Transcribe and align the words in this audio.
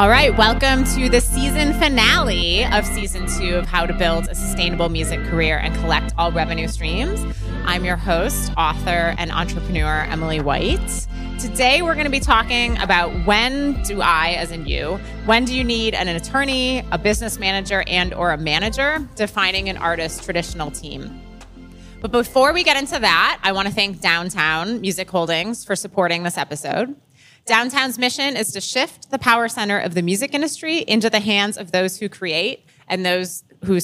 All 0.00 0.08
right, 0.08 0.32
welcome 0.38 0.84
to 0.94 1.08
the 1.08 1.20
season 1.20 1.72
finale 1.72 2.64
of 2.66 2.86
season 2.86 3.26
two 3.26 3.56
of 3.56 3.66
How 3.66 3.84
to 3.84 3.92
Build 3.92 4.28
a 4.28 4.34
Sustainable 4.36 4.88
Music 4.88 5.18
Career 5.24 5.58
and 5.58 5.74
Collect 5.74 6.14
All 6.16 6.30
Revenue 6.30 6.68
Streams. 6.68 7.20
I'm 7.64 7.84
your 7.84 7.96
host, 7.96 8.52
author, 8.56 9.16
and 9.18 9.32
entrepreneur, 9.32 10.04
Emily 10.04 10.38
White. 10.38 11.08
Today, 11.40 11.82
we're 11.82 11.94
going 11.94 12.06
to 12.06 12.12
be 12.12 12.20
talking 12.20 12.78
about 12.78 13.10
when 13.26 13.82
do 13.82 14.00
I, 14.00 14.34
as 14.34 14.52
in 14.52 14.66
you, 14.66 15.00
when 15.26 15.44
do 15.44 15.52
you 15.52 15.64
need 15.64 15.94
an 15.94 16.06
attorney, 16.06 16.84
a 16.92 16.98
business 16.98 17.40
manager, 17.40 17.82
and 17.88 18.14
or 18.14 18.30
a 18.30 18.38
manager 18.38 19.04
defining 19.16 19.68
an 19.68 19.76
artist's 19.78 20.24
traditional 20.24 20.70
team. 20.70 21.20
But 22.00 22.12
before 22.12 22.52
we 22.52 22.62
get 22.62 22.76
into 22.76 23.00
that, 23.00 23.40
I 23.42 23.50
want 23.50 23.66
to 23.66 23.74
thank 23.74 24.00
Downtown 24.00 24.80
Music 24.80 25.10
Holdings 25.10 25.64
for 25.64 25.74
supporting 25.74 26.22
this 26.22 26.38
episode. 26.38 26.94
Downtown's 27.48 27.98
mission 27.98 28.36
is 28.36 28.52
to 28.52 28.60
shift 28.60 29.10
the 29.10 29.18
power 29.18 29.48
center 29.48 29.78
of 29.78 29.94
the 29.94 30.02
music 30.02 30.34
industry 30.34 30.80
into 30.80 31.08
the 31.08 31.18
hands 31.18 31.56
of 31.56 31.72
those 31.72 31.98
who 31.98 32.06
create 32.06 32.66
and 32.88 33.06
those 33.06 33.42
who 33.64 33.80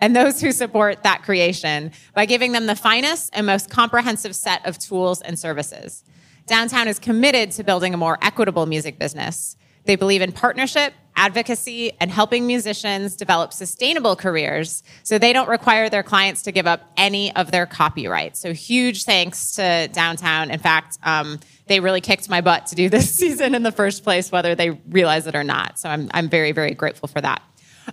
and 0.00 0.16
those 0.16 0.40
who 0.40 0.50
support 0.50 1.02
that 1.02 1.22
creation 1.22 1.92
by 2.14 2.24
giving 2.24 2.52
them 2.52 2.64
the 2.64 2.74
finest 2.74 3.28
and 3.34 3.44
most 3.44 3.68
comprehensive 3.68 4.34
set 4.34 4.64
of 4.66 4.78
tools 4.78 5.20
and 5.20 5.38
services. 5.38 6.04
Downtown 6.46 6.88
is 6.88 6.98
committed 6.98 7.50
to 7.52 7.62
building 7.62 7.92
a 7.92 7.98
more 7.98 8.18
equitable 8.22 8.64
music 8.64 8.98
business. 8.98 9.58
They 9.84 9.94
believe 9.94 10.22
in 10.22 10.32
partnership, 10.32 10.94
advocacy, 11.16 11.92
and 12.00 12.10
helping 12.10 12.46
musicians 12.46 13.16
develop 13.16 13.52
sustainable 13.52 14.16
careers 14.16 14.82
so 15.02 15.18
they 15.18 15.32
don't 15.32 15.48
require 15.48 15.88
their 15.88 16.02
clients 16.02 16.42
to 16.42 16.52
give 16.52 16.66
up 16.66 16.90
any 16.96 17.34
of 17.36 17.50
their 17.50 17.66
copyright. 17.66 18.36
So, 18.36 18.52
huge 18.52 19.04
thanks 19.04 19.52
to 19.52 19.88
Downtown. 19.92 20.50
In 20.50 20.58
fact, 20.58 20.98
um, 21.02 21.40
they 21.66 21.80
really 21.80 22.00
kicked 22.00 22.28
my 22.28 22.40
butt 22.40 22.66
to 22.66 22.74
do 22.74 22.88
this 22.88 23.10
season 23.14 23.54
in 23.54 23.62
the 23.62 23.72
first 23.72 24.04
place, 24.04 24.30
whether 24.30 24.54
they 24.54 24.70
realize 24.88 25.26
it 25.26 25.34
or 25.34 25.44
not. 25.44 25.78
So 25.78 25.88
I'm, 25.88 26.10
I'm 26.12 26.28
very, 26.28 26.52
very 26.52 26.74
grateful 26.74 27.08
for 27.08 27.20
that. 27.20 27.42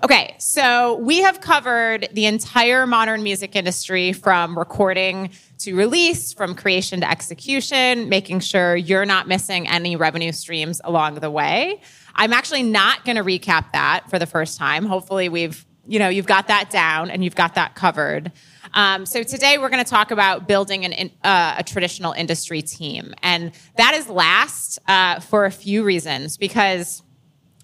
Okay, 0.03 0.35
so 0.37 0.95
we 0.97 1.21
have 1.21 1.41
covered 1.41 2.09
the 2.13 2.27
entire 2.27 2.85
modern 2.85 3.23
music 3.23 3.55
industry 3.55 4.13
from 4.13 4.57
recording 4.57 5.31
to 5.59 5.75
release, 5.75 6.31
from 6.31 6.53
creation 6.53 7.01
to 7.01 7.09
execution, 7.09 8.07
making 8.07 8.39
sure 8.41 8.75
you're 8.75 9.05
not 9.05 9.27
missing 9.27 9.67
any 9.67 9.95
revenue 9.95 10.31
streams 10.31 10.79
along 10.83 11.15
the 11.15 11.31
way. 11.31 11.81
I'm 12.19 12.33
actually 12.33 12.63
not 12.63 13.05
going 13.05 13.15
to 13.15 13.23
recap 13.23 13.71
that 13.71 14.09
for 14.09 14.19
the 14.19 14.25
first 14.25 14.57
time. 14.57 14.85
Hopefully, 14.85 15.29
we've 15.29 15.65
you 15.87 15.99
know 15.99 16.09
you've 16.09 16.27
got 16.27 16.49
that 16.49 16.69
down 16.69 17.09
and 17.09 17.23
you've 17.23 17.35
got 17.35 17.55
that 17.55 17.75
covered. 17.75 18.33
Um, 18.73 19.05
so 19.05 19.23
today 19.23 19.57
we're 19.57 19.69
going 19.69 19.83
to 19.83 19.89
talk 19.89 20.11
about 20.11 20.47
building 20.47 20.85
an, 20.85 21.11
uh, 21.23 21.55
a 21.57 21.63
traditional 21.63 22.11
industry 22.11 22.61
team, 22.61 23.13
and 23.23 23.53
that 23.77 23.93
is 23.95 24.09
last 24.09 24.79
uh, 24.87 25.21
for 25.21 25.45
a 25.45 25.51
few 25.51 25.83
reasons. 25.83 26.35
Because, 26.35 27.01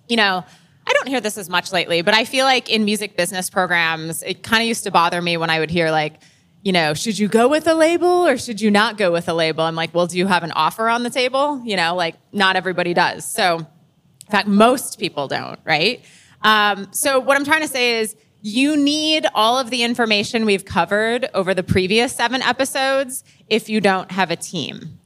you 0.08 0.16
know, 0.16 0.46
I 0.88 0.94
don't 0.94 1.10
hear 1.10 1.20
this 1.20 1.38
as 1.38 1.50
much 1.50 1.74
lately, 1.74 2.02
but 2.02 2.14
I 2.14 2.24
feel 2.24 2.46
like 2.46 2.70
in 2.70 2.86
music 2.86 3.18
business 3.18 3.50
programs, 3.50 4.24
it 4.24 4.42
kind 4.42 4.64
of 4.64 4.68
used 4.70 4.86
to 4.86 4.92
bother 4.92 5.22
me 5.22 5.36
when 5.36 5.50
I 5.50 5.60
would 5.60 5.70
hear 5.70 5.92
like, 5.92 6.14
you 6.64 6.72
know, 6.72 6.94
should 6.94 7.20
you 7.20 7.28
go 7.28 7.50
with 7.50 7.68
a 7.68 7.74
label 7.74 8.26
or 8.26 8.38
should 8.38 8.62
you 8.62 8.72
not 8.72 8.98
go 8.98 9.12
with 9.12 9.28
a 9.28 9.34
label? 9.34 9.66
I'm 9.66 9.76
like, 9.76 9.94
well, 9.94 10.08
do 10.08 10.18
you 10.18 10.28
have 10.28 10.44
an 10.44 10.54
offer 10.54 10.88
on 10.88 11.04
the 11.04 11.10
table? 11.10 11.62
You 11.66 11.76
know, 11.76 11.94
like 11.94 12.16
not 12.32 12.56
everybody 12.56 12.94
does. 12.94 13.26
So, 13.26 13.68
in 14.26 14.32
fact, 14.32 14.48
most 14.48 15.00
people 15.00 15.28
don't, 15.28 15.60
right? 15.64 16.04
Um, 16.42 16.88
so, 16.92 17.20
what 17.20 17.38
I'm 17.38 17.46
trying 17.46 17.62
to 17.62 17.68
say 17.68 18.00
is 18.00 18.16
you 18.42 18.78
need 18.78 19.26
all 19.34 19.58
of 19.58 19.70
the 19.70 19.84
information 19.84 20.46
we've 20.46 20.66
covered 20.66 21.28
over 21.34 21.54
the 21.54 21.64
previous 21.64 22.16
seven 22.16 22.42
episodes 22.42 23.24
if 23.50 23.70
you 23.70 23.82
don't 23.82 24.12
have 24.12 24.30
a 24.30 24.36
team. 24.36 25.00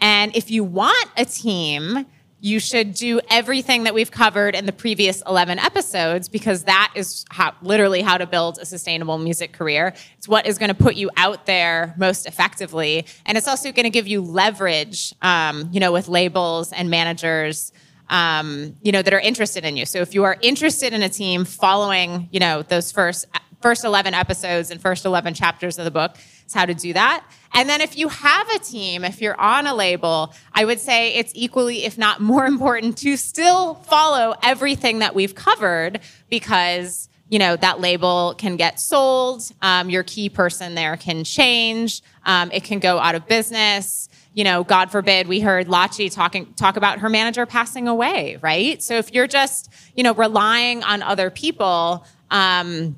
And 0.00 0.34
if 0.34 0.50
you 0.50 0.64
want 0.64 1.08
a 1.16 1.24
team, 1.24 2.06
you 2.40 2.60
should 2.60 2.94
do 2.94 3.20
everything 3.30 3.84
that 3.84 3.94
we've 3.94 4.10
covered 4.10 4.54
in 4.54 4.66
the 4.66 4.72
previous 4.72 5.22
11 5.26 5.58
episodes 5.58 6.28
because 6.28 6.64
that 6.64 6.92
is 6.94 7.24
how, 7.30 7.54
literally 7.62 8.02
how 8.02 8.16
to 8.18 8.26
build 8.26 8.58
a 8.58 8.66
sustainable 8.66 9.18
music 9.18 9.52
career. 9.52 9.94
It's 10.16 10.28
what 10.28 10.46
is 10.46 10.58
going 10.58 10.68
to 10.68 10.74
put 10.74 10.96
you 10.96 11.10
out 11.16 11.46
there 11.46 11.94
most 11.96 12.26
effectively. 12.26 13.06
And 13.24 13.36
it's 13.36 13.48
also 13.48 13.72
going 13.72 13.84
to 13.84 13.90
give 13.90 14.06
you 14.06 14.20
leverage, 14.20 15.14
um, 15.22 15.70
you 15.72 15.80
know, 15.80 15.92
with 15.92 16.08
labels 16.08 16.72
and 16.72 16.88
managers 16.90 17.72
um, 18.08 18.76
you 18.82 18.92
know, 18.92 19.02
that 19.02 19.12
are 19.12 19.20
interested 19.20 19.64
in 19.64 19.76
you. 19.76 19.86
So 19.86 20.00
if 20.00 20.14
you 20.14 20.24
are 20.24 20.36
interested 20.40 20.92
in 20.92 21.02
a 21.02 21.08
team 21.08 21.44
following, 21.44 22.28
you 22.30 22.40
know, 22.40 22.62
those 22.62 22.92
first 22.92 23.26
first 23.60 23.84
11 23.84 24.14
episodes 24.14 24.70
and 24.70 24.80
first 24.80 25.04
11 25.04 25.34
chapters 25.34 25.78
of 25.78 25.84
the 25.84 25.90
book 25.90 26.16
is 26.46 26.54
how 26.54 26.66
to 26.66 26.74
do 26.74 26.92
that. 26.92 27.26
And 27.52 27.68
then 27.68 27.80
if 27.80 27.96
you 27.96 28.08
have 28.08 28.48
a 28.50 28.58
team, 28.58 29.04
if 29.04 29.20
you're 29.20 29.40
on 29.40 29.66
a 29.66 29.74
label, 29.74 30.34
I 30.52 30.64
would 30.64 30.78
say 30.78 31.14
it's 31.14 31.32
equally, 31.34 31.84
if 31.84 31.96
not 31.98 32.20
more 32.20 32.46
important, 32.54 32.98
to 32.98 33.16
still 33.16 33.74
follow 33.74 34.34
everything 34.42 35.00
that 35.00 35.14
we've 35.14 35.34
covered 35.34 36.00
because 36.28 37.08
you 37.28 37.40
know 37.40 37.56
that 37.56 37.80
label 37.80 38.34
can 38.38 38.54
get 38.54 38.78
sold 38.78 39.50
um, 39.60 39.90
your 39.90 40.04
key 40.04 40.28
person 40.28 40.76
there 40.76 40.96
can 40.96 41.24
change 41.24 42.00
um, 42.24 42.52
it 42.52 42.62
can 42.62 42.78
go 42.78 43.00
out 43.00 43.16
of 43.16 43.26
business 43.26 44.08
you 44.36 44.44
know, 44.44 44.62
God 44.64 44.90
forbid, 44.90 45.28
we 45.28 45.40
heard 45.40 45.66
Lachi 45.66 46.12
talking 46.12 46.52
talk 46.54 46.76
about 46.76 46.98
her 46.98 47.08
manager 47.08 47.46
passing 47.46 47.88
away, 47.88 48.36
right? 48.42 48.82
So 48.82 48.96
if 48.96 49.10
you're 49.14 49.26
just, 49.26 49.72
you 49.96 50.04
know, 50.04 50.12
relying 50.12 50.84
on 50.84 51.02
other 51.02 51.30
people, 51.30 52.04
um, 52.30 52.96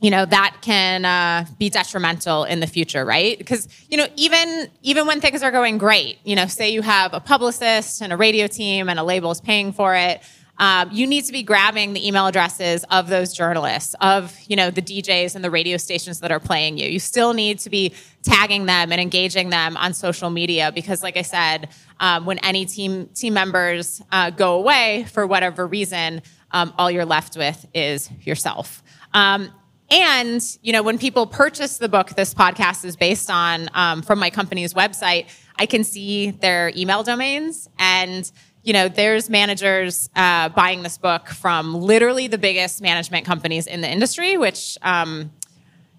you 0.00 0.10
know 0.10 0.24
that 0.24 0.56
can 0.62 1.04
uh, 1.04 1.46
be 1.58 1.68
detrimental 1.68 2.44
in 2.44 2.60
the 2.60 2.66
future 2.66 3.04
right 3.04 3.36
because 3.36 3.68
you 3.90 3.98
know 3.98 4.06
even 4.16 4.70
even 4.80 5.06
when 5.06 5.20
things 5.20 5.42
are 5.42 5.50
going 5.50 5.76
great 5.76 6.18
you 6.24 6.34
know 6.34 6.46
say 6.46 6.70
you 6.70 6.80
have 6.80 7.12
a 7.12 7.20
publicist 7.20 8.00
and 8.00 8.10
a 8.10 8.16
radio 8.16 8.46
team 8.46 8.88
and 8.88 8.98
a 8.98 9.02
label 9.02 9.30
is 9.30 9.42
paying 9.42 9.74
for 9.74 9.94
it 9.94 10.22
um, 10.60 10.90
you 10.92 11.06
need 11.06 11.24
to 11.24 11.32
be 11.32 11.42
grabbing 11.42 11.94
the 11.94 12.06
email 12.06 12.26
addresses 12.26 12.84
of 12.90 13.08
those 13.08 13.32
journalists, 13.32 13.94
of 14.02 14.38
you 14.46 14.56
know 14.56 14.70
the 14.70 14.82
DJs 14.82 15.34
and 15.34 15.42
the 15.42 15.50
radio 15.50 15.78
stations 15.78 16.20
that 16.20 16.30
are 16.30 16.38
playing 16.38 16.76
you. 16.76 16.86
You 16.86 17.00
still 17.00 17.32
need 17.32 17.58
to 17.60 17.70
be 17.70 17.94
tagging 18.22 18.66
them 18.66 18.92
and 18.92 19.00
engaging 19.00 19.48
them 19.48 19.78
on 19.78 19.94
social 19.94 20.28
media 20.28 20.70
because, 20.70 21.02
like 21.02 21.16
I 21.16 21.22
said, 21.22 21.70
um, 21.98 22.26
when 22.26 22.38
any 22.40 22.66
team 22.66 23.06
team 23.14 23.32
members 23.32 24.02
uh, 24.12 24.28
go 24.28 24.56
away 24.56 25.06
for 25.10 25.26
whatever 25.26 25.66
reason, 25.66 26.20
um, 26.50 26.74
all 26.76 26.90
you're 26.90 27.06
left 27.06 27.38
with 27.38 27.66
is 27.72 28.10
yourself. 28.20 28.82
Um, 29.14 29.50
and 29.90 30.42
you 30.60 30.74
know 30.74 30.82
when 30.82 30.98
people 30.98 31.26
purchase 31.26 31.78
the 31.78 31.88
book, 31.88 32.10
this 32.10 32.34
podcast 32.34 32.84
is 32.84 32.96
based 32.96 33.30
on 33.30 33.70
um, 33.72 34.02
from 34.02 34.18
my 34.18 34.28
company's 34.28 34.74
website. 34.74 35.28
I 35.58 35.64
can 35.64 35.84
see 35.84 36.30
their 36.30 36.70
email 36.76 37.02
domains 37.02 37.68
and 37.78 38.30
you 38.62 38.72
know, 38.72 38.88
there's 38.88 39.30
managers 39.30 40.10
uh, 40.14 40.48
buying 40.50 40.82
this 40.82 40.98
book 40.98 41.28
from 41.28 41.74
literally 41.74 42.26
the 42.26 42.38
biggest 42.38 42.82
management 42.82 43.24
companies 43.24 43.66
in 43.66 43.80
the 43.80 43.90
industry, 43.90 44.36
which, 44.36 44.76
um, 44.82 45.30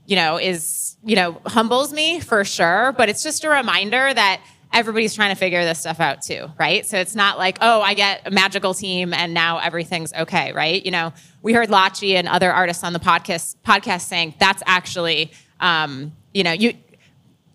you 0.05 0.15
know, 0.15 0.37
is, 0.37 0.97
you 1.03 1.15
know, 1.15 1.41
humbles 1.45 1.91
me 1.91 2.19
for 2.19 2.43
sure. 2.43 2.93
But 2.95 3.09
it's 3.09 3.23
just 3.23 3.43
a 3.43 3.49
reminder 3.49 4.13
that 4.13 4.41
everybody's 4.73 5.13
trying 5.13 5.33
to 5.33 5.35
figure 5.35 5.63
this 5.63 5.79
stuff 5.79 5.99
out 5.99 6.21
too, 6.21 6.49
right? 6.59 6.85
So 6.85 6.97
it's 6.97 7.15
not 7.15 7.37
like, 7.37 7.57
oh, 7.61 7.81
I 7.81 7.93
get 7.93 8.27
a 8.27 8.31
magical 8.31 8.73
team 8.73 9.13
and 9.13 9.33
now 9.33 9.57
everything's 9.57 10.13
okay, 10.13 10.53
right? 10.53 10.83
You 10.83 10.91
know, 10.91 11.13
we 11.41 11.53
heard 11.53 11.69
Lachi 11.69 12.13
and 12.13 12.27
other 12.27 12.51
artists 12.51 12.83
on 12.83 12.93
the 12.93 12.99
podcast 12.99 13.55
podcast 13.65 14.01
saying 14.01 14.35
that's 14.39 14.63
actually, 14.65 15.31
um, 15.59 16.13
you 16.33 16.43
know, 16.43 16.51
you 16.53 16.73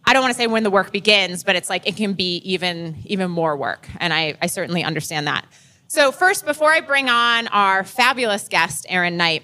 I 0.07 0.13
don't 0.13 0.23
want 0.23 0.33
to 0.33 0.39
say 0.39 0.47
when 0.47 0.63
the 0.63 0.71
work 0.71 0.93
begins, 0.93 1.43
but 1.43 1.57
it's 1.57 1.69
like 1.69 1.87
it 1.87 1.97
can 1.97 2.13
be 2.13 2.37
even 2.39 2.97
even 3.05 3.31
more 3.31 3.57
work, 3.57 3.89
and 3.99 4.15
I, 4.15 4.37
I 4.41 4.47
certainly 4.47 4.85
understand 4.85 5.27
that. 5.27 5.47
So 5.89 6.13
first, 6.13 6.45
before 6.45 6.73
I 6.73 6.81
bring 6.81 7.09
on 7.09 7.49
our 7.49 7.83
fabulous 7.85 8.49
guest, 8.49 8.87
Erinn 8.89 9.15
Knight, 9.15 9.43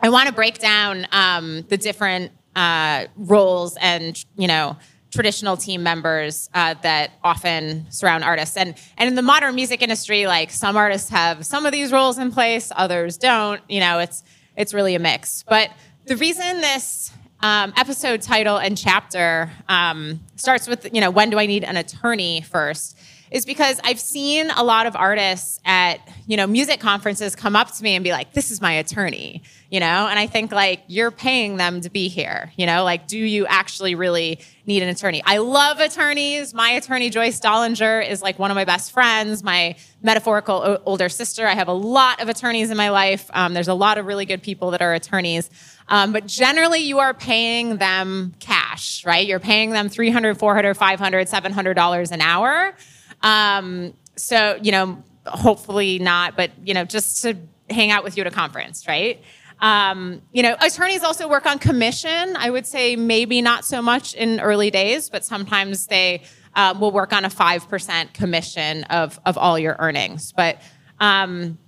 I 0.00 0.08
want 0.10 0.28
to 0.28 0.34
break 0.34 0.58
down 0.58 1.06
um, 1.10 1.62
the 1.68 1.76
different 1.76 2.32
uh, 2.54 3.06
roles 3.16 3.76
and 3.80 4.24
you 4.36 4.46
know 4.46 4.76
traditional 5.10 5.56
team 5.56 5.82
members 5.82 6.50
uh, 6.54 6.74
that 6.82 7.12
often 7.24 7.86
surround 7.90 8.22
artists. 8.22 8.56
And 8.56 8.74
and 8.96 9.08
in 9.08 9.16
the 9.16 9.22
modern 9.22 9.56
music 9.56 9.82
industry, 9.82 10.26
like 10.26 10.50
some 10.50 10.76
artists 10.76 11.10
have 11.10 11.44
some 11.44 11.66
of 11.66 11.72
these 11.72 11.90
roles 11.90 12.18
in 12.18 12.30
place, 12.30 12.70
others 12.76 13.16
don't. 13.16 13.60
You 13.68 13.80
know, 13.80 13.98
it's 13.98 14.22
it's 14.56 14.72
really 14.72 14.94
a 14.94 15.00
mix. 15.00 15.42
But 15.48 15.70
the 16.04 16.16
reason 16.16 16.60
this 16.60 17.12
um, 17.40 17.72
episode 17.76 18.22
title 18.22 18.56
and 18.56 18.76
chapter 18.76 19.50
um, 19.68 20.20
starts 20.36 20.66
with, 20.66 20.92
you 20.92 21.00
know, 21.00 21.10
when 21.10 21.30
do 21.30 21.38
I 21.38 21.46
need 21.46 21.64
an 21.64 21.76
attorney 21.76 22.40
first? 22.40 22.98
Is 23.28 23.44
because 23.44 23.80
I've 23.82 23.98
seen 23.98 24.50
a 24.50 24.62
lot 24.62 24.86
of 24.86 24.94
artists 24.94 25.58
at, 25.64 25.96
you 26.28 26.36
know, 26.36 26.46
music 26.46 26.78
conferences 26.78 27.34
come 27.34 27.56
up 27.56 27.72
to 27.72 27.82
me 27.82 27.96
and 27.96 28.04
be 28.04 28.12
like, 28.12 28.32
this 28.34 28.52
is 28.52 28.60
my 28.60 28.74
attorney, 28.74 29.42
you 29.68 29.80
know? 29.80 30.06
And 30.06 30.16
I 30.16 30.28
think 30.28 30.52
like, 30.52 30.82
you're 30.86 31.10
paying 31.10 31.56
them 31.56 31.80
to 31.80 31.90
be 31.90 32.06
here, 32.06 32.52
you 32.56 32.66
know? 32.66 32.84
Like, 32.84 33.08
do 33.08 33.18
you 33.18 33.44
actually 33.46 33.96
really 33.96 34.38
need 34.64 34.84
an 34.84 34.88
attorney? 34.88 35.22
I 35.26 35.38
love 35.38 35.80
attorneys. 35.80 36.54
My 36.54 36.70
attorney, 36.70 37.10
Joyce 37.10 37.40
Dollinger, 37.40 38.08
is 38.08 38.22
like 38.22 38.38
one 38.38 38.52
of 38.52 38.54
my 38.54 38.64
best 38.64 38.92
friends, 38.92 39.42
my 39.42 39.74
metaphorical 40.02 40.62
o- 40.62 40.82
older 40.86 41.08
sister. 41.08 41.48
I 41.48 41.54
have 41.54 41.68
a 41.68 41.72
lot 41.72 42.22
of 42.22 42.28
attorneys 42.28 42.70
in 42.70 42.76
my 42.76 42.90
life. 42.90 43.28
Um, 43.34 43.54
there's 43.54 43.68
a 43.68 43.74
lot 43.74 43.98
of 43.98 44.06
really 44.06 44.24
good 44.24 44.42
people 44.42 44.70
that 44.70 44.82
are 44.82 44.94
attorneys. 44.94 45.50
Um, 45.88 46.12
but 46.12 46.26
generally, 46.26 46.80
you 46.80 46.98
are 46.98 47.14
paying 47.14 47.76
them 47.76 48.34
cash, 48.40 49.04
right? 49.04 49.26
You're 49.26 49.40
paying 49.40 49.70
them 49.70 49.88
300, 49.88 50.38
400, 50.38 50.74
500, 50.74 51.28
700 51.28 51.74
dollars 51.74 52.10
an 52.10 52.20
hour. 52.20 52.74
Um, 53.22 53.94
so, 54.16 54.58
you 54.62 54.72
know, 54.72 55.02
hopefully 55.26 55.98
not, 55.98 56.36
but 56.36 56.50
you 56.64 56.74
know, 56.74 56.84
just 56.84 57.22
to 57.22 57.36
hang 57.70 57.90
out 57.90 58.04
with 58.04 58.16
you 58.16 58.22
at 58.22 58.26
a 58.26 58.30
conference, 58.30 58.86
right? 58.88 59.22
Um, 59.60 60.22
you 60.32 60.42
know, 60.42 60.56
attorneys 60.60 61.02
also 61.02 61.28
work 61.28 61.46
on 61.46 61.58
commission. 61.58 62.36
I 62.36 62.50
would 62.50 62.66
say 62.66 62.96
maybe 62.96 63.40
not 63.40 63.64
so 63.64 63.80
much 63.80 64.14
in 64.14 64.40
early 64.40 64.70
days, 64.70 65.08
but 65.08 65.24
sometimes 65.24 65.86
they 65.86 66.22
um, 66.54 66.80
will 66.80 66.92
work 66.92 67.12
on 67.12 67.24
a 67.24 67.28
5% 67.28 68.12
commission 68.12 68.84
of, 68.84 69.18
of 69.24 69.38
all 69.38 69.58
your 69.58 69.76
earnings. 69.78 70.32
But, 70.32 70.60
um, 71.00 71.58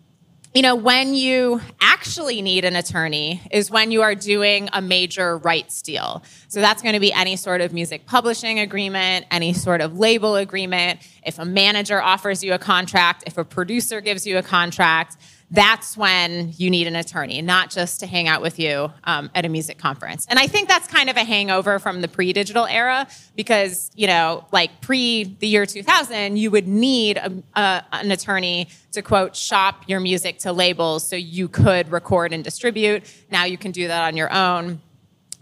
you 0.54 0.62
know, 0.62 0.74
when 0.74 1.14
you 1.14 1.60
actually 1.80 2.40
need 2.40 2.64
an 2.64 2.74
attorney 2.74 3.42
is 3.50 3.70
when 3.70 3.90
you 3.90 4.02
are 4.02 4.14
doing 4.14 4.68
a 4.72 4.80
major 4.80 5.36
rights 5.38 5.82
deal. 5.82 6.22
So 6.48 6.60
that's 6.60 6.80
going 6.80 6.94
to 6.94 7.00
be 7.00 7.12
any 7.12 7.36
sort 7.36 7.60
of 7.60 7.72
music 7.72 8.06
publishing 8.06 8.58
agreement, 8.58 9.26
any 9.30 9.52
sort 9.52 9.80
of 9.80 9.98
label 9.98 10.36
agreement. 10.36 11.00
If 11.24 11.38
a 11.38 11.44
manager 11.44 12.00
offers 12.00 12.42
you 12.42 12.54
a 12.54 12.58
contract, 12.58 13.24
if 13.26 13.36
a 13.36 13.44
producer 13.44 14.00
gives 14.00 14.26
you 14.26 14.38
a 14.38 14.42
contract, 14.42 15.18
that's 15.50 15.96
when 15.96 16.52
you 16.56 16.68
need 16.68 16.86
an 16.86 16.96
attorney, 16.96 17.40
not 17.40 17.70
just 17.70 18.00
to 18.00 18.06
hang 18.06 18.28
out 18.28 18.42
with 18.42 18.58
you 18.58 18.92
um, 19.04 19.30
at 19.34 19.46
a 19.46 19.48
music 19.48 19.78
conference. 19.78 20.26
And 20.28 20.38
I 20.38 20.46
think 20.46 20.68
that's 20.68 20.86
kind 20.86 21.08
of 21.08 21.16
a 21.16 21.24
hangover 21.24 21.78
from 21.78 22.02
the 22.02 22.08
pre 22.08 22.32
digital 22.32 22.66
era 22.66 23.06
because, 23.34 23.90
you 23.94 24.06
know, 24.06 24.46
like 24.52 24.80
pre 24.82 25.24
the 25.24 25.46
year 25.46 25.64
2000, 25.64 26.36
you 26.36 26.50
would 26.50 26.68
need 26.68 27.16
a, 27.16 27.32
a, 27.54 27.84
an 27.92 28.10
attorney 28.10 28.68
to 28.92 29.00
quote, 29.00 29.34
shop 29.34 29.84
your 29.86 30.00
music 30.00 30.38
to 30.40 30.52
labels 30.52 31.06
so 31.06 31.16
you 31.16 31.48
could 31.48 31.90
record 31.90 32.32
and 32.32 32.44
distribute. 32.44 33.02
Now 33.30 33.44
you 33.44 33.56
can 33.56 33.72
do 33.72 33.88
that 33.88 34.02
on 34.02 34.16
your 34.16 34.32
own. 34.32 34.82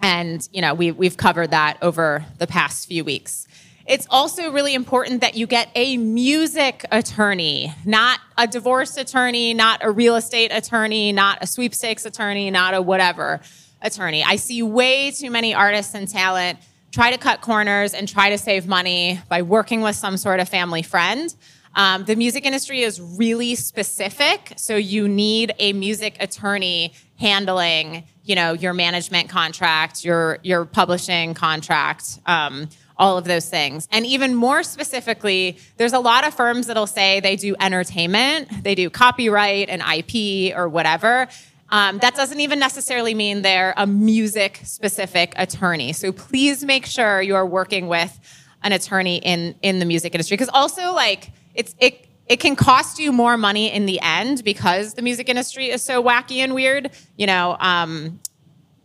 And, 0.02 0.46
you 0.52 0.60
know, 0.60 0.74
we, 0.74 0.92
we've 0.92 1.16
covered 1.16 1.50
that 1.50 1.78
over 1.82 2.24
the 2.38 2.46
past 2.46 2.86
few 2.86 3.02
weeks. 3.02 3.45
It's 3.86 4.06
also 4.10 4.50
really 4.50 4.74
important 4.74 5.20
that 5.20 5.36
you 5.36 5.46
get 5.46 5.70
a 5.76 5.96
music 5.96 6.84
attorney, 6.90 7.72
not 7.84 8.18
a 8.36 8.48
divorce 8.48 8.96
attorney, 8.96 9.54
not 9.54 9.84
a 9.84 9.90
real 9.92 10.16
estate 10.16 10.50
attorney, 10.52 11.12
not 11.12 11.38
a 11.40 11.46
sweepstakes 11.46 12.04
attorney, 12.04 12.50
not 12.50 12.74
a 12.74 12.82
whatever 12.82 13.40
attorney. 13.80 14.24
I 14.24 14.36
see 14.36 14.60
way 14.60 15.12
too 15.12 15.30
many 15.30 15.54
artists 15.54 15.94
and 15.94 16.08
talent 16.08 16.58
try 16.90 17.12
to 17.12 17.18
cut 17.18 17.42
corners 17.42 17.94
and 17.94 18.08
try 18.08 18.30
to 18.30 18.38
save 18.38 18.66
money 18.66 19.20
by 19.28 19.42
working 19.42 19.82
with 19.82 19.94
some 19.94 20.16
sort 20.16 20.40
of 20.40 20.48
family 20.48 20.82
friend. 20.82 21.32
Um, 21.76 22.04
the 22.04 22.16
music 22.16 22.44
industry 22.44 22.80
is 22.80 23.00
really 23.00 23.54
specific, 23.54 24.54
so 24.56 24.76
you 24.76 25.06
need 25.06 25.52
a 25.58 25.74
music 25.74 26.16
attorney 26.18 26.94
handling, 27.20 28.04
you 28.24 28.34
know, 28.34 28.54
your 28.54 28.72
management 28.72 29.28
contract, 29.28 30.04
your 30.04 30.38
your 30.42 30.64
publishing 30.64 31.34
contract. 31.34 32.18
Um, 32.24 32.68
all 32.98 33.18
of 33.18 33.24
those 33.24 33.48
things. 33.48 33.88
And 33.90 34.06
even 34.06 34.34
more 34.34 34.62
specifically, 34.62 35.58
there's 35.76 35.92
a 35.92 35.98
lot 35.98 36.26
of 36.26 36.34
firms 36.34 36.66
that'll 36.66 36.86
say 36.86 37.20
they 37.20 37.36
do 37.36 37.54
entertainment, 37.60 38.64
they 38.64 38.74
do 38.74 38.90
copyright 38.90 39.68
and 39.68 39.82
IP 39.82 40.56
or 40.56 40.68
whatever. 40.68 41.28
Um, 41.68 41.98
that 41.98 42.14
doesn't 42.14 42.40
even 42.40 42.58
necessarily 42.58 43.14
mean 43.14 43.42
they're 43.42 43.74
a 43.76 43.86
music 43.86 44.60
specific 44.64 45.34
attorney. 45.36 45.92
So 45.92 46.12
please 46.12 46.64
make 46.64 46.86
sure 46.86 47.20
you're 47.20 47.46
working 47.46 47.88
with 47.88 48.18
an 48.62 48.72
attorney 48.72 49.16
in 49.18 49.54
in 49.62 49.78
the 49.78 49.84
music 49.84 50.14
industry 50.14 50.36
because 50.36 50.50
also 50.52 50.92
like 50.92 51.30
it's 51.54 51.74
it 51.78 52.06
it 52.26 52.40
can 52.40 52.56
cost 52.56 52.98
you 52.98 53.12
more 53.12 53.36
money 53.36 53.72
in 53.72 53.86
the 53.86 54.00
end 54.00 54.42
because 54.44 54.94
the 54.94 55.02
music 55.02 55.28
industry 55.28 55.70
is 55.70 55.82
so 55.82 56.02
wacky 56.02 56.38
and 56.38 56.54
weird. 56.54 56.90
You 57.16 57.26
know, 57.26 57.56
um, 57.58 58.20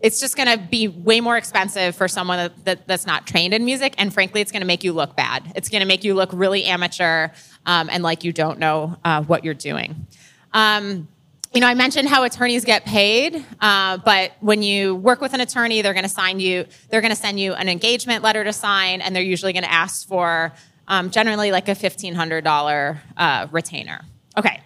it's 0.01 0.19
just 0.19 0.35
going 0.35 0.47
to 0.47 0.57
be 0.57 0.87
way 0.87 1.21
more 1.21 1.37
expensive 1.37 1.95
for 1.95 2.07
someone 2.07 2.37
that, 2.37 2.65
that, 2.65 2.87
that's 2.87 3.05
not 3.05 3.27
trained 3.27 3.53
in 3.53 3.65
music 3.65 3.93
and 3.97 4.13
frankly 4.13 4.41
it's 4.41 4.51
going 4.51 4.61
to 4.61 4.67
make 4.67 4.83
you 4.83 4.93
look 4.93 5.15
bad. 5.15 5.51
It's 5.55 5.69
going 5.69 5.81
to 5.81 5.87
make 5.87 6.03
you 6.03 6.13
look 6.13 6.29
really 6.33 6.65
amateur 6.65 7.29
um, 7.65 7.89
and 7.89 8.03
like 8.03 8.23
you 8.23 8.33
don't 8.33 8.59
know 8.59 8.97
uh, 9.05 9.23
what 9.23 9.43
you're 9.43 9.53
doing. 9.53 10.07
Um, 10.53 11.07
you 11.53 11.59
know 11.59 11.67
i 11.67 11.73
mentioned 11.73 12.07
how 12.07 12.23
attorneys 12.23 12.63
get 12.63 12.85
paid 12.85 13.45
uh, 13.59 13.97
but 13.97 14.31
when 14.39 14.63
you 14.63 14.95
work 14.95 15.19
with 15.19 15.33
an 15.33 15.41
attorney 15.41 15.81
they're 15.81 15.93
going 15.93 16.03
to 16.03 16.09
sign 16.09 16.39
you 16.39 16.65
they're 16.89 17.01
going 17.01 17.11
to 17.11 17.21
send 17.21 17.41
you 17.41 17.53
an 17.53 17.67
engagement 17.67 18.23
letter 18.23 18.41
to 18.45 18.53
sign 18.53 19.01
and 19.01 19.13
they're 19.13 19.21
usually 19.21 19.51
going 19.51 19.63
to 19.63 19.71
ask 19.71 20.07
for 20.07 20.53
um, 20.91 21.09
generally 21.09 21.51
like 21.51 21.69
a 21.69 21.71
$1500 21.71 22.99
uh, 23.17 23.47
retainer. 23.51 24.01
Okay. 24.37 24.59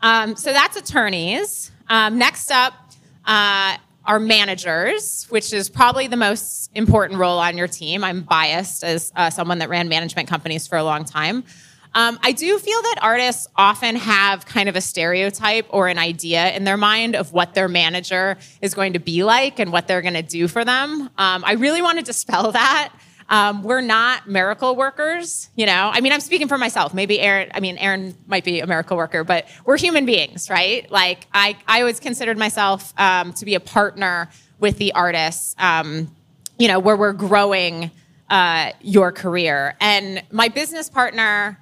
Um, 0.00 0.34
so 0.34 0.52
that's 0.52 0.76
attorneys. 0.76 1.70
Um, 1.88 2.18
next 2.18 2.50
up 2.50 2.72
uh, 3.26 3.76
are 4.04 4.18
managers, 4.18 5.26
which 5.28 5.52
is 5.52 5.68
probably 5.68 6.06
the 6.06 6.16
most 6.16 6.70
important 6.74 7.18
role 7.18 7.38
on 7.38 7.58
your 7.58 7.68
team. 7.68 8.02
I'm 8.02 8.22
biased 8.22 8.82
as 8.84 9.12
uh, 9.14 9.30
someone 9.30 9.58
that 9.58 9.68
ran 9.68 9.88
management 9.88 10.28
companies 10.28 10.66
for 10.66 10.78
a 10.78 10.84
long 10.84 11.04
time. 11.04 11.44
Um, 11.94 12.18
I 12.22 12.32
do 12.32 12.58
feel 12.58 12.82
that 12.82 12.96
artists 13.02 13.46
often 13.56 13.96
have 13.96 14.46
kind 14.46 14.68
of 14.68 14.76
a 14.76 14.80
stereotype 14.80 15.66
or 15.70 15.88
an 15.88 15.98
idea 15.98 16.52
in 16.52 16.64
their 16.64 16.76
mind 16.76 17.16
of 17.16 17.32
what 17.32 17.54
their 17.54 17.68
manager 17.68 18.36
is 18.60 18.74
going 18.74 18.92
to 18.92 18.98
be 18.98 19.24
like 19.24 19.58
and 19.58 19.72
what 19.72 19.88
they're 19.88 20.02
going 20.02 20.14
to 20.14 20.22
do 20.22 20.48
for 20.48 20.64
them. 20.64 21.02
Um, 21.18 21.44
I 21.44 21.52
really 21.52 21.82
want 21.82 21.98
to 21.98 22.04
dispel 22.04 22.52
that. 22.52 22.92
Um, 23.30 23.62
we're 23.62 23.82
not 23.82 24.26
miracle 24.26 24.74
workers, 24.74 25.50
you 25.54 25.66
know. 25.66 25.90
I 25.92 26.00
mean, 26.00 26.12
I'm 26.12 26.20
speaking 26.20 26.48
for 26.48 26.56
myself. 26.56 26.94
Maybe 26.94 27.18
Erinn. 27.18 27.50
I 27.52 27.60
mean, 27.60 27.76
Erinn 27.76 28.14
might 28.26 28.44
be 28.44 28.60
a 28.60 28.66
miracle 28.66 28.96
worker, 28.96 29.22
but 29.22 29.46
we're 29.66 29.76
human 29.76 30.06
beings, 30.06 30.48
right? 30.48 30.90
Like, 30.90 31.26
I, 31.34 31.56
I 31.66 31.80
always 31.80 32.00
considered 32.00 32.38
myself 32.38 32.94
um, 32.98 33.34
to 33.34 33.44
be 33.44 33.54
a 33.54 33.60
partner 33.60 34.30
with 34.60 34.78
the 34.78 34.92
artists, 34.92 35.54
um, 35.58 36.10
you 36.58 36.68
know, 36.68 36.78
where 36.78 36.96
we're 36.96 37.12
growing 37.12 37.90
uh, 38.30 38.72
your 38.80 39.12
career. 39.12 39.76
And 39.80 40.22
my 40.30 40.48
business 40.48 40.88
partner, 40.88 41.60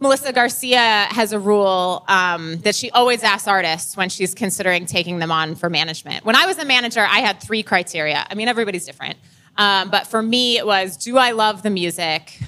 Melissa 0.00 0.32
Garcia, 0.32 1.08
has 1.10 1.32
a 1.32 1.38
rule 1.38 2.04
um, 2.08 2.58
that 2.58 2.74
she 2.74 2.90
always 2.90 3.22
asks 3.22 3.48
artists 3.48 3.96
when 3.96 4.10
she's 4.10 4.34
considering 4.34 4.86
taking 4.86 5.18
them 5.18 5.32
on 5.32 5.54
for 5.54 5.70
management. 5.70 6.24
When 6.26 6.36
I 6.36 6.46
was 6.46 6.58
a 6.58 6.64
manager, 6.64 7.00
I 7.00 7.20
had 7.20 7.40
three 7.40 7.62
criteria. 7.62 8.26
I 8.28 8.34
mean, 8.34 8.48
everybody's 8.48 8.84
different. 8.84 9.16
Um, 9.60 9.90
but 9.90 10.06
for 10.06 10.22
me, 10.22 10.56
it 10.56 10.66
was 10.66 10.96
do 10.96 11.18
I 11.18 11.32
love 11.32 11.62
the 11.62 11.68
music? 11.68 12.40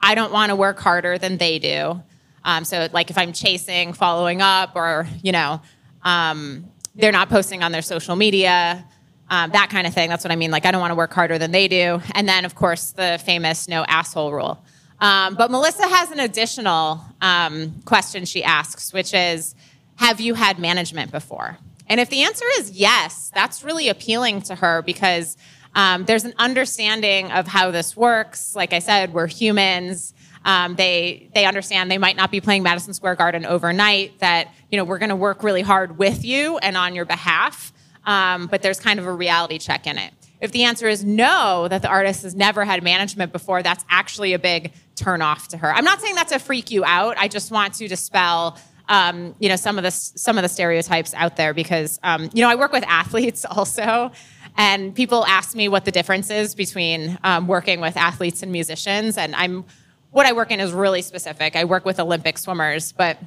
I 0.00 0.14
don't 0.14 0.32
want 0.32 0.48
to 0.48 0.56
work 0.56 0.80
harder 0.80 1.18
than 1.18 1.36
they 1.36 1.58
do. 1.58 2.02
Um, 2.42 2.64
so, 2.64 2.88
like, 2.90 3.10
if 3.10 3.18
I'm 3.18 3.34
chasing, 3.34 3.92
following 3.92 4.40
up, 4.40 4.74
or, 4.74 5.06
you 5.22 5.32
know, 5.32 5.60
um, 6.02 6.64
they're 6.94 7.12
not 7.12 7.28
posting 7.28 7.62
on 7.62 7.70
their 7.70 7.82
social 7.82 8.16
media, 8.16 8.82
um, 9.28 9.50
that 9.50 9.68
kind 9.68 9.86
of 9.86 9.92
thing. 9.92 10.08
That's 10.08 10.24
what 10.24 10.32
I 10.32 10.36
mean. 10.36 10.50
Like, 10.50 10.64
I 10.64 10.70
don't 10.70 10.80
want 10.80 10.90
to 10.90 10.94
work 10.94 11.12
harder 11.12 11.36
than 11.36 11.50
they 11.50 11.68
do. 11.68 12.00
And 12.14 12.26
then, 12.26 12.46
of 12.46 12.54
course, 12.54 12.92
the 12.92 13.20
famous 13.22 13.68
no 13.68 13.84
asshole 13.84 14.32
rule. 14.32 14.64
Um, 15.00 15.34
but 15.34 15.50
Melissa 15.50 15.86
has 15.86 16.10
an 16.12 16.20
additional 16.20 17.04
um, 17.20 17.82
question 17.84 18.24
she 18.24 18.42
asks, 18.42 18.90
which 18.90 19.12
is 19.12 19.54
Have 19.96 20.18
you 20.18 20.32
had 20.32 20.58
management 20.58 21.12
before? 21.12 21.58
And 21.88 22.00
if 22.00 22.08
the 22.08 22.22
answer 22.22 22.46
is 22.58 22.70
yes, 22.70 23.30
that's 23.34 23.62
really 23.62 23.90
appealing 23.90 24.40
to 24.42 24.54
her 24.54 24.80
because 24.80 25.36
um, 25.74 26.04
there's 26.04 26.24
an 26.24 26.34
understanding 26.38 27.30
of 27.32 27.46
how 27.46 27.70
this 27.70 27.96
works. 27.96 28.54
Like 28.54 28.72
I 28.72 28.78
said, 28.78 29.12
we're 29.12 29.26
humans. 29.26 30.14
Um, 30.44 30.76
they 30.76 31.30
they 31.34 31.46
understand 31.46 31.90
they 31.90 31.98
might 31.98 32.16
not 32.16 32.30
be 32.30 32.40
playing 32.40 32.62
Madison 32.62 32.92
Square 32.92 33.16
Garden 33.16 33.46
overnight. 33.46 34.18
That 34.20 34.52
you 34.70 34.76
know 34.76 34.84
we're 34.84 34.98
going 34.98 35.08
to 35.10 35.16
work 35.16 35.42
really 35.42 35.62
hard 35.62 35.98
with 35.98 36.24
you 36.24 36.58
and 36.58 36.76
on 36.76 36.94
your 36.94 37.04
behalf. 37.04 37.72
Um, 38.06 38.46
but 38.46 38.60
there's 38.60 38.78
kind 38.78 39.00
of 39.00 39.06
a 39.06 39.12
reality 39.12 39.58
check 39.58 39.86
in 39.86 39.96
it. 39.96 40.12
If 40.40 40.52
the 40.52 40.64
answer 40.64 40.86
is 40.86 41.02
no, 41.02 41.68
that 41.68 41.80
the 41.80 41.88
artist 41.88 42.22
has 42.22 42.34
never 42.34 42.64
had 42.66 42.82
management 42.82 43.32
before, 43.32 43.62
that's 43.62 43.82
actually 43.88 44.34
a 44.34 44.38
big 44.38 44.72
turn 44.94 45.22
off 45.22 45.48
to 45.48 45.56
her. 45.56 45.72
I'm 45.72 45.84
not 45.84 46.02
saying 46.02 46.16
that 46.16 46.28
to 46.28 46.38
freak 46.38 46.70
you 46.70 46.84
out. 46.84 47.16
I 47.16 47.28
just 47.28 47.50
want 47.50 47.74
to 47.74 47.88
dispel 47.88 48.58
um, 48.88 49.34
you 49.38 49.48
know 49.48 49.56
some 49.56 49.78
of 49.78 49.84
the 49.84 49.90
some 49.90 50.36
of 50.38 50.42
the 50.42 50.48
stereotypes 50.48 51.14
out 51.14 51.36
there 51.36 51.54
because 51.54 51.98
um, 52.02 52.30
you 52.32 52.42
know 52.42 52.50
I 52.50 52.54
work 52.54 52.72
with 52.72 52.84
athletes 52.88 53.44
also, 53.44 54.12
and 54.56 54.94
people 54.94 55.24
ask 55.26 55.56
me 55.56 55.68
what 55.68 55.84
the 55.84 55.90
difference 55.90 56.30
is 56.30 56.54
between 56.54 57.18
um, 57.24 57.46
working 57.46 57.80
with 57.80 57.96
athletes 57.96 58.42
and 58.42 58.52
musicians. 58.52 59.18
And 59.18 59.34
I'm 59.34 59.64
what 60.10 60.26
I 60.26 60.32
work 60.32 60.52
in 60.52 60.60
is 60.60 60.72
really 60.72 61.02
specific. 61.02 61.56
I 61.56 61.64
work 61.64 61.84
with 61.84 61.98
Olympic 61.98 62.38
swimmers, 62.38 62.92
but 62.92 63.18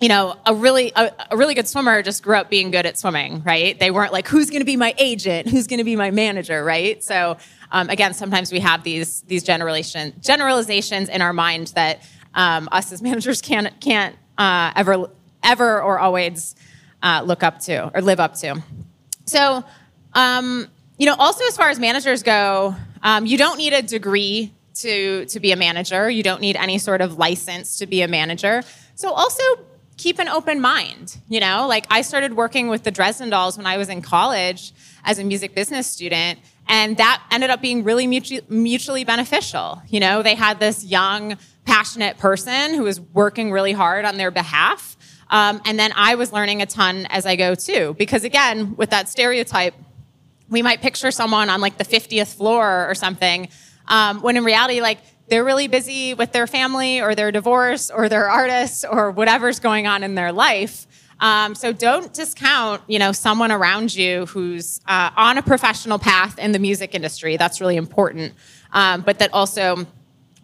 you 0.00 0.08
know, 0.08 0.36
a 0.44 0.54
really 0.54 0.92
a, 0.96 1.12
a 1.30 1.36
really 1.36 1.54
good 1.54 1.68
swimmer 1.68 2.02
just 2.02 2.22
grew 2.22 2.36
up 2.36 2.50
being 2.50 2.70
good 2.70 2.86
at 2.86 2.98
swimming, 2.98 3.42
right? 3.44 3.78
They 3.78 3.90
weren't 3.90 4.12
like, 4.12 4.26
who's 4.26 4.50
going 4.50 4.60
to 4.60 4.66
be 4.66 4.76
my 4.76 4.94
agent? 4.98 5.48
Who's 5.48 5.66
going 5.68 5.78
to 5.78 5.84
be 5.84 5.96
my 5.96 6.10
manager, 6.10 6.64
right? 6.64 7.02
So 7.02 7.36
um, 7.70 7.88
again, 7.88 8.12
sometimes 8.12 8.50
we 8.50 8.60
have 8.60 8.82
these 8.82 9.22
these 9.22 9.44
generalization 9.44 10.14
generalizations 10.20 11.08
in 11.08 11.22
our 11.22 11.32
mind 11.32 11.68
that 11.68 12.02
um, 12.34 12.68
us 12.72 12.92
as 12.92 13.00
managers 13.00 13.40
can't 13.40 13.80
can't 13.80 14.16
uh, 14.36 14.72
ever 14.74 15.08
ever 15.42 15.80
or 15.80 15.98
always 16.00 16.56
uh, 17.02 17.22
look 17.24 17.42
up 17.42 17.60
to 17.60 17.90
or 17.94 18.02
live 18.02 18.18
up 18.18 18.34
to. 18.34 18.60
So 19.26 19.64
um, 20.14 20.68
you 20.98 21.06
know, 21.06 21.14
also 21.18 21.44
as 21.46 21.56
far 21.56 21.70
as 21.70 21.78
managers 21.78 22.22
go, 22.22 22.74
um, 23.02 23.26
you 23.26 23.36
don't 23.36 23.58
need 23.58 23.72
a 23.72 23.82
degree 23.82 24.52
to 24.74 25.24
to 25.26 25.40
be 25.40 25.52
a 25.52 25.56
manager. 25.56 26.10
You 26.10 26.22
don't 26.22 26.40
need 26.40 26.56
any 26.56 26.78
sort 26.78 27.00
of 27.00 27.18
license 27.18 27.78
to 27.78 27.86
be 27.86 28.02
a 28.02 28.08
manager. 28.08 28.62
So 28.94 29.12
also 29.12 29.42
keep 29.96 30.18
an 30.18 30.28
open 30.28 30.60
mind. 30.60 31.18
You 31.28 31.40
know, 31.40 31.66
like 31.68 31.86
I 31.90 32.02
started 32.02 32.34
working 32.34 32.68
with 32.68 32.82
the 32.82 32.90
Dresden 32.90 33.30
Dolls 33.30 33.56
when 33.56 33.66
I 33.66 33.76
was 33.76 33.88
in 33.88 34.02
college 34.02 34.72
as 35.04 35.18
a 35.18 35.24
music 35.24 35.54
business 35.54 35.86
student, 35.86 36.38
and 36.68 36.96
that 36.96 37.22
ended 37.30 37.50
up 37.50 37.60
being 37.60 37.84
really 37.84 38.06
mutually, 38.06 39.04
beneficial. 39.04 39.82
You 39.88 40.00
know, 40.00 40.22
they 40.22 40.34
had 40.34 40.60
this 40.60 40.84
young 40.84 41.36
passionate 41.64 42.18
person 42.18 42.74
who 42.74 42.82
was 42.82 43.00
working 43.00 43.52
really 43.52 43.72
hard 43.72 44.04
on 44.04 44.16
their 44.16 44.30
behalf. 44.30 44.96
Um, 45.30 45.60
and 45.64 45.78
then 45.78 45.92
I 45.96 46.14
was 46.14 46.32
learning 46.32 46.62
a 46.62 46.66
ton 46.66 47.06
as 47.06 47.26
I 47.26 47.36
go 47.36 47.54
too. 47.54 47.94
Because 47.98 48.24
again, 48.24 48.76
with 48.76 48.90
that 48.90 49.08
stereotype, 49.08 49.74
we 50.54 50.62
might 50.62 50.80
picture 50.80 51.10
someone 51.10 51.50
on 51.50 51.60
like 51.60 51.76
the 51.76 51.84
50th 51.84 52.34
floor 52.34 52.88
or 52.88 52.94
something, 52.94 53.48
um, 53.88 54.22
when 54.22 54.38
in 54.38 54.44
reality, 54.44 54.80
like 54.80 54.98
they're 55.28 55.44
really 55.44 55.68
busy 55.68 56.14
with 56.14 56.32
their 56.32 56.46
family 56.46 57.00
or 57.00 57.14
their 57.14 57.32
divorce 57.32 57.90
or 57.90 58.08
their 58.08 58.30
artists 58.30 58.84
or 58.84 59.10
whatever's 59.10 59.58
going 59.58 59.86
on 59.86 60.02
in 60.02 60.14
their 60.14 60.32
life. 60.32 60.86
Um, 61.20 61.54
so 61.54 61.72
don't 61.72 62.12
discount, 62.12 62.82
you 62.86 62.98
know, 62.98 63.12
someone 63.12 63.52
around 63.52 63.94
you 63.94 64.26
who's 64.26 64.80
uh, 64.86 65.10
on 65.16 65.38
a 65.38 65.42
professional 65.42 65.98
path 65.98 66.38
in 66.38 66.52
the 66.52 66.58
music 66.58 66.94
industry. 66.94 67.36
That's 67.36 67.60
really 67.60 67.76
important, 67.76 68.34
um, 68.72 69.02
but 69.02 69.18
that 69.18 69.32
also 69.32 69.86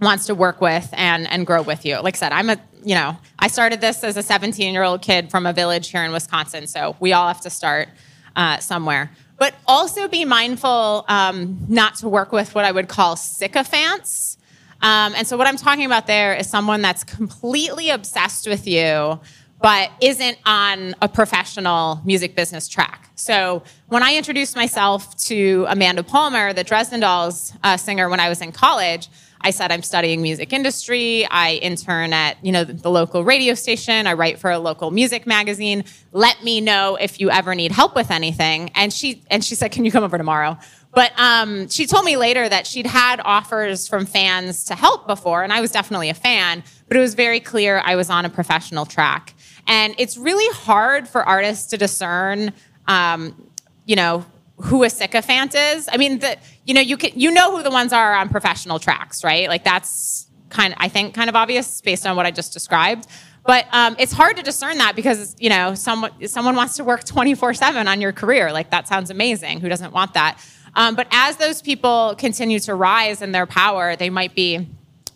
wants 0.00 0.26
to 0.26 0.34
work 0.34 0.60
with 0.60 0.88
and 0.92 1.28
and 1.30 1.46
grow 1.46 1.62
with 1.62 1.84
you. 1.84 2.00
Like 2.00 2.16
I 2.16 2.18
said, 2.18 2.32
I'm 2.32 2.50
a 2.50 2.56
you 2.82 2.94
know 2.94 3.16
I 3.38 3.48
started 3.48 3.80
this 3.80 4.02
as 4.02 4.16
a 4.16 4.22
17 4.22 4.72
year 4.72 4.82
old 4.82 5.02
kid 5.02 5.30
from 5.30 5.44
a 5.46 5.52
village 5.52 5.88
here 5.88 6.02
in 6.02 6.12
Wisconsin, 6.12 6.66
so 6.66 6.96
we 7.00 7.12
all 7.12 7.28
have 7.28 7.40
to 7.42 7.50
start 7.50 7.88
uh, 8.36 8.58
somewhere. 8.58 9.10
But 9.40 9.54
also 9.66 10.06
be 10.06 10.24
mindful 10.24 11.04
um, 11.08 11.58
not 11.68 11.96
to 11.96 12.08
work 12.08 12.30
with 12.30 12.54
what 12.54 12.64
I 12.64 12.70
would 12.70 12.88
call 12.88 13.16
sycophants. 13.16 14.36
Um, 14.82 15.14
and 15.16 15.26
so 15.26 15.36
what 15.36 15.48
I'm 15.48 15.56
talking 15.56 15.86
about 15.86 16.06
there 16.06 16.34
is 16.34 16.48
someone 16.48 16.82
that's 16.82 17.02
completely 17.02 17.90
obsessed 17.90 18.46
with 18.46 18.68
you 18.68 19.18
but 19.62 19.90
isn't 20.00 20.38
on 20.46 20.94
a 21.02 21.08
professional 21.08 22.00
music 22.04 22.34
business 22.34 22.66
track. 22.66 23.10
So 23.14 23.62
when 23.88 24.02
I 24.02 24.16
introduced 24.16 24.56
myself 24.56 25.16
to 25.24 25.66
Amanda 25.68 26.02
Palmer, 26.02 26.52
the 26.52 26.64
Dresden 26.64 27.00
Dolls 27.00 27.52
uh, 27.62 27.76
singer, 27.76 28.08
when 28.08 28.20
I 28.20 28.28
was 28.30 28.40
in 28.40 28.52
college, 28.52 29.08
I 29.42 29.50
said 29.50 29.72
I'm 29.72 29.82
studying 29.82 30.20
music 30.20 30.52
industry. 30.52 31.26
I 31.26 31.54
intern 31.54 32.12
at 32.12 32.44
you 32.44 32.52
know 32.52 32.64
the, 32.64 32.74
the, 32.74 32.90
local 32.90 33.24
radio 33.24 33.54
station. 33.54 34.06
I 34.06 34.12
write 34.12 34.38
for 34.38 34.50
a 34.50 34.58
local 34.58 34.90
music 34.90 35.26
magazine. 35.26 35.84
Let 36.12 36.44
me 36.44 36.60
know 36.60 36.96
if 36.96 37.20
you 37.20 37.30
ever 37.30 37.54
need 37.54 37.72
help 37.72 37.94
with 37.94 38.10
anything. 38.10 38.70
And 38.74 38.92
she 38.92 39.22
and 39.30 39.44
she 39.44 39.54
said, 39.54 39.72
"Can 39.72 39.84
you 39.84 39.92
come 39.92 40.04
over 40.04 40.18
tomorrow?" 40.18 40.58
But 40.92 41.12
um, 41.18 41.68
she 41.68 41.86
told 41.86 42.04
me 42.04 42.16
later 42.16 42.48
that 42.48 42.66
she'd 42.66 42.86
had 42.86 43.20
offers 43.24 43.86
from 43.88 44.06
fans 44.06 44.64
to 44.64 44.74
help 44.74 45.06
before, 45.06 45.42
and 45.42 45.52
I 45.52 45.60
was 45.60 45.70
definitely 45.70 46.10
a 46.10 46.14
fan. 46.14 46.62
But 46.88 46.96
it 46.96 47.00
was 47.00 47.14
very 47.14 47.40
clear 47.40 47.80
I 47.84 47.96
was 47.96 48.10
on 48.10 48.24
a 48.24 48.30
professional 48.30 48.84
track, 48.84 49.34
and 49.66 49.94
it's 49.98 50.18
really 50.18 50.52
hard 50.54 51.08
for 51.08 51.22
artists 51.22 51.66
to 51.68 51.78
discern. 51.78 52.52
Um, 52.86 53.50
you 53.86 53.96
know 53.96 54.26
who 54.62 54.84
a 54.84 54.90
sycophant 54.90 55.54
is. 55.54 55.88
I 55.90 55.96
mean, 55.96 56.18
the, 56.18 56.36
you 56.70 56.74
know, 56.74 56.80
you 56.80 56.96
can 56.96 57.10
you 57.18 57.32
know 57.32 57.56
who 57.56 57.64
the 57.64 57.70
ones 57.70 57.92
are 57.92 58.14
on 58.14 58.28
professional 58.28 58.78
tracks, 58.78 59.24
right? 59.24 59.48
Like 59.48 59.64
that's 59.64 60.28
kind 60.50 60.72
of, 60.72 60.78
I 60.80 60.88
think 60.88 61.14
kind 61.14 61.28
of 61.28 61.34
obvious 61.34 61.80
based 61.80 62.06
on 62.06 62.14
what 62.14 62.26
I 62.26 62.30
just 62.30 62.52
described. 62.52 63.08
But 63.44 63.66
um, 63.72 63.96
it's 63.98 64.12
hard 64.12 64.36
to 64.36 64.44
discern 64.44 64.78
that 64.78 64.94
because 64.94 65.34
you 65.40 65.48
know 65.48 65.74
someone 65.74 66.28
someone 66.28 66.54
wants 66.54 66.76
to 66.76 66.84
work 66.84 67.02
twenty 67.02 67.34
four 67.34 67.54
seven 67.54 67.88
on 67.88 68.00
your 68.00 68.12
career. 68.12 68.52
Like 68.52 68.70
that 68.70 68.86
sounds 68.86 69.10
amazing. 69.10 69.58
Who 69.58 69.68
doesn't 69.68 69.92
want 69.92 70.14
that? 70.14 70.38
Um, 70.76 70.94
but 70.94 71.08
as 71.10 71.38
those 71.38 71.60
people 71.60 72.14
continue 72.16 72.60
to 72.60 72.76
rise 72.76 73.20
in 73.20 73.32
their 73.32 73.46
power, 73.46 73.96
they 73.96 74.08
might 74.08 74.36
be 74.36 74.68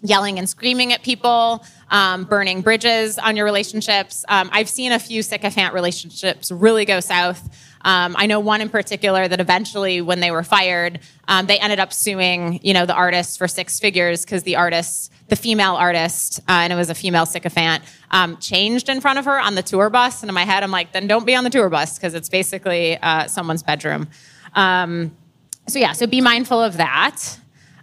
yelling 0.02 0.40
and 0.40 0.48
screaming 0.48 0.92
at 0.92 1.04
people, 1.04 1.64
um, 1.90 2.24
burning 2.24 2.62
bridges 2.62 3.16
on 3.16 3.36
your 3.36 3.44
relationships. 3.44 4.24
Um, 4.28 4.50
I've 4.52 4.68
seen 4.68 4.90
a 4.90 4.98
few 4.98 5.22
sycophant 5.22 5.72
relationships 5.72 6.50
really 6.50 6.84
go 6.84 6.98
south. 6.98 7.48
Um, 7.84 8.16
I 8.18 8.26
know 8.26 8.40
one 8.40 8.60
in 8.60 8.70
particular 8.70 9.28
that 9.28 9.40
eventually, 9.40 10.00
when 10.00 10.20
they 10.20 10.30
were 10.30 10.42
fired, 10.42 11.00
um, 11.28 11.46
they 11.46 11.58
ended 11.58 11.78
up 11.78 11.92
suing, 11.92 12.58
you 12.62 12.72
know, 12.72 12.86
the 12.86 12.94
artist 12.94 13.38
for 13.38 13.46
six 13.46 13.78
figures 13.78 14.24
because 14.24 14.42
the 14.42 14.56
artist, 14.56 15.12
the 15.28 15.36
female 15.36 15.74
artist, 15.74 16.40
uh, 16.48 16.52
and 16.52 16.72
it 16.72 16.76
was 16.76 16.88
a 16.88 16.94
female 16.94 17.26
sycophant, 17.26 17.84
um, 18.10 18.38
changed 18.38 18.88
in 18.88 19.00
front 19.00 19.18
of 19.18 19.26
her 19.26 19.38
on 19.38 19.54
the 19.54 19.62
tour 19.62 19.90
bus. 19.90 20.22
And 20.22 20.30
in 20.30 20.34
my 20.34 20.44
head, 20.44 20.62
I'm 20.62 20.70
like, 20.70 20.92
then 20.92 21.06
don't 21.06 21.26
be 21.26 21.34
on 21.34 21.44
the 21.44 21.50
tour 21.50 21.68
bus 21.68 21.98
because 21.98 22.14
it's 22.14 22.28
basically 22.28 22.96
uh, 22.96 23.26
someone's 23.28 23.62
bedroom. 23.62 24.08
Um, 24.54 25.14
so 25.68 25.78
yeah, 25.78 25.92
so 25.92 26.06
be 26.06 26.20
mindful 26.20 26.60
of 26.60 26.78
that. 26.78 27.38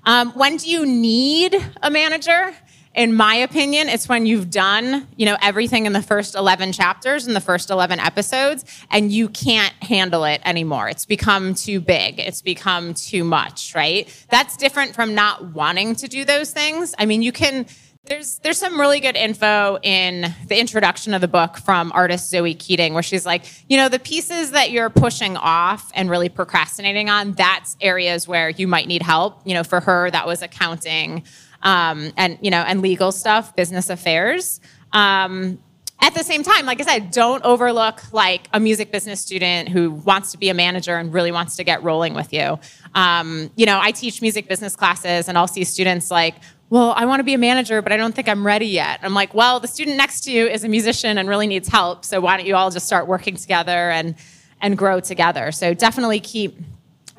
Um, 0.06 0.32
when 0.32 0.58
do 0.58 0.70
you 0.70 0.86
need 0.86 1.56
a 1.84 1.92
manager? 1.92 2.56
In 2.94 3.14
my 3.14 3.36
opinion, 3.36 3.88
it's 3.88 4.10
when 4.10 4.26
you've 4.26 4.50
done, 4.50 5.08
you 5.16 5.26
know, 5.26 5.38
everything 5.42 5.86
in 5.86 5.94
the 5.94 6.02
first 6.02 6.36
11 6.36 6.74
chapters 6.74 7.26
and 7.26 7.36
the 7.36 7.42
first 7.42 7.70
11 7.70 8.00
episodes 8.00 8.66
and 8.90 9.12
you 9.12 9.30
can't 9.30 9.74
handle 9.82 10.26
it 10.26 10.42
anymore. 10.44 10.90
It's 10.90 11.06
become 11.06 11.54
too 11.54 11.80
big. 11.80 12.20
It's 12.20 12.42
become 12.42 12.94
too 12.94 13.24
much, 13.24 13.74
right? 13.76 14.10
That's 14.30 14.58
different 14.58 14.94
from 14.94 15.16
not 15.16 15.54
wanting 15.54 15.96
to 15.96 16.08
do 16.08 16.26
those 16.26 16.52
things. 16.52 16.94
I 16.98 17.06
mean, 17.06 17.22
you 17.22 17.32
can 17.32 17.66
there's 18.06 18.40
there's 18.40 18.58
some 18.58 18.80
really 18.80 19.00
good 19.00 19.16
info 19.16 19.78
in 19.84 20.34
the 20.48 20.60
introduction 20.60 21.14
of 21.14 21.22
the 21.22 21.28
book 21.28 21.58
from 21.58 21.92
artist 21.94 22.32
Zoe 22.32 22.56
Keating 22.56 22.94
where 22.94 23.04
she's 23.04 23.28
like, 23.28 23.46
you 23.70 23.78
know, 23.78 23.90
the 23.90 24.00
pieces 24.00 24.52
that 24.52 24.72
you're 24.72 24.90
pushing 24.90 25.38
off 25.38 25.92
and 25.94 26.10
really 26.10 26.28
procrastinating 26.28 27.10
on, 27.10 27.34
that's 27.34 27.78
areas 27.80 28.28
where 28.28 28.50
you 28.50 28.68
might 28.68 28.88
need 28.88 29.04
help. 29.04 29.42
You 29.46 29.54
know, 29.54 29.64
for 29.64 29.80
her 29.82 30.10
that 30.10 30.26
was 30.26 30.42
accounting 30.42 31.24
um, 31.64 32.12
and 32.18 32.38
you 32.42 32.52
know, 32.52 32.62
and 32.62 32.82
legal 32.82 33.12
stuff, 33.12 33.56
business 33.56 33.90
affairs. 33.90 34.60
Um, 34.94 35.60
at 36.04 36.16
the 36.16 36.24
same 36.24 36.42
time, 36.42 36.66
like 36.66 36.82
I 36.82 36.84
said, 36.84 37.12
don't 37.12 37.44
overlook 37.44 38.12
like 38.12 38.48
a 38.54 38.60
music 38.60 38.92
business 38.92 39.22
student 39.22 39.70
who 39.70 39.92
wants 39.92 40.32
to 40.32 40.40
be 40.40 40.50
a 40.50 40.54
manager 40.54 40.98
and 40.98 41.14
really 41.14 41.32
wants 41.32 41.56
to 41.58 41.64
get 41.64 41.84
rolling 41.84 42.16
with 42.16 42.34
you. 42.34 42.58
Um, 42.96 43.52
you 43.56 43.68
know, 43.68 43.80
I 43.80 43.92
teach 43.92 44.20
music 44.20 44.48
business 44.48 44.76
classes, 44.76 45.30
and 45.30 45.38
I'll 45.38 45.48
see 45.48 45.64
students 45.64 46.10
like, 46.10 46.36
well, 46.72 46.94
I 46.96 47.06
want 47.06 47.20
to 47.20 47.24
be 47.24 47.34
a 47.36 47.38
manager, 47.38 47.82
but 47.82 47.92
I 47.92 47.98
don't 47.98 48.16
think 48.16 48.28
I'm 48.28 48.46
ready 48.46 48.66
yet. 48.66 49.00
I'm 49.04 49.14
like, 49.14 49.34
well, 49.36 49.60
the 49.60 49.68
student 49.68 49.98
next 49.98 50.22
to 50.22 50.32
you 50.32 50.48
is 50.48 50.64
a 50.64 50.70
musician 50.70 51.18
and 51.18 51.30
really 51.30 51.46
needs 51.46 51.68
help. 51.68 52.04
So 52.04 52.20
why 52.20 52.38
don't 52.38 52.48
you 52.48 52.56
all 52.56 52.72
just 52.72 52.88
start 52.88 53.08
working 53.08 53.36
together 53.36 53.92
and 53.92 54.16
and 54.62 54.78
grow 54.78 55.02
together? 55.02 55.52
So 55.52 55.74
definitely 55.74 56.20
keep 56.20 56.58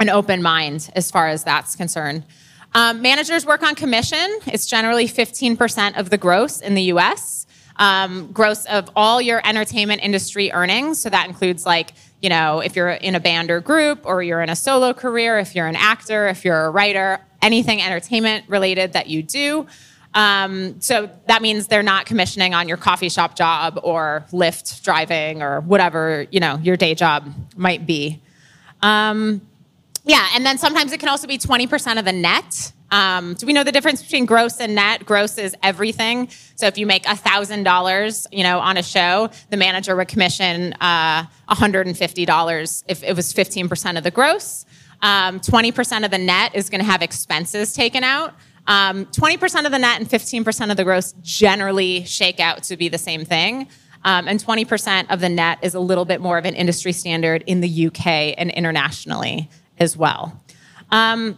an 0.01 0.09
open 0.09 0.43
mind 0.43 0.91
as 0.97 1.11
far 1.11 1.29
as 1.29 1.45
that's 1.45 1.77
concerned. 1.77 2.25
Um, 2.75 3.03
managers 3.03 3.45
work 3.45 3.63
on 3.63 3.75
commission. 3.75 4.39
It's 4.47 4.67
generally 4.67 5.07
15% 5.07 5.99
of 5.99 6.11
the 6.11 6.19
gross 6.19 6.61
in 6.61 6.75
the 6.75 6.85
US. 6.85 7.47
Um, 7.77 8.31
gross 8.33 8.65
of 8.67 8.91
all 8.95 9.21
your 9.21 9.47
entertainment 9.47 10.03
industry 10.03 10.53
earnings. 10.53 11.01
So 11.01 11.09
that 11.11 11.27
includes 11.27 11.67
like, 11.67 11.93
you 12.21 12.29
know, 12.29 12.61
if 12.61 12.77
you're 12.77 12.91
in 12.91 13.15
a 13.15 13.21
band 13.21 13.51
or 13.51 13.61
group 13.61 14.01
or 14.05 14.23
you're 14.23 14.43
in 14.43 14.51
a 14.51 14.57
solo 14.57 14.93
career, 14.93 15.39
if 15.39 15.55
you're 15.55 15.67
an 15.67 15.77
actor, 15.77 16.29
if 16.29 16.45
you're 16.45 16.67
a 16.67 16.71
writer, 16.71 17.21
anything 17.41 17.83
entertainment 17.83 18.49
related 18.49 18.93
that 18.93 19.09
you 19.09 19.23
do. 19.23 19.67
Um, 20.15 20.81
so 20.81 21.11
that 21.27 21.41
means 21.41 21.69
they're 21.69 21.83
not 21.83 22.07
commissioning 22.07 22.55
on 22.55 22.69
your 22.69 22.77
coffee 22.77 23.09
shop 23.09 23.35
job 23.35 23.81
or 23.83 24.25
Lyft 24.31 24.83
driving 24.83 25.43
or 25.43 25.61
whatever, 25.61 26.27
you 26.31 26.41
know, 26.41 26.59
your 26.59 26.77
day 26.77 26.95
job 26.95 27.33
might 27.57 27.87
be. 27.87 28.21
Um, 28.83 29.41
yeah, 30.05 30.29
and 30.35 30.45
then 30.45 30.59
sometimes 30.59 30.93
it 30.93 31.01
can 31.01 31.09
also 31.09 31.27
be 31.27 31.39
20% 31.39 31.99
of 31.99 32.05
the 32.05 32.13
net. 32.13 32.73
Um, 32.91 33.35
do 33.35 33.47
we 33.47 33.53
know 33.53 33.65
the 33.65 33.73
difference 33.73 34.03
between 34.03 34.27
gross 34.27 34.61
and 34.61 34.75
net? 34.75 35.07
Gross 35.07 35.39
is 35.39 35.57
everything. 35.63 36.29
So 36.57 36.67
if 36.67 36.77
you 36.77 36.87
make 36.87 37.05
$1,000, 37.05 38.27
you 38.33 38.43
know, 38.43 38.59
on 38.59 38.77
a 38.77 38.83
show, 38.83 39.31
the 39.49 39.57
manager 39.57 39.97
would 39.97 40.09
commission 40.09 40.75
uh, 40.75 41.25
$150 41.49 42.85
if 42.89 43.03
it 43.03 43.17
was 43.17 43.33
15% 43.33 43.97
of 43.97 44.05
the 44.05 44.11
gross. 44.11 44.67
Um, 45.01 45.41
20% 45.41 46.05
of 46.05 46.11
the 46.11 46.19
net 46.19 46.55
is 46.55 46.69
going 46.69 46.81
to 46.81 46.87
have 46.87 47.01
expenses 47.01 47.73
taken 47.73 48.05
out. 48.05 48.35
Um, 48.67 49.07
20% 49.07 49.65
of 49.65 49.73
the 49.73 49.79
net 49.79 50.01
and 50.01 50.09
15% 50.09 50.71
of 50.71 50.77
the 50.77 50.85
gross 50.85 51.15
generally 51.23 52.05
shake 52.05 52.41
out 52.41 52.63
to 52.65 52.77
be 52.77 52.89
the 52.89 52.99
same 52.99 53.25
thing. 53.25 53.69
Um, 54.05 54.29
and 54.29 54.45
20% 54.45 55.07
of 55.11 55.21
the 55.21 55.29
net 55.29 55.61
is 55.63 55.75
a 55.75 55.81
little 55.81 56.05
bit 56.05 56.21
more 56.21 56.37
of 56.37 56.45
an 56.45 56.55
industry 56.55 56.93
standard 56.93 57.43
in 57.47 57.61
the 57.61 57.87
UK 57.87 58.35
and 58.37 58.51
internationally 58.51 59.49
as 59.83 59.97
well. 59.97 60.41
Um, 60.91 61.37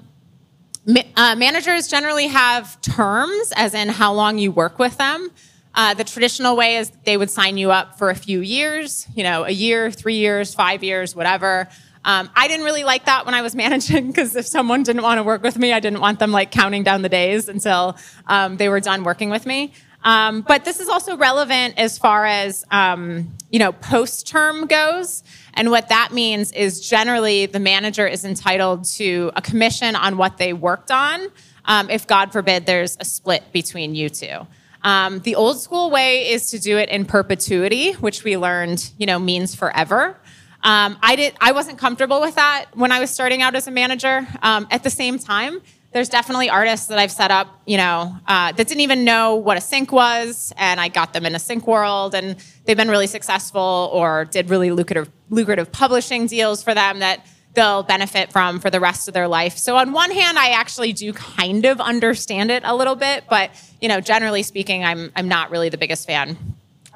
uh, 1.16 1.34
managers 1.34 1.88
generally 1.88 2.28
have 2.28 2.80
terms, 2.82 3.52
as 3.56 3.74
in 3.74 3.88
how 3.88 4.12
long 4.12 4.38
you 4.38 4.52
work 4.52 4.78
with 4.78 4.96
them. 4.98 5.30
Uh, 5.74 5.94
the 5.94 6.04
traditional 6.04 6.56
way 6.56 6.76
is 6.76 6.92
they 7.04 7.16
would 7.16 7.30
sign 7.30 7.56
you 7.56 7.72
up 7.72 7.98
for 7.98 8.10
a 8.10 8.14
few 8.14 8.40
years, 8.40 9.08
you 9.14 9.24
know, 9.24 9.44
a 9.44 9.50
year, 9.50 9.90
three 9.90 10.16
years, 10.16 10.54
five 10.54 10.84
years, 10.84 11.16
whatever. 11.16 11.68
Um, 12.04 12.30
I 12.36 12.46
didn't 12.48 12.66
really 12.66 12.84
like 12.84 13.06
that 13.06 13.24
when 13.24 13.34
I 13.34 13.42
was 13.42 13.54
managing 13.64 14.08
because 14.08 14.36
if 14.36 14.46
someone 14.46 14.82
didn't 14.82 15.02
want 15.02 15.18
to 15.18 15.24
work 15.24 15.42
with 15.42 15.58
me, 15.58 15.72
I 15.72 15.80
didn't 15.80 16.00
want 16.00 16.18
them 16.18 16.30
like 16.30 16.50
counting 16.50 16.84
down 16.84 17.02
the 17.02 17.08
days 17.08 17.48
until 17.48 17.96
um, 18.26 18.56
they 18.58 18.68
were 18.68 18.80
done 18.80 19.02
working 19.02 19.30
with 19.30 19.46
me. 19.46 19.72
Um, 20.04 20.42
but 20.42 20.66
this 20.66 20.80
is 20.80 20.88
also 20.88 21.16
relevant 21.16 21.78
as 21.78 21.98
far 21.98 22.26
as 22.26 22.64
um, 22.70 23.34
you 23.50 23.58
know 23.58 23.72
post 23.72 24.28
term 24.28 24.66
goes. 24.66 25.22
And 25.54 25.70
what 25.70 25.88
that 25.88 26.12
means 26.12 26.52
is 26.52 26.86
generally 26.86 27.46
the 27.46 27.60
manager 27.60 28.06
is 28.06 28.24
entitled 28.24 28.84
to 28.96 29.32
a 29.34 29.42
commission 29.42 29.96
on 29.96 30.16
what 30.16 30.38
they 30.38 30.52
worked 30.52 30.90
on. 30.90 31.28
Um, 31.64 31.88
if 31.88 32.06
God 32.06 32.32
forbid 32.32 32.66
there's 32.66 32.96
a 33.00 33.04
split 33.04 33.42
between 33.52 33.94
you 33.94 34.10
two. 34.10 34.46
Um, 34.82 35.20
the 35.20 35.34
old 35.34 35.58
school 35.60 35.90
way 35.90 36.28
is 36.28 36.50
to 36.50 36.58
do 36.58 36.76
it 36.76 36.90
in 36.90 37.06
perpetuity, 37.06 37.92
which 37.92 38.22
we 38.22 38.36
learned, 38.36 38.90
you 38.98 39.06
know, 39.06 39.18
means 39.18 39.54
forever. 39.54 40.20
Um, 40.62 40.98
I 41.02 41.16
did. 41.16 41.34
I 41.40 41.52
wasn't 41.52 41.78
comfortable 41.78 42.20
with 42.20 42.34
that 42.34 42.66
when 42.74 42.92
I 42.92 43.00
was 43.00 43.10
starting 43.10 43.42
out 43.42 43.54
as 43.54 43.66
a 43.66 43.70
manager. 43.70 44.26
Um, 44.42 44.66
at 44.70 44.82
the 44.82 44.90
same 44.90 45.18
time, 45.18 45.60
there's 45.92 46.08
definitely 46.08 46.50
artists 46.50 46.86
that 46.88 46.98
I've 46.98 47.12
set 47.12 47.30
up, 47.30 47.62
you 47.66 47.76
know, 47.76 48.16
uh, 48.26 48.50
that 48.52 48.66
didn't 48.66 48.80
even 48.80 49.04
know 49.04 49.36
what 49.36 49.56
a 49.56 49.60
sync 49.60 49.92
was, 49.92 50.52
and 50.56 50.80
I 50.80 50.88
got 50.88 51.12
them 51.12 51.24
in 51.24 51.34
a 51.34 51.38
sync 51.38 51.66
world, 51.66 52.14
and 52.14 52.36
they've 52.64 52.76
been 52.76 52.88
really 52.88 53.06
successful 53.06 53.90
or 53.92 54.24
did 54.24 54.50
really 54.50 54.70
lucrative 54.72 55.10
lucrative 55.34 55.72
publishing 55.72 56.26
deals 56.26 56.62
for 56.62 56.74
them 56.74 57.00
that 57.00 57.26
they'll 57.54 57.82
benefit 57.82 58.32
from 58.32 58.60
for 58.60 58.70
the 58.70 58.80
rest 58.80 59.08
of 59.08 59.14
their 59.14 59.28
life. 59.28 59.56
So 59.56 59.76
on 59.76 59.92
one 59.92 60.10
hand, 60.10 60.38
I 60.38 60.50
actually 60.50 60.92
do 60.92 61.12
kind 61.12 61.64
of 61.64 61.80
understand 61.80 62.50
it 62.50 62.62
a 62.64 62.74
little 62.74 62.96
bit, 62.96 63.24
but 63.28 63.50
you 63.80 63.88
know, 63.88 64.00
generally 64.00 64.42
speaking, 64.42 64.84
I'm 64.84 65.12
I'm 65.16 65.28
not 65.28 65.50
really 65.50 65.68
the 65.68 65.78
biggest 65.78 66.06
fan 66.06 66.36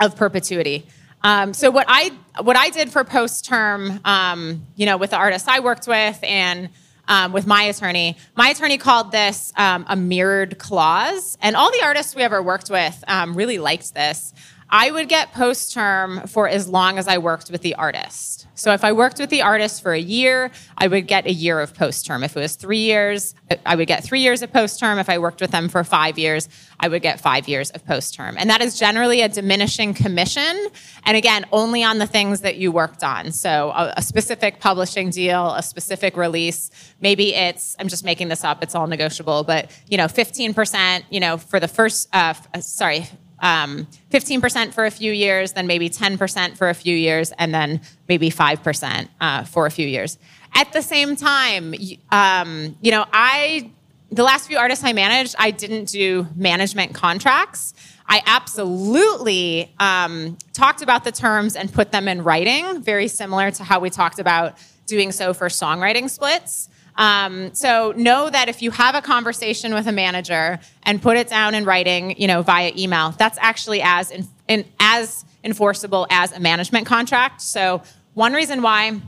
of 0.01 0.17
perpetuity. 0.17 0.87
Um, 1.23 1.53
so 1.53 1.71
what 1.71 1.87
I 1.89 2.13
what 2.43 2.57
I 2.57 2.71
did 2.71 2.91
for 2.91 3.05
post 3.05 3.45
term, 3.45 4.01
um, 4.05 4.67
you 4.77 4.87
know, 4.87 4.97
with 4.97 5.11
the 5.11 5.17
artists 5.17 5.49
I 5.49 5.61
worked 5.61 5.89
with 5.89 6.19
and 6.23 6.69
um, 7.09 7.33
with 7.33 7.47
my 7.47 7.63
attorney, 7.63 8.17
my 8.37 8.51
attorney 8.51 8.79
called 8.79 9.13
this 9.13 9.53
um, 9.57 9.87
a 9.89 9.97
mirrored 9.97 10.59
clause, 10.59 11.39
and 11.41 11.57
all 11.57 11.73
the 11.73 11.83
artists 11.83 12.15
we 12.15 12.23
ever 12.23 12.43
worked 12.43 12.71
with 12.71 13.03
um, 13.09 13.35
really 13.35 13.59
liked 13.59 13.95
this. 13.95 14.35
I 14.71 14.91
would 14.91 15.09
get 15.09 15.33
post 15.33 15.73
term 15.73 16.27
for 16.27 16.49
as 16.49 16.69
long 16.69 16.99
as 16.99 17.09
I 17.09 17.19
worked 17.19 17.51
with 17.51 17.63
the 17.63 17.75
artist. 17.75 18.47
So 18.55 18.73
if 18.73 18.83
I 18.83 18.93
worked 18.93 19.19
with 19.21 19.31
the 19.31 19.43
artist 19.43 19.83
for 19.83 19.93
a 19.93 20.01
year, 20.01 20.51
I 20.77 20.89
would 20.89 21.07
get 21.07 21.27
a 21.27 21.33
year 21.33 21.61
of 21.61 21.75
post 21.75 22.05
term. 22.05 22.25
If 22.25 22.37
it 22.37 22.41
was 22.41 22.57
three 22.57 22.81
years, 22.81 23.35
I 23.65 23.77
would 23.77 23.87
get 23.87 24.03
three 24.03 24.21
years 24.21 24.43
of 24.43 24.53
post 24.53 24.81
term. 24.81 24.99
If 24.99 25.09
I 25.09 25.19
worked 25.19 25.41
with 25.41 25.53
them 25.53 25.69
for 25.69 25.85
five 25.85 26.19
years, 26.19 26.49
I 26.81 26.89
would 26.89 27.01
get 27.01 27.21
five 27.21 27.49
years 27.49 27.71
of 27.71 27.87
post 27.87 28.15
term. 28.15 28.37
And 28.37 28.51
that 28.51 28.61
is 28.61 28.79
generally 28.79 29.21
a 29.23 29.29
diminishing 29.29 29.95
commission. 29.95 30.69
And 31.05 31.17
again, 31.17 31.47
only 31.53 31.85
on 31.85 31.99
the 31.99 32.07
things 32.07 32.41
that 32.41 32.57
you 32.57 32.73
worked 32.73 33.05
on. 33.05 33.31
So 33.31 33.71
a, 33.71 33.95
a 33.97 34.03
specific 34.03 34.61
publishing 34.61 35.11
deal, 35.11 35.55
a 35.55 35.63
specific 35.63 36.17
release. 36.17 36.71
Maybe 37.01 37.35
it's, 37.35 37.77
I'm 37.79 37.89
just 37.89 38.05
making 38.05 38.29
this 38.29 38.43
up, 38.43 38.63
it's 38.63 38.75
all 38.75 38.89
negotiable, 38.89 39.45
but 39.45 39.71
you 39.89 39.97
know, 39.97 40.07
15%, 40.07 41.05
you 41.11 41.21
know, 41.21 41.39
for 41.39 41.61
the 41.61 41.69
first, 41.69 42.09
uh, 42.13 42.35
sorry, 42.61 43.07
um, 43.41 43.87
15% 44.11 44.73
for 44.73 44.87
a 44.87 44.91
few 44.91 45.13
years, 45.13 45.53
then 45.53 45.67
maybe 45.67 45.89
10% 45.89 46.57
for 46.57 46.69
a 46.69 46.75
few 46.75 46.97
years, 46.97 47.33
and 47.39 47.55
then 47.55 47.81
maybe 48.09 48.31
5% 48.31 49.09
uh, 49.21 49.45
for 49.45 49.67
a 49.67 49.71
few 49.71 49.87
years. 49.87 50.19
At 50.55 50.73
the 50.73 50.83
same 50.83 51.17
time, 51.17 51.75
um, 52.11 52.77
you 52.81 52.91
know, 52.91 53.05
I, 53.13 53.71
the 54.11 54.23
last 54.23 54.47
few 54.49 54.59
artists 54.59 54.85
I 54.85 54.93
managed, 54.93 55.35
I 55.39 55.51
didn't 55.51 55.87
do 55.87 56.27
management 56.35 56.95
contracts. 56.95 57.75
I 58.07 58.23
absolutely 58.27 59.73
um, 59.79 60.39
talked 60.55 60.81
about 60.81 61.05
the 61.05 61.13
terms 61.13 61.57
and 61.57 61.73
put 61.73 61.93
them 61.93 62.09
in 62.09 62.25
writing, 62.25 62.83
very 62.83 63.09
similar 63.09 63.51
to 63.53 63.65
how 63.65 63.81
we 63.81 63.91
talked 63.91 64.19
about 64.19 64.57
doing 64.87 65.13
so 65.13 65.35
for 65.35 65.49
songwriting 65.49 66.09
splits. 66.09 66.71
Um, 66.99 67.55
so 67.55 67.95
know 67.97 68.29
that 68.29 68.49
if 68.49 68.61
you 68.61 68.73
have 68.73 68.97
a 68.97 69.01
conversation 69.01 69.73
with 69.73 69.87
a 69.87 69.93
manager 69.93 70.59
and 70.83 71.01
put 71.01 71.17
it 71.17 71.29
down 71.29 71.55
in 71.55 71.65
writing, 71.65 72.21
you 72.21 72.27
know, 72.27 72.43
via 72.43 72.73
email, 72.77 73.13
that's 73.13 73.39
actually 73.41 73.81
as 73.81 74.11
in, 74.11 74.27
in, 74.49 74.65
as 74.81 75.25
enforceable 75.45 76.09
as 76.11 76.33
a 76.33 76.41
management 76.41 76.87
contract. 76.87 77.41
So 77.41 77.83
one 78.15 78.33
reason 78.33 78.63
why 78.63 79.01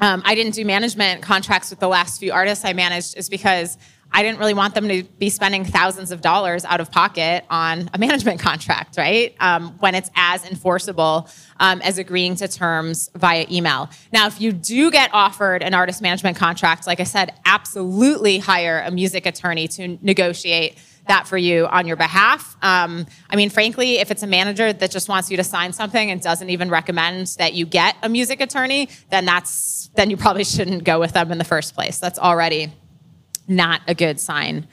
um, 0.00 0.22
I 0.24 0.34
didn't 0.34 0.54
do 0.54 0.64
management 0.64 1.22
contracts 1.22 1.70
with 1.70 1.80
the 1.80 1.88
last 1.88 2.18
few 2.18 2.32
artists 2.32 2.64
I 2.64 2.72
managed 2.72 3.16
is 3.18 3.28
because 3.28 3.76
I 4.10 4.22
didn't 4.22 4.38
really 4.38 4.54
want 4.54 4.74
them 4.74 4.88
to 4.88 5.02
be 5.18 5.28
spending 5.28 5.64
thousands 5.64 6.10
of 6.10 6.20
dollars 6.20 6.64
out 6.64 6.80
of 6.80 6.90
pocket 6.90 7.44
on 7.50 7.90
a 7.92 7.98
management 7.98 8.40
contract, 8.48 8.96
right? 8.96 9.34
Um, 9.40 9.74
when 9.80 9.94
it's 9.94 10.10
as 10.16 10.44
enforceable 10.44 11.28
um, 11.60 11.80
as 11.82 11.98
agreeing 11.98 12.36
to 12.36 12.48
terms 12.48 13.10
via 13.14 13.46
email. 13.50 13.90
Now, 14.12 14.26
if 14.26 14.40
you 14.40 14.52
do 14.52 14.90
get 14.90 15.10
offered 15.12 15.62
an 15.62 15.74
artist 15.74 16.00
management 16.02 16.36
contract, 16.36 16.86
like 16.86 17.00
I 17.00 17.04
said, 17.04 17.34
absolutely 17.44 18.38
hire 18.38 18.82
a 18.84 18.90
music 18.90 19.26
attorney 19.26 19.68
to 19.68 19.98
negotiate 20.02 20.78
that 21.08 21.26
for 21.26 21.36
you 21.36 21.66
on 21.66 21.86
your 21.86 21.96
behalf. 21.96 22.56
Um, 22.62 23.06
I 23.28 23.36
mean, 23.36 23.50
frankly, 23.50 23.98
if 23.98 24.10
it's 24.10 24.22
a 24.22 24.26
manager 24.26 24.72
that 24.72 24.90
just 24.90 25.08
wants 25.08 25.30
you 25.30 25.36
to 25.38 25.44
sign 25.44 25.72
something 25.72 26.10
and 26.10 26.20
doesn't 26.20 26.50
even 26.50 26.70
recommend 26.70 27.28
that 27.38 27.54
you 27.54 27.66
get 27.66 27.96
a 28.02 28.08
music 28.08 28.40
attorney, 28.40 28.88
then 29.10 29.24
that's 29.24 29.90
then 29.94 30.10
you 30.10 30.16
probably 30.16 30.44
shouldn't 30.44 30.84
go 30.84 31.00
with 31.00 31.12
them 31.12 31.32
in 31.32 31.38
the 31.38 31.44
first 31.44 31.74
place. 31.74 31.98
That's 31.98 32.18
already 32.18 32.72
not 33.48 33.80
a 33.88 33.94
good 33.94 34.20
sign. 34.20 34.68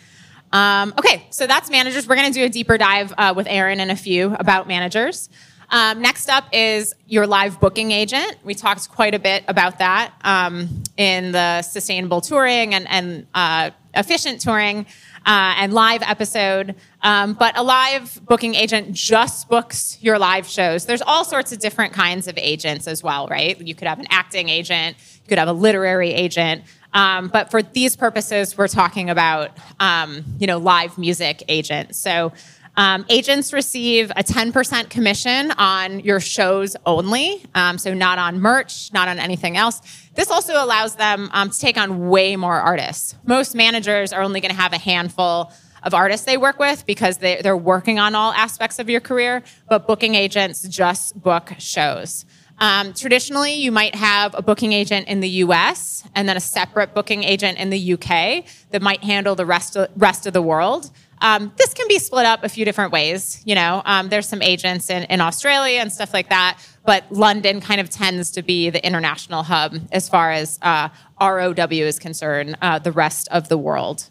Um, 0.52 0.94
okay, 0.98 1.28
so 1.32 1.48
that's 1.48 1.70
managers. 1.70 2.08
We're 2.08 2.16
going 2.16 2.32
to 2.32 2.40
do 2.40 2.46
a 2.46 2.50
deeper 2.50 2.78
dive 2.78 3.14
uh, 3.18 3.34
with 3.36 3.48
Erinn 3.48 3.80
and 3.80 3.92
a 3.92 3.96
few 3.96 4.36
about 4.36 4.68
managers. 4.68 5.30
Um, 5.70 6.02
next 6.02 6.30
up 6.30 6.46
is 6.54 6.94
your 7.08 7.26
live 7.28 7.60
booking 7.60 7.92
agent. 7.92 8.38
We 8.44 8.54
talked 8.54 8.90
quite 8.90 9.16
a 9.16 9.20
bit 9.20 9.44
about 9.48 9.80
that 9.80 10.14
um, 10.24 10.84
in 10.96 11.32
the 11.32 11.62
sustainable 11.62 12.22
touring 12.22 12.74
and, 12.74 12.88
and 12.88 13.28
uh, 13.34 13.72
efficient 13.96 14.42
touring 14.42 14.86
uh, 15.26 15.56
and 15.58 15.74
live 15.74 16.04
episode. 16.04 16.76
Um, 17.02 17.34
but 17.34 17.58
a 17.58 17.64
live 17.64 18.22
booking 18.26 18.56
agent 18.56 18.94
just 18.94 19.50
books 19.50 19.98
your 20.02 20.20
live 20.20 20.48
shows. 20.48 20.86
There's 20.86 21.02
all 21.02 21.26
sorts 21.26 21.52
of 21.52 21.60
different 21.60 21.94
kinds 21.94 22.28
of 22.28 22.38
agents 22.38 22.88
as 22.88 23.04
well, 23.04 23.28
right? 23.28 23.60
You 23.60 23.76
could 23.76 23.88
have 23.88 24.00
an 24.00 24.08
acting 24.10 24.50
agent, 24.50 24.98
you 25.24 25.28
could 25.28 25.40
have 25.40 25.48
a 25.48 25.54
literary 25.54 26.14
agent. 26.14 26.64
Um, 26.96 27.28
but 27.28 27.52
for 27.52 27.62
these 27.62 27.96
purposes, 27.96 28.58
we're 28.58 28.70
talking 28.70 29.12
about 29.12 29.52
um, 29.80 30.24
you 30.40 30.48
know 30.48 30.58
live 30.58 30.98
music 30.98 31.44
agents. 31.48 32.00
So 32.00 32.32
um, 32.78 33.06
agents 33.10 33.54
receive 33.54 34.12
a 34.12 34.24
10% 34.24 34.90
commission 34.90 35.52
on 35.52 36.02
your 36.02 36.20
shows 36.20 36.76
only, 36.86 37.42
um, 37.56 37.78
so 37.78 37.94
not 37.94 38.20
on 38.20 38.42
merch, 38.42 38.92
not 38.92 39.08
on 39.08 39.18
anything 39.18 39.56
else. 39.56 39.82
This 40.16 40.30
also 40.30 40.62
allows 40.62 40.96
them 40.96 41.30
um, 41.32 41.50
to 41.52 41.58
take 41.58 41.78
on 41.78 42.10
way 42.10 42.36
more 42.36 42.56
artists. 42.56 43.16
Most 43.26 43.56
managers 43.56 44.12
are 44.12 44.22
only 44.22 44.42
going 44.42 44.54
to 44.54 44.60
have 44.60 44.74
a 44.74 44.78
handful 44.78 45.54
of 45.84 45.94
artists 45.94 46.26
they 46.26 46.36
work 46.36 46.60
with 46.60 46.86
because 46.86 47.18
they, 47.20 47.42
they're 47.42 47.56
working 47.56 47.98
on 48.00 48.14
all 48.14 48.34
aspects 48.34 48.80
of 48.80 48.90
your 48.90 49.00
career, 49.00 49.44
but 49.70 49.88
booking 49.88 50.16
agents 50.16 50.68
just 50.68 51.22
book 51.22 51.54
shows. 51.60 52.26
Um, 52.58 52.94
traditionally, 52.94 53.54
you 53.54 53.72
might 53.72 53.96
have 53.96 54.34
a 54.34 54.42
booking 54.42 54.72
agent 54.72 55.08
in 55.08 55.20
the 55.20 55.30
US 55.30 56.04
and 56.16 56.28
then 56.28 56.38
a 56.38 56.42
separate 56.42 56.94
booking 56.94 57.24
agent 57.24 57.58
in 57.58 57.70
the 57.70 57.94
UK 57.94 58.46
that 58.72 58.82
might 58.82 59.04
handle 59.04 59.36
the 59.36 59.46
rest 59.46 59.76
of, 59.76 59.90
rest 59.98 60.26
of 60.26 60.34
the 60.34 60.42
world. 60.42 60.90
Um, 61.22 61.52
this 61.58 61.74
can 61.74 61.88
be 61.88 61.98
split 62.00 62.26
up 62.26 62.44
a 62.44 62.50
few 62.50 62.66
different 62.66 62.92
ways. 62.92 63.42
You 63.46 63.56
know, 63.56 63.82
um, 63.86 64.10
there's 64.10 64.28
some 64.28 64.42
agents 64.42 64.90
in, 64.90 65.04
in 65.04 65.22
Australia 65.22 65.80
and 65.80 65.92
stuff 65.92 66.14
like 66.14 66.30
that, 66.30 66.60
but 66.86 67.04
London 67.12 67.62
kind 67.62 67.82
of 67.82 67.90
tends 67.90 68.32
to 68.32 68.42
be 68.42 68.70
the 68.70 68.86
international 68.86 69.44
hub 69.44 69.76
as 69.92 70.08
far 70.10 70.32
as 70.32 70.60
uh, 70.62 70.90
ROW 71.20 71.68
is 71.70 72.00
concerned, 72.00 72.58
uh, 72.62 72.80
the 72.80 72.92
rest 72.92 73.28
of 73.30 73.50
the 73.50 73.58
world. 73.58 74.10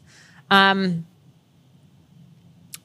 Um, 0.50 1.06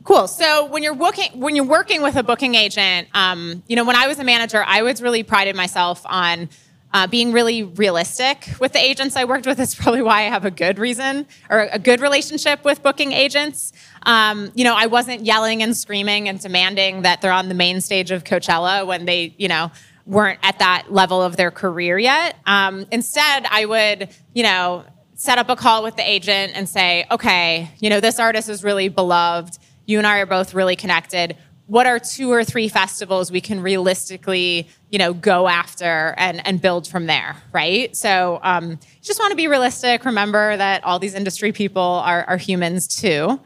Cool. 0.09 0.27
So 0.27 0.65
when 0.65 0.81
you're 0.81 0.95
working 0.95 1.39
when 1.39 1.55
you're 1.55 1.67
working 1.67 2.01
with 2.01 2.15
a 2.15 2.23
booking 2.23 2.55
agent, 2.55 3.09
um, 3.13 3.61
you 3.67 3.75
know, 3.75 3.85
when 3.85 3.95
I 3.95 4.07
was 4.07 4.17
a 4.17 4.23
manager, 4.23 4.63
I 4.65 4.81
was 4.81 5.03
really 5.03 5.21
prided 5.21 5.55
myself 5.55 6.01
on 6.03 6.49
uh, 6.91 7.05
being 7.05 7.31
really 7.31 7.61
realistic 7.61 8.49
with 8.59 8.73
the 8.73 8.79
agents 8.79 9.15
I 9.15 9.25
worked 9.25 9.45
with. 9.45 9.59
Is 9.59 9.75
probably 9.75 10.01
why 10.01 10.21
I 10.21 10.29
have 10.29 10.45
a 10.45 10.49
good 10.49 10.79
reason 10.79 11.27
or 11.47 11.69
a 11.71 11.77
good 11.77 12.01
relationship 12.01 12.65
with 12.65 12.81
booking 12.81 13.11
agents. 13.11 13.71
Um, 14.01 14.51
you 14.55 14.63
know, 14.63 14.73
I 14.75 14.87
wasn't 14.87 15.27
yelling 15.27 15.61
and 15.61 15.77
screaming 15.77 16.27
and 16.27 16.39
demanding 16.39 17.03
that 17.03 17.21
they're 17.21 17.31
on 17.31 17.47
the 17.47 17.53
main 17.53 17.79
stage 17.79 18.09
of 18.09 18.23
Coachella 18.23 18.87
when 18.87 19.05
they, 19.05 19.35
you 19.37 19.47
know, 19.47 19.71
weren't 20.07 20.39
at 20.41 20.57
that 20.57 20.91
level 20.91 21.21
of 21.21 21.37
their 21.37 21.51
career 21.51 21.99
yet. 21.99 22.35
Um, 22.47 22.87
instead, 22.91 23.45
I 23.45 23.65
would, 23.65 24.09
you 24.33 24.41
know, 24.41 24.85
set 25.13 25.37
up 25.37 25.49
a 25.49 25.55
call 25.55 25.83
with 25.83 25.97
the 25.97 26.09
agent 26.09 26.53
and 26.55 26.67
say, 26.67 27.05
okay, 27.11 27.69
you 27.79 27.91
know, 27.91 27.99
this 27.99 28.19
artist 28.19 28.49
is 28.49 28.63
really 28.63 28.89
beloved 28.89 29.59
you 29.89 29.97
and 29.97 30.05
I 30.05 30.19
are 30.19 30.27
both 30.27 30.53
really 30.53 30.75
connected. 30.75 31.35
What 31.65 31.87
are 31.87 31.97
two 31.97 32.31
or 32.31 32.43
three 32.43 32.69
festivals 32.69 33.31
we 33.31 33.41
can 33.41 33.61
realistically, 33.61 34.67
you 34.91 34.99
know, 34.99 35.13
go 35.13 35.47
after 35.47 36.13
and, 36.15 36.45
and 36.45 36.61
build 36.61 36.87
from 36.87 37.07
there, 37.07 37.35
right? 37.51 37.95
So 37.95 38.39
um, 38.43 38.79
just 39.01 39.19
want 39.19 39.31
to 39.31 39.35
be 39.35 39.47
realistic. 39.47 40.05
Remember 40.05 40.55
that 40.55 40.83
all 40.83 40.99
these 40.99 41.15
industry 41.15 41.51
people 41.51 41.81
are, 41.81 42.23
are 42.25 42.37
humans 42.37 42.87
too. 42.87 43.39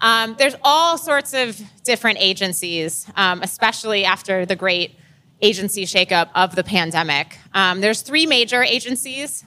Um, 0.00 0.34
there's 0.38 0.56
all 0.62 0.96
sorts 0.96 1.34
of 1.34 1.60
different 1.84 2.18
agencies, 2.20 3.06
um, 3.16 3.42
especially 3.42 4.06
after 4.06 4.46
the 4.46 4.56
great 4.56 4.96
agency 5.42 5.84
shakeup 5.84 6.30
of 6.34 6.56
the 6.56 6.64
pandemic. 6.64 7.36
Um, 7.52 7.82
there's 7.82 8.00
three 8.00 8.24
major 8.24 8.62
agencies 8.62 9.44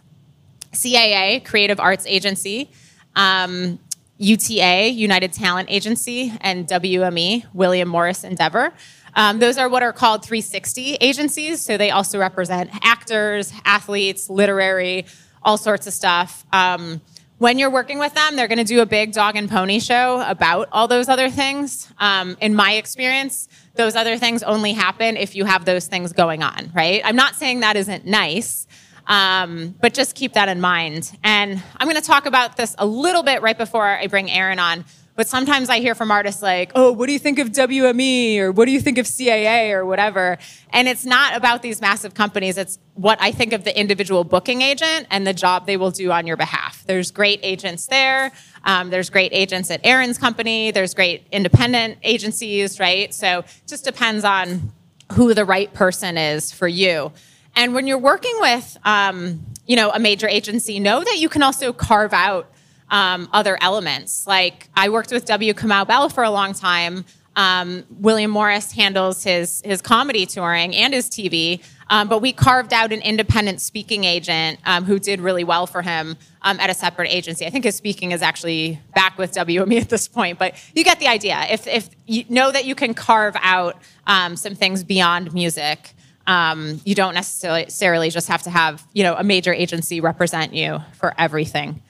CAA, 0.73 1.43
Creative 1.43 1.79
Arts 1.79 2.05
Agency, 2.05 2.69
um, 3.15 3.79
UTA, 4.17 4.89
United 4.89 5.33
Talent 5.33 5.69
Agency, 5.71 6.33
and 6.41 6.67
WME, 6.67 7.45
William 7.53 7.89
Morris 7.89 8.23
Endeavor. 8.23 8.73
Um, 9.15 9.39
those 9.39 9.57
are 9.57 9.69
what 9.69 9.83
are 9.83 9.93
called 9.93 10.23
360 10.23 10.95
agencies. 10.95 11.61
So 11.61 11.77
they 11.77 11.91
also 11.91 12.19
represent 12.19 12.69
actors, 12.83 13.53
athletes, 13.63 14.29
literary, 14.29 15.05
all 15.41 15.57
sorts 15.57 15.87
of 15.87 15.93
stuff. 15.93 16.45
Um, 16.51 17.01
when 17.37 17.59
you're 17.59 17.69
working 17.69 17.99
with 17.99 18.13
them, 18.13 18.35
they're 18.35 18.47
going 18.47 18.59
to 18.59 18.63
do 18.63 18.81
a 18.81 18.85
big 18.85 19.11
dog 19.11 19.35
and 19.35 19.49
pony 19.49 19.79
show 19.79 20.23
about 20.25 20.69
all 20.71 20.87
those 20.87 21.09
other 21.09 21.29
things. 21.29 21.91
Um, 21.97 22.37
in 22.39 22.55
my 22.55 22.73
experience, 22.73 23.49
those 23.75 23.95
other 23.95 24.17
things 24.17 24.41
only 24.43 24.71
happen 24.71 25.17
if 25.17 25.35
you 25.35 25.43
have 25.43 25.65
those 25.65 25.87
things 25.87 26.13
going 26.13 26.43
on, 26.43 26.71
right? 26.73 27.01
I'm 27.03 27.17
not 27.17 27.35
saying 27.35 27.59
that 27.59 27.75
isn't 27.75 28.05
nice, 28.05 28.67
Um, 29.07 29.75
but 29.81 29.93
just 29.93 30.15
keep 30.15 30.33
that 30.33 30.49
in 30.49 30.59
mind. 30.59 31.17
And 31.23 31.61
I'm 31.77 31.87
going 31.87 32.01
to 32.01 32.07
talk 32.07 32.25
about 32.25 32.57
this 32.57 32.75
a 32.77 32.85
little 32.85 33.23
bit 33.23 33.41
right 33.41 33.57
before 33.57 33.85
I 33.85 34.07
bring 34.07 34.27
Erinn 34.27 34.59
on. 34.59 34.85
But 35.15 35.29
sometimes 35.29 35.69
I 35.69 35.79
hear 35.79 35.95
from 35.95 36.11
artists 36.11 36.41
like, 36.41 36.73
oh, 36.75 36.91
what 36.91 37.07
do 37.07 37.13
you 37.13 37.19
think 37.19 37.39
of 37.39 37.49
WME 37.49 38.37
or 38.39 38.51
what 38.51 38.65
do 38.65 38.71
you 38.71 38.81
think 38.81 38.97
of 38.97 39.05
CAA 39.05 39.71
or 39.71 39.85
whatever? 39.85 40.37
And 40.71 40.89
it's 40.89 41.05
not 41.05 41.37
about 41.37 41.61
these 41.61 41.79
massive 41.79 42.13
companies. 42.13 42.57
It's 42.57 42.79
what 42.95 43.17
I 43.21 43.31
think 43.31 43.53
of 43.53 43.63
the 43.63 43.77
individual 43.79 44.25
booking 44.25 44.61
agent 44.61 45.07
and 45.09 45.25
the 45.25 45.33
job 45.33 45.67
they 45.67 45.77
will 45.77 45.91
do 45.91 46.11
on 46.11 46.27
your 46.27 46.35
behalf. 46.35 46.83
There's 46.85 47.11
great 47.11 47.39
agents 47.43 47.87
there. 47.87 48.33
Um, 48.65 48.89
there's 48.89 49.09
great 49.09 49.31
agents 49.31 49.71
at 49.71 49.81
Erinn's 49.85 50.17
company. 50.17 50.71
There's 50.71 50.93
great 50.93 51.25
independent 51.31 51.97
agencies, 52.03 52.77
right? 52.77 53.13
So 53.13 53.39
it 53.39 53.63
just 53.67 53.85
depends 53.85 54.25
on 54.25 54.73
who 55.13 55.33
the 55.33 55.45
right 55.45 55.73
person 55.73 56.17
is 56.17 56.51
for 56.51 56.67
you. 56.67 57.13
And 57.55 57.73
when 57.73 57.87
you're 57.87 57.97
working 57.97 58.35
with, 58.39 58.77
um, 58.83 59.45
you 59.65 59.75
know, 59.75 59.91
a 59.91 59.99
major 59.99 60.27
agency, 60.27 60.79
know 60.79 61.03
that 61.03 61.17
you 61.17 61.29
can 61.29 61.41
also 61.41 61.71
carve 61.73 62.13
out 62.13 62.51
um, 62.89 63.29
other 63.33 63.57
elements. 63.61 64.27
Like 64.27 64.69
I 64.75 64.89
worked 64.89 65.11
with 65.11 65.25
W. 65.25 65.53
Kamau 65.53 65.87
Bell 65.87 66.09
for 66.09 66.23
a 66.23 66.29
long 66.29 66.53
time. 66.53 67.05
Um, 67.35 67.83
William 67.89 68.31
Morris 68.31 68.71
handles 68.71 69.23
his 69.23 69.61
his 69.65 69.81
comedy 69.81 70.25
touring 70.25 70.73
and 70.73 70.93
his 70.93 71.09
TV, 71.09 71.61
um, 71.89 72.07
but 72.07 72.21
we 72.21 72.31
carved 72.31 72.71
out 72.71 72.93
an 72.93 73.01
independent 73.01 73.59
speaking 73.59 74.05
agent 74.05 74.59
um, 74.65 74.85
who 74.85 74.99
did 74.99 75.19
really 75.19 75.43
well 75.43 75.67
for 75.67 75.81
him 75.81 76.15
um, 76.43 76.59
at 76.61 76.69
a 76.69 76.73
separate 76.73 77.11
agency. 77.11 77.45
I 77.45 77.49
think 77.49 77.65
his 77.65 77.75
speaking 77.75 78.13
is 78.13 78.21
actually 78.21 78.79
back 78.93 79.17
with 79.17 79.33
WME 79.33 79.81
at 79.81 79.89
this 79.89 80.07
point, 80.07 80.39
but 80.39 80.55
you 80.73 80.85
get 80.85 80.99
the 80.99 81.07
idea. 81.07 81.45
If 81.49 81.67
if 81.67 81.89
you 82.05 82.23
know 82.29 82.51
that 82.53 82.63
you 82.63 82.73
can 82.73 82.93
carve 82.93 83.35
out 83.41 83.81
um, 84.07 84.37
some 84.37 84.55
things 84.55 84.83
beyond 84.83 85.33
music. 85.33 85.94
Um, 86.27 86.81
you 86.85 86.95
don't 86.95 87.13
necessarily 87.13 88.09
just 88.09 88.27
have 88.27 88.43
to 88.43 88.49
have 88.49 88.85
you 88.93 89.03
know 89.03 89.15
a 89.15 89.23
major 89.23 89.53
agency 89.53 90.01
represent 90.01 90.53
you 90.53 90.79
for 90.93 91.13
everything. 91.17 91.81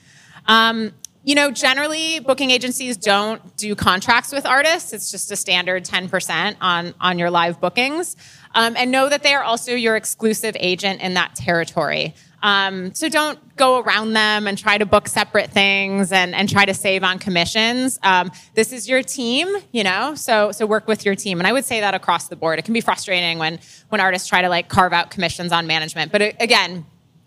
Um, 0.46 0.92
you 1.26 1.34
know, 1.34 1.50
generally 1.50 2.20
booking 2.20 2.52
agencies 2.52 2.96
don't 2.96 3.56
do 3.56 3.74
contracts 3.74 4.30
with 4.30 4.46
artists. 4.46 4.92
It's 4.92 5.10
just 5.10 5.32
a 5.32 5.36
standard 5.36 5.84
10% 5.84 6.56
on, 6.60 6.94
on 7.00 7.18
your 7.18 7.32
live 7.32 7.60
bookings. 7.60 8.16
Um, 8.54 8.76
and 8.76 8.92
know 8.92 9.08
that 9.08 9.24
they 9.24 9.34
are 9.34 9.42
also 9.42 9.74
your 9.74 9.96
exclusive 9.96 10.56
agent 10.60 11.02
in 11.02 11.14
that 11.14 11.34
territory. 11.34 12.14
Um, 12.46 12.94
so 12.94 13.08
don't 13.08 13.56
go 13.56 13.80
around 13.80 14.12
them 14.12 14.46
and 14.46 14.56
try 14.56 14.78
to 14.78 14.86
book 14.86 15.08
separate 15.08 15.50
things 15.50 16.12
and, 16.12 16.32
and 16.32 16.48
try 16.48 16.64
to 16.64 16.74
save 16.74 17.02
on 17.02 17.18
commissions. 17.18 17.98
Um, 18.04 18.30
this 18.54 18.72
is 18.72 18.88
your 18.88 19.02
team, 19.02 19.48
you 19.72 19.82
know, 19.82 20.14
so 20.14 20.52
so 20.52 20.64
work 20.64 20.86
with 20.86 21.04
your 21.04 21.16
team. 21.16 21.40
And 21.40 21.46
I 21.48 21.52
would 21.52 21.64
say 21.64 21.80
that 21.80 21.94
across 21.94 22.28
the 22.28 22.36
board. 22.36 22.60
It 22.60 22.64
can 22.64 22.72
be 22.72 22.80
frustrating 22.80 23.40
when 23.40 23.58
when 23.88 24.00
artists 24.00 24.28
try 24.28 24.42
to 24.42 24.48
like 24.48 24.68
carve 24.68 24.92
out 24.92 25.10
commissions 25.10 25.50
on 25.50 25.66
management. 25.66 26.12
But 26.12 26.22
it, 26.22 26.36
again, 26.38 26.86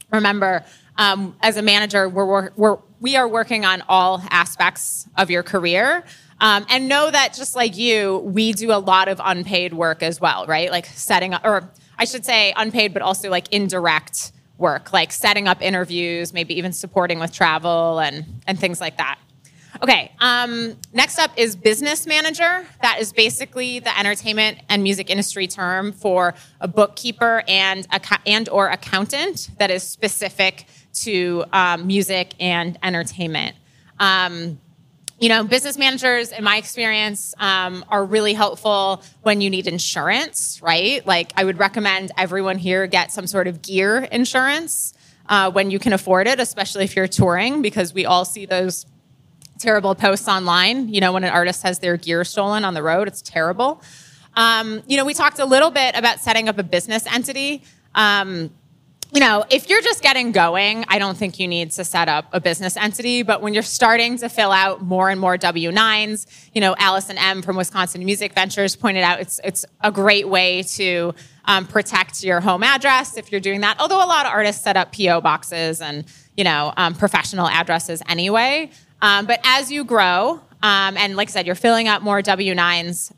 remember, 0.10 0.64
um, 0.98 1.36
as 1.42 1.58
a 1.58 1.62
manager, 1.62 2.08
we're, 2.08 2.52
we're 2.56 2.78
we 3.02 3.18
are 3.18 3.28
working 3.28 3.66
on 3.66 3.84
all 3.90 4.24
aspects 4.30 5.06
of 5.18 5.30
your 5.30 5.44
career. 5.44 6.06
Um, 6.40 6.66
and 6.70 6.88
know 6.88 7.12
that 7.12 7.34
just 7.34 7.58
like 7.58 7.76
you, 7.78 8.20
we 8.20 8.54
do 8.54 8.72
a 8.72 8.80
lot 8.80 9.10
of 9.10 9.20
unpaid 9.22 9.74
work 9.74 10.02
as 10.02 10.22
well, 10.22 10.46
right? 10.46 10.72
Like 10.72 10.86
setting 10.86 11.34
up, 11.34 11.44
or 11.44 11.70
I 11.98 12.06
should 12.06 12.24
say 12.24 12.54
unpaid, 12.56 12.94
but 12.94 13.02
also 13.02 13.30
like 13.30 13.52
indirect 13.52 14.32
work, 14.60 14.94
like 14.94 15.12
setting 15.12 15.48
up 15.48 15.62
interviews, 15.62 16.34
maybe 16.34 16.58
even 16.58 16.74
supporting 16.74 17.20
with 17.20 17.32
travel 17.32 18.00
and, 18.00 18.26
and 18.46 18.60
things 18.60 18.80
like 18.82 18.98
that. 18.98 19.20
Okay, 19.82 20.12
um, 20.20 20.76
next 20.94 21.20
up 21.20 21.32
is 21.38 21.56
business 21.56 22.06
manager. 22.06 22.66
That 22.82 22.98
is 23.00 23.14
basically 23.14 23.80
the 23.80 23.98
entertainment 23.98 24.60
and 24.68 24.84
music 24.84 25.10
industry 25.10 25.48
term 25.48 25.94
for 25.94 26.34
a 26.60 26.68
bookkeeper 26.68 27.44
and, 27.48 27.88
and 28.26 28.50
or 28.50 28.68
accountant 28.68 29.50
that 29.58 29.72
is 29.72 29.84
specific 29.84 30.66
to 30.94 31.46
um, 31.54 31.88
music 31.88 32.34
and 32.40 32.78
entertainment. 32.84 33.56
Um, 34.00 34.60
you 35.20 35.28
know, 35.28 35.44
business 35.44 35.78
managers, 35.78 36.32
in 36.32 36.44
my 36.44 36.58
experience, 36.58 37.34
um, 37.40 37.84
are 37.90 38.06
really 38.06 38.34
helpful 38.34 39.04
when 39.22 39.42
you 39.42 39.50
need 39.50 39.68
insurance, 39.68 40.62
right? 40.62 41.06
Like, 41.06 41.34
I 41.36 41.44
would 41.44 41.60
recommend 41.60 42.12
everyone 42.18 42.58
here 42.58 42.88
get 42.88 43.12
some 43.12 43.28
sort 43.28 43.48
of 43.48 43.62
gear 43.62 44.08
insurance 44.12 44.94
uh, 45.28 45.52
when 45.52 45.72
you 45.72 45.80
can 45.80 45.94
afford 45.94 46.28
it, 46.28 46.40
especially 46.40 46.86
if 46.86 46.96
you're 46.96 47.08
touring, 47.08 47.62
because 47.62 47.94
we 47.94 48.06
all 48.06 48.24
see 48.24 48.46
those 48.46 48.86
terrible 49.60 49.94
posts 49.94 50.28
online. 50.28 50.88
You 50.88 51.02
know, 51.02 51.12
when 51.12 51.24
an 51.24 51.32
artist 51.32 51.64
has 51.64 51.80
their 51.80 51.98
gear 51.98 52.24
stolen 52.24 52.64
on 52.64 52.74
the 52.74 52.82
road, 52.82 53.08
it's 53.08 53.22
terrible. 53.22 53.82
Um, 54.36 54.82
you 54.88 54.96
know, 54.96 55.06
we 55.06 55.14
talked 55.14 55.40
a 55.40 55.46
little 55.46 55.70
bit 55.70 55.96
about 55.98 56.20
setting 56.20 56.48
up 56.48 56.58
a 56.58 56.64
business 56.64 57.06
entity. 57.06 57.64
Um, 57.94 58.52
you 59.12 59.20
know, 59.20 59.44
if 59.50 59.70
you're 59.70 59.82
just 59.82 60.04
getting 60.04 60.32
going, 60.32 60.86
I 60.88 61.00
don't 61.00 61.18
think 61.18 61.40
you 61.40 61.48
need 61.48 61.72
to 61.72 61.84
set 61.84 62.08
up 62.08 62.26
a 62.32 62.40
business 62.40 62.78
entity. 62.78 63.24
But 63.24 63.42
when 63.42 63.56
you're 63.56 63.64
starting 63.64 64.18
to 64.18 64.30
fill 64.30 64.52
out 64.52 64.84
more 64.84 65.10
and 65.10 65.20
more 65.20 65.36
W 65.36 65.72
9s, 65.72 66.28
you 66.54 66.62
know, 66.62 66.76
Allison 66.78 67.18
M 67.18 67.42
from 67.42 67.56
Wisconsin 67.56 68.06
Music 68.06 68.34
Ventures 68.34 68.76
pointed 68.76 69.04
out 69.04 69.20
it's, 69.20 69.40
it's 69.44 69.66
a 69.82 69.92
great 69.92 70.28
way 70.28 70.62
to 70.64 71.16
um, 71.46 71.66
protect 71.66 72.24
your 72.24 72.40
home 72.40 72.62
address 72.62 73.18
if 73.18 73.32
you're 73.32 73.42
doing 73.42 73.62
that. 73.62 73.80
Although 73.80 74.04
a 74.04 74.06
lot 74.06 74.28
of 74.28 74.32
artists 74.32 74.64
set 74.64 74.78
up 74.78 74.96
PO 74.96 75.22
boxes 75.22 75.82
and, 75.82 76.06
you 76.38 76.44
know, 76.44 76.72
um, 76.78 76.94
professional 76.94 77.48
addresses 77.48 78.04
anyway. 78.08 78.70
Um, 79.02 79.26
but 79.26 79.40
as 79.44 79.72
you 79.72 79.86
grow, 79.86 80.40
um, 80.62 80.98
and 80.98 81.16
like 81.16 81.30
I 81.30 81.32
said, 81.32 81.46
you're 81.48 81.56
filling 81.56 81.88
out 81.88 82.04
more 82.04 82.22
W 82.22 82.54
9s 82.54 83.12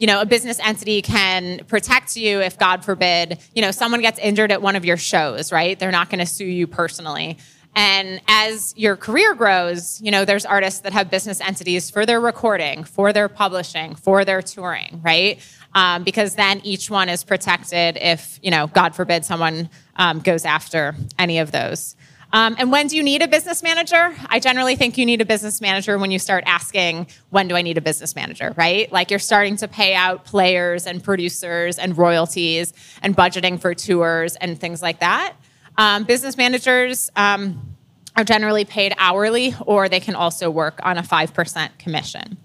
you 0.00 0.06
know, 0.06 0.22
a 0.22 0.26
business 0.26 0.58
entity 0.60 1.02
can 1.02 1.62
protect 1.66 2.16
you 2.16 2.40
if, 2.40 2.58
God 2.58 2.84
forbid, 2.84 3.38
you 3.54 3.60
know, 3.60 3.70
someone 3.70 4.00
gets 4.00 4.18
injured 4.18 4.50
at 4.50 4.62
one 4.62 4.74
of 4.74 4.84
your 4.84 4.96
shows, 4.96 5.52
right? 5.52 5.78
They're 5.78 5.92
not 5.92 6.08
going 6.08 6.20
to 6.20 6.26
sue 6.26 6.46
you 6.46 6.66
personally. 6.66 7.36
And 7.76 8.20
as 8.26 8.74
your 8.76 8.96
career 8.96 9.34
grows, 9.34 10.00
you 10.00 10.10
know, 10.10 10.24
there's 10.24 10.46
artists 10.46 10.80
that 10.80 10.94
have 10.94 11.10
business 11.10 11.40
entities 11.40 11.90
for 11.90 12.06
their 12.06 12.18
recording, 12.18 12.82
for 12.82 13.12
their 13.12 13.28
publishing, 13.28 13.94
for 13.94 14.24
their 14.24 14.40
touring, 14.40 15.02
right? 15.04 15.38
Um, 15.74 16.02
because 16.02 16.34
then 16.34 16.62
each 16.64 16.90
one 16.90 17.10
is 17.10 17.22
protected 17.22 17.98
if, 17.98 18.40
you 18.42 18.50
know, 18.50 18.66
God 18.68 18.96
forbid 18.96 19.24
someone 19.24 19.68
um, 19.96 20.20
goes 20.20 20.46
after 20.46 20.94
any 21.18 21.38
of 21.38 21.52
those. 21.52 21.94
Um, 22.32 22.54
and 22.58 22.70
when 22.70 22.86
do 22.86 22.96
you 22.96 23.02
need 23.02 23.22
a 23.22 23.28
business 23.28 23.62
manager? 23.62 24.14
I 24.28 24.38
generally 24.38 24.76
think 24.76 24.96
you 24.96 25.04
need 25.04 25.20
a 25.20 25.24
business 25.24 25.60
manager 25.60 25.98
when 25.98 26.10
you 26.10 26.18
start 26.18 26.44
asking, 26.46 27.08
when 27.30 27.48
do 27.48 27.56
I 27.56 27.62
need 27.62 27.76
a 27.76 27.80
business 27.80 28.14
manager, 28.14 28.54
right? 28.56 28.90
Like 28.92 29.10
you're 29.10 29.18
starting 29.18 29.56
to 29.56 29.68
pay 29.68 29.94
out 29.94 30.24
players 30.24 30.86
and 30.86 31.02
producers 31.02 31.78
and 31.78 31.98
royalties 31.98 32.72
and 33.02 33.16
budgeting 33.16 33.60
for 33.60 33.74
tours 33.74 34.36
and 34.36 34.60
things 34.60 34.80
like 34.80 35.00
that. 35.00 35.34
Um, 35.76 36.04
business 36.04 36.36
managers 36.36 37.10
um, 37.16 37.76
are 38.16 38.24
generally 38.24 38.64
paid 38.64 38.94
hourly 38.98 39.54
or 39.66 39.88
they 39.88 40.00
can 40.00 40.14
also 40.14 40.50
work 40.50 40.78
on 40.84 40.98
a 40.98 41.02
5% 41.02 41.78
commission. 41.78 42.36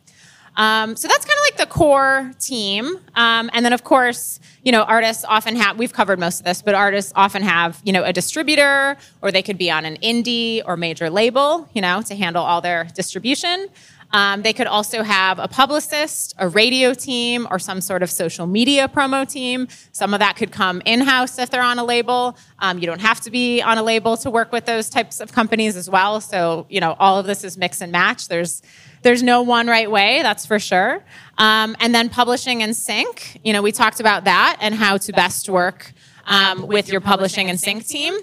Um, 0.57 0.95
so 0.95 1.07
that's 1.07 1.25
kind 1.25 1.37
of 1.37 1.43
like 1.43 1.57
the 1.57 1.73
core 1.73 2.31
team. 2.39 2.97
Um, 3.15 3.49
and 3.53 3.65
then, 3.65 3.73
of 3.73 3.83
course, 3.83 4.39
you 4.63 4.71
know, 4.71 4.83
artists 4.83 5.25
often 5.27 5.55
have, 5.55 5.77
we've 5.77 5.93
covered 5.93 6.19
most 6.19 6.39
of 6.39 6.45
this, 6.45 6.61
but 6.61 6.75
artists 6.75 7.11
often 7.15 7.43
have, 7.43 7.81
you 7.83 7.91
know, 7.91 8.03
a 8.03 8.13
distributor 8.13 8.97
or 9.21 9.31
they 9.31 9.43
could 9.43 9.57
be 9.57 9.69
on 9.69 9.85
an 9.85 9.97
indie 9.97 10.61
or 10.65 10.77
major 10.77 11.09
label, 11.09 11.67
you 11.73 11.81
know, 11.81 12.01
to 12.03 12.15
handle 12.15 12.43
all 12.43 12.61
their 12.61 12.85
distribution. 12.95 13.67
Um, 14.11 14.41
they 14.41 14.53
could 14.53 14.67
also 14.67 15.03
have 15.03 15.39
a 15.39 15.47
publicist, 15.47 16.33
a 16.37 16.47
radio 16.47 16.93
team, 16.93 17.47
or 17.51 17.59
some 17.59 17.81
sort 17.81 18.03
of 18.03 18.09
social 18.09 18.47
media 18.47 18.87
promo 18.87 19.29
team. 19.29 19.67
Some 19.91 20.13
of 20.13 20.19
that 20.19 20.35
could 20.35 20.51
come 20.51 20.81
in 20.85 21.01
house 21.01 21.37
if 21.37 21.49
they're 21.49 21.61
on 21.61 21.79
a 21.79 21.83
label. 21.83 22.37
Um, 22.59 22.79
you 22.79 22.85
don't 22.85 23.01
have 23.01 23.21
to 23.21 23.31
be 23.31 23.61
on 23.61 23.77
a 23.77 23.83
label 23.83 24.17
to 24.17 24.29
work 24.29 24.51
with 24.51 24.65
those 24.65 24.89
types 24.89 25.19
of 25.19 25.31
companies 25.33 25.75
as 25.75 25.89
well. 25.89 26.21
So, 26.21 26.65
you 26.69 26.79
know, 26.79 26.95
all 26.99 27.19
of 27.19 27.25
this 27.25 27.43
is 27.43 27.57
mix 27.57 27.81
and 27.81 27.91
match. 27.91 28.27
There's 28.27 28.61
there's 29.01 29.21
no 29.21 29.43
one 29.43 29.67
right 29.67 29.89
way, 29.89 30.23
that's 30.23 30.47
for 30.47 30.57
sure. 30.57 31.03
Um, 31.37 31.75
and 31.79 31.93
then 31.93 32.09
publishing 32.09 32.63
and 32.63 32.75
sync, 32.75 33.39
you 33.43 33.53
know, 33.53 33.61
we 33.61 33.71
talked 33.71 33.99
about 33.99 34.23
that 34.23 34.57
and 34.61 34.73
how 34.73 34.97
to 34.97 35.13
best 35.13 35.47
work 35.47 35.93
um, 36.25 36.65
with 36.65 36.89
your 36.89 37.01
publishing 37.01 37.51
and 37.51 37.59
sync 37.59 37.85
team. 37.85 38.17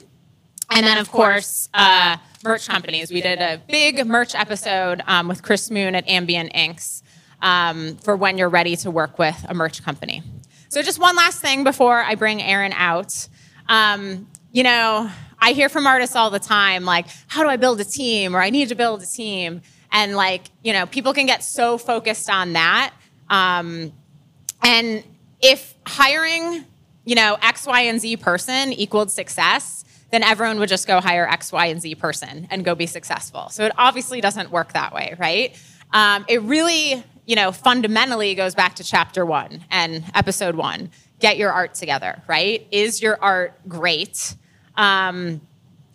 And 0.75 0.85
then, 0.85 0.99
of 0.99 1.09
course, 1.11 1.69
uh, 1.73 2.17
merch 2.45 2.69
companies. 2.69 3.11
We 3.11 3.21
did 3.21 3.41
a 3.41 3.61
big 3.69 4.07
merch 4.07 4.35
episode 4.35 5.03
um, 5.07 5.29
with 5.29 5.43
Chris 5.43 5.71
Moon 5.71 5.95
at 5.95 6.09
Ambient 6.09 6.51
Inks 6.55 7.03
um, 7.41 7.97
for 7.97 8.17
when 8.17 8.39
you're 8.39 8.49
ready 8.49 8.77
to 8.77 8.91
work 8.91 9.19
with 9.19 9.45
a 9.49 9.55
merch 9.55 9.83
company. 9.85 10.23
So, 10.69 10.83
just 10.83 10.99
one 10.99 11.17
last 11.17 11.41
thing 11.41 11.65
before 11.65 12.01
I 12.01 12.15
bring 12.15 12.39
Erinn 12.39 12.73
out. 12.75 13.29
Um, 13.69 14.27
you 14.53 14.63
know, 14.63 15.11
I 15.39 15.53
hear 15.53 15.69
from 15.69 15.87
artists 15.87 16.17
all 16.17 16.31
the 16.31 16.39
time, 16.39 16.85
like, 16.85 17.07
how 17.27 17.43
do 17.43 17.49
I 17.49 17.57
build 17.57 17.81
a 17.81 17.85
team? 17.85 18.37
Or 18.37 18.41
I 18.41 18.51
need 18.51 18.69
to 18.69 18.75
build 18.75 19.03
a 19.03 19.07
team. 19.07 19.63
And 19.91 20.17
like, 20.17 20.45
you 20.63 20.73
know, 20.73 20.87
people 20.87 21.13
can 21.13 21.27
get 21.27 21.43
so 21.43 21.79
focused 21.79 22.31
on 22.31 22.55
that. 22.55 22.95
Um, 23.29 23.93
and 24.63 25.05
if 25.41 25.75
hiring, 25.87 26.65
you 27.05 27.15
know, 27.15 27.37
X, 27.43 27.67
Y, 27.67 27.81
and 27.83 28.01
Z 28.01 28.17
person 28.19 28.73
equaled 28.73 29.11
success, 29.11 29.85
then 30.13 30.23
everyone 30.23 30.61
would 30.61 30.69
just 30.69 30.87
go 30.87 31.01
hire 31.01 31.27
X, 31.27 31.51
Y, 31.51 31.67
and 31.67 31.81
Z 31.81 31.97
person 31.97 32.47
and 32.51 32.65
go 32.65 32.75
be 32.75 32.87
successful. 32.87 33.49
So 33.49 33.65
it 33.65 33.73
obviously 33.77 34.21
doesn't 34.21 34.53
work 34.53 34.75
that 34.75 34.95
way, 34.95 35.17
right? 35.19 35.59
Um, 35.91 36.25
it 36.29 36.43
really, 36.43 37.03
you 37.27 37.35
know, 37.35 37.51
fundamentally 37.51 38.35
goes 38.35 38.55
back 38.55 38.77
to 38.77 38.85
chapter 38.85 39.25
one 39.25 39.65
and 39.71 40.05
episode 40.15 40.55
one. 40.55 40.91
Get 41.19 41.39
your 41.39 41.51
art 41.51 41.75
together, 41.75 42.23
right? 42.29 42.67
Is 42.71 43.01
your 43.01 43.19
art 43.23 43.59
great? 43.67 44.37
Um, 44.77 45.41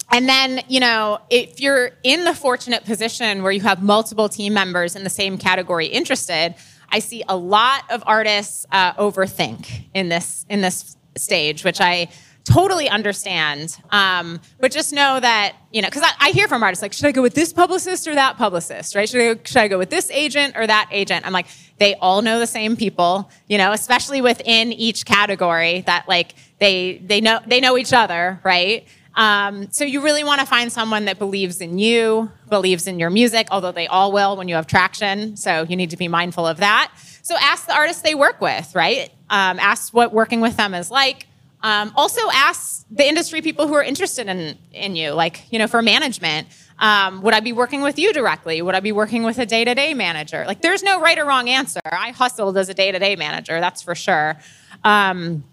and 0.09 0.27
then, 0.27 0.61
you 0.67 0.79
know, 0.79 1.19
if 1.29 1.59
you're 1.59 1.91
in 2.03 2.23
the 2.23 2.33
fortunate 2.33 2.85
position 2.85 3.43
where 3.43 3.51
you 3.51 3.61
have 3.61 3.83
multiple 3.83 4.29
team 4.29 4.53
members 4.53 4.95
in 4.95 5.03
the 5.03 5.09
same 5.09 5.37
category 5.37 5.85
interested, 5.85 6.55
I 6.89 6.99
see 6.99 7.23
a 7.27 7.35
lot 7.35 7.83
of 7.91 8.01
artists 8.07 8.65
uh, 8.71 8.93
overthink 8.93 9.89
in 9.93 10.09
this 10.09 10.45
in 10.49 10.61
this 10.61 10.95
stage, 11.17 11.63
which 11.63 11.81
I 11.81 12.07
totally 12.47 12.87
understand. 12.87 13.77
Um, 13.91 14.39
but 14.59 14.71
just 14.71 14.93
know 14.93 15.19
that, 15.19 15.57
you 15.71 15.81
know, 15.81 15.89
because 15.89 16.03
I, 16.03 16.27
I, 16.27 16.29
hear 16.31 16.47
from 16.47 16.63
artists 16.63 16.81
like, 16.81 16.93
should 16.93 17.05
I 17.05 17.11
go 17.11 17.21
with 17.21 17.35
this 17.35 17.51
publicist 17.51 18.07
or 18.07 18.15
that 18.15 18.37
publicist, 18.37 18.95
right? 18.95 19.07
Should 19.07 19.21
I, 19.21 19.33
go, 19.33 19.41
should 19.43 19.57
I 19.57 19.67
go 19.67 19.77
with 19.77 19.89
this 19.89 20.09
agent 20.11 20.55
or 20.55 20.65
that 20.65 20.87
agent? 20.91 21.25
I'm 21.25 21.33
like, 21.33 21.47
they 21.77 21.95
all 21.95 22.21
know 22.21 22.39
the 22.39 22.47
same 22.47 22.77
people, 22.77 23.29
you 23.47 23.57
know, 23.57 23.73
especially 23.73 24.21
within 24.21 24.71
each 24.71 25.05
category 25.05 25.81
that 25.81 26.07
like 26.07 26.35
they, 26.59 27.01
they 27.03 27.19
know, 27.19 27.39
they 27.45 27.59
know 27.59 27.77
each 27.77 27.91
other, 27.91 28.39
right? 28.43 28.87
Um, 29.15 29.69
so 29.71 29.83
you 29.83 30.01
really 30.01 30.23
want 30.23 30.39
to 30.39 30.47
find 30.47 30.71
someone 30.71 31.05
that 31.05 31.19
believes 31.19 31.59
in 31.59 31.77
you, 31.79 32.31
believes 32.49 32.87
in 32.87 32.97
your 32.97 33.09
music, 33.09 33.47
although 33.51 33.73
they 33.73 33.87
all 33.87 34.13
will 34.13 34.37
when 34.37 34.47
you 34.47 34.55
have 34.55 34.67
traction. 34.67 35.35
So 35.35 35.63
you 35.63 35.75
need 35.75 35.89
to 35.89 35.97
be 35.97 36.07
mindful 36.07 36.47
of 36.47 36.57
that. 36.57 36.93
So 37.23 37.35
ask 37.41 37.65
the 37.65 37.75
artists 37.75 38.03
they 38.03 38.15
work 38.15 38.39
with, 38.39 38.73
right? 38.73 39.09
Um, 39.29 39.59
ask 39.59 39.93
what 39.93 40.13
working 40.13 40.39
with 40.39 40.55
them 40.55 40.73
is 40.73 40.89
like. 40.89 41.26
Um, 41.67 41.91
also, 41.97 42.21
ask 42.33 42.85
the 42.89 43.05
industry 43.05 43.41
people 43.41 43.67
who 43.67 43.73
are 43.73 43.83
interested 43.83 44.29
in, 44.29 44.57
in 44.71 44.95
you, 44.95 45.11
like, 45.11 45.43
you 45.51 45.59
know, 45.59 45.67
for 45.67 45.81
management. 45.81 46.47
Um, 46.79 47.21
would 47.23 47.33
I 47.33 47.41
be 47.41 47.51
working 47.51 47.81
with 47.81 47.99
you 47.99 48.13
directly? 48.13 48.61
Would 48.61 48.73
I 48.73 48.79
be 48.79 48.93
working 48.93 49.23
with 49.23 49.37
a 49.37 49.45
day 49.45 49.65
to 49.65 49.75
day 49.75 49.93
manager? 49.93 50.45
Like, 50.47 50.61
there's 50.61 50.81
no 50.81 51.01
right 51.01 51.19
or 51.19 51.25
wrong 51.25 51.49
answer. 51.49 51.81
I 51.83 52.11
hustled 52.11 52.57
as 52.57 52.69
a 52.69 52.73
day 52.73 52.93
to 52.93 52.99
day 52.99 53.17
manager, 53.17 53.59
that's 53.59 53.81
for 53.81 53.95
sure. 53.95 54.37
Um, 54.85 55.43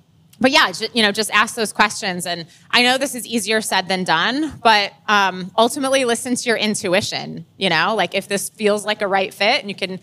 but 0.40 0.52
yeah, 0.52 0.70
you 0.92 1.02
know, 1.02 1.10
just 1.10 1.32
ask 1.32 1.56
those 1.56 1.72
questions. 1.72 2.26
And 2.26 2.46
I 2.70 2.84
know 2.84 2.96
this 2.96 3.16
is 3.16 3.26
easier 3.26 3.60
said 3.60 3.88
than 3.88 4.04
done, 4.04 4.52
but 4.62 4.92
um, 5.08 5.50
ultimately 5.58 6.04
listen 6.04 6.36
to 6.36 6.48
your 6.48 6.56
intuition. 6.56 7.44
You 7.56 7.70
know, 7.70 7.96
like 7.96 8.14
if 8.14 8.28
this 8.28 8.50
feels 8.50 8.86
like 8.86 9.02
a 9.02 9.08
right 9.08 9.34
fit 9.34 9.62
and 9.62 9.68
you 9.68 9.74
can, 9.74 9.98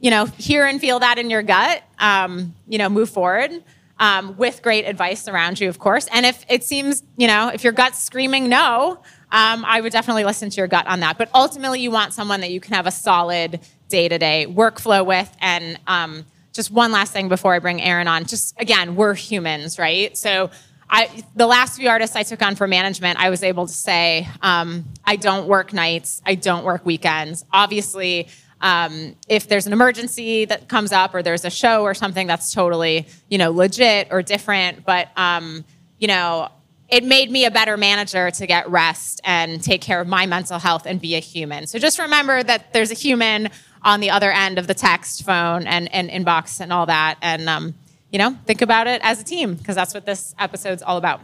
you 0.00 0.10
know, 0.10 0.24
hear 0.24 0.66
and 0.66 0.80
feel 0.80 0.98
that 0.98 1.18
in 1.18 1.30
your 1.30 1.42
gut, 1.42 1.84
um, 2.00 2.52
you 2.66 2.78
know, 2.78 2.88
move 2.88 3.10
forward 3.10 3.62
um, 4.02 4.36
with 4.36 4.62
great 4.62 4.84
advice 4.84 5.28
around 5.28 5.60
you, 5.60 5.68
of 5.68 5.78
course. 5.78 6.08
And 6.12 6.26
if 6.26 6.44
it 6.48 6.64
seems, 6.64 7.04
you 7.16 7.28
know, 7.28 7.52
if 7.54 7.62
your 7.62 7.72
gut's 7.72 8.02
screaming 8.02 8.48
no, 8.48 9.00
um, 9.30 9.64
I 9.64 9.80
would 9.80 9.92
definitely 9.92 10.24
listen 10.24 10.50
to 10.50 10.56
your 10.56 10.66
gut 10.66 10.88
on 10.88 10.98
that. 11.00 11.18
But 11.18 11.30
ultimately, 11.32 11.80
you 11.80 11.92
want 11.92 12.12
someone 12.12 12.40
that 12.40 12.50
you 12.50 12.58
can 12.58 12.74
have 12.74 12.88
a 12.88 12.90
solid 12.90 13.60
day 13.88 14.08
to 14.08 14.18
day 14.18 14.46
workflow 14.48 15.06
with. 15.06 15.30
And 15.40 15.78
um, 15.86 16.26
just 16.52 16.72
one 16.72 16.90
last 16.90 17.12
thing 17.12 17.28
before 17.28 17.54
I 17.54 17.60
bring 17.60 17.78
Erinn 17.78 18.08
on. 18.08 18.24
Just 18.24 18.60
again, 18.60 18.96
we're 18.96 19.14
humans, 19.14 19.78
right? 19.78 20.14
So. 20.18 20.50
I, 20.94 21.24
the 21.34 21.46
last 21.46 21.78
few 21.78 21.88
artists 21.88 22.16
I 22.16 22.22
took 22.22 22.42
on 22.42 22.54
for 22.54 22.68
management, 22.68 23.18
I 23.18 23.30
was 23.30 23.42
able 23.42 23.66
to 23.66 23.72
say, 23.72 24.28
um, 24.42 24.84
I 25.06 25.16
don't 25.16 25.48
work 25.48 25.72
nights, 25.72 26.20
I 26.26 26.34
don't 26.34 26.64
work 26.64 26.84
weekends. 26.84 27.46
Obviously, 27.50 28.28
um, 28.62 29.16
if 29.28 29.48
there's 29.48 29.66
an 29.66 29.72
emergency 29.72 30.44
that 30.46 30.68
comes 30.68 30.92
up 30.92 31.14
or 31.14 31.22
there's 31.22 31.44
a 31.44 31.50
show 31.50 31.82
or 31.82 31.94
something 31.94 32.26
that's 32.26 32.52
totally 32.52 33.06
you 33.28 33.38
know 33.38 33.50
legit 33.50 34.08
or 34.10 34.22
different. 34.22 34.84
But 34.84 35.08
um, 35.16 35.64
you 35.98 36.08
know 36.08 36.48
it 36.88 37.04
made 37.04 37.30
me 37.30 37.46
a 37.46 37.50
better 37.50 37.76
manager 37.76 38.30
to 38.30 38.46
get 38.46 38.68
rest 38.68 39.20
and 39.24 39.62
take 39.62 39.80
care 39.80 40.00
of 40.00 40.06
my 40.06 40.26
mental 40.26 40.58
health 40.58 40.84
and 40.84 41.00
be 41.00 41.14
a 41.14 41.20
human. 41.20 41.66
So 41.66 41.78
just 41.78 41.98
remember 41.98 42.42
that 42.42 42.74
there's 42.74 42.90
a 42.90 42.94
human 42.94 43.48
on 43.82 44.00
the 44.00 44.10
other 44.10 44.30
end 44.30 44.58
of 44.58 44.66
the 44.66 44.74
text 44.74 45.24
phone 45.24 45.66
and, 45.66 45.92
and 45.94 46.10
inbox 46.10 46.60
and 46.60 46.70
all 46.70 46.84
that. 46.86 47.16
And 47.22 47.48
um, 47.48 47.74
you 48.10 48.18
know 48.18 48.36
think 48.46 48.62
about 48.62 48.86
it 48.86 49.00
as 49.04 49.20
a 49.20 49.24
team 49.24 49.54
because 49.54 49.74
that's 49.74 49.94
what 49.94 50.06
this 50.06 50.34
episode's 50.38 50.82
all 50.82 50.96
about. 50.96 51.20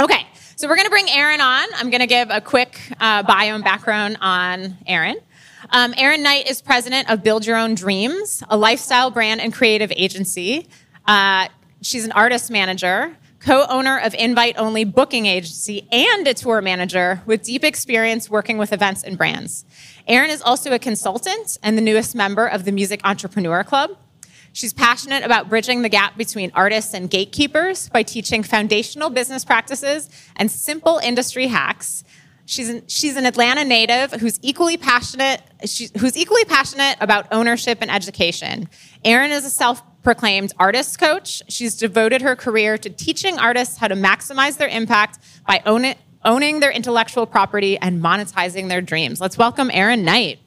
Okay 0.00 0.26
so 0.56 0.68
we're 0.68 0.76
going 0.76 0.86
to 0.86 0.90
bring 0.90 1.06
Erinn 1.06 1.40
on. 1.40 1.66
I'm 1.74 1.90
going 1.90 2.00
to 2.00 2.06
give 2.06 2.30
a 2.30 2.40
quick 2.40 2.80
uh, 3.00 3.24
bio 3.24 3.56
and 3.56 3.64
background 3.64 4.18
on 4.20 4.78
Erinn 4.88 5.16
um, 5.70 5.92
Erinn 5.94 6.22
Knight 6.22 6.48
is 6.48 6.60
president 6.60 7.10
of 7.10 7.22
Build 7.22 7.46
Your 7.46 7.56
Own 7.56 7.74
Dreams, 7.74 8.42
a 8.48 8.56
lifestyle 8.56 9.10
brand 9.10 9.40
and 9.40 9.52
creative 9.52 9.92
agency. 9.96 10.68
Uh, 11.06 11.48
she's 11.82 12.04
an 12.04 12.12
artist 12.12 12.50
manager, 12.50 13.16
co 13.40 13.66
owner 13.68 13.98
of 13.98 14.14
Invite 14.14 14.56
Only 14.58 14.84
Booking 14.84 15.26
Agency, 15.26 15.86
and 15.90 16.26
a 16.26 16.34
tour 16.34 16.60
manager 16.60 17.22
with 17.26 17.42
deep 17.42 17.64
experience 17.64 18.28
working 18.30 18.58
with 18.58 18.72
events 18.72 19.02
and 19.02 19.16
brands. 19.16 19.64
Erinn 20.08 20.30
is 20.30 20.42
also 20.42 20.72
a 20.72 20.78
consultant 20.78 21.58
and 21.62 21.76
the 21.76 21.82
newest 21.82 22.14
member 22.14 22.46
of 22.46 22.64
the 22.64 22.72
Music 22.72 23.00
Entrepreneur 23.04 23.64
Club. 23.64 23.90
She's 24.52 24.72
passionate 24.72 25.24
about 25.24 25.48
bridging 25.48 25.82
the 25.82 25.88
gap 25.88 26.16
between 26.16 26.52
artists 26.54 26.94
and 26.94 27.10
gatekeepers 27.10 27.88
by 27.88 28.04
teaching 28.04 28.44
foundational 28.44 29.10
business 29.10 29.44
practices 29.44 30.08
and 30.36 30.48
simple 30.48 30.98
industry 30.98 31.48
hacks 31.48 32.04
She's 32.46 32.68
an, 32.68 32.86
she's 32.88 33.16
an 33.16 33.24
Atlanta 33.24 33.64
native 33.64 34.12
who's 34.20 34.38
equally 34.42 34.76
passionate 34.76 35.40
she, 35.64 35.88
who's 35.98 36.16
equally 36.16 36.44
passionate 36.44 36.96
about 37.00 37.26
ownership 37.32 37.78
and 37.80 37.90
education. 37.90 38.68
Erinn 39.04 39.30
is 39.30 39.46
a 39.46 39.50
self-proclaimed 39.50 40.52
artist 40.58 40.98
coach. 41.00 41.42
She's 41.48 41.74
devoted 41.76 42.20
her 42.20 42.36
career 42.36 42.76
to 42.78 42.90
teaching 42.90 43.38
artists 43.38 43.78
how 43.78 43.88
to 43.88 43.94
maximize 43.94 44.58
their 44.58 44.68
impact 44.68 45.18
by 45.46 45.62
own 45.64 45.86
it, 45.86 45.98
owning 46.22 46.60
their 46.60 46.70
intellectual 46.70 47.26
property 47.26 47.78
and 47.78 48.02
monetizing 48.02 48.68
their 48.68 48.82
dreams. 48.82 49.20
Let's 49.22 49.38
welcome 49.38 49.70
Erinn 49.70 50.02
Knight. 50.04 50.38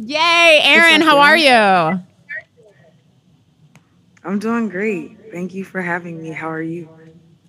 Yay, 0.00 0.60
Erinn, 0.64 1.02
how 1.02 1.18
are 1.18 1.36
you? 1.36 2.00
I'm 4.24 4.38
doing 4.38 4.68
great. 4.68 5.32
Thank 5.32 5.54
you 5.54 5.64
for 5.64 5.80
having 5.80 6.22
me. 6.22 6.30
How 6.30 6.50
are 6.50 6.62
you? 6.62 6.88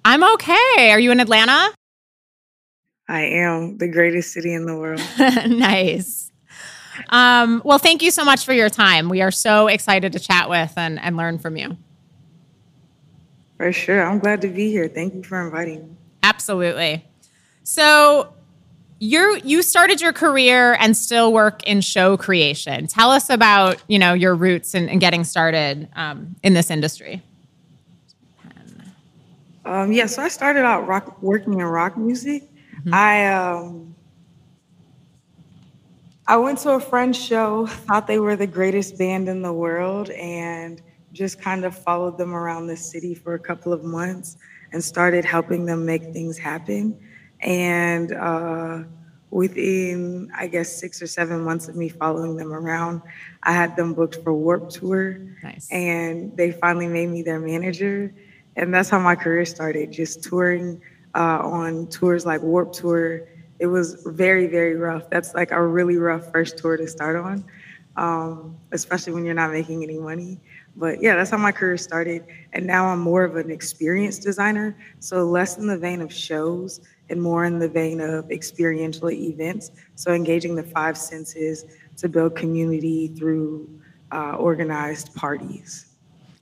I'm 0.06 0.24
okay. 0.34 0.92
Are 0.92 1.00
you 1.00 1.12
in 1.12 1.20
Atlanta? 1.20 1.74
I 3.08 3.22
am 3.22 3.78
the 3.78 3.88
greatest 3.88 4.34
city 4.34 4.54
in 4.54 4.66
the 4.66 4.76
world. 4.78 5.02
nice. 5.48 6.32
Um, 7.10 7.62
well, 7.66 7.80
thank 7.80 8.02
you 8.02 8.12
so 8.12 8.24
much 8.24 8.46
for 8.46 8.54
your 8.54 8.70
time. 8.70 9.10
We 9.10 9.22
are 9.22 9.32
so 9.32 9.68
excited 9.68 10.14
to 10.14 10.20
chat 10.20 10.50
with 10.50 10.74
and, 10.78 11.00
and 11.00 11.18
learn 11.18 11.40
from 11.40 11.58
you. 11.58 11.78
For 13.58 13.72
sure. 13.74 14.06
I'm 14.06 14.20
glad 14.20 14.42
to 14.42 14.48
be 14.48 14.70
here. 14.70 14.88
Thank 14.88 15.14
you 15.14 15.24
for 15.24 15.44
inviting 15.44 15.88
me. 15.88 15.96
Absolutely. 16.24 17.06
So 17.64 18.34
you 19.00 19.40
you 19.44 19.62
started 19.62 20.02
your 20.02 20.14
career 20.14 20.74
and 20.80 20.96
still 20.96 21.32
work 21.34 21.64
in 21.64 21.82
show 21.82 22.18
creation. 22.18 22.88
Tell 22.88 23.12
us 23.12 23.30
about 23.30 23.82
you 23.88 23.98
know 23.98 24.14
your 24.14 24.36
roots 24.36 24.74
and, 24.74 25.00
getting 25.00 25.24
started 25.24 25.88
um, 25.96 26.36
in 26.44 26.54
this 26.54 26.70
industry. 26.70 27.24
Um, 29.70 29.92
yeah, 29.92 30.08
so 30.08 30.24
I 30.24 30.30
started 30.30 30.66
out 30.66 30.88
rock 30.88 31.22
working 31.22 31.54
in 31.54 31.64
rock 31.64 31.96
music. 31.96 32.42
Mm-hmm. 32.42 32.92
I 32.92 33.32
um, 33.32 33.94
I 36.26 36.38
went 36.38 36.58
to 36.60 36.72
a 36.72 36.80
friend's 36.80 37.20
show, 37.24 37.68
thought 37.68 38.08
they 38.08 38.18
were 38.18 38.36
the 38.36 38.48
greatest 38.48 38.98
band 38.98 39.30
in 39.30 39.44
the 39.44 39.54
world, 39.54 40.10
and 40.10 40.82
just 41.14 41.40
kind 41.40 41.66
of 41.66 41.78
followed 41.78 42.18
them 42.18 42.34
around 42.34 42.66
the 42.66 42.76
city 42.76 43.14
for 43.14 43.36
a 43.36 43.40
couple 43.40 43.72
of 43.72 43.84
months 43.84 44.38
and 44.72 44.84
started 44.84 45.24
helping 45.24 45.68
them 45.68 45.86
make 45.86 46.02
things 46.14 46.36
happen. 46.36 47.00
And 47.42 48.12
uh, 48.14 48.84
within, 49.30 50.32
I 50.36 50.48
guess, 50.48 50.76
six 50.76 51.00
or 51.00 51.06
seven 51.08 51.44
months 51.44 51.68
of 51.68 51.76
me 51.76 51.90
following 51.90 52.38
them 52.38 52.54
around, 52.54 53.04
I 53.44 53.54
had 53.54 53.76
them 53.76 53.94
booked 53.94 54.16
for 54.24 54.34
Warped 54.34 54.74
Tour. 54.74 55.20
Nice. 55.44 55.70
And 55.70 56.36
they 56.36 56.54
finally 56.54 56.88
made 56.88 57.10
me 57.10 57.22
their 57.22 57.40
manager 57.40 58.12
and 58.60 58.74
that's 58.74 58.90
how 58.90 59.00
my 59.00 59.16
career 59.16 59.46
started 59.46 59.92
just 59.92 60.24
touring 60.24 60.82
uh, 61.16 61.40
on 61.42 61.88
tours 61.88 62.26
like 62.26 62.42
Warped 62.42 62.76
Tour. 62.76 63.28
It 63.60 63.68
was 63.68 64.04
very 64.06 64.48
very 64.48 64.76
rough. 64.76 65.10
That's 65.10 65.34
like 65.34 65.52
a 65.52 65.66
really 65.66 65.98
rough 65.98 66.32
first 66.32 66.58
tour 66.58 66.78
to 66.78 66.88
start 66.88 67.16
on 67.16 67.46
um, 68.00 68.58
especially 68.72 69.14
when 69.14 69.26
you're 69.26 69.34
not 69.34 69.52
making 69.52 69.84
any 69.84 69.98
money. 69.98 70.40
But 70.76 71.02
yeah 71.02 71.16
that's 71.16 71.32
how 71.32 71.38
my 71.38 71.52
career 71.52 71.78
started. 71.78 72.26
And 72.54 72.66
now 72.66 72.88
i'm 72.88 73.00
more 73.00 73.24
of 73.24 73.36
an 73.36 73.52
experienced 73.52 74.24
designer 74.24 74.78
so 75.00 75.26
less 75.26 75.58
in 75.58 75.68
the 75.68 75.78
vein 75.78 76.02
of 76.02 76.14
shows 76.14 76.82
and 77.10 77.22
more 77.22 77.44
in 77.46 77.60
the 77.60 77.68
vein 77.68 78.00
of 78.02 78.32
experiential 78.32 79.10
events. 79.12 79.72
So 79.96 80.14
engaging 80.14 80.56
the 80.56 80.64
five 80.64 80.98
senses 80.98 81.66
to 81.98 82.08
build 82.08 82.36
community 82.36 83.08
through 83.10 83.68
uh, 84.12 84.34
organized 84.34 85.14
parties 85.16 85.89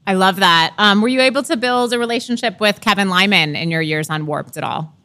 I 0.08 0.14
love 0.14 0.38
that. 0.38 0.74
Um, 0.78 1.02
were 1.02 1.10
you 1.10 1.20
able 1.20 1.44
to 1.44 1.58
build 1.58 1.92
a 1.92 2.00
relationship 2.00 2.62
with 2.62 2.80
Kevin 2.80 3.10
Lyman 3.10 3.58
in 3.58 3.70
your 3.70 3.82
years 3.82 4.10
on 4.10 4.26
Warped 4.26 4.56
at 4.56 4.64
all? 4.64 4.96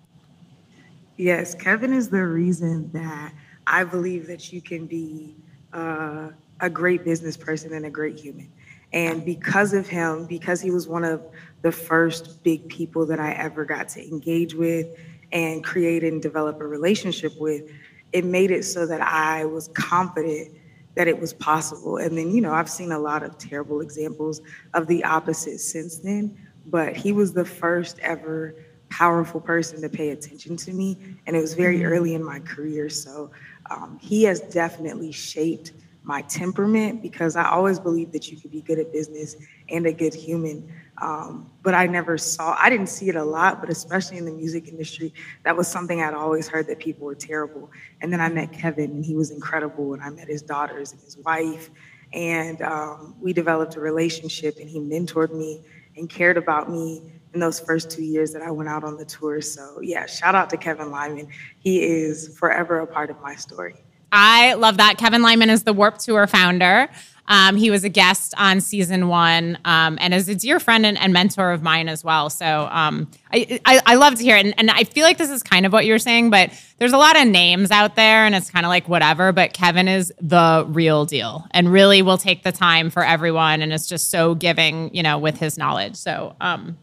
Yes, 1.17 1.57
Kevin 1.57 1.93
is 1.93 2.09
the 2.09 2.25
reason 2.25 2.89
that 2.93 3.35
I 3.67 3.83
believe 3.83 4.29
that 4.29 4.53
you 4.53 4.63
can 4.63 4.87
be 4.87 5.35
uh, 5.73 6.29
a 6.61 6.71
great 6.71 7.05
business 7.05 7.37
person 7.37 7.73
and 7.73 7.85
a 7.85 7.91
great 7.91 8.17
human. 8.19 8.49
And 8.93 9.25
because 9.25 9.73
of 9.73 9.89
him, 9.89 10.27
because 10.27 10.61
he 10.61 10.71
was 10.71 10.87
one 10.87 11.03
of 11.03 11.21
the 11.63 11.73
first 11.73 12.45
big 12.45 12.69
people 12.69 13.05
that 13.07 13.19
I 13.19 13.33
ever 13.33 13.65
got 13.65 13.89
to 13.91 14.07
engage 14.07 14.55
with 14.55 14.87
and 15.33 15.65
create 15.65 16.05
and 16.05 16.23
develop 16.23 16.61
a 16.61 16.67
relationship 16.67 17.33
with, 17.41 17.69
it 18.13 18.25
made 18.25 18.53
it 18.53 18.65
so 18.65 18.87
that 18.87 19.01
I 19.01 19.47
was 19.47 19.67
confident 19.69 20.53
that 20.95 21.09
it 21.09 21.19
was 21.19 21.33
possible. 21.33 21.97
And 21.97 22.17
then, 22.17 22.31
you 22.33 22.41
know, 22.41 22.53
I've 22.53 22.69
seen 22.71 22.93
a 22.93 22.99
lot 22.99 23.23
of 23.23 23.39
terrible 23.39 23.81
examples 23.81 24.43
of 24.75 24.87
the 24.87 25.05
opposite 25.05 25.59
since 25.61 25.99
then. 25.99 26.37
but 26.67 26.97
he 26.97 27.11
was 27.13 27.33
the 27.33 27.45
first 27.45 27.99
ever 28.01 28.55
powerful 28.89 29.41
person 29.41 29.81
to 29.81 29.89
pay 29.89 30.11
attention 30.11 30.57
to 30.57 30.73
me. 30.73 30.99
And 31.27 31.35
it 31.35 31.41
was 31.41 31.55
very 31.55 31.79
mm-hmm. 31.79 31.93
early 31.93 32.15
in 32.15 32.23
my 32.23 32.39
career. 32.41 32.89
So 32.89 33.31
um, 33.71 33.99
he 34.01 34.23
has 34.25 34.41
definitely 34.41 35.13
shaped 35.13 35.73
my 36.05 36.23
temperament 36.23 37.01
because 37.01 37.37
I 37.37 37.49
always 37.49 37.79
believed 37.79 38.13
that 38.13 38.31
you 38.31 38.37
could 38.37 38.51
be 38.51 38.61
good 38.61 38.79
at 38.79 38.93
business 38.93 39.37
and 39.71 39.87
a 39.87 39.93
good 39.93 40.15
human. 40.15 40.71
Um, 41.01 41.51
but 41.63 41.75
I 41.75 41.87
never 41.87 42.19
saw, 42.19 42.57
I 42.59 42.71
didn't 42.71 42.89
see 42.89 43.09
it 43.09 43.17
a 43.17 43.25
lot, 43.25 43.61
but 43.61 43.71
especially 43.71 44.19
in 44.19 44.25
the 44.25 44.33
music 44.33 44.69
industry, 44.69 45.13
that 45.45 45.57
was 45.57 45.67
something 45.67 46.01
I'd 46.01 46.15
always 46.15 46.49
heard 46.49 46.67
that 46.69 46.79
people 46.79 47.07
were 47.07 47.15
terrible. 47.15 47.71
And 48.01 48.13
then 48.13 48.21
I 48.21 48.29
met 48.29 48.53
Kevin 48.53 48.91
and 48.91 49.05
he 49.05 49.15
was 49.15 49.31
incredible. 49.31 49.95
And 49.95 50.03
I 50.03 50.11
met 50.11 50.29
his 50.29 50.43
daughters 50.43 50.93
and 50.93 51.01
his 51.01 51.17
wife. 51.19 51.71
And 52.13 52.61
um, 52.63 53.17
we 53.21 53.33
developed 53.33 53.77
a 53.77 53.81
relationship 53.81 54.59
and 54.61 54.69
he 54.69 54.79
mentored 54.79 55.35
me 55.35 55.63
and 55.97 56.09
cared 56.09 56.37
about 56.37 56.71
me 56.71 57.03
in 57.35 57.41
those 57.41 57.59
first 57.59 57.91
two 57.91 58.03
years 58.03 58.33
that 58.33 58.43
I 58.43 58.51
went 58.51 58.69
out 58.69 58.85
on 58.85 58.97
the 58.97 59.05
tour. 59.05 59.41
So, 59.41 59.81
yeah, 59.81 60.07
shout 60.07 60.35
out 60.35 60.51
to 60.51 60.57
Kevin 60.57 60.91
Lyman. 60.91 61.29
He 61.59 61.83
is 61.83 62.37
forever 62.39 62.81
a 62.81 62.87
part 62.87 63.11
of 63.11 63.21
my 63.23 63.35
story. 63.35 63.77
I 64.13 64.53
love 64.55 64.77
that. 64.77 64.99
Kevin 64.99 65.23
Lyman 65.23 65.49
is 65.49 65.63
the 65.63 65.73
Warped 65.73 66.01
Tour 66.01 66.27
founder. 66.27 66.91
Um, 67.33 67.57
he 67.57 67.71
was 67.71 67.83
a 67.83 67.89
guest 67.89 68.35
on 68.37 68.61
season 68.61 69.09
one 69.09 69.57
um, 69.65 69.97
and 70.03 70.13
is 70.13 70.29
a 70.29 70.35
dear 70.35 70.61
friend 70.61 70.85
and, 70.85 70.99
and, 70.99 71.15
mentor 71.15 71.51
of 71.53 71.63
mine 71.63 71.89
as 71.89 72.05
well. 72.05 72.29
So 72.29 72.69
um, 72.71 73.11
I, 73.33 73.59
I, 73.65 73.81
I, 73.87 73.95
love 73.95 74.17
to 74.17 74.23
hear 74.23 74.37
it. 74.37 74.45
And, 74.45 74.55
and, 74.59 74.71
I 74.71 74.85
feel 74.85 75.05
like 75.05 75.17
this 75.17 75.31
is 75.31 75.43
kind 75.43 75.65
of 75.65 75.73
what 75.73 75.87
you're 75.87 75.99
saying, 75.99 76.29
but 76.29 76.51
there's 76.77 76.93
a 76.93 76.99
lot 76.99 77.19
of 77.19 77.27
names 77.27 77.71
out 77.71 77.97
there 77.97 78.27
and 78.27 78.35
it's 78.35 78.51
kind 78.51 78.67
of 78.67 78.69
like 78.69 78.87
whatever. 78.87 79.33
But 79.33 79.55
Kevin 79.55 79.89
is 79.89 80.13
the 80.21 80.67
real 80.69 81.07
deal 81.07 81.47
and 81.53 81.73
really 81.73 82.03
will 82.03 82.19
take 82.19 82.43
the 82.43 82.53
time 82.53 82.91
for 82.91 83.03
everyone. 83.03 83.63
And 83.63 83.73
it's 83.73 83.87
just 83.87 84.11
so 84.11 84.35
giving, 84.35 84.95
you 84.95 85.03
know, 85.03 85.17
with 85.17 85.39
his 85.39 85.57
knowledge. 85.57 85.97
So 85.97 86.37
um, 86.39 86.77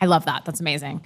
I 0.00 0.06
love 0.06 0.24
that. 0.24 0.46
That's 0.46 0.60
amazing. 0.60 1.02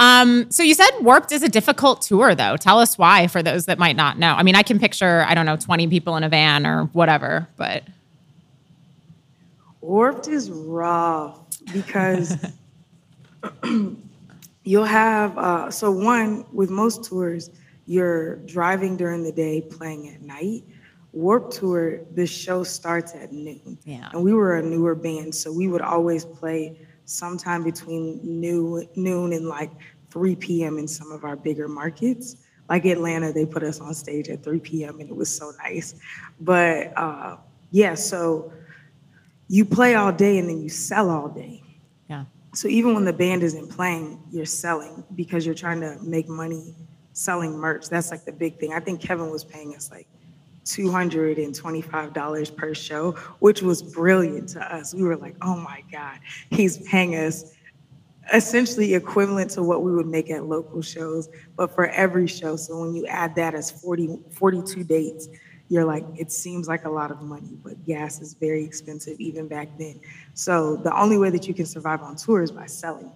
Um, 0.00 0.50
so 0.50 0.64
you 0.64 0.74
said 0.74 0.90
Warped 1.02 1.30
is 1.30 1.44
a 1.44 1.48
difficult 1.48 2.02
tour, 2.02 2.34
though. 2.34 2.56
Tell 2.56 2.80
us 2.80 2.98
why 2.98 3.28
for 3.28 3.44
those 3.44 3.66
that 3.66 3.78
might 3.78 3.94
not 3.94 4.18
know. 4.18 4.32
I 4.32 4.42
mean, 4.42 4.56
I 4.56 4.64
can 4.64 4.80
picture, 4.80 5.24
I 5.28 5.34
don't 5.34 5.46
know, 5.46 5.56
20 5.56 5.86
people 5.86 6.16
in 6.16 6.24
a 6.24 6.28
van 6.28 6.66
or 6.66 6.86
whatever, 6.86 7.46
but. 7.56 7.84
Warped 9.80 10.28
is 10.28 10.50
rough 10.50 11.40
because 11.72 12.36
you'll 14.64 14.84
have, 14.84 15.38
uh, 15.38 15.70
so 15.70 15.90
one, 15.90 16.44
with 16.52 16.70
most 16.70 17.04
tours, 17.04 17.50
you're 17.86 18.36
driving 18.46 18.96
during 18.96 19.22
the 19.22 19.32
day, 19.32 19.62
playing 19.62 20.08
at 20.10 20.20
night. 20.20 20.64
Warped 21.12 21.54
Tour, 21.54 22.04
the 22.14 22.26
show 22.26 22.62
starts 22.62 23.14
at 23.14 23.32
noon. 23.32 23.78
Yeah. 23.84 24.10
And 24.12 24.22
we 24.22 24.34
were 24.34 24.56
a 24.56 24.62
newer 24.62 24.94
band, 24.94 25.34
so 25.34 25.50
we 25.50 25.68
would 25.68 25.80
always 25.80 26.24
play 26.24 26.86
sometime 27.06 27.64
between 27.64 28.20
new, 28.22 28.86
noon 28.94 29.32
and 29.32 29.48
like 29.48 29.70
3 30.10 30.36
p.m. 30.36 30.78
in 30.78 30.86
some 30.86 31.10
of 31.10 31.24
our 31.24 31.34
bigger 31.34 31.66
markets. 31.66 32.36
Like 32.68 32.84
Atlanta, 32.84 33.32
they 33.32 33.46
put 33.46 33.62
us 33.62 33.80
on 33.80 33.94
stage 33.94 34.28
at 34.28 34.44
3 34.44 34.60
p.m. 34.60 35.00
and 35.00 35.08
it 35.08 35.16
was 35.16 35.34
so 35.34 35.52
nice. 35.64 35.94
But 36.40 36.92
uh, 36.98 37.38
yeah, 37.70 37.94
so 37.94 38.52
you 39.48 39.64
play 39.64 39.94
all 39.94 40.12
day 40.12 40.38
and 40.38 40.48
then 40.48 40.62
you 40.62 40.68
sell 40.68 41.10
all 41.10 41.28
day. 41.28 41.62
Yeah. 42.08 42.24
So 42.54 42.68
even 42.68 42.94
when 42.94 43.04
the 43.04 43.12
band 43.12 43.42
isn't 43.42 43.68
playing, 43.70 44.20
you're 44.30 44.44
selling 44.44 45.04
because 45.14 45.44
you're 45.44 45.54
trying 45.54 45.80
to 45.80 45.98
make 46.02 46.28
money 46.28 46.74
selling 47.12 47.56
merch. 47.58 47.88
That's 47.88 48.10
like 48.10 48.24
the 48.24 48.32
big 48.32 48.58
thing. 48.58 48.72
I 48.72 48.80
think 48.80 49.00
Kevin 49.00 49.30
was 49.30 49.44
paying 49.44 49.74
us 49.74 49.90
like 49.90 50.06
$225 50.64 52.56
per 52.56 52.74
show, 52.74 53.12
which 53.40 53.62
was 53.62 53.82
brilliant 53.82 54.50
to 54.50 54.74
us. 54.74 54.94
We 54.94 55.02
were 55.02 55.16
like, 55.16 55.36
oh 55.42 55.56
my 55.56 55.82
God, 55.90 56.18
he's 56.50 56.78
paying 56.86 57.16
us 57.16 57.54
essentially 58.32 58.94
equivalent 58.94 59.50
to 59.52 59.62
what 59.62 59.82
we 59.82 59.92
would 59.92 60.06
make 60.06 60.30
at 60.30 60.44
local 60.44 60.82
shows, 60.82 61.28
but 61.56 61.74
for 61.74 61.86
every 61.88 62.26
show. 62.26 62.56
So 62.56 62.78
when 62.80 62.94
you 62.94 63.06
add 63.06 63.34
that 63.36 63.54
as 63.54 63.70
40, 63.70 64.18
42 64.30 64.84
dates, 64.84 65.28
you're 65.68 65.84
like, 65.84 66.04
it 66.16 66.32
seems 66.32 66.66
like 66.66 66.84
a 66.84 66.90
lot 66.90 67.10
of 67.10 67.22
money, 67.22 67.58
but 67.62 67.84
gas 67.84 68.20
is 68.20 68.34
very 68.34 68.64
expensive 68.64 69.20
even 69.20 69.48
back 69.48 69.68
then. 69.78 70.00
So 70.34 70.76
the 70.76 70.98
only 70.98 71.18
way 71.18 71.30
that 71.30 71.46
you 71.46 71.54
can 71.54 71.66
survive 71.66 72.02
on 72.02 72.16
tour 72.16 72.42
is 72.42 72.50
by 72.50 72.66
selling. 72.66 73.12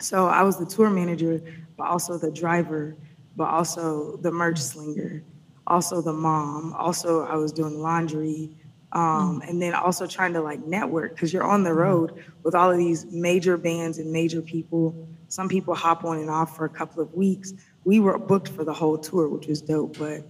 So 0.00 0.26
I 0.26 0.42
was 0.42 0.58
the 0.58 0.66
tour 0.66 0.90
manager, 0.90 1.40
but 1.76 1.84
also 1.84 2.18
the 2.18 2.30
driver, 2.30 2.96
but 3.36 3.48
also 3.48 4.16
the 4.18 4.32
merch 4.32 4.58
slinger 4.58 5.22
also 5.66 6.00
the 6.00 6.12
mom. 6.12 6.74
Also, 6.74 7.24
I 7.24 7.36
was 7.36 7.52
doing 7.52 7.80
laundry. 7.80 8.56
Um, 8.92 9.40
mm. 9.40 9.48
and 9.48 9.60
then 9.60 9.74
also 9.74 10.06
trying 10.06 10.34
to 10.34 10.40
like 10.40 10.64
network 10.66 11.14
because 11.14 11.32
you're 11.32 11.42
on 11.42 11.64
the 11.64 11.70
mm. 11.70 11.76
road 11.76 12.24
with 12.44 12.54
all 12.54 12.70
of 12.70 12.78
these 12.78 13.06
major 13.06 13.56
bands 13.56 13.98
and 13.98 14.12
major 14.12 14.40
people. 14.40 15.08
Some 15.28 15.48
people 15.48 15.74
hop 15.74 16.04
on 16.04 16.18
and 16.18 16.30
off 16.30 16.56
for 16.56 16.64
a 16.64 16.68
couple 16.68 17.02
of 17.02 17.12
weeks. 17.12 17.54
We 17.84 17.98
were 17.98 18.18
booked 18.18 18.48
for 18.48 18.64
the 18.64 18.72
whole 18.72 18.96
tour, 18.96 19.28
which 19.28 19.48
was 19.48 19.60
dope. 19.60 19.98
But 19.98 20.22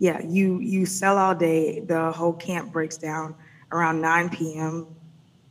yeah, 0.00 0.20
you 0.26 0.58
you 0.60 0.86
sell 0.86 1.18
all 1.18 1.34
day. 1.34 1.80
The 1.80 2.10
whole 2.10 2.32
camp 2.32 2.72
breaks 2.72 2.96
down 2.96 3.34
around 3.70 4.00
9 4.00 4.30
p.m. 4.30 4.86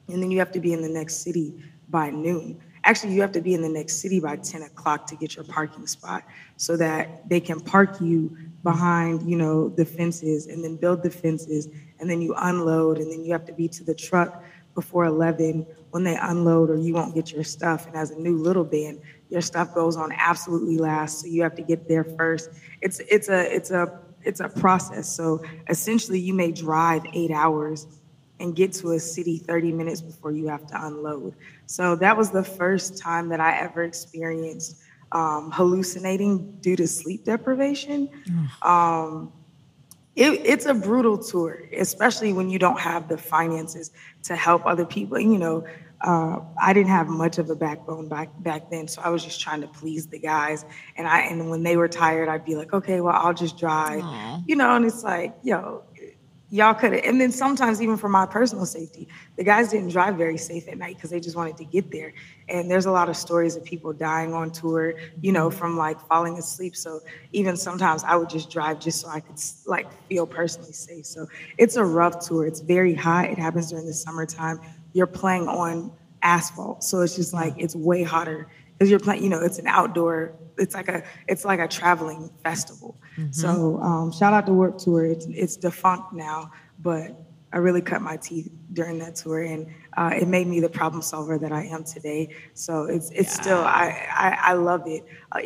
and 0.10 0.22
then 0.22 0.32
you 0.32 0.40
have 0.40 0.52
to 0.52 0.60
be 0.60 0.74
in 0.74 0.82
the 0.82 0.90
next 0.90 1.18
city 1.18 1.54
by 1.88 2.10
noon. 2.10 2.60
Actually, 2.84 3.14
you 3.14 3.22
have 3.22 3.32
to 3.34 3.42
be 3.42 3.54
in 3.54 3.62
the 3.62 3.70
next 3.70 4.02
city 4.02 4.20
by 4.20 4.38
10 4.38 4.64
o'clock 4.64 5.06
to 5.06 5.16
get 5.16 5.36
your 5.36 5.46
parking 5.46 5.86
spot 5.86 6.24
so 6.58 6.76
that 6.76 7.30
they 7.30 7.40
can 7.40 7.60
park 7.60 8.02
you 8.02 8.36
behind, 8.64 9.30
you 9.30 9.38
know, 9.38 9.70
the 9.70 9.86
fences 9.86 10.48
and 10.48 10.64
then 10.64 10.76
build 10.76 11.04
the 11.04 11.12
fences 11.12 11.68
and 12.00 12.10
then 12.10 12.20
you 12.20 12.34
unload 12.36 12.98
and 12.98 13.12
then 13.12 13.24
you 13.24 13.32
have 13.32 13.46
to 13.46 13.54
be 13.54 13.68
to 13.68 13.84
the 13.84 13.94
truck 13.94 14.44
before 14.74 15.06
11 15.06 15.66
when 15.92 16.04
they 16.04 16.16
unload 16.16 16.72
or 16.72 16.78
you 16.78 16.96
won't 16.96 17.14
get 17.14 17.32
your 17.32 17.44
stuff. 17.44 17.86
And 17.86 17.96
as 17.96 18.10
a 18.12 18.20
new 18.20 18.38
little 18.38 18.64
band, 18.64 19.02
your 19.30 19.42
stuff 19.42 19.76
goes 19.76 19.96
on 19.96 20.12
absolutely 20.18 20.78
last, 20.78 21.22
so 21.22 21.28
you 21.28 21.44
have 21.44 21.56
to 21.56 21.62
get 21.62 21.88
there 21.88 22.04
first. 22.04 22.50
It's 22.82 23.00
it's 23.00 23.30
a 23.30 23.56
it's 23.56 23.70
a 23.70 24.00
it's 24.24 24.40
a 24.40 24.50
process. 24.50 25.08
So 25.08 25.42
essentially, 25.70 26.20
you 26.20 26.34
may 26.34 26.52
drive 26.52 27.04
eight 27.14 27.32
hours 27.32 27.88
and 28.40 28.56
get 28.56 28.72
to 28.74 28.92
a 28.92 29.00
city 29.00 29.38
30 29.38 29.72
minutes 29.72 30.02
before 30.02 30.32
you 30.32 30.48
have 30.48 30.66
to 30.68 30.86
unload. 30.86 31.36
So 31.66 31.96
that 31.98 32.16
was 32.16 32.32
the 32.32 32.44
first 32.44 32.98
time 32.98 33.30
that 33.30 33.40
I 33.40 33.58
ever 33.60 33.84
experienced 33.84 34.78
um, 35.12 35.52
hallucinating 35.52 36.58
due 36.62 36.76
to 36.76 36.88
sleep 36.88 37.26
deprivation. 37.26 38.10
Um, 38.62 39.34
it, 40.16 40.42
it's 40.46 40.66
a 40.66 40.74
brutal 40.74 41.18
tour, 41.18 41.64
especially 41.76 42.34
when 42.34 42.50
you 42.50 42.60
don't 42.60 42.80
have 42.80 43.08
the 43.08 43.18
finances 43.18 43.92
to 44.24 44.36
help 44.36 44.66
other 44.66 44.86
people. 44.86 45.20
You 45.20 45.38
know, 45.38 45.66
uh, 46.02 46.40
I 46.62 46.74
didn't 46.74 46.90
have 46.90 47.08
much 47.08 47.38
of 47.38 47.50
a 47.50 47.56
backbone 47.56 48.08
back 48.08 48.30
back 48.42 48.70
then, 48.70 48.88
so 48.88 49.02
I 49.02 49.10
was 49.10 49.24
just 49.24 49.42
trying 49.42 49.62
to 49.62 49.68
please 49.68 50.08
the 50.08 50.20
guys. 50.20 50.66
And 50.96 51.08
I 51.08 51.22
and 51.22 51.50
when 51.50 51.64
they 51.64 51.78
were 51.78 51.88
tired, 51.88 52.30
I'd 52.30 52.46
be 52.46 52.56
like, 52.56 52.74
okay, 52.74 53.02
well, 53.02 53.16
I'll 53.16 53.34
just 53.34 53.58
drive. 53.58 54.02
Aww. 54.02 54.44
You 54.48 54.56
know, 54.56 54.76
and 54.76 54.86
it's 54.86 55.04
like, 55.04 55.36
yo, 55.44 55.84
y'all 56.52 56.74
could 56.74 56.94
have 56.94 57.04
and 57.04 57.22
then 57.22 57.32
sometimes 57.32 57.82
even 57.82 57.96
for 57.96 58.10
my 58.10 58.26
personal 58.26 58.66
safety 58.66 59.08
the 59.36 59.44
guys 59.44 59.70
didn't 59.70 59.90
drive 59.90 60.16
very 60.16 60.38
safe 60.38 60.68
at 60.68 60.78
night 60.78 60.96
because 60.96 61.12
they 61.12 61.20
just 61.20 61.36
wanted 61.36 61.56
to 61.56 61.64
get 61.64 61.92
there 61.92 62.12
and 62.48 62.72
there's 62.72 62.88
a 62.88 62.92
lot 62.92 63.08
of 63.08 63.16
stories 63.16 63.56
of 63.56 63.64
people 63.64 63.94
dying 63.94 64.34
on 64.34 64.50
tour 64.50 64.96
you 65.22 65.32
know 65.32 65.52
from 65.52 65.78
like 65.78 66.00
falling 66.08 66.38
asleep 66.40 66.76
so 66.76 67.00
even 67.34 67.56
sometimes 67.56 68.04
i 68.04 68.16
would 68.16 68.30
just 68.30 68.50
drive 68.50 68.80
just 68.80 69.02
so 69.02 69.08
i 69.10 69.20
could 69.20 69.40
like 69.68 69.92
feel 70.08 70.26
personally 70.26 70.72
safe 70.72 71.06
so 71.06 71.28
it's 71.60 71.76
a 71.76 71.84
rough 71.84 72.26
tour 72.26 72.48
it's 72.48 72.62
very 72.62 72.96
hot 72.96 73.26
it 73.26 73.38
happens 73.38 73.70
during 73.70 73.86
the 73.86 73.94
summertime 73.94 74.60
you're 74.94 75.08
playing 75.08 75.48
on 75.48 75.92
asphalt 76.22 76.84
so 76.84 77.02
it's 77.02 77.16
just 77.16 77.34
like 77.34 77.54
it's 77.58 77.76
way 77.76 78.04
hotter 78.04 78.48
because 78.74 78.90
you're 78.90 79.00
playing 79.00 79.24
you 79.24 79.30
know 79.30 79.42
it's 79.42 79.60
an 79.60 79.68
outdoor 79.68 80.34
it's 80.60 80.76
like 80.76 80.90
a 80.90 81.04
it's 81.28 81.46
like 81.46 81.60
a 81.60 81.68
traveling 81.68 82.30
festival. 82.44 83.00
Mm-hmm. 83.18 83.32
So 83.32 83.80
um, 83.82 84.12
shout 84.12 84.34
out 84.34 84.46
to 84.46 84.54
Warped 84.54 84.80
Tour. 84.82 85.06
It's 85.06 85.26
it's 85.30 85.56
defunct 85.56 86.14
now, 86.14 86.52
but 86.80 87.16
I 87.52 87.58
really 87.58 87.82
cut 87.82 88.02
my 88.02 88.18
teeth 88.18 88.52
during 88.74 89.00
that 89.00 89.16
tour, 89.16 89.42
and 89.42 89.68
uh, 89.98 90.12
it 90.14 90.28
made 90.28 90.48
me 90.48 90.60
the 90.60 90.70
problem 90.70 91.02
solver 91.02 91.38
that 91.40 91.52
I 91.52 91.64
am 91.66 91.84
today. 91.84 92.36
So 92.54 92.84
it's 92.84 93.10
it's 93.12 93.36
yeah. 93.36 93.42
still 93.42 93.60
I, 93.60 94.08
I, 94.14 94.38
I 94.52 94.54
love 94.54 94.84
it. 94.86 95.06
Uh, 95.32 95.40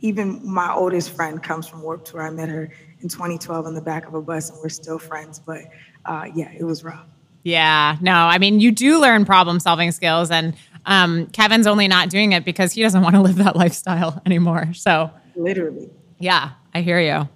even 0.00 0.40
my 0.44 0.72
oldest 0.72 1.14
friend 1.14 1.42
comes 1.42 1.66
from 1.66 1.82
Warped 1.82 2.08
Tour. 2.08 2.22
I 2.22 2.30
met 2.30 2.48
her 2.48 2.70
in 3.00 3.08
2012 3.08 3.66
in 3.66 3.74
the 3.74 3.80
back 3.80 4.06
of 4.06 4.14
a 4.14 4.22
bus, 4.22 4.50
and 4.50 4.58
we're 4.62 4.68
still 4.68 4.98
friends. 4.98 5.38
But 5.38 5.62
uh, 6.04 6.26
yeah, 6.34 6.50
it 6.52 6.64
was 6.64 6.84
rough. 6.84 7.06
Yeah, 7.46 7.96
no, 8.00 8.12
I 8.12 8.38
mean, 8.38 8.58
you 8.58 8.72
do 8.72 9.00
learn 9.00 9.24
problem 9.24 9.60
solving 9.60 9.92
skills. 9.92 10.32
And 10.32 10.56
um, 10.84 11.26
Kevin's 11.28 11.68
only 11.68 11.86
not 11.86 12.10
doing 12.10 12.32
it 12.32 12.44
because 12.44 12.72
he 12.72 12.82
doesn't 12.82 13.00
want 13.04 13.14
to 13.14 13.22
live 13.22 13.36
that 13.36 13.54
lifestyle 13.54 14.20
anymore. 14.26 14.72
So, 14.74 15.12
literally. 15.36 15.88
Yeah, 16.18 16.50
I 16.74 16.80
hear 16.80 16.98
you. 16.98 17.28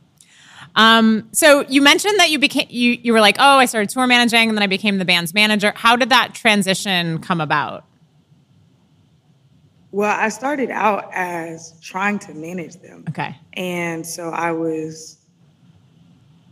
Um, 0.75 1.29
so 1.31 1.65
you 1.69 1.81
mentioned 1.81 2.19
that 2.19 2.29
you 2.29 2.41
became 2.41 2.67
you 2.71 2.99
you 3.01 3.13
were 3.13 3.21
like, 3.21 3.37
oh, 3.39 3.59
I 3.59 3.67
started 3.67 3.89
tour 3.89 4.09
managing, 4.09 4.49
and 4.49 4.59
then 4.59 4.65
I 4.65 4.67
became 4.67 4.99
the 4.99 5.05
band's 5.05 5.33
manager. 5.33 5.73
How 5.77 5.95
did 5.95 6.09
that 6.09 6.35
transition 6.35 7.21
come 7.21 7.41
about? 7.41 7.85
Well, 9.93 10.11
I 10.11 10.29
started 10.29 10.71
out 10.71 11.09
as 11.13 11.79
trying 11.81 12.19
to 12.21 12.35
manage 12.35 12.75
them. 12.77 13.05
Okay. 13.11 13.37
And 13.53 14.05
so 14.05 14.31
I 14.31 14.51
was 14.51 15.20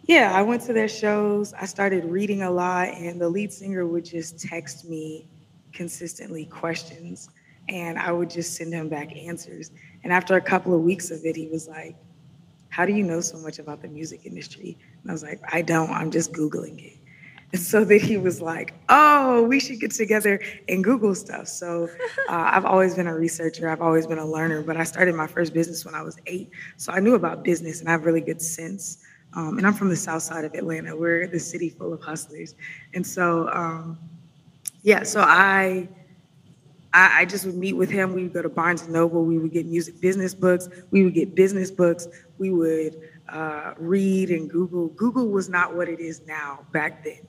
yeah, 0.08 0.32
I 0.34 0.42
went 0.42 0.62
to 0.62 0.72
their 0.72 0.88
shows. 0.88 1.54
I 1.54 1.66
started 1.66 2.04
reading 2.04 2.42
a 2.42 2.50
lot, 2.50 2.88
and 2.88 3.20
the 3.20 3.28
lead 3.28 3.52
singer 3.52 3.86
would 3.86 4.04
just 4.04 4.40
text 4.40 4.88
me 4.88 5.28
consistently 5.72 6.46
questions 6.46 7.30
and 7.68 7.98
I 7.98 8.12
would 8.12 8.30
just 8.30 8.54
send 8.54 8.72
him 8.72 8.88
back 8.88 9.14
answers. 9.16 9.70
And 10.02 10.12
after 10.12 10.36
a 10.36 10.40
couple 10.40 10.74
of 10.74 10.80
weeks 10.80 11.10
of 11.10 11.20
it, 11.24 11.36
he 11.36 11.48
was 11.48 11.68
like, 11.68 11.96
How 12.70 12.86
do 12.86 12.92
you 12.92 13.02
know 13.02 13.20
so 13.20 13.38
much 13.38 13.58
about 13.58 13.82
the 13.82 13.88
music 13.88 14.24
industry? 14.24 14.78
And 15.02 15.10
I 15.10 15.12
was 15.12 15.22
like, 15.22 15.40
I 15.52 15.62
don't, 15.62 15.90
I'm 15.90 16.10
just 16.10 16.32
Googling 16.32 16.84
it. 16.84 16.94
And 17.50 17.62
so 17.62 17.82
then 17.82 18.00
he 18.00 18.18
was 18.18 18.42
like, 18.42 18.74
Oh, 18.90 19.42
we 19.42 19.58
should 19.58 19.80
get 19.80 19.92
together 19.92 20.38
and 20.68 20.84
Google 20.84 21.14
stuff. 21.14 21.48
So 21.48 21.88
uh, 22.28 22.50
I've 22.52 22.66
always 22.66 22.94
been 22.94 23.06
a 23.06 23.14
researcher, 23.14 23.70
I've 23.70 23.80
always 23.80 24.06
been 24.06 24.18
a 24.18 24.26
learner, 24.26 24.62
but 24.62 24.76
I 24.76 24.84
started 24.84 25.14
my 25.14 25.26
first 25.26 25.54
business 25.54 25.84
when 25.84 25.94
I 25.94 26.02
was 26.02 26.18
eight. 26.26 26.50
So 26.76 26.92
I 26.92 27.00
knew 27.00 27.14
about 27.14 27.44
business 27.44 27.80
and 27.80 27.88
I 27.88 27.92
have 27.92 28.04
really 28.04 28.20
good 28.20 28.42
sense. 28.42 28.98
Um, 29.34 29.58
and 29.58 29.66
I'm 29.66 29.74
from 29.74 29.88
the 29.88 29.96
south 29.96 30.22
side 30.22 30.44
of 30.44 30.54
Atlanta. 30.54 30.96
We're 30.96 31.26
the 31.26 31.38
city 31.38 31.68
full 31.68 31.92
of 31.92 32.00
hustlers. 32.00 32.54
And 32.94 33.06
so, 33.06 33.48
um, 33.52 33.98
yeah, 34.82 35.02
so 35.02 35.20
I 35.20 35.88
I, 36.92 37.20
I, 37.20 37.24
just 37.26 37.44
would 37.44 37.56
meet 37.56 37.74
with 37.74 37.90
him. 37.90 38.14
We 38.14 38.22
would 38.24 38.32
go 38.32 38.42
to 38.42 38.48
Barnes 38.48 38.82
and 38.82 38.92
Noble. 38.92 39.24
We 39.24 39.38
would 39.38 39.52
get 39.52 39.66
music 39.66 40.00
business 40.00 40.34
books. 40.34 40.68
We 40.90 41.04
would 41.04 41.14
get 41.14 41.34
business 41.34 41.70
books. 41.70 42.08
We 42.38 42.50
would 42.50 43.00
uh, 43.28 43.74
read 43.76 44.30
and 44.30 44.48
Google. 44.48 44.88
Google 44.88 45.28
was 45.28 45.48
not 45.48 45.76
what 45.76 45.88
it 45.88 46.00
is 46.00 46.22
now 46.26 46.64
back 46.72 47.04
then, 47.04 47.20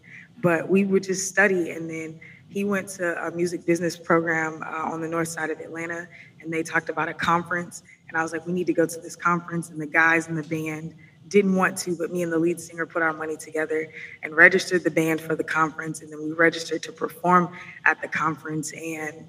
but 0.41 0.69
we 0.69 0.85
would 0.85 1.03
just 1.03 1.27
study. 1.27 1.71
And 1.71 1.89
then 1.89 2.19
he 2.47 2.63
went 2.63 2.87
to 2.89 3.21
a 3.25 3.31
music 3.31 3.65
business 3.65 3.97
program 3.97 4.63
uh, 4.63 4.91
on 4.91 5.01
the 5.01 5.07
north 5.07 5.27
side 5.27 5.49
of 5.49 5.59
Atlanta, 5.59 6.07
and 6.39 6.51
they 6.51 6.63
talked 6.63 6.89
about 6.89 7.09
a 7.09 7.13
conference. 7.13 7.83
And 8.07 8.17
I 8.17 8.23
was 8.23 8.31
like, 8.31 8.47
we 8.47 8.53
need 8.53 8.67
to 8.67 8.73
go 8.73 8.85
to 8.85 8.99
this 8.99 9.15
conference. 9.15 9.69
And 9.69 9.79
the 9.79 9.87
guys 9.87 10.27
in 10.29 10.35
the 10.35 10.43
band 10.43 10.95
didn't 11.29 11.55
want 11.55 11.77
to, 11.77 11.95
but 11.95 12.11
me 12.11 12.23
and 12.23 12.31
the 12.31 12.37
lead 12.37 12.59
singer 12.59 12.85
put 12.85 13.01
our 13.01 13.13
money 13.13 13.37
together 13.37 13.87
and 14.23 14.35
registered 14.35 14.83
the 14.83 14.91
band 14.91 15.21
for 15.21 15.35
the 15.35 15.43
conference. 15.43 16.01
And 16.01 16.11
then 16.11 16.23
we 16.23 16.31
registered 16.31 16.83
to 16.83 16.91
perform 16.91 17.55
at 17.85 18.01
the 18.01 18.07
conference. 18.07 18.73
And 18.73 19.27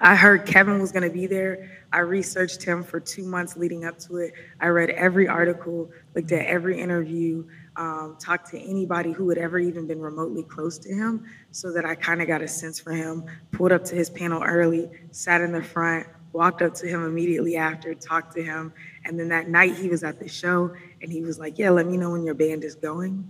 I 0.00 0.14
heard 0.14 0.44
Kevin 0.44 0.78
was 0.78 0.92
going 0.92 1.04
to 1.04 1.14
be 1.14 1.26
there. 1.26 1.70
I 1.92 2.00
researched 2.00 2.62
him 2.62 2.82
for 2.82 3.00
two 3.00 3.24
months 3.24 3.56
leading 3.56 3.84
up 3.84 3.98
to 4.00 4.18
it. 4.18 4.34
I 4.60 4.66
read 4.66 4.90
every 4.90 5.26
article, 5.26 5.90
looked 6.14 6.32
at 6.32 6.44
every 6.46 6.78
interview, 6.78 7.46
um, 7.76 8.16
talked 8.18 8.50
to 8.50 8.60
anybody 8.60 9.12
who 9.12 9.28
had 9.28 9.38
ever 9.38 9.58
even 9.58 9.86
been 9.86 10.00
remotely 10.00 10.42
close 10.42 10.78
to 10.78 10.92
him 10.92 11.24
so 11.50 11.72
that 11.72 11.84
I 11.84 11.94
kind 11.94 12.20
of 12.20 12.26
got 12.26 12.42
a 12.42 12.48
sense 12.48 12.78
for 12.78 12.92
him. 12.92 13.24
Pulled 13.52 13.72
up 13.72 13.84
to 13.84 13.94
his 13.94 14.10
panel 14.10 14.42
early, 14.42 14.90
sat 15.12 15.40
in 15.40 15.52
the 15.52 15.62
front, 15.62 16.06
walked 16.32 16.60
up 16.60 16.74
to 16.74 16.86
him 16.86 17.04
immediately 17.04 17.56
after, 17.56 17.94
talked 17.94 18.34
to 18.34 18.42
him. 18.42 18.72
And 19.06 19.18
then 19.18 19.28
that 19.28 19.48
night 19.48 19.76
he 19.76 19.88
was 19.88 20.02
at 20.02 20.18
the 20.18 20.28
show 20.28 20.74
and 21.00 21.12
he 21.12 21.22
was 21.22 21.38
like, 21.38 21.58
Yeah, 21.58 21.70
let 21.70 21.86
me 21.86 21.96
know 21.96 22.10
when 22.10 22.24
your 22.24 22.34
band 22.34 22.64
is 22.64 22.74
going. 22.74 23.28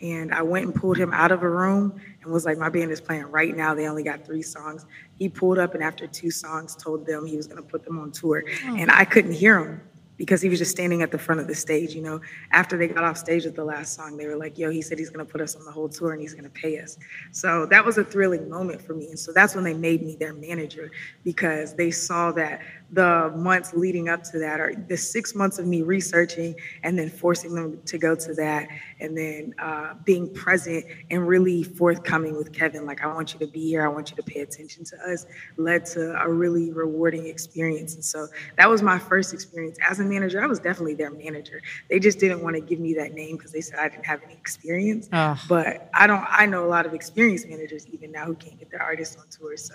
And 0.00 0.32
I 0.32 0.42
went 0.42 0.66
and 0.66 0.74
pulled 0.74 0.96
him 0.96 1.12
out 1.12 1.32
of 1.32 1.42
a 1.42 1.48
room 1.48 2.00
and 2.22 2.32
was 2.32 2.44
like, 2.44 2.58
My 2.58 2.68
band 2.68 2.90
is 2.90 3.00
playing 3.00 3.24
right 3.24 3.56
now. 3.56 3.74
They 3.74 3.88
only 3.88 4.02
got 4.02 4.24
three 4.24 4.42
songs. 4.42 4.86
He 5.18 5.28
pulled 5.28 5.58
up 5.58 5.74
and 5.74 5.82
after 5.82 6.06
two 6.06 6.30
songs 6.30 6.76
told 6.76 7.06
them 7.06 7.26
he 7.26 7.36
was 7.36 7.46
going 7.46 7.62
to 7.62 7.68
put 7.68 7.84
them 7.84 7.98
on 7.98 8.12
tour. 8.12 8.44
Oh. 8.66 8.76
And 8.76 8.90
I 8.90 9.04
couldn't 9.04 9.32
hear 9.32 9.58
him 9.58 9.80
because 10.18 10.42
he 10.42 10.48
was 10.48 10.58
just 10.58 10.72
standing 10.72 11.00
at 11.00 11.10
the 11.10 11.18
front 11.18 11.40
of 11.40 11.46
the 11.46 11.54
stage. 11.54 11.94
You 11.94 12.02
know, 12.02 12.20
after 12.50 12.76
they 12.76 12.88
got 12.88 13.04
off 13.04 13.16
stage 13.16 13.44
with 13.44 13.54
the 13.54 13.64
last 13.64 13.94
song, 13.94 14.18
they 14.18 14.26
were 14.26 14.36
like, 14.36 14.58
"Yo, 14.58 14.68
he 14.68 14.82
said 14.82 14.98
he's 14.98 15.08
going 15.08 15.24
to 15.24 15.32
put 15.32 15.40
us 15.40 15.56
on 15.56 15.64
the 15.64 15.70
whole 15.70 15.88
tour 15.88 16.12
and 16.12 16.20
he's 16.20 16.34
going 16.34 16.44
to 16.44 16.50
pay 16.50 16.78
us." 16.80 16.98
So 17.32 17.64
that 17.66 17.84
was 17.84 17.96
a 17.96 18.04
thrilling 18.04 18.50
moment 18.50 18.82
for 18.82 18.92
me, 18.92 19.08
and 19.08 19.18
so 19.18 19.32
that's 19.32 19.54
when 19.54 19.64
they 19.64 19.74
made 19.74 20.02
me 20.02 20.16
their 20.16 20.34
manager 20.34 20.90
because 21.24 21.74
they 21.74 21.90
saw 21.90 22.32
that 22.32 22.60
the 22.90 23.32
months 23.36 23.74
leading 23.74 24.08
up 24.08 24.22
to 24.24 24.38
that, 24.38 24.60
or 24.60 24.74
the 24.88 24.96
six 24.96 25.34
months 25.34 25.58
of 25.58 25.66
me 25.66 25.82
researching 25.82 26.54
and 26.82 26.98
then 26.98 27.10
forcing 27.10 27.54
them 27.54 27.80
to 27.84 27.98
go 27.98 28.14
to 28.14 28.34
that, 28.34 28.68
and 29.00 29.16
then 29.16 29.54
uh, 29.58 29.94
being 30.04 30.32
present 30.32 30.84
and 31.10 31.28
really 31.28 31.62
forthcoming 31.62 32.36
with 32.36 32.52
Kevin, 32.52 32.86
like, 32.86 33.02
I 33.04 33.06
want 33.06 33.34
you 33.34 33.40
to 33.40 33.46
be 33.46 33.68
here, 33.68 33.84
I 33.84 33.88
want 33.88 34.10
you 34.10 34.16
to 34.16 34.22
pay 34.22 34.40
attention 34.40 34.84
to 34.84 34.96
us, 35.10 35.26
led 35.56 35.84
to 35.86 36.20
a 36.20 36.32
really 36.32 36.72
rewarding 36.72 37.26
experience. 37.26 37.94
And 37.94 38.04
so 38.04 38.26
that 38.56 38.68
was 38.68 38.82
my 38.82 38.98
first 38.98 39.34
experience 39.34 39.78
as 39.88 40.00
a 40.00 40.04
manager. 40.04 40.42
I 40.42 40.46
was 40.46 40.58
definitely 40.58 40.94
their 40.94 41.10
manager. 41.10 41.60
They 41.90 41.98
just 41.98 42.18
didn't 42.18 42.42
want 42.42 42.56
to 42.56 42.60
give 42.60 42.80
me 42.80 42.94
that 42.94 43.12
name 43.12 43.36
because 43.36 43.52
they 43.52 43.60
said 43.60 43.78
I 43.78 43.88
didn't 43.88 44.06
have 44.06 44.22
any 44.24 44.34
experience. 44.34 45.08
But 45.48 45.90
I 45.94 46.06
don't, 46.06 46.24
I 46.28 46.46
know 46.46 46.64
a 46.64 46.70
lot 46.70 46.86
of 46.86 46.94
experienced 46.94 47.48
managers 47.48 47.86
even 47.88 48.12
now 48.12 48.24
who 48.24 48.34
can't 48.34 48.58
get 48.58 48.70
their 48.70 48.82
artists 48.82 49.16
on 49.16 49.24
tour. 49.30 49.56
So 49.56 49.74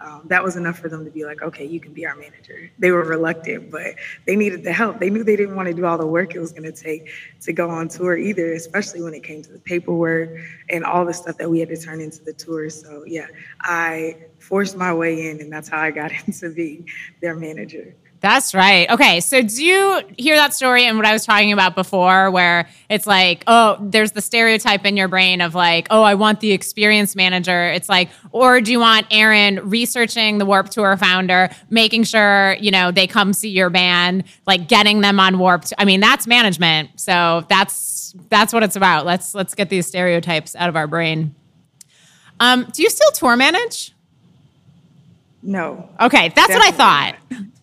um, 0.00 0.22
that 0.28 0.42
was 0.42 0.56
enough 0.56 0.76
for 0.78 0.88
them 0.88 1.04
to 1.04 1.10
be 1.10 1.24
like, 1.24 1.42
okay, 1.42 1.64
you 1.64 1.80
can 1.80 1.92
be 1.92 2.06
our 2.06 2.14
manager. 2.14 2.70
They 2.78 2.90
were 2.92 3.04
reluctant, 3.04 3.70
but 3.70 3.94
they 4.26 4.36
needed 4.36 4.62
the 4.62 4.72
help. 4.72 4.98
They 4.98 5.10
knew 5.10 5.24
they 5.24 5.36
didn't 5.36 5.56
want 5.56 5.68
to 5.68 5.74
do 5.74 5.84
all 5.84 5.98
the 5.98 6.06
work 6.06 6.34
it 6.34 6.40
was 6.40 6.52
going 6.52 6.70
to 6.70 6.72
take 6.72 7.04
to 7.40 7.52
go 7.52 7.68
on 7.70 7.88
tour 7.88 8.16
either, 8.16 8.52
especially 8.52 9.02
when 9.02 9.14
it 9.14 9.22
came 9.22 9.42
to 9.42 9.52
the 9.52 9.60
paperwork 9.60 10.30
and 10.68 10.84
all 10.84 11.04
the 11.04 11.14
stuff 11.14 11.36
that 11.38 11.50
we 11.50 11.60
had 11.60 11.68
to 11.68 11.76
turn 11.76 12.00
into 12.00 12.22
the 12.24 12.32
tour. 12.32 12.70
So 12.70 13.02
yeah, 13.06 13.26
I 13.60 14.16
forced 14.38 14.76
my 14.76 14.92
way 14.94 15.28
in, 15.30 15.40
and 15.40 15.52
that's 15.52 15.68
how 15.68 15.80
I 15.80 15.90
got 15.90 16.12
into 16.26 16.50
being 16.50 16.84
their 17.20 17.34
manager. 17.34 17.94
That's 18.20 18.52
right. 18.52 18.90
Okay. 18.90 19.20
So, 19.20 19.42
do 19.42 19.64
you 19.64 20.00
hear 20.18 20.34
that 20.34 20.52
story 20.52 20.84
and 20.84 20.96
what 20.96 21.06
I 21.06 21.12
was 21.12 21.24
talking 21.24 21.52
about 21.52 21.76
before, 21.76 22.30
where 22.32 22.68
it's 22.88 23.06
like, 23.06 23.44
oh, 23.46 23.78
there's 23.80 24.10
the 24.12 24.20
stereotype 24.20 24.84
in 24.84 24.96
your 24.96 25.06
brain 25.06 25.40
of 25.40 25.54
like, 25.54 25.86
oh, 25.90 26.02
I 26.02 26.14
want 26.14 26.40
the 26.40 26.50
experienced 26.50 27.14
manager. 27.14 27.68
It's 27.68 27.88
like, 27.88 28.10
or 28.32 28.60
do 28.60 28.72
you 28.72 28.80
want 28.80 29.08
Erinn 29.10 29.60
researching 29.62 30.38
the 30.38 30.46
Warped 30.46 30.72
Tour 30.72 30.96
founder, 30.96 31.50
making 31.70 32.04
sure, 32.04 32.56
you 32.58 32.72
know, 32.72 32.90
they 32.90 33.06
come 33.06 33.32
see 33.32 33.50
your 33.50 33.70
band, 33.70 34.24
like 34.46 34.66
getting 34.66 35.00
them 35.00 35.20
on 35.20 35.38
Warped? 35.38 35.72
I 35.78 35.84
mean, 35.84 36.00
that's 36.00 36.26
management. 36.26 36.98
So, 36.98 37.46
that's 37.48 38.16
that's 38.30 38.52
what 38.52 38.64
it's 38.64 38.74
about. 38.74 39.06
Let's 39.06 39.32
let's 39.32 39.54
get 39.54 39.68
these 39.68 39.86
stereotypes 39.86 40.56
out 40.56 40.68
of 40.68 40.74
our 40.74 40.88
brain. 40.88 41.36
Um, 42.40 42.66
do 42.72 42.82
you 42.82 42.90
still 42.90 43.10
tour 43.12 43.36
manage? 43.36 43.94
No. 45.42 45.88
Okay, 46.00 46.30
that's 46.34 46.52
what 46.52 46.62
I 46.62 46.70
thought. 46.72 47.16
Not 47.30 47.42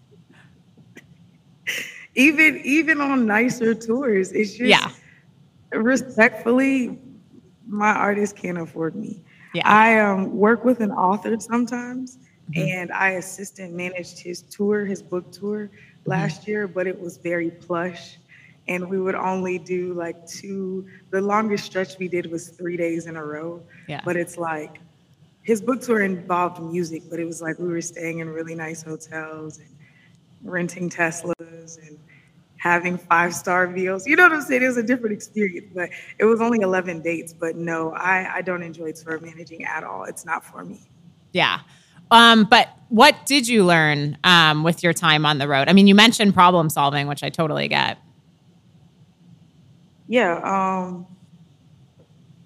even 2.15 2.61
even 2.63 3.01
on 3.01 3.25
nicer 3.25 3.73
tours, 3.75 4.31
it's 4.31 4.55
just 4.55 4.69
yeah. 4.69 4.89
respectfully, 5.71 6.97
my 7.67 7.91
artist 7.91 8.35
can't 8.35 8.57
afford 8.57 8.95
me. 8.95 9.21
Yeah. 9.53 9.69
I 9.69 9.99
um, 9.99 10.35
work 10.35 10.65
with 10.65 10.79
an 10.81 10.91
author 10.91 11.39
sometimes, 11.39 12.17
mm-hmm. 12.51 12.67
and 12.67 12.91
I 12.91 13.11
assistant 13.11 13.73
managed 13.73 14.19
his 14.19 14.41
tour, 14.41 14.85
his 14.85 15.01
book 15.01 15.31
tour 15.31 15.67
mm-hmm. 15.67 16.09
last 16.09 16.41
mm-hmm. 16.41 16.51
year, 16.51 16.67
but 16.67 16.87
it 16.87 16.99
was 16.99 17.17
very 17.17 17.51
plush. 17.51 18.17
And 18.67 18.89
we 18.89 18.99
would 18.99 19.13
only 19.13 19.59
do 19.59 19.93
like 19.93 20.25
two, 20.25 20.87
the 21.11 21.21
longest 21.21 21.65
stretch 21.65 21.99
we 21.99 22.07
did 22.07 22.31
was 22.31 22.49
three 22.49 22.75
days 22.75 23.05
in 23.05 23.15
a 23.15 23.23
row. 23.23 23.61
Yeah. 23.87 24.01
But 24.03 24.15
it's 24.15 24.39
like 24.39 24.79
his 25.43 25.61
book 25.61 25.81
tour 25.81 26.01
involved 26.01 26.59
music, 26.63 27.03
but 27.07 27.19
it 27.19 27.25
was 27.25 27.43
like 27.43 27.59
we 27.59 27.67
were 27.67 27.81
staying 27.81 28.19
in 28.19 28.29
really 28.29 28.55
nice 28.55 28.81
hotels 28.81 29.59
and 29.59 29.69
renting 30.45 30.89
Teslas 30.89 31.77
and 31.87 31.99
having 32.57 32.97
five 32.97 33.33
star 33.33 33.67
meals. 33.67 34.07
You 34.07 34.15
know 34.15 34.23
what 34.23 34.33
I'm 34.33 34.41
saying? 34.41 34.63
It 34.63 34.67
was 34.67 34.77
a 34.77 34.83
different 34.83 35.13
experience, 35.13 35.67
but 35.73 35.89
it 36.17 36.25
was 36.25 36.41
only 36.41 36.61
11 36.61 37.01
dates. 37.01 37.33
But 37.33 37.55
no, 37.55 37.91
I, 37.91 38.37
I 38.37 38.41
don't 38.41 38.63
enjoy 38.63 38.91
tour 38.93 39.19
managing 39.19 39.65
at 39.65 39.83
all. 39.83 40.05
It's 40.05 40.25
not 40.25 40.43
for 40.43 40.63
me. 40.63 40.81
Yeah. 41.31 41.59
Um, 42.11 42.45
but 42.45 42.69
what 42.89 43.25
did 43.25 43.47
you 43.47 43.65
learn 43.65 44.17
um, 44.23 44.63
with 44.63 44.83
your 44.83 44.93
time 44.93 45.25
on 45.25 45.37
the 45.37 45.47
road? 45.47 45.67
I 45.67 45.73
mean, 45.73 45.87
you 45.87 45.95
mentioned 45.95 46.33
problem 46.33 46.69
solving, 46.69 47.07
which 47.07 47.23
I 47.23 47.29
totally 47.29 47.67
get. 47.67 47.97
Yeah. 50.07 50.35
Um, 50.43 51.07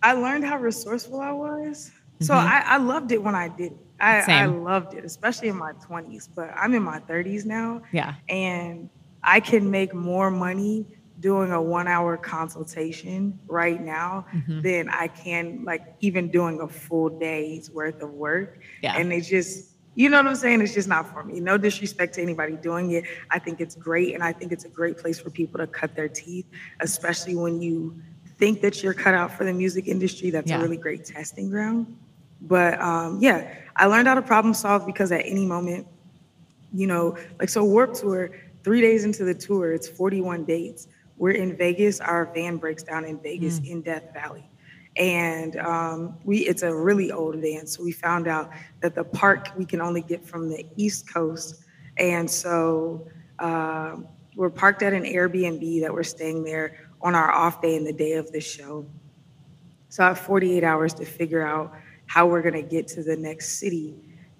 I 0.02 0.14
learned 0.14 0.46
how 0.46 0.58
resourceful 0.58 1.20
I 1.20 1.32
was. 1.32 1.92
So 2.22 2.34
mm-hmm. 2.34 2.48
I, 2.48 2.76
I, 2.76 2.78
loved 2.78 3.12
it 3.12 3.22
when 3.22 3.36
I 3.36 3.48
did 3.48 3.74
it. 3.74 3.78
I, 4.02 4.22
I 4.28 4.46
loved 4.46 4.94
it, 4.94 5.04
especially 5.04 5.50
in 5.50 5.58
my 5.58 5.74
20s. 5.74 6.30
But 6.34 6.52
I'm 6.56 6.74
in 6.74 6.84
my 6.84 7.00
30s 7.00 7.46
now. 7.46 7.82
Yeah. 7.92 8.16
And 8.28 8.90
I 9.24 9.40
can 9.40 9.70
make 9.70 9.94
more 9.94 10.32
money 10.32 10.86
doing 11.20 11.52
a 11.52 11.62
one 11.62 11.88
hour 11.88 12.16
consultation 12.18 13.38
right 13.48 13.82
now 13.82 14.26
mm-hmm. 14.34 14.62
than 14.62 14.90
I 14.90 15.08
can 15.08 15.64
like 15.66 15.82
even 16.00 16.30
doing 16.30 16.62
a 16.62 16.68
full 16.68 17.10
day's 17.10 17.70
worth 17.70 18.02
of 18.02 18.12
work. 18.12 18.60
Yeah. 18.82 18.98
And 18.98 19.12
it's 19.12 19.28
just, 19.28 19.72
you 19.96 20.10
know 20.10 20.18
what 20.18 20.28
I'm 20.28 20.36
saying? 20.36 20.62
It's 20.62 20.74
just 20.74 20.88
not 20.88 21.12
for 21.12 21.24
me. 21.24 21.42
No 21.42 21.58
disrespect 21.58 22.14
to 22.16 22.22
anybody 22.22 22.56
doing 22.56 22.92
it. 22.92 23.04
I 23.32 23.40
think 23.40 23.60
it's 23.60 23.76
great. 23.76 24.14
And 24.14 24.24
I 24.24 24.32
think 24.32 24.52
it's 24.52 24.64
a 24.64 24.70
great 24.70 24.98
place 24.98 25.20
for 25.20 25.30
people 25.30 25.58
to 25.60 25.68
cut 25.68 25.96
their 25.96 26.08
teeth, 26.08 26.46
especially 26.80 27.36
when 27.36 27.62
you 27.62 28.02
think 28.38 28.62
that 28.62 28.82
you're 28.82 28.94
cut 28.94 29.14
out 29.14 29.34
for 29.34 29.44
the 29.44 29.54
music 29.54 29.88
industry. 29.88 30.30
That's 30.30 30.50
yeah. 30.50 30.60
a 30.60 30.62
really 30.62 30.78
great 30.78 31.04
testing 31.04 31.50
ground. 31.50 31.98
But 32.42 32.80
um, 32.80 33.20
yeah, 33.22 33.54
I 33.76 33.86
learned 33.86 34.08
how 34.08 34.16
to 34.16 34.22
problem 34.22 34.54
solve 34.54 34.86
because 34.86 35.12
at 35.12 35.22
any 35.26 35.46
moment, 35.46 35.88
you 36.74 36.88
know, 36.88 37.18
like 37.40 37.50
so 37.50 37.64
Warped 37.64 37.96
Tour, 37.96 38.32
Three 38.64 38.82
days 38.82 39.06
into 39.06 39.24
the 39.24 39.34
tour, 39.34 39.74
it's 39.74 39.88
41 39.88 40.44
dates. 40.44 40.88
We're 41.18 41.32
in 41.32 41.56
Vegas. 41.56 42.02
Our 42.02 42.32
van 42.34 42.58
breaks 42.58 42.84
down 42.84 43.06
in 43.06 43.20
Vegas 43.20 43.60
mm. 43.60 43.70
in 43.70 43.82
Death 43.82 44.14
Valley. 44.14 44.50
And 44.98 45.56
um, 45.58 46.18
we 46.26 46.40
it's 46.40 46.64
a 46.64 46.76
really 46.76 47.12
old 47.12 47.36
van. 47.38 47.66
So 47.68 47.84
we 47.84 47.92
found 47.92 48.28
out 48.28 48.52
that 48.82 48.96
the 48.96 49.04
park 49.04 49.50
we 49.58 49.66
can 49.66 49.82
only 49.82 50.02
get 50.02 50.26
from 50.26 50.50
the 50.50 50.66
East 50.76 51.12
Coast. 51.12 51.64
And 51.98 52.30
so 52.30 53.08
uh, 53.38 53.98
we're 54.36 54.50
parked 54.50 54.84
at 54.84 54.94
an 54.94 55.04
Airbnb 55.04 55.82
that 55.82 55.94
we're 55.94 56.04
staying 56.04 56.44
there 56.44 56.90
on 57.02 57.16
our 57.16 57.32
off 57.32 57.62
day 57.62 57.78
and 57.78 57.88
the 57.88 57.94
day 57.94 58.14
of 58.14 58.32
the 58.32 58.42
show. 58.42 58.86
So 59.88 60.04
I 60.04 60.08
have 60.10 60.20
48 60.20 60.64
hours 60.64 60.94
to 60.96 61.06
figure 61.06 61.46
out 61.46 61.74
how 62.10 62.26
we're 62.26 62.42
going 62.42 62.56
to 62.56 62.68
get 62.68 62.88
to 62.88 63.04
the 63.04 63.16
next 63.16 63.60
city. 63.60 63.96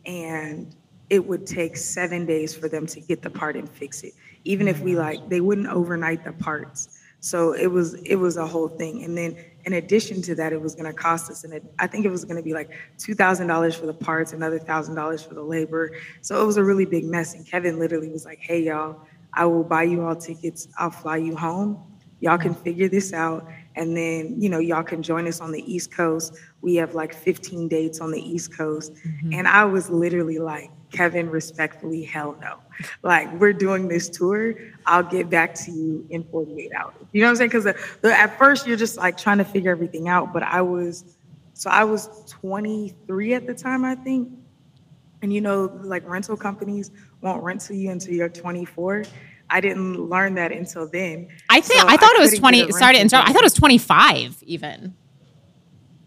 And 0.06 0.76
it 1.12 1.26
would 1.26 1.46
take 1.46 1.78
seven 1.78 2.26
days 2.26 2.56
for 2.56 2.68
them 2.68 2.88
to 2.88 3.00
get 3.00 3.22
the 3.22 3.30
part 3.30 3.56
and 3.56 3.70
fix 3.70 4.02
it. 4.02 4.14
Even 4.44 4.68
if 4.68 4.82
we 4.82 4.96
like, 4.96 5.30
they 5.30 5.40
wouldn't 5.40 5.68
overnight 5.68 6.24
the 6.26 6.34
parts. 6.34 7.00
So 7.20 7.54
it 7.54 7.68
was 7.68 7.96
it 8.06 8.16
was 8.16 8.38
a 8.38 8.48
whole 8.48 8.70
thing. 8.70 9.04
And 9.04 9.16
then 9.16 9.38
in 9.66 9.74
addition 9.74 10.22
to 10.24 10.36
that, 10.36 10.52
it 10.52 10.60
was 10.62 10.74
going 10.74 10.86
to 10.86 10.94
cost 10.94 11.30
us, 11.30 11.44
and 11.44 11.62
I 11.78 11.86
think 11.86 12.06
it 12.06 12.10
was 12.10 12.24
going 12.24 12.38
to 12.38 12.44
be 12.44 12.54
like 12.54 12.72
two 12.98 13.14
thousand 13.14 13.48
dollars 13.48 13.76
for 13.76 13.86
the 13.86 13.94
parts, 13.94 14.32
another 14.34 14.58
thousand 14.58 14.96
dollars 14.96 15.22
for 15.22 15.34
the 15.34 15.44
labor. 15.44 15.92
So 16.22 16.42
it 16.42 16.46
was 16.46 16.58
a 16.58 16.64
really 16.64 16.86
big 16.86 17.04
mess. 17.04 17.36
And 17.36 17.46
Kevin 17.46 17.78
literally 17.78 18.10
was 18.10 18.24
like, 18.26 18.40
"Hey 18.40 18.64
y'all, 18.64 19.06
I 19.34 19.46
will 19.46 19.66
buy 19.66 19.84
you 19.84 20.06
all 20.06 20.16
tickets. 20.16 20.70
I'll 20.78 20.92
fly 20.92 21.18
you 21.18 21.36
home. 21.36 21.78
Y'all 22.22 22.38
can 22.38 22.56
figure 22.56 22.88
this 22.88 23.12
out." 23.12 23.46
And 23.76 23.96
then, 23.96 24.42
you 24.42 24.50
know, 24.50 24.60
y'all 24.60 24.84
can 24.84 25.02
join 25.02 25.28
us 25.28 25.40
on 25.40 25.52
the 25.52 25.64
East 25.72 25.92
Coast. 25.92 26.36
We 26.62 26.76
have 26.76 26.96
like 26.96 27.14
15 27.14 27.68
dates 27.68 28.02
on 28.02 28.12
the 28.12 28.22
East 28.22 28.56
Coast. 28.56 28.94
Mm-hmm. 28.94 29.34
And 29.34 29.48
I 29.48 29.66
was 29.66 29.90
literally 29.90 30.40
like, 30.40 30.72
Kevin, 30.92 31.30
respectfully, 31.30 32.04
hell 32.04 32.38
no. 32.42 32.58
Like, 33.04 33.32
we're 33.40 33.54
doing 33.54 33.90
this 33.90 34.08
tour. 34.10 34.56
I'll 34.86 35.04
get 35.04 35.30
back 35.30 35.54
to 35.56 35.72
you 35.72 36.08
in 36.10 36.24
48 36.24 36.72
hours. 36.74 36.94
You 37.12 37.22
know 37.22 37.28
what 37.28 37.32
I'm 37.32 37.36
saying? 37.36 37.50
Because 37.50 37.66
at 38.04 38.38
first 38.38 38.66
you're 38.66 38.78
just 38.78 38.98
like 38.98 39.18
trying 39.18 39.38
to 39.40 39.44
figure 39.44 39.70
everything 39.70 40.08
out. 40.08 40.32
But 40.32 40.44
I 40.44 40.62
was, 40.62 41.18
so 41.54 41.70
I 41.70 41.84
was 41.84 42.10
23 42.28 43.34
at 43.34 43.46
the 43.46 43.54
time, 43.54 43.84
I 43.84 43.96
think. 43.96 44.32
And 45.22 45.34
you 45.34 45.42
know, 45.42 45.78
like 45.84 46.08
rental 46.08 46.38
companies 46.38 46.92
won't 47.22 47.44
rent 47.44 47.62
to 47.62 47.76
you 47.76 47.92
until 47.92 48.14
you're 48.14 48.30
24. 48.30 49.04
I 49.50 49.62
didn't 49.62 50.10
learn 50.10 50.36
that 50.36 50.52
until 50.52 50.88
then. 50.88 51.28
I 51.50 51.62
think 51.62 51.82
so 51.82 51.88
I 51.88 51.98
thought 51.98 52.16
I 52.16 52.20
it 52.20 52.32
was 52.32 52.40
20. 52.40 52.72
Sorry 52.72 52.96
to 52.96 53.02
interrupt. 53.02 53.30
I 53.30 53.34
thought 53.34 53.42
it 53.42 53.46
was 53.46 53.54
25 53.54 54.44
even. 54.44 54.96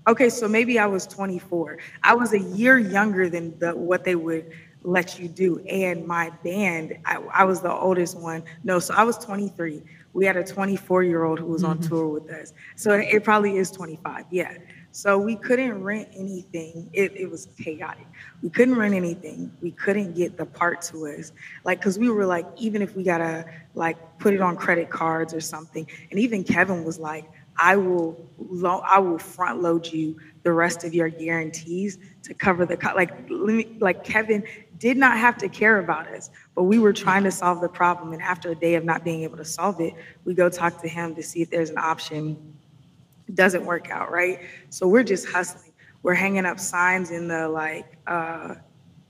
Okay, 0.08 0.28
so 0.28 0.48
maybe 0.48 0.78
I 0.78 0.86
was 0.86 1.06
24. 1.06 1.78
I 2.02 2.14
was 2.14 2.32
a 2.32 2.40
year 2.40 2.78
younger 2.78 3.28
than 3.28 3.56
the, 3.58 3.74
what 3.74 4.04
they 4.04 4.16
would 4.16 4.50
let 4.82 5.18
you 5.18 5.28
do. 5.28 5.60
And 5.60 6.06
my 6.06 6.30
band, 6.42 6.98
I, 7.04 7.16
I, 7.32 7.44
was 7.44 7.60
the 7.60 7.72
oldest 7.72 8.18
one. 8.18 8.42
No, 8.64 8.80
so 8.80 8.94
I 8.94 9.04
was 9.04 9.16
23. 9.18 9.80
We 10.12 10.26
had 10.26 10.36
a 10.36 10.44
24 10.44 11.04
year 11.04 11.24
old 11.24 11.38
who 11.38 11.46
was 11.46 11.62
mm-hmm. 11.62 11.70
on 11.70 11.80
tour 11.80 12.08
with 12.08 12.30
us. 12.30 12.52
So 12.74 12.94
it 12.94 13.22
probably 13.22 13.58
is 13.58 13.70
25. 13.70 14.26
Yeah. 14.30 14.56
So 14.92 15.18
we 15.18 15.36
couldn't 15.36 15.82
rent 15.82 16.08
anything. 16.14 16.90
It, 16.92 17.12
it 17.16 17.30
was 17.30 17.48
chaotic. 17.58 18.06
We 18.42 18.50
couldn't 18.50 18.76
rent 18.76 18.94
anything. 18.94 19.50
We 19.62 19.72
couldn't 19.72 20.14
get 20.14 20.36
the 20.36 20.44
part 20.46 20.82
to 20.82 21.06
us. 21.06 21.32
Like, 21.64 21.80
cause 21.80 21.98
we 21.98 22.10
were 22.10 22.26
like, 22.26 22.46
even 22.58 22.82
if 22.82 22.94
we 22.94 23.02
gotta 23.02 23.46
like 23.74 23.96
put 24.18 24.34
it 24.34 24.42
on 24.42 24.56
credit 24.56 24.90
cards 24.90 25.32
or 25.32 25.40
something. 25.40 25.86
And 26.10 26.20
even 26.20 26.44
Kevin 26.44 26.84
was 26.84 26.98
like, 26.98 27.24
I 27.56 27.76
will, 27.76 28.30
lo- 28.38 28.82
I 28.86 28.98
will 28.98 29.18
front 29.18 29.62
load 29.62 29.86
you 29.86 30.16
the 30.42 30.52
rest 30.52 30.84
of 30.84 30.94
your 30.94 31.08
guarantees 31.08 31.98
to 32.24 32.34
cover 32.34 32.66
the 32.66 32.78
like. 32.94 33.10
Like 33.80 34.04
Kevin 34.04 34.44
did 34.78 34.96
not 34.96 35.16
have 35.18 35.38
to 35.38 35.48
care 35.48 35.78
about 35.78 36.06
us, 36.08 36.30
but 36.54 36.64
we 36.64 36.78
were 36.78 36.92
trying 36.92 37.24
to 37.24 37.30
solve 37.30 37.60
the 37.60 37.68
problem. 37.68 38.12
And 38.12 38.22
after 38.22 38.50
a 38.50 38.54
day 38.54 38.74
of 38.74 38.84
not 38.84 39.04
being 39.04 39.22
able 39.22 39.36
to 39.38 39.44
solve 39.44 39.80
it, 39.80 39.94
we 40.24 40.34
go 40.34 40.48
talk 40.48 40.80
to 40.82 40.88
him 40.88 41.14
to 41.14 41.22
see 41.22 41.40
if 41.42 41.50
there's 41.50 41.70
an 41.70 41.78
option. 41.78 42.51
Doesn't 43.34 43.64
work 43.64 43.90
out, 43.90 44.10
right? 44.10 44.40
So 44.70 44.86
we're 44.86 45.02
just 45.02 45.28
hustling. 45.28 45.72
We're 46.02 46.14
hanging 46.14 46.46
up 46.46 46.58
signs 46.58 47.10
in 47.10 47.28
the 47.28 47.48
like, 47.48 47.96
uh, 48.06 48.56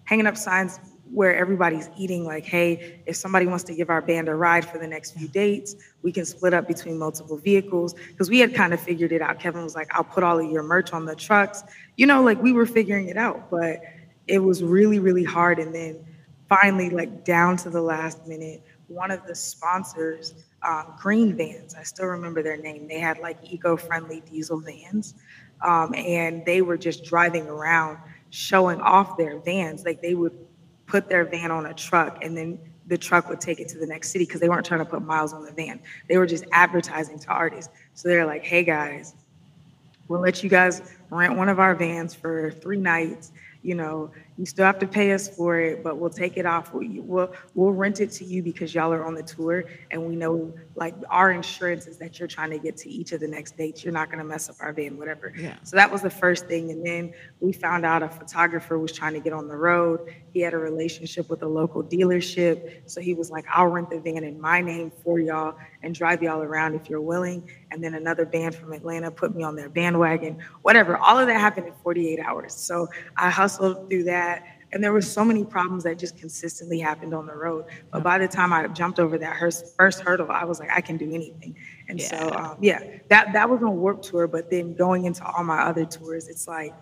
hanging 0.05 0.27
up 0.27 0.37
signs 0.37 0.79
where 1.11 1.37
everybody's 1.37 1.91
eating 1.99 2.25
like 2.25 2.43
hey 2.43 3.03
if 3.05 3.15
somebody 3.17 3.47
wants 3.47 3.63
to 3.63 3.75
give 3.75 3.91
our 3.91 4.01
band 4.01 4.29
a 4.29 4.35
ride 4.35 4.65
for 4.65 4.79
the 4.79 4.87
next 4.87 5.11
few 5.11 5.29
dates 5.29 5.77
we 6.01 6.11
can 6.11 6.25
split 6.25 6.55
up 6.55 6.67
between 6.67 6.99
multiple 6.99 7.37
vehicles 7.37 7.93
because 7.93 8.31
we 8.31 8.39
had 8.39 8.55
kind 8.55 8.73
of 8.73 8.81
figured 8.81 9.13
it 9.13 9.21
out 9.21 9.39
kevin 9.39 9.63
was 9.63 9.75
like 9.75 9.95
i'll 9.95 10.03
put 10.03 10.23
all 10.25 10.39
of 10.39 10.51
your 10.51 10.63
merch 10.63 10.95
on 10.95 11.05
the 11.05 11.15
trucks 11.15 11.65
you 11.99 12.07
know 12.07 12.23
like 12.23 12.43
we 12.43 12.51
were 12.51 12.65
figuring 12.65 13.09
it 13.09 13.19
out 13.19 13.51
but 13.51 13.83
it 14.27 14.39
was 14.39 14.63
really, 14.63 14.99
really 14.99 15.25
hard. 15.25 15.59
And 15.59 15.75
then 15.75 16.05
finally, 16.49 16.91
like 16.91 17.25
down 17.25 17.57
to 17.59 17.71
the 17.71 17.81
last 17.81 18.27
minute, 18.27 18.63
one 18.89 19.11
of 19.11 19.27
the 19.27 19.35
sponsors, 19.35 20.35
um, 20.67 20.95
Green 20.99 21.37
Vans, 21.37 21.75
I 21.75 21.83
still 21.83 22.07
remember 22.07 22.43
their 22.43 22.57
name. 22.57 22.87
They 22.87 22.99
had 22.99 23.19
like 23.19 23.39
eco 23.43 23.77
friendly 23.77 24.23
diesel 24.31 24.61
vans. 24.61 25.15
Um, 25.61 25.95
and 25.95 26.45
they 26.45 26.63
were 26.63 26.77
just 26.77 27.05
driving 27.05 27.47
around 27.47 27.99
showing 28.31 28.81
off 28.81 29.17
their 29.17 29.39
vans. 29.39 29.85
Like 29.85 30.01
they 30.01 30.15
would 30.15 30.37
put 30.87 31.09
their 31.09 31.25
van 31.25 31.51
on 31.51 31.67
a 31.67 31.75
truck 31.75 32.23
and 32.23 32.37
then 32.37 32.59
the 32.87 32.99
truck 32.99 33.29
would 33.29 33.41
take 33.41 33.61
it 33.61 33.69
to 33.69 33.79
the 33.79 33.87
next 33.87 34.11
city 34.11 34.25
because 34.25 34.41
they 34.41 34.49
weren't 34.49 34.67
trying 34.67 34.81
to 34.81 34.87
put 34.87 35.03
miles 35.03 35.33
on 35.33 35.45
the 35.45 35.53
van. 35.53 35.81
They 36.09 36.19
were 36.19 36.27
just 36.27 36.45
advertising 36.53 37.19
to 37.21 37.29
artists. 37.29 37.73
So 37.95 38.09
they're 38.09 38.27
like, 38.27 38.45
hey 38.45 38.65
guys, 38.65 39.15
we'll 40.09 40.21
let 40.21 40.43
you 40.43 40.51
guys 40.51 40.83
rent 41.11 41.37
one 41.37 41.49
of 41.49 41.61
our 41.61 41.75
vans 41.75 42.15
for 42.15 42.51
three 42.51 42.79
nights 42.79 43.33
you 43.63 43.75
know, 43.75 44.11
you 44.39 44.47
still 44.47 44.65
have 44.65 44.79
to 44.79 44.87
pay 44.87 45.13
us 45.13 45.29
for 45.29 45.61
it, 45.61 45.85
but 45.85 45.99
we'll 45.99 46.11
take 46.11 46.37
it 46.37 46.47
off. 46.47 46.73
We'll, 46.73 47.33
we'll 47.55 47.73
rent 47.73 48.01
it 48.01 48.11
to 48.13 48.25
you 48.25 48.43
because 48.43 48.75
y'all 48.75 48.93
are 48.93 49.05
on 49.05 49.15
the 49.15 49.23
tour, 49.23 49.65
and 49.91 50.07
we 50.07 50.17
know 50.17 50.53
like 50.75 50.95
our 51.11 51.31
insurance 51.33 51.87
is 51.87 51.99
that 51.99 52.19
you're 52.19 52.29
trying 52.29 52.51
to 52.51 52.59
get 52.59 52.77
to 52.79 52.91
each 52.91 53.13
of 53.13 53.21
the 53.21 53.29
next 53.29 53.57
dates. 53.57 53.85
You're 53.85 53.93
not 53.93 54.09
going 54.09 54.19
to 54.19 54.25
mess 54.25 54.49
up 54.49 54.57
our 54.61 54.73
van, 54.73 54.97
whatever. 54.97 55.35
Yeah. 55.37 55.57
So 55.65 55.77
that 55.77 55.91
was 55.91 56.03
the 56.03 56.11
first 56.11 56.47
thing, 56.47 56.71
and 56.71 56.85
then 56.85 57.13
we 57.41 57.53
found 57.53 57.85
out 57.85 58.03
a 58.03 58.09
photographer 58.09 58.79
was 58.79 58.93
trying 58.93 59.15
to 59.15 59.21
get 59.21 59.33
on 59.33 59.49
the 59.49 59.57
road. 59.57 60.15
He 60.33 60.41
had 60.41 60.55
a 60.55 60.59
relationship 60.59 61.29
with 61.29 61.43
a 61.43 61.49
local 61.49 61.83
dealership, 61.83 62.89
so 62.91 63.01
he 63.01 63.15
was 63.15 63.31
like, 63.31 63.45
"I'll 63.53 63.67
rent 63.67 63.91
the 63.91 64.01
van 64.01 64.25
in 64.25 64.41
my 64.41 64.63
name 64.63 64.91
for 65.05 65.21
y'all 65.21 65.57
and 65.83 65.95
drive 65.95 66.23
y'all 66.23 66.43
around 66.43 66.75
if 66.75 66.89
you're 66.89 67.03
willing." 67.03 67.51
And 67.71 67.83
then 67.83 67.95
another 67.95 68.27
band 68.27 68.55
from 68.55 68.73
Atlanta 68.73 69.11
put 69.11 69.35
me 69.35 69.43
on 69.43 69.57
their 69.57 69.69
bandwagon. 69.69 70.39
Whatever. 70.63 70.97
All 70.97 71.19
of 71.19 71.27
that 71.27 71.41
happened 71.41 71.67
in 71.67 71.75
48 71.83 72.21
hours. 72.21 72.55
So 72.55 72.89
I 73.17 73.31
hustled 73.31 73.89
through 73.89 74.05
that. 74.05 74.22
And 74.73 74.83
there 74.83 74.93
were 74.93 75.03
so 75.03 75.23
many 75.23 75.45
problems 75.45 75.85
that 75.85 75.99
just 75.99 76.17
consistently 76.17 76.81
happened 76.81 77.13
on 77.13 77.27
the 77.27 77.35
road. 77.35 77.67
But 77.91 78.03
by 78.03 78.19
the 78.19 78.27
time 78.27 78.55
I 78.55 78.67
jumped 78.69 78.99
over 78.99 79.19
that 79.19 79.39
first 79.77 80.01
hurdle, 80.01 80.31
I 80.31 80.45
was 80.45 80.61
like, 80.61 80.71
I 80.71 80.81
can 80.81 80.97
do 80.97 81.13
anything. 81.13 81.57
And 81.89 82.01
yeah. 82.01 82.07
so, 82.07 82.31
um, 82.33 82.57
yeah, 82.61 82.83
that 83.11 83.35
that 83.35 83.51
was 83.51 83.63
on 83.63 83.77
Warped 83.77 84.05
Tour. 84.05 84.27
But 84.27 84.51
then 84.51 84.75
going 84.75 85.05
into 85.05 85.25
all 85.27 85.45
my 85.45 85.61
other 85.61 85.85
tours, 85.85 86.29
it's 86.29 86.49
like 86.49 86.73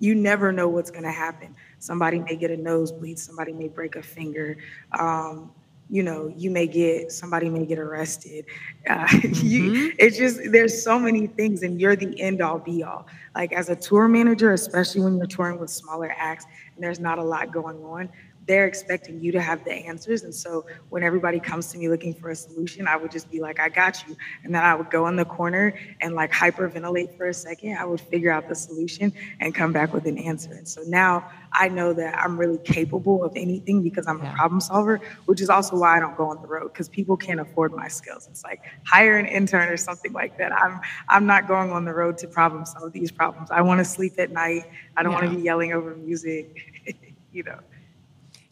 you 0.00 0.14
never 0.14 0.52
know 0.52 0.68
what's 0.68 0.90
going 0.90 1.04
to 1.04 1.12
happen. 1.12 1.54
Somebody 1.78 2.18
may 2.18 2.36
get 2.36 2.50
a 2.50 2.56
nosebleed. 2.56 3.18
Somebody 3.18 3.52
may 3.52 3.68
break 3.68 3.96
a 3.96 4.02
finger. 4.02 4.58
Um, 4.98 5.52
you 5.90 6.04
know, 6.04 6.32
you 6.36 6.50
may 6.50 6.68
get 6.68 7.10
somebody 7.10 7.48
may 7.48 7.66
get 7.66 7.78
arrested. 7.78 8.46
Uh, 8.88 9.06
mm-hmm. 9.06 9.46
you, 9.46 9.92
it's 9.98 10.16
just 10.16 10.40
there's 10.52 10.82
so 10.82 10.98
many 10.98 11.26
things, 11.26 11.62
and 11.62 11.80
you're 11.80 11.96
the 11.96 12.18
end 12.20 12.40
all 12.40 12.58
be 12.58 12.82
all. 12.84 13.06
Like 13.34 13.52
as 13.52 13.68
a 13.68 13.76
tour 13.76 14.06
manager, 14.08 14.52
especially 14.52 15.00
when 15.02 15.16
you're 15.16 15.26
touring 15.26 15.58
with 15.58 15.70
smaller 15.70 16.14
acts 16.16 16.46
there's 16.82 17.00
not 17.00 17.18
a 17.18 17.24
lot 17.24 17.52
going 17.52 17.76
on, 17.78 18.10
they're 18.46 18.66
expecting 18.66 19.20
you 19.20 19.32
to 19.32 19.40
have 19.40 19.64
the 19.64 19.72
answers. 19.72 20.22
And 20.22 20.34
so 20.34 20.66
when 20.88 21.02
everybody 21.02 21.38
comes 21.38 21.70
to 21.72 21.78
me 21.78 21.88
looking 21.88 22.14
for 22.14 22.30
a 22.30 22.36
solution, 22.36 22.88
I 22.88 22.96
would 22.96 23.10
just 23.10 23.30
be 23.30 23.40
like, 23.40 23.60
I 23.60 23.68
got 23.68 24.06
you. 24.08 24.16
And 24.44 24.54
then 24.54 24.64
I 24.64 24.74
would 24.74 24.90
go 24.90 25.06
in 25.06 25.16
the 25.16 25.24
corner 25.24 25.74
and 26.00 26.14
like 26.14 26.32
hyperventilate 26.32 27.16
for 27.16 27.28
a 27.28 27.34
second. 27.34 27.76
I 27.76 27.84
would 27.84 28.00
figure 28.00 28.32
out 28.32 28.48
the 28.48 28.54
solution 28.54 29.12
and 29.40 29.54
come 29.54 29.72
back 29.72 29.92
with 29.92 30.06
an 30.06 30.18
answer. 30.18 30.52
And 30.52 30.66
so 30.66 30.82
now 30.86 31.30
I 31.52 31.68
know 31.68 31.92
that 31.92 32.18
I'm 32.18 32.38
really 32.38 32.58
capable 32.58 33.24
of 33.24 33.32
anything 33.36 33.82
because 33.82 34.06
I'm 34.06 34.20
a 34.20 34.32
problem 34.34 34.60
solver, 34.60 35.00
which 35.26 35.40
is 35.40 35.50
also 35.50 35.76
why 35.76 35.96
I 35.96 36.00
don't 36.00 36.16
go 36.16 36.26
on 36.26 36.40
the 36.40 36.48
road 36.48 36.72
because 36.72 36.88
people 36.88 37.16
can't 37.16 37.40
afford 37.40 37.72
my 37.72 37.88
skills. 37.88 38.28
It's 38.30 38.44
like 38.44 38.62
hire 38.84 39.18
an 39.18 39.26
intern 39.26 39.68
or 39.68 39.76
something 39.76 40.12
like 40.12 40.38
that. 40.38 40.52
I'm 40.52 40.80
I'm 41.08 41.26
not 41.26 41.48
going 41.48 41.70
on 41.70 41.84
the 41.84 41.94
road 41.94 42.18
to 42.18 42.28
problem 42.28 42.64
solve 42.64 42.92
these 42.92 43.10
problems. 43.10 43.50
I 43.50 43.62
want 43.62 43.78
to 43.78 43.84
sleep 43.84 44.14
at 44.18 44.30
night. 44.30 44.64
I 44.96 45.02
don't 45.02 45.12
yeah. 45.12 45.18
want 45.18 45.30
to 45.30 45.36
be 45.36 45.42
yelling 45.42 45.72
over 45.72 45.94
music, 45.94 46.96
you 47.32 47.42
know. 47.42 47.58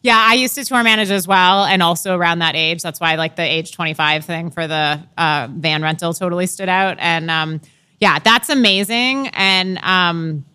Yeah, 0.01 0.17
I 0.17 0.35
used 0.35 0.55
to 0.55 0.63
tour 0.63 0.81
manage 0.81 1.11
as 1.11 1.27
well, 1.27 1.65
and 1.65 1.83
also 1.83 2.15
around 2.15 2.39
that 2.39 2.55
age. 2.55 2.81
That's 2.81 3.01
why 3.01 3.15
like 3.15 3.35
the 3.35 3.43
age 3.43 3.73
25 3.73 4.23
thing 4.23 4.49
for 4.49 4.65
the 4.65 5.03
uh, 5.17 5.49
van 5.51 5.81
rental 5.81 6.13
totally 6.13 6.47
stood 6.47 6.69
out. 6.69 6.97
And 6.99 7.29
um, 7.29 7.59
yeah, 7.99 8.19
that's 8.19 8.49
amazing. 8.49 9.27
And 9.29 9.77
um, 9.79 10.45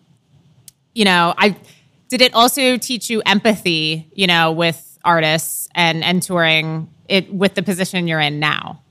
you 0.95 1.05
know, 1.05 1.35
I 1.37 1.55
did 2.09 2.21
it 2.21 2.33
also 2.33 2.77
teach 2.77 3.09
you 3.09 3.21
empathy, 3.25 4.09
you 4.13 4.25
know, 4.25 4.51
with 4.51 4.97
artists 5.03 5.69
and 5.75 6.03
and 6.03 6.23
touring 6.23 6.89
it 7.07 7.31
with 7.31 7.53
the 7.53 7.61
position 7.61 8.07
you're 8.07 8.19
in 8.19 8.39
now. 8.39 8.81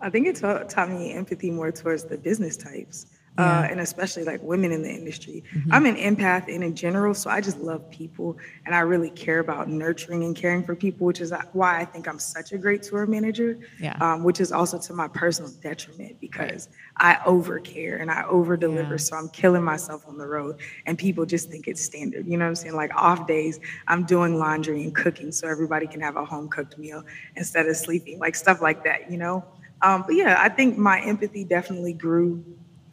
I 0.00 0.08
think 0.08 0.26
it 0.26 0.36
taught 0.36 0.88
me 0.88 1.12
empathy 1.12 1.50
more 1.50 1.70
towards 1.70 2.04
the 2.04 2.16
business 2.16 2.56
types 2.56 3.06
yeah. 3.38 3.60
uh, 3.60 3.62
and 3.64 3.80
especially 3.80 4.24
like 4.24 4.42
women 4.42 4.72
in 4.72 4.82
the 4.82 4.90
industry. 4.90 5.44
Mm-hmm. 5.54 5.72
I'm 5.72 5.86
an 5.86 5.96
empath 5.96 6.52
and 6.52 6.64
in 6.64 6.74
general, 6.74 7.14
so 7.14 7.30
I 7.30 7.40
just 7.40 7.58
love 7.58 7.88
people 7.90 8.36
and 8.66 8.74
I 8.74 8.80
really 8.80 9.10
care 9.10 9.38
about 9.38 9.68
nurturing 9.68 10.24
and 10.24 10.34
caring 10.34 10.64
for 10.64 10.74
people, 10.74 11.06
which 11.06 11.20
is 11.20 11.32
why 11.52 11.80
I 11.80 11.84
think 11.84 12.08
I'm 12.08 12.18
such 12.18 12.52
a 12.52 12.58
great 12.58 12.82
tour 12.82 13.06
manager. 13.06 13.58
Yeah. 13.80 13.96
Um, 14.00 14.24
which 14.24 14.40
is 14.40 14.52
also 14.52 14.78
to 14.78 14.92
my 14.92 15.08
personal 15.08 15.50
detriment 15.62 16.20
because 16.20 16.68
right. 17.00 17.18
I 17.18 17.24
over 17.24 17.60
care 17.60 17.96
and 17.96 18.10
I 18.10 18.24
over 18.24 18.56
deliver, 18.56 18.94
yeah. 18.94 18.96
so 18.96 19.16
I'm 19.16 19.28
killing 19.28 19.62
myself 19.62 20.04
on 20.08 20.18
the 20.18 20.26
road, 20.26 20.60
and 20.86 20.98
people 20.98 21.24
just 21.24 21.50
think 21.50 21.68
it's 21.68 21.82
standard. 21.82 22.26
You 22.26 22.36
know 22.36 22.44
what 22.44 22.50
I'm 22.50 22.54
saying? 22.56 22.74
Like 22.74 22.94
off 22.94 23.26
days, 23.26 23.60
I'm 23.86 24.04
doing 24.04 24.38
laundry 24.38 24.82
and 24.82 24.94
cooking 24.94 25.32
so 25.32 25.48
everybody 25.48 25.86
can 25.86 26.00
have 26.00 26.16
a 26.16 26.24
home 26.24 26.48
cooked 26.48 26.78
meal 26.78 27.04
instead 27.36 27.66
of 27.66 27.76
sleeping, 27.76 28.18
like 28.18 28.34
stuff 28.34 28.60
like 28.60 28.84
that. 28.84 29.10
You 29.10 29.18
know. 29.18 29.44
Um, 29.82 30.02
but 30.06 30.16
yeah, 30.16 30.36
I 30.40 30.48
think 30.48 30.76
my 30.76 31.00
empathy 31.00 31.44
definitely 31.44 31.92
grew 31.92 32.44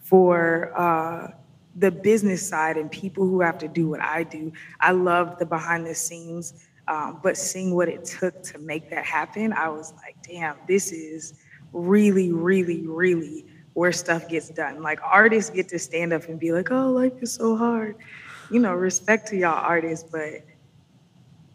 for 0.06 0.72
uh, 0.80 1.32
the 1.76 1.92
business 1.92 2.48
side 2.48 2.78
and 2.78 2.90
people 2.92 3.26
who 3.26 3.42
have 3.42 3.58
to 3.58 3.68
do 3.68 3.90
what 3.90 4.02
I 4.02 4.24
do. 4.24 4.54
I 4.80 4.92
love 4.92 5.40
the 5.40 5.46
behind 5.46 5.86
the 5.86 5.96
scenes, 5.96 6.54
um, 6.88 7.20
but 7.24 7.36
seeing 7.36 7.76
what 7.76 7.90
it 7.90 8.06
took 8.06 8.44
to 8.44 8.60
make 8.60 8.90
that 8.92 9.04
happen, 9.04 9.52
I 9.52 9.70
was 9.70 9.94
like, 9.98 10.16
damn, 10.22 10.56
this 10.68 10.92
is 10.92 11.34
really, 11.74 12.32
really, 12.32 12.86
really 12.86 13.46
where 13.74 13.92
stuff 13.92 14.30
gets 14.30 14.50
done. 14.50 14.84
Like 14.84 15.00
artists 15.04 15.50
get 15.50 15.68
to 15.70 15.80
stand 15.80 16.14
up 16.14 16.30
and 16.30 16.40
be 16.40 16.52
like, 16.52 16.72
oh, 16.72 16.92
life 16.92 17.14
is 17.22 17.34
so 17.34 17.58
hard. 17.58 17.96
You 18.52 18.60
know, 18.60 18.74
respect 18.74 19.28
to 19.30 19.36
y'all 19.36 19.56
artists, 19.56 20.08
but 20.10 20.46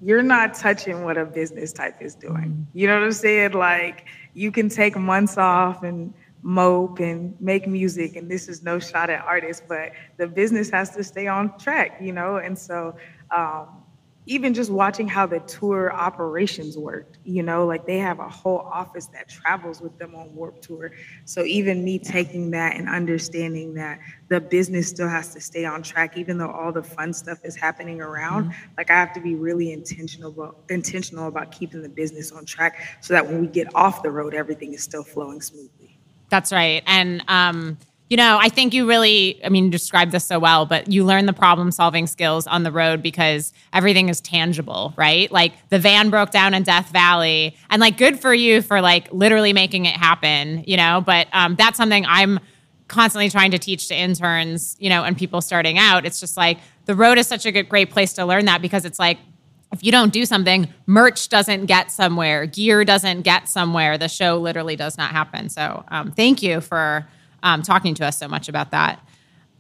you're 0.03 0.23
not 0.23 0.55
touching 0.55 1.05
what 1.05 1.17
a 1.17 1.25
business 1.25 1.73
type 1.73 2.03
is 2.03 2.17
doing. 2.17 2.67
You 2.75 2.89
know 2.89 2.99
what 2.99 3.05
I'm 3.05 3.13
saying? 3.13 3.53
Like 3.53 4.07
you 4.35 4.51
can 4.51 4.69
take 4.69 4.97
months 4.97 5.39
off 5.39 5.85
and 5.85 6.13
mope 6.43 7.01
and 7.01 7.39
make 7.41 7.67
music 7.67 8.17
and 8.17 8.31
this 8.31 8.49
is 8.49 8.63
no 8.63 8.79
shot 8.79 9.11
at 9.11 9.23
artists 9.25 9.63
but 9.69 9.93
the 10.17 10.27
business 10.27 10.71
has 10.71 10.91
to 10.91 11.05
stay 11.05 11.27
on 11.27 11.57
track 11.59 11.99
you 12.01 12.13
know 12.13 12.37
and 12.37 12.59
so 12.59 12.97
um, 13.31 13.81
even 14.27 14.53
just 14.53 14.71
watching 14.71 15.09
how 15.09 15.27
the 15.27 15.41
tour 15.41 15.93
operations 15.93 16.77
worked, 16.77 17.19
you 17.25 17.43
know, 17.43 17.67
like 17.67 17.87
they 17.87 17.99
have 17.99 18.21
a 18.21 18.29
whole 18.29 18.59
office 18.59 19.07
that 19.07 19.29
travels 19.29 19.81
with 19.81 19.99
them 19.99 20.15
on 20.15 20.33
Warped 20.35 20.63
Tour. 20.63 20.93
So 21.25 21.43
even 21.43 21.83
me 21.83 21.99
taking 21.99 22.51
that 22.51 22.77
and 22.77 22.89
understanding 22.89 23.75
that 23.75 23.99
the 24.29 24.41
business 24.41 24.89
still 24.89 25.09
has 25.09 25.33
to 25.35 25.41
stay 25.41 25.65
on 25.65 25.83
track, 25.83 26.19
even 26.19 26.37
though 26.37 26.51
all 26.51 26.71
the 26.71 26.83
fun 26.83 27.13
stuff 27.15 27.39
is 27.45 27.57
happening 27.57 28.01
around, 28.01 28.51
mm-hmm. 28.51 28.75
like 28.77 28.91
I 28.91 28.95
have 28.95 29.13
to 29.15 29.21
be 29.21 29.35
really 29.35 29.73
intentional 29.73 30.31
about 30.31 30.59
intentional 30.69 31.27
about 31.27 31.51
keeping 31.51 31.83
the 31.83 31.89
business 31.89 32.31
on 32.31 32.45
track 32.45 32.99
so 33.01 33.15
that 33.15 33.27
when 33.27 33.41
we 33.41 33.47
get 33.49 33.75
off 33.75 34.03
the 34.03 34.11
road, 34.11 34.35
everything 34.35 34.75
is 34.75 34.83
still 34.83 35.03
flowing 35.03 35.41
smoothly. 35.41 35.90
That's 36.31 36.53
right. 36.53 36.83
And 36.87 37.23
um 37.29 37.77
you 38.09 38.17
know, 38.17 38.39
I 38.41 38.49
think 38.49 38.75
you 38.75 38.89
really, 38.89 39.41
I 39.45 39.51
mean, 39.51 39.67
you 39.67 39.71
described 39.71 40.11
this 40.11 40.25
so 40.25 40.41
well, 40.41 40.67
but 40.67 40.91
you 40.91 41.05
learn 41.05 41.27
the 41.27 41.33
problem 41.33 41.71
solving 41.71 42.09
skills 42.09 42.45
on 42.49 42.65
the 42.65 42.73
road 42.73 43.03
because 43.03 43.53
everything 43.73 44.09
is 44.09 44.21
tangible, 44.21 44.93
right? 44.97 45.31
Like 45.31 45.53
the 45.69 45.79
van 45.79 46.11
broke 46.11 46.33
down 46.33 46.53
in 46.53 46.65
Death 46.65 46.91
Valley, 46.91 47.55
and 47.71 47.79
like 47.79 47.97
good 47.97 48.19
for 48.19 48.35
you 48.35 48.63
for 48.63 48.81
like 48.81 49.13
literally 49.13 49.53
making 49.53 49.87
it 49.87 49.97
happen, 49.97 50.65
you 50.67 50.77
know, 50.77 51.01
but 51.07 51.29
um, 51.33 51.55
that's 51.55 51.77
something 51.77 52.05
I'm 52.05 52.41
constantly 52.89 53.31
trying 53.31 53.53
to 53.53 53.59
teach 53.61 53.87
to 53.87 53.95
interns, 53.95 54.77
you 54.81 54.89
know, 54.89 55.05
and 55.05 55.17
people 55.17 55.41
starting 55.41 55.79
out. 55.79 56.05
It's 56.05 56.19
just 56.19 56.37
like 56.37 56.59
the 56.87 56.97
road 56.97 57.17
is 57.17 57.29
such 57.29 57.47
a 57.47 57.53
good, 57.53 57.69
great 57.69 57.91
place 57.93 58.13
to 58.15 58.25
learn 58.27 58.47
that 58.47 58.61
because 58.61 58.85
it's 58.85 58.99
like, 58.99 59.19
if 59.73 59.85
you 59.85 59.93
don't 59.93 60.13
do 60.13 60.27
something, 60.27 60.69
merch 60.87 61.29
doesn't 61.29 61.67
get 61.67 61.93
somewhere, 61.93 62.47
gear 62.47 62.85
doesn't 62.85 63.23
get 63.23 63.49
somewhere. 63.49 63.97
The 63.99 64.09
show 64.09 64.39
literally 64.39 64.77
does 64.77 64.99
not 64.99 65.13
happen. 65.13 65.49
So, 65.49 65.85
um, 65.89 66.11
thank 66.11 66.43
you 66.43 66.61
for 66.61 67.07
um, 67.43 67.63
talking 67.63 67.95
to 67.95 68.07
us 68.07 68.19
so 68.19 68.27
much 68.27 68.49
about 68.49 68.73
that. 68.73 69.01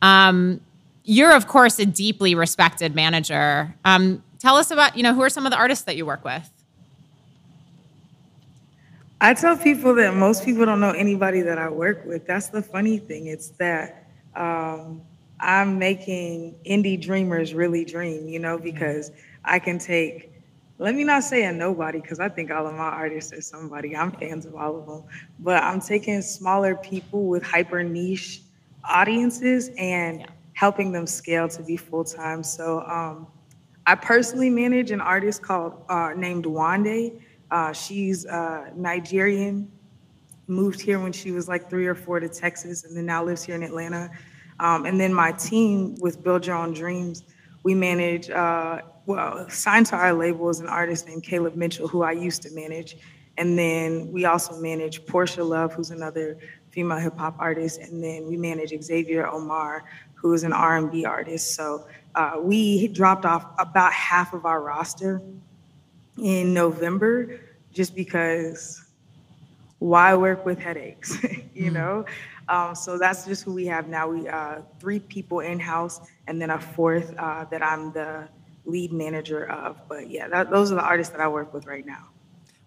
Um, 0.03 0.61
you're, 1.05 1.35
of 1.35 1.47
course, 1.47 1.79
a 1.79 1.87
deeply 1.87 2.35
respected 2.35 2.95
manager. 2.95 3.75
Um, 3.85 4.23
tell 4.39 4.57
us 4.57 4.71
about, 4.71 4.97
you 4.97 5.03
know, 5.03 5.15
who 5.15 5.23
are 5.23 5.31
some 5.31 5.47
of 5.47 5.53
the 5.53 5.59
artists 5.59 5.85
that 5.85 5.97
you 5.97 6.05
work 6.07 6.25
with? 6.25 6.51
I 9.21 9.35
tell 9.35 9.57
people 9.57 9.95
that 9.97 10.15
most 10.15 10.45
people 10.45 10.65
don't 10.65 10.81
know 10.81 10.93
anybody 10.93 11.43
that 11.43 11.59
I 11.59 11.69
work 11.69 12.05
with. 12.07 12.27
That's 12.27 12.49
the 12.49 12.63
funny 12.63 12.99
thing. 12.99 13.27
It's 13.27 13.51
that 13.59 14.07
um, 14.35 15.03
I'm 15.39 15.79
making 15.79 16.55
indie 16.67 17.01
dreamers 17.01 17.53
really 17.53 17.85
dream, 17.85 18.29
you 18.29 18.39
know, 18.39 18.57
because 18.57 19.13
I 19.45 19.59
can 19.59 19.79
take 19.79 20.31
let 20.81 20.95
me 20.95 21.05
not 21.05 21.25
say 21.25 21.45
a 21.45 21.53
nobody 21.53 22.01
because 22.01 22.21
I 22.21 22.31
think 22.31 22.51
all 22.51 22.67
of 22.67 22.73
my 22.73 22.79
artists 22.79 23.35
are 23.35 23.43
somebody. 23.43 23.95
I'm 23.95 24.13
fans 24.13 24.47
of 24.47 24.55
all 24.55 24.79
of 24.79 24.87
them. 24.87 25.03
But 25.39 25.63
I'm 25.63 25.79
taking 25.79 26.23
smaller 26.23 26.75
people 26.75 27.27
with 27.27 27.43
hyper 27.43 27.83
niche 27.83 28.41
audiences 28.89 29.71
and 29.77 30.21
yeah. 30.21 30.27
helping 30.55 30.91
them 30.91 31.07
scale 31.07 31.49
to 31.51 31.63
be 31.63 31.77
full 31.77 32.03
time. 32.03 32.43
So 32.43 32.81
um, 32.81 33.27
I 33.87 33.95
personally 33.95 34.49
manage 34.49 34.91
an 34.91 35.03
artist 35.03 35.43
called 35.43 35.85
uh, 35.91 36.15
named 36.17 36.47
Wande. 36.47 37.21
Uh, 37.51 37.75
she's 37.75 38.25
uh, 38.25 38.71
Nigerian, 38.75 39.71
moved 40.47 40.81
here 40.81 40.99
when 40.99 41.13
she 41.13 41.31
was 41.31 41.47
like 41.47 41.69
three 41.69 41.87
or 41.87 41.95
four 41.95 42.21
to 42.21 42.29
Texas, 42.29 42.85
and 42.85 42.97
then 42.97 43.05
now 43.05 43.23
lives 43.23 43.43
here 43.43 43.55
in 43.55 43.63
Atlanta. 43.63 44.11
Um, 44.61 44.87
and 44.87 44.99
then 44.99 45.13
my 45.13 45.33
team 45.33 45.95
with 46.01 46.25
Build 46.25 46.47
Your 46.47 46.57
Own 46.57 46.73
Dreams, 46.73 47.25
we 47.65 47.75
manage 47.75 48.31
uh, 48.31 48.81
well, 49.07 49.49
signed 49.49 49.87
to 49.87 49.97
our 49.97 50.13
label 50.13 50.49
is 50.51 50.61
an 50.61 50.69
artist 50.69 51.07
named 51.07 51.23
Caleb 51.23 51.57
Mitchell, 51.57 51.89
who 51.89 52.03
I 52.03 52.13
used 52.13 52.43
to 52.43 52.51
manage. 52.53 52.97
And 53.39 53.59
then 53.59 54.11
we 54.13 54.25
also 54.25 54.57
manage 54.61 55.07
Portia 55.07 55.43
Love, 55.43 55.73
who's 55.73 55.91
another 55.91 56.39
female 56.71 56.99
hip 56.99 57.17
hop 57.17 57.37
artist. 57.39 57.81
And 57.81 58.03
then 58.03 58.27
we 58.27 58.37
manage 58.37 58.73
Xavier 58.83 59.27
Omar, 59.27 59.85
who 60.15 60.33
is 60.35 60.43
an 60.43 60.53
R&B 60.53 61.05
artist. 61.05 61.55
So 61.55 61.87
uh, 62.15 62.35
we 62.41 62.89
dropped 62.89 63.25
off 63.25 63.47
about 63.59 63.93
half 63.93 64.35
of 64.35 64.45
our 64.45 64.61
roster 64.61 65.23
in 66.19 66.53
November 66.53 67.41
just 67.73 67.95
because 67.95 68.85
why 69.79 70.15
work 70.15 70.45
with 70.45 70.59
headaches, 70.59 71.23
you 71.55 71.71
mm. 71.71 71.73
know? 71.73 72.05
Um, 72.49 72.75
so 72.75 72.99
that's 72.99 73.25
just 73.25 73.45
who 73.45 73.55
we 73.55 73.65
have 73.67 73.89
now. 73.89 74.09
We 74.09 74.29
uh, 74.29 74.63
three 74.81 74.99
people 74.99 75.41
in 75.41 75.61
house, 75.61 76.01
and 76.27 76.43
then 76.43 76.51
a 76.51 76.59
fourth 76.59 77.15
uh, 77.17 77.45
that 77.45 77.63
I'm 77.63 77.93
the 77.93 78.29
lead 78.65 78.93
manager 78.93 79.49
of. 79.49 79.81
But 79.89 80.11
yeah, 80.11 80.29
that, 80.29 80.51
those 80.51 80.73
are 80.73 80.77
the 80.77 80.85
artists 80.85 81.13
that 81.13 81.21
I 81.21 81.29
work 81.29 81.53
with 81.53 81.67
right 81.67 81.85
now. 81.85 82.09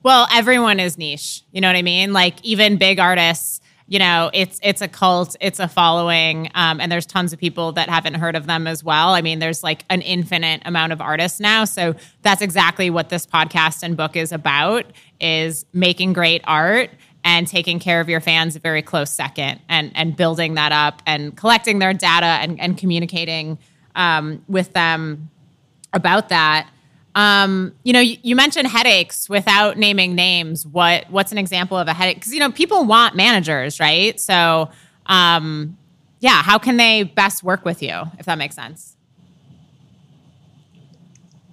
Well, 0.03 0.27
everyone 0.33 0.79
is 0.79 0.97
niche. 0.97 1.43
You 1.51 1.61
know 1.61 1.69
what 1.69 1.77
I 1.77 1.81
mean? 1.81 2.11
Like 2.11 2.43
even 2.43 2.77
big 2.77 2.99
artists, 2.99 3.61
you 3.87 3.99
know, 3.99 4.29
it's 4.33 4.59
it's 4.63 4.81
a 4.81 4.87
cult, 4.87 5.35
it's 5.39 5.59
a 5.59 5.67
following, 5.67 6.49
um, 6.55 6.79
and 6.79 6.91
there's 6.91 7.05
tons 7.05 7.33
of 7.33 7.39
people 7.39 7.73
that 7.73 7.89
haven't 7.89 8.15
heard 8.15 8.35
of 8.35 8.45
them 8.47 8.65
as 8.65 8.83
well. 8.83 9.09
I 9.09 9.21
mean, 9.21 9.39
there's 9.39 9.63
like 9.63 9.85
an 9.89 10.01
infinite 10.01 10.61
amount 10.65 10.93
of 10.93 11.01
artists 11.01 11.39
now, 11.39 11.65
so 11.65 11.95
that's 12.21 12.41
exactly 12.41 12.89
what 12.89 13.09
this 13.09 13.25
podcast 13.25 13.83
and 13.83 13.95
book 13.95 14.15
is 14.15 14.31
about: 14.31 14.85
is 15.19 15.65
making 15.73 16.13
great 16.13 16.41
art 16.45 16.89
and 17.25 17.47
taking 17.47 17.79
care 17.79 18.01
of 18.01 18.09
your 18.09 18.19
fans 18.19 18.55
a 18.55 18.59
very 18.59 18.81
close 18.81 19.09
second, 19.09 19.59
and 19.69 19.91
and 19.95 20.15
building 20.15 20.55
that 20.55 20.71
up 20.71 21.01
and 21.05 21.35
collecting 21.35 21.79
their 21.79 21.93
data 21.93 22.25
and 22.25 22.59
and 22.59 22.77
communicating 22.77 23.57
um, 23.95 24.43
with 24.47 24.73
them 24.73 25.29
about 25.93 26.29
that. 26.29 26.69
Um, 27.15 27.73
you 27.83 27.93
know, 27.93 27.99
you, 27.99 28.17
you, 28.23 28.35
mentioned 28.35 28.67
headaches 28.67 29.29
without 29.29 29.77
naming 29.77 30.15
names. 30.15 30.65
What 30.65 31.09
what's 31.11 31.31
an 31.31 31.37
example 31.37 31.77
of 31.77 31.87
a 31.87 31.93
headache? 31.93 32.17
Because 32.17 32.33
you 32.33 32.39
know, 32.39 32.51
people 32.51 32.85
want 32.85 33.15
managers, 33.15 33.79
right? 33.79 34.19
So, 34.19 34.71
um, 35.05 35.77
yeah, 36.21 36.41
how 36.41 36.57
can 36.57 36.77
they 36.77 37.03
best 37.03 37.43
work 37.43 37.65
with 37.65 37.83
you, 37.83 38.01
if 38.17 38.25
that 38.25 38.39
makes 38.39 38.55
sense? 38.55 38.95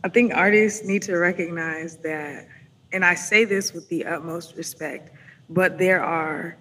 I 0.03 0.09
think 0.09 0.33
artists 0.35 0.87
need 0.87 1.03
to 1.03 1.17
recognize 1.19 1.99
that, 1.99 2.49
and 2.93 3.05
I 3.05 3.15
say 3.15 3.45
this 3.45 3.75
with 3.75 3.87
the 3.91 4.07
utmost 4.07 4.57
respect, 4.57 5.15
but 5.51 5.77
there 5.77 6.03
are 6.03 6.57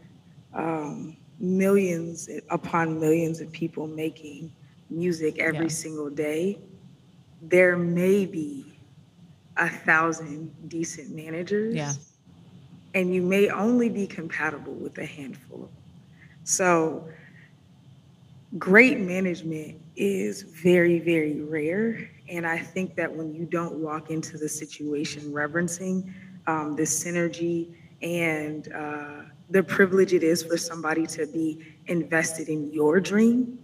um, 0.54 1.16
millions 1.40 2.30
upon 2.50 3.00
millions 3.00 3.40
of 3.40 3.50
people 3.54 3.88
making 3.88 4.52
music 4.90 5.40
every 5.40 5.68
yeah. 5.68 5.68
single 5.68 6.10
day 6.10 6.60
there 7.42 7.78
may 7.78 8.26
be 8.26 8.66
a 9.58 9.70
thousand 9.70 10.52
decent 10.70 11.16
managers. 11.16 11.76
Yeah. 11.76 11.94
And 12.94 13.14
you 13.14 13.22
may 13.22 13.50
only 13.50 13.90
be 13.90 14.08
compatible 14.08 14.74
with 14.74 14.98
a 14.98 15.06
handful. 15.06 15.70
So 16.44 17.08
great 18.58 19.00
management 19.00 19.80
is 19.96 20.42
very, 20.42 21.00
very 21.00 21.42
rare. 21.42 22.10
And 22.30 22.48
I 22.48 22.58
think 22.58 22.96
that 22.96 23.14
when 23.14 23.34
you 23.34 23.46
don't 23.46 23.76
walk 23.76 24.10
into 24.10 24.38
the 24.38 24.50
situation 24.50 25.32
reverencing 25.32 26.14
um, 26.48 26.76
the 26.76 26.84
synergy 26.84 27.68
and 28.02 28.72
uh, 28.74 29.24
the 29.50 29.62
privilege 29.62 30.14
it 30.14 30.24
is 30.24 30.42
for 30.42 30.58
somebody 30.58 31.06
to 31.08 31.28
be 31.28 31.76
invested 31.88 32.50
in 32.50 32.72
your 32.72 33.00
dream, 33.00 33.60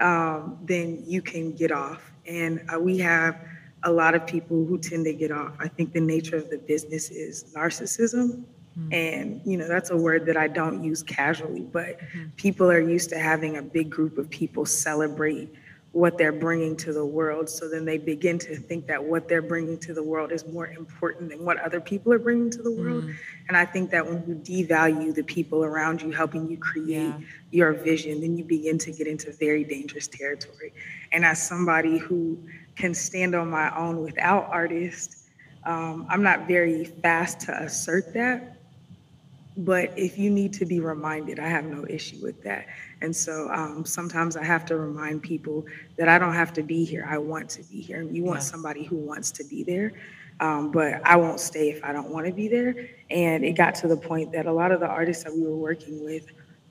um, 0.00 0.58
then 0.62 1.02
you 1.06 1.22
can 1.22 1.52
get 1.52 1.70
off 1.70 2.13
and 2.26 2.64
uh, 2.72 2.78
we 2.78 2.98
have 2.98 3.36
a 3.84 3.92
lot 3.92 4.14
of 4.14 4.26
people 4.26 4.64
who 4.64 4.78
tend 4.78 5.04
to 5.04 5.12
get 5.12 5.30
off. 5.30 5.52
I 5.58 5.68
think 5.68 5.92
the 5.92 6.00
nature 6.00 6.36
of 6.36 6.50
the 6.50 6.58
business 6.58 7.10
is 7.10 7.44
narcissism. 7.54 8.44
Mm-hmm. 8.78 8.92
And, 8.92 9.40
you 9.44 9.56
know, 9.56 9.68
that's 9.68 9.90
a 9.90 9.96
word 9.96 10.26
that 10.26 10.36
I 10.36 10.48
don't 10.48 10.82
use 10.82 11.02
casually, 11.02 11.60
but 11.60 12.00
mm-hmm. 12.00 12.30
people 12.36 12.70
are 12.70 12.80
used 12.80 13.08
to 13.10 13.18
having 13.18 13.56
a 13.56 13.62
big 13.62 13.88
group 13.88 14.18
of 14.18 14.28
people 14.30 14.66
celebrate 14.66 15.52
what 15.94 16.18
they're 16.18 16.32
bringing 16.32 16.76
to 16.76 16.92
the 16.92 17.06
world. 17.06 17.48
So 17.48 17.68
then 17.68 17.84
they 17.84 17.98
begin 17.98 18.36
to 18.40 18.56
think 18.56 18.88
that 18.88 19.02
what 19.02 19.28
they're 19.28 19.40
bringing 19.40 19.78
to 19.78 19.94
the 19.94 20.02
world 20.02 20.32
is 20.32 20.44
more 20.44 20.66
important 20.66 21.30
than 21.30 21.44
what 21.44 21.56
other 21.60 21.80
people 21.80 22.12
are 22.12 22.18
bringing 22.18 22.50
to 22.50 22.62
the 22.62 22.72
world. 22.72 23.04
Mm. 23.04 23.14
And 23.46 23.56
I 23.56 23.64
think 23.64 23.92
that 23.92 24.04
when 24.04 24.24
you 24.26 24.34
devalue 24.34 25.14
the 25.14 25.22
people 25.22 25.62
around 25.62 26.02
you, 26.02 26.10
helping 26.10 26.50
you 26.50 26.58
create 26.58 27.14
yeah. 27.14 27.18
your 27.52 27.72
vision, 27.72 28.20
then 28.20 28.36
you 28.36 28.42
begin 28.42 28.76
to 28.78 28.90
get 28.90 29.06
into 29.06 29.32
very 29.34 29.62
dangerous 29.62 30.08
territory. 30.08 30.72
And 31.12 31.24
as 31.24 31.40
somebody 31.40 31.96
who 31.96 32.40
can 32.74 32.92
stand 32.92 33.36
on 33.36 33.48
my 33.48 33.74
own 33.78 34.02
without 34.02 34.48
artists, 34.50 35.30
um, 35.64 36.06
I'm 36.10 36.24
not 36.24 36.48
very 36.48 36.86
fast 36.86 37.38
to 37.42 37.62
assert 37.62 38.12
that. 38.14 38.56
but 39.56 39.96
if 39.96 40.18
you 40.18 40.30
need 40.30 40.52
to 40.54 40.66
be 40.66 40.80
reminded, 40.80 41.38
I 41.38 41.48
have 41.48 41.64
no 41.64 41.86
issue 41.88 42.18
with 42.22 42.42
that. 42.42 42.66
And 43.04 43.14
so 43.14 43.50
um, 43.52 43.84
sometimes 43.84 44.36
I 44.36 44.44
have 44.44 44.64
to 44.66 44.76
remind 44.76 45.22
people 45.22 45.66
that 45.98 46.08
I 46.08 46.18
don't 46.18 46.34
have 46.34 46.52
to 46.54 46.62
be 46.62 46.84
here. 46.84 47.06
I 47.08 47.18
want 47.18 47.50
to 47.50 47.62
be 47.64 47.80
here. 47.80 48.02
You 48.02 48.24
want 48.24 48.42
somebody 48.42 48.84
who 48.84 48.96
wants 48.96 49.30
to 49.32 49.44
be 49.44 49.62
there. 49.62 49.92
Um, 50.40 50.72
but 50.72 51.00
I 51.04 51.16
won't 51.16 51.38
stay 51.38 51.70
if 51.70 51.84
I 51.84 51.92
don't 51.92 52.08
want 52.08 52.26
to 52.26 52.32
be 52.32 52.48
there. 52.48 52.88
And 53.10 53.44
it 53.44 53.52
got 53.52 53.74
to 53.76 53.88
the 53.88 53.96
point 53.96 54.32
that 54.32 54.46
a 54.46 54.52
lot 54.52 54.72
of 54.72 54.80
the 54.80 54.88
artists 54.88 55.22
that 55.24 55.32
we 55.34 55.42
were 55.42 55.56
working 55.56 56.04
with, 56.04 56.26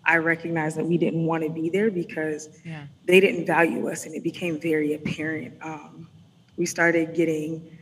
I 0.06 0.18
recognized 0.18 0.76
that 0.78 0.86
we 0.86 0.98
didn't 0.98 1.26
want 1.26 1.44
to 1.44 1.50
be 1.50 1.70
there 1.70 1.90
because 1.90 2.50
yeah. 2.66 2.88
they 3.06 3.20
didn't 3.20 3.46
value 3.46 3.88
us, 3.88 4.06
and 4.06 4.14
it 4.14 4.24
became 4.24 4.60
very 4.60 4.96
apparent. 4.96 5.54
Um, 5.62 6.10
we 6.58 6.66
started 6.66 7.16
getting 7.16 7.78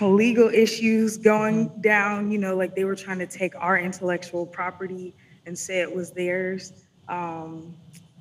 legal 0.00 0.48
issues 0.48 1.16
going 1.16 1.68
mm-hmm. 1.68 1.80
down, 1.80 2.30
you 2.32 2.38
know, 2.38 2.56
like 2.56 2.74
they 2.74 2.84
were 2.84 2.96
trying 2.96 3.20
to 3.20 3.26
take 3.26 3.54
our 3.56 3.78
intellectual 3.78 4.46
property 4.46 5.14
and 5.46 5.56
say 5.56 5.80
it 5.80 5.94
was 5.94 6.10
theirs. 6.10 6.83
Um, 7.08 7.74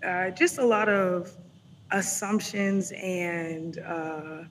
uh, 0.06 0.32
just 0.32 0.58
a 0.58 0.66
lot 0.66 0.90
of 0.90 1.32
assumptions 1.92 2.92
and 2.92 3.80
uh, 3.80 4.44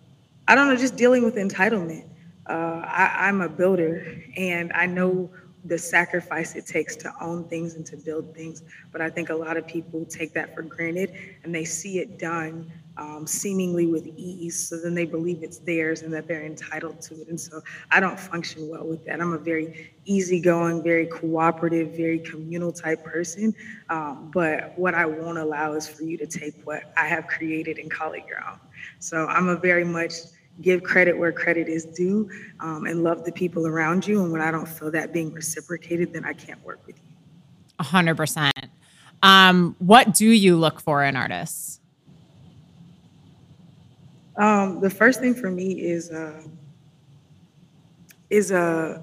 I 0.49 0.55
don't 0.55 0.69
know, 0.69 0.77
just 0.77 0.97
dealing 0.97 1.25
with 1.25 1.37
entitlement. 1.37 2.05
Uh, 2.47 2.83
I, 2.85 3.29
I'm 3.29 3.41
a 3.41 3.49
builder 3.49 4.23
and 4.37 4.73
I 4.75 4.87
know 4.87 5.31
the 5.65 5.79
sacrifice 5.79 6.57
it 6.57 6.67
takes 6.67 6.97
to 6.97 7.13
own 7.21 7.45
things 7.45 7.75
and 7.75 7.87
to 7.87 7.97
build 7.97 8.35
things. 8.35 8.63
But 8.91 9.01
I 9.01 9.11
think 9.11 9.31
a 9.31 9.35
lot 9.35 9.57
of 9.57 9.67
people 9.67 10.05
take 10.07 10.33
that 10.35 10.55
for 10.55 10.63
granted 10.63 11.13
and 11.45 11.55
they 11.55 11.65
see 11.65 11.99
it 11.99 12.19
done 12.19 12.71
um, 12.97 13.27
seemingly 13.27 13.87
with 13.87 14.07
ease. 14.17 14.69
So 14.69 14.79
then 14.79 14.95
they 14.95 15.07
believe 15.07 15.43
it's 15.43 15.59
theirs 15.59 16.03
and 16.03 16.13
that 16.13 16.29
they're 16.29 16.45
entitled 16.45 17.01
to 17.03 17.21
it. 17.21 17.29
And 17.29 17.41
so 17.41 17.63
I 17.91 18.01
don't 18.01 18.19
function 18.19 18.69
well 18.69 18.87
with 18.87 19.05
that. 19.07 19.21
I'm 19.21 19.33
a 19.33 19.39
very 19.39 19.95
easygoing, 20.05 20.83
very 20.83 21.07
cooperative, 21.07 21.97
very 21.97 22.19
communal 22.19 22.73
type 22.73 23.05
person. 23.05 23.55
Um, 23.89 24.31
but 24.33 24.79
what 24.79 24.95
I 24.95 25.07
won't 25.07 25.39
allow 25.39 25.73
is 25.73 25.89
for 25.89 26.05
you 26.05 26.19
to 26.19 26.27
take 26.27 26.55
what 26.65 26.93
I 26.97 27.07
have 27.07 27.27
created 27.27 27.79
and 27.79 27.91
call 27.91 28.13
it 28.13 28.25
your 28.27 28.45
own. 28.49 28.59
So 28.99 29.27
I'm 29.27 29.49
a 29.49 29.57
very 29.57 29.85
much 29.85 30.13
give 30.61 30.83
credit 30.83 31.17
where 31.17 31.33
credit 31.33 31.69
is 31.69 31.87
due 31.87 32.29
um, 32.61 32.87
and 32.87 33.03
love 33.03 33.25
the 33.25 33.33
people 33.33 33.67
around 33.67 34.07
you. 34.07 34.23
And 34.23 34.31
when 34.31 34.43
I 34.43 34.51
don't 34.51 34.69
feel 34.69 34.91
that 34.91 35.13
being 35.13 35.33
reciprocated, 35.33 36.13
then 36.13 36.25
I 36.25 36.35
can't 36.35 36.63
work 36.65 36.87
with 36.87 36.97
you. 36.97 37.03
Hundred 37.81 38.17
percent. 38.17 38.53
Um, 39.23 39.77
what 39.79 40.15
do 40.15 40.29
you 40.29 40.57
look 40.57 40.81
for 40.81 41.03
in 41.03 41.17
artists? 41.17 41.81
Um, 44.43 44.81
the 44.81 44.91
first 44.91 45.21
thing 45.21 45.35
for 45.35 45.53
me 45.53 45.81
is 45.81 46.11
uh, 46.11 46.43
is 48.29 48.51
a 48.51 49.01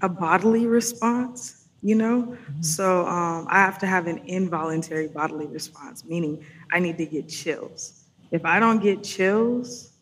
a 0.00 0.08
bodily 0.08 0.66
response. 0.66 1.66
You 1.82 1.94
know, 1.94 2.22
mm-hmm. 2.22 2.62
so 2.62 3.06
um, 3.06 3.46
I 3.50 3.58
have 3.58 3.78
to 3.78 3.86
have 3.86 4.06
an 4.06 4.18
involuntary 4.26 5.08
bodily 5.08 5.46
response, 5.46 6.04
meaning 6.04 6.44
I 6.72 6.78
need 6.78 6.96
to 6.98 7.06
get 7.06 7.28
chills. 7.28 8.04
If 8.30 8.44
I 8.44 8.60
don't 8.60 8.82
get 8.82 9.02
chills, 9.02 9.92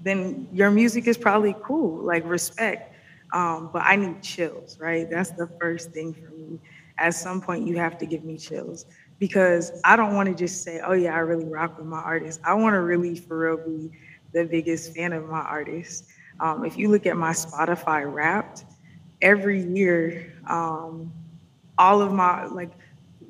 then 0.00 0.46
your 0.52 0.70
music 0.70 1.06
is 1.06 1.16
probably 1.16 1.54
cool, 1.62 2.02
like 2.02 2.22
respect. 2.26 2.94
Um, 3.32 3.70
but 3.72 3.82
I 3.84 3.96
need 3.96 4.22
chills, 4.22 4.78
right? 4.78 5.08
That's 5.10 5.30
the 5.30 5.48
first 5.58 5.90
thing 5.92 6.12
for 6.14 6.30
me. 6.34 6.60
At 6.98 7.14
some 7.14 7.40
point, 7.40 7.66
you 7.66 7.76
have 7.78 7.98
to 7.98 8.06
give 8.06 8.24
me 8.24 8.36
chills 8.36 8.86
because 9.18 9.72
I 9.84 9.96
don't 9.96 10.14
want 10.14 10.28
to 10.28 10.34
just 10.34 10.62
say, 10.62 10.80
oh, 10.84 10.92
yeah, 10.92 11.14
I 11.14 11.18
really 11.18 11.44
rock 11.44 11.78
with 11.78 11.86
my 11.86 12.00
artist. 12.00 12.40
I 12.44 12.54
want 12.54 12.74
to 12.74 12.80
really, 12.80 13.16
for 13.16 13.38
real, 13.38 13.56
be 13.56 13.90
the 14.32 14.44
biggest 14.44 14.94
fan 14.94 15.12
of 15.12 15.28
my 15.28 15.40
artist. 15.40 16.06
Um, 16.40 16.64
if 16.64 16.76
you 16.76 16.88
look 16.88 17.06
at 17.06 17.16
my 17.16 17.30
Spotify 17.30 18.12
wrapped, 18.12 18.64
every 19.22 19.62
year, 19.62 20.32
um, 20.48 21.12
all 21.78 22.02
of 22.02 22.12
my, 22.12 22.46
like, 22.46 22.70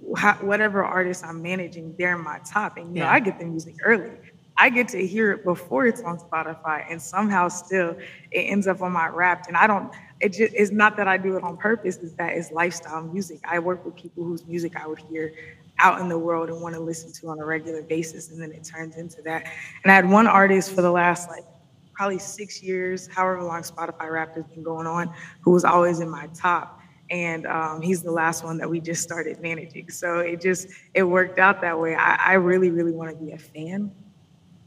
whatever 0.01 0.85
artists 0.85 1.23
I'm 1.23 1.43
managing, 1.43 1.95
they're 1.99 2.19
my 2.19 2.41
top. 2.45 2.77
And, 2.77 2.95
you 2.95 3.03
yeah. 3.03 3.07
know, 3.07 3.11
I 3.11 3.21
get 3.21 3.39
the 3.39 3.45
music 3.45 3.77
early. 3.83 4.11
I 4.57 4.71
get 4.71 4.89
to 4.89 5.05
hear 5.05 5.33
it 5.33 5.45
before 5.45 5.87
it's 5.87 6.01
on 6.03 6.19
Spotify, 6.19 6.85
and 6.89 7.03
somehow 7.03 7.49
still 7.49 7.97
it 8.31 8.41
ends 8.41 8.67
up 8.69 8.83
on 8.83 8.93
my 8.93 9.09
Wrapped. 9.09 9.49
And 9.49 9.57
I 9.57 9.67
don't. 9.67 9.93
It 10.21 10.29
just 10.29 10.55
it's 10.55 10.71
not 10.71 10.97
that 10.97 11.09
I 11.09 11.17
do 11.17 11.37
it 11.37 11.43
on 11.43 11.57
purpose. 11.57 11.97
It's 11.97 12.15
that 12.15 12.35
it's 12.35 12.53
lifestyle 12.53 13.03
music. 13.03 13.41
I 13.45 13.59
work 13.59 13.85
with 13.85 13.97
people 13.97 14.23
whose 14.23 14.47
music 14.47 14.77
I 14.77 14.87
would 14.87 15.01
hear 15.11 15.33
out 15.79 16.01
in 16.01 16.09
the 16.09 16.19
world 16.19 16.49
and 16.49 16.61
want 16.61 16.75
to 16.75 16.81
listen 16.81 17.13
to 17.13 17.29
on 17.29 17.39
a 17.41 17.45
regular 17.45 17.83
basis, 17.83 18.31
and 18.31 18.41
then 18.41 18.53
it 18.53 18.65
turns 18.65 18.97
into 18.97 19.23
that. 19.23 19.47
And 19.83 19.91
I 19.91 19.95
had 19.95 20.09
one 20.09 20.27
artist 20.27 20.75
for 20.75 20.83
the 20.83 20.91
last 20.91 21.29
like 21.29 21.45
probably 21.93 22.19
six 22.19 22.63
years, 22.63 23.07
however 23.07 23.43
long 23.43 23.63
Spotify 23.63 24.11
Wrapped 24.11 24.37
has 24.37 24.45
been 24.47 24.63
going 24.63 24.87
on, 24.87 25.13
who 25.41 25.53
was 25.53 25.65
always 25.65 26.01
in 26.01 26.09
my 26.09 26.29
top 26.35 26.81
and 27.11 27.47
um, 27.47 27.83
he's 27.83 28.03
the 28.03 28.11
last 28.11 28.45
one 28.45 28.57
that 28.57 28.69
we 28.69 28.81
just 28.81 29.03
started 29.03 29.39
managing. 29.41 29.91
So 29.91 30.21
it 30.21 30.41
just 30.41 30.69
it 30.95 31.03
worked 31.03 31.39
out 31.39 31.61
that 31.61 31.79
way. 31.79 31.95
I, 31.95 32.15
I 32.15 32.33
really, 32.35 32.71
really 32.71 32.93
want 32.93 33.11
to 33.11 33.25
be 33.25 33.33
a 33.33 33.39
fan 33.39 33.93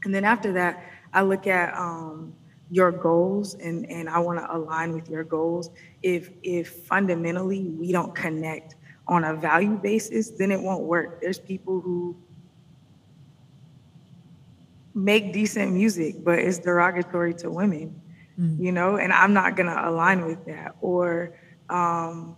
and 0.04 0.14
then 0.14 0.24
after 0.24 0.52
that, 0.52 0.82
I 1.12 1.22
look 1.22 1.46
at 1.46 1.76
um, 1.76 2.32
your 2.70 2.92
goals 2.92 3.54
and, 3.54 3.90
and 3.90 4.08
I 4.08 4.18
want 4.18 4.38
to 4.38 4.54
align 4.54 4.92
with 4.92 5.08
your 5.08 5.24
goals. 5.24 5.70
If 6.02 6.30
if 6.42 6.68
fundamentally 6.84 7.64
we 7.64 7.92
don't 7.92 8.14
connect 8.14 8.76
on 9.08 9.24
a 9.24 9.34
value 9.34 9.76
basis, 9.76 10.30
then 10.30 10.52
it 10.52 10.60
won't 10.60 10.84
work. 10.84 11.20
There's 11.20 11.38
people 11.38 11.80
who 11.80 12.16
make 14.94 15.32
decent 15.32 15.72
music, 15.72 16.22
but 16.24 16.38
it's 16.38 16.58
derogatory 16.58 17.32
to 17.34 17.50
women, 17.50 18.00
mm. 18.38 18.60
you 18.60 18.72
know, 18.72 18.96
and 18.96 19.12
I'm 19.12 19.32
not 19.32 19.56
gonna 19.56 19.80
align 19.84 20.24
with 20.24 20.44
that. 20.46 20.76
Or, 20.80 21.34
um, 21.70 22.36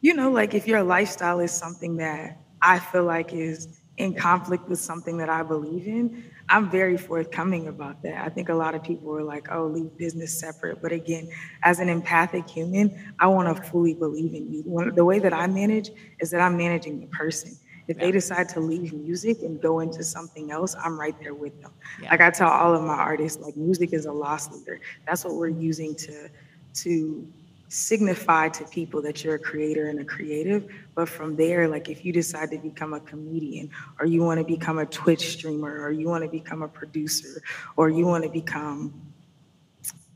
you 0.00 0.14
know, 0.14 0.30
like 0.30 0.54
if 0.54 0.66
your 0.66 0.82
lifestyle 0.82 1.40
is 1.40 1.52
something 1.52 1.96
that 1.98 2.40
I 2.62 2.78
feel 2.78 3.04
like 3.04 3.32
is 3.32 3.80
in 3.98 4.14
conflict 4.14 4.68
with 4.68 4.78
something 4.78 5.16
that 5.18 5.28
I 5.28 5.42
believe 5.42 5.86
in, 5.86 6.24
I'm 6.48 6.70
very 6.70 6.96
forthcoming 6.96 7.68
about 7.68 8.02
that. 8.02 8.24
I 8.24 8.28
think 8.28 8.48
a 8.48 8.54
lot 8.54 8.74
of 8.74 8.82
people 8.82 9.14
are 9.16 9.22
like, 9.22 9.48
oh, 9.50 9.66
leave 9.66 9.96
business 9.96 10.38
separate. 10.38 10.80
But 10.80 10.92
again, 10.92 11.28
as 11.62 11.80
an 11.80 11.88
empathic 11.88 12.48
human, 12.48 13.14
I 13.18 13.26
want 13.26 13.54
to 13.54 13.62
fully 13.62 13.94
believe 13.94 14.32
in 14.34 14.52
you. 14.52 14.62
One, 14.62 14.94
the 14.94 15.04
way 15.04 15.18
that 15.18 15.32
I 15.32 15.46
manage 15.46 15.90
is 16.20 16.30
that 16.30 16.40
I'm 16.40 16.56
managing 16.56 17.00
the 17.00 17.06
person. 17.06 17.56
If 17.88 17.98
they 17.98 18.10
decide 18.10 18.48
to 18.50 18.60
leave 18.60 18.92
music 18.92 19.38
and 19.42 19.60
go 19.60 19.80
into 19.80 20.02
something 20.02 20.50
else, 20.50 20.74
I'm 20.82 20.98
right 20.98 21.14
there 21.20 21.34
with 21.34 21.60
them. 21.62 21.72
Yeah. 22.02 22.10
Like 22.10 22.20
I 22.20 22.30
tell 22.30 22.48
all 22.48 22.74
of 22.74 22.82
my 22.82 22.94
artists, 22.94 23.40
like 23.40 23.56
music 23.56 23.92
is 23.92 24.06
a 24.06 24.12
loss 24.12 24.50
leader. 24.52 24.80
That's 25.06 25.24
what 25.24 25.34
we're 25.34 25.48
using 25.48 25.94
to 25.96 26.28
to 26.74 27.26
signify 27.68 28.48
to 28.50 28.64
people 28.64 29.02
that 29.02 29.24
you're 29.24 29.34
a 29.34 29.38
creator 29.38 29.88
and 29.88 30.00
a 30.00 30.04
creative. 30.04 30.72
But 30.94 31.08
from 31.08 31.36
there, 31.36 31.68
like 31.68 31.88
if 31.88 32.04
you 32.04 32.12
decide 32.12 32.50
to 32.50 32.58
become 32.58 32.94
a 32.94 33.00
comedian, 33.00 33.70
or 33.98 34.06
you 34.06 34.22
want 34.22 34.38
to 34.38 34.44
become 34.44 34.78
a 34.78 34.86
Twitch 34.86 35.32
streamer, 35.32 35.80
or 35.82 35.90
you 35.90 36.08
want 36.08 36.24
to 36.24 36.30
become 36.30 36.62
a 36.62 36.68
producer, 36.68 37.42
or 37.76 37.90
you 37.90 38.06
want 38.06 38.24
to 38.24 38.30
become 38.30 38.94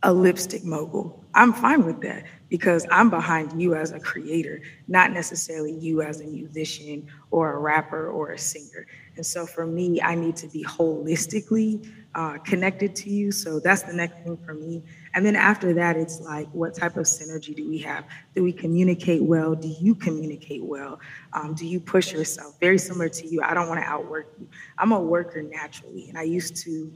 a 0.02 0.12
lipstick 0.12 0.64
mogul, 0.64 1.22
I'm 1.34 1.52
fine 1.52 1.84
with 1.84 2.00
that 2.02 2.24
because 2.48 2.86
I'm 2.90 3.10
behind 3.10 3.60
you 3.60 3.74
as 3.74 3.92
a 3.92 4.00
creator, 4.00 4.60
not 4.88 5.12
necessarily 5.12 5.72
you 5.72 6.02
as 6.02 6.20
a 6.20 6.24
musician 6.24 7.06
or 7.30 7.52
a 7.54 7.58
rapper 7.58 8.10
or 8.10 8.32
a 8.32 8.38
singer. 8.38 8.86
And 9.16 9.24
so 9.24 9.46
for 9.46 9.66
me, 9.66 10.00
I 10.02 10.14
need 10.14 10.36
to 10.36 10.48
be 10.48 10.64
holistically 10.64 11.88
uh, 12.14 12.38
connected 12.38 12.96
to 12.96 13.10
you. 13.10 13.30
So 13.30 13.60
that's 13.60 13.82
the 13.82 13.92
next 13.92 14.24
thing 14.24 14.36
for 14.44 14.54
me. 14.54 14.82
And 15.14 15.26
then 15.26 15.34
after 15.34 15.74
that, 15.74 15.96
it's 15.96 16.20
like, 16.20 16.48
what 16.52 16.74
type 16.74 16.96
of 16.96 17.04
synergy 17.04 17.54
do 17.54 17.68
we 17.68 17.78
have? 17.78 18.04
Do 18.34 18.44
we 18.44 18.52
communicate 18.52 19.22
well? 19.22 19.54
Do 19.54 19.68
you 19.68 19.94
communicate 19.94 20.62
well? 20.62 21.00
Um, 21.32 21.54
do 21.54 21.66
you 21.66 21.80
push 21.80 22.12
yourself? 22.12 22.58
Very 22.60 22.78
similar 22.78 23.08
to 23.08 23.26
you. 23.26 23.42
I 23.42 23.54
don't 23.54 23.68
want 23.68 23.80
to 23.80 23.86
outwork 23.86 24.32
you. 24.38 24.46
I'm 24.78 24.92
a 24.92 25.00
worker 25.00 25.42
naturally, 25.42 26.08
and 26.08 26.16
I 26.16 26.22
used 26.22 26.56
to 26.58 26.92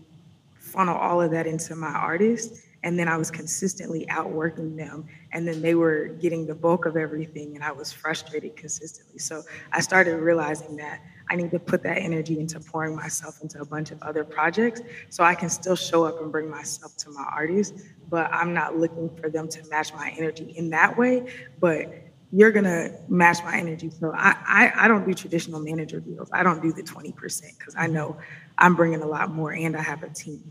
funnel 0.59 0.97
all 0.97 1.21
of 1.21 1.31
that 1.33 1.47
into 1.47 1.75
my 1.75 1.89
artists. 1.89 2.63
And 2.85 2.99
then 2.99 3.09
I 3.09 3.17
was 3.17 3.31
consistently 3.31 4.07
outworking 4.11 4.77
them. 4.77 5.07
And 5.33 5.49
then 5.49 5.63
they 5.63 5.75
were 5.75 6.09
getting 6.21 6.47
the 6.47 6.55
bulk 6.55 6.85
of 6.85 6.97
everything, 6.97 7.55
and 7.55 7.65
I 7.65 7.73
was 7.73 7.91
frustrated 7.91 8.57
consistently. 8.57 9.19
So 9.19 9.43
I 9.73 9.81
started 9.81 10.17
realizing 10.19 10.77
that 10.77 11.01
I 11.31 11.37
need 11.37 11.51
to 11.53 11.59
put 11.59 11.83
that 11.85 11.99
energy 11.99 12.39
into 12.39 12.61
pouring 12.61 12.95
myself 12.95 13.41
into 13.43 13.61
a 13.61 13.65
bunch 13.65 13.91
of 13.91 14.03
other 14.03 14.25
projects 14.25 14.83
so 15.11 15.25
I 15.25 15.35
can 15.35 15.49
still 15.49 15.77
show 15.77 16.05
up 16.05 16.21
and 16.21 16.31
bring 16.31 16.51
myself 16.51 16.97
to 16.99 17.11
my 17.11 17.25
artists, 17.35 17.83
but 18.11 18.31
I'm 18.33 18.53
not 18.53 18.77
looking 18.77 19.11
for 19.17 19.31
them 19.31 19.49
to 19.49 19.69
match 19.69 19.93
my 19.95 20.15
energy 20.19 20.53
in 20.57 20.71
that 20.71 20.97
way. 20.97 21.33
But 21.61 22.05
you're 22.33 22.51
gonna 22.51 22.91
match 23.09 23.39
my 23.45 23.57
energy. 23.57 23.91
So 23.91 24.13
I, 24.13 24.37
I, 24.45 24.73
I 24.85 24.89
don't 24.89 25.07
do 25.07 25.15
traditional 25.15 25.61
manager 25.61 26.01
deals. 26.01 26.29
I 26.33 26.43
don't 26.43 26.61
do 26.61 26.73
the 26.73 26.83
20% 26.83 27.15
because 27.59 27.75
I 27.77 27.87
know 27.87 28.17
I'm 28.59 28.75
bringing 28.75 29.03
a 29.03 29.07
lot 29.07 29.31
more 29.31 29.53
and 29.53 29.77
I 29.77 29.83
have 29.83 30.03
a 30.03 30.09
team. 30.09 30.43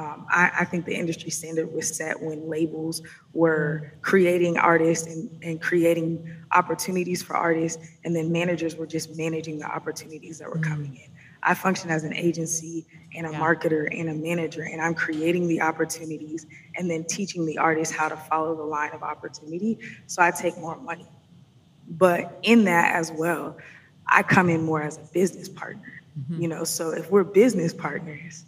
Um, 0.00 0.24
I, 0.30 0.50
I, 0.60 0.64
think 0.64 0.86
the 0.86 0.94
industry 0.94 1.28
standard 1.28 1.70
was 1.74 1.94
set 1.94 2.22
when 2.22 2.48
labels 2.48 3.02
were 3.34 3.92
creating 4.00 4.56
artists 4.56 5.06
and, 5.06 5.28
and 5.42 5.60
creating 5.60 6.26
opportunities 6.52 7.22
for 7.22 7.36
artists, 7.36 7.86
and 8.02 8.16
then 8.16 8.32
managers 8.32 8.76
were 8.76 8.86
just 8.86 9.14
managing 9.18 9.58
the 9.58 9.66
opportunities 9.66 10.38
that 10.38 10.48
were 10.48 10.56
mm. 10.56 10.66
coming 10.66 10.96
in. 10.96 11.10
I 11.42 11.52
function 11.52 11.90
as 11.90 12.04
an 12.04 12.14
agency 12.14 12.86
and 13.14 13.26
a 13.26 13.30
yeah. 13.30 13.38
marketer 13.38 13.88
and 13.92 14.08
a 14.08 14.14
manager, 14.14 14.62
and 14.62 14.80
I'm 14.80 14.94
creating 14.94 15.48
the 15.48 15.60
opportunities 15.60 16.46
and 16.76 16.90
then 16.90 17.04
teaching 17.04 17.44
the 17.44 17.58
artists 17.58 17.94
how 17.94 18.08
to 18.08 18.16
follow 18.16 18.56
the 18.56 18.62
line 18.62 18.92
of 18.92 19.02
opportunity. 19.02 19.78
So 20.06 20.22
I 20.22 20.30
take 20.30 20.56
more 20.56 20.76
money. 20.76 21.08
But 21.90 22.38
in 22.42 22.64
that 22.64 22.94
as 22.94 23.12
well, 23.12 23.58
I 24.06 24.22
come 24.22 24.48
in 24.48 24.62
more 24.62 24.80
as 24.80 24.96
a 24.96 25.04
business 25.12 25.50
partner. 25.50 26.00
Mm-hmm. 26.18 26.40
You 26.40 26.48
know, 26.48 26.64
so 26.64 26.90
if 26.92 27.10
we're 27.10 27.24
business 27.24 27.74
partners, 27.74 28.46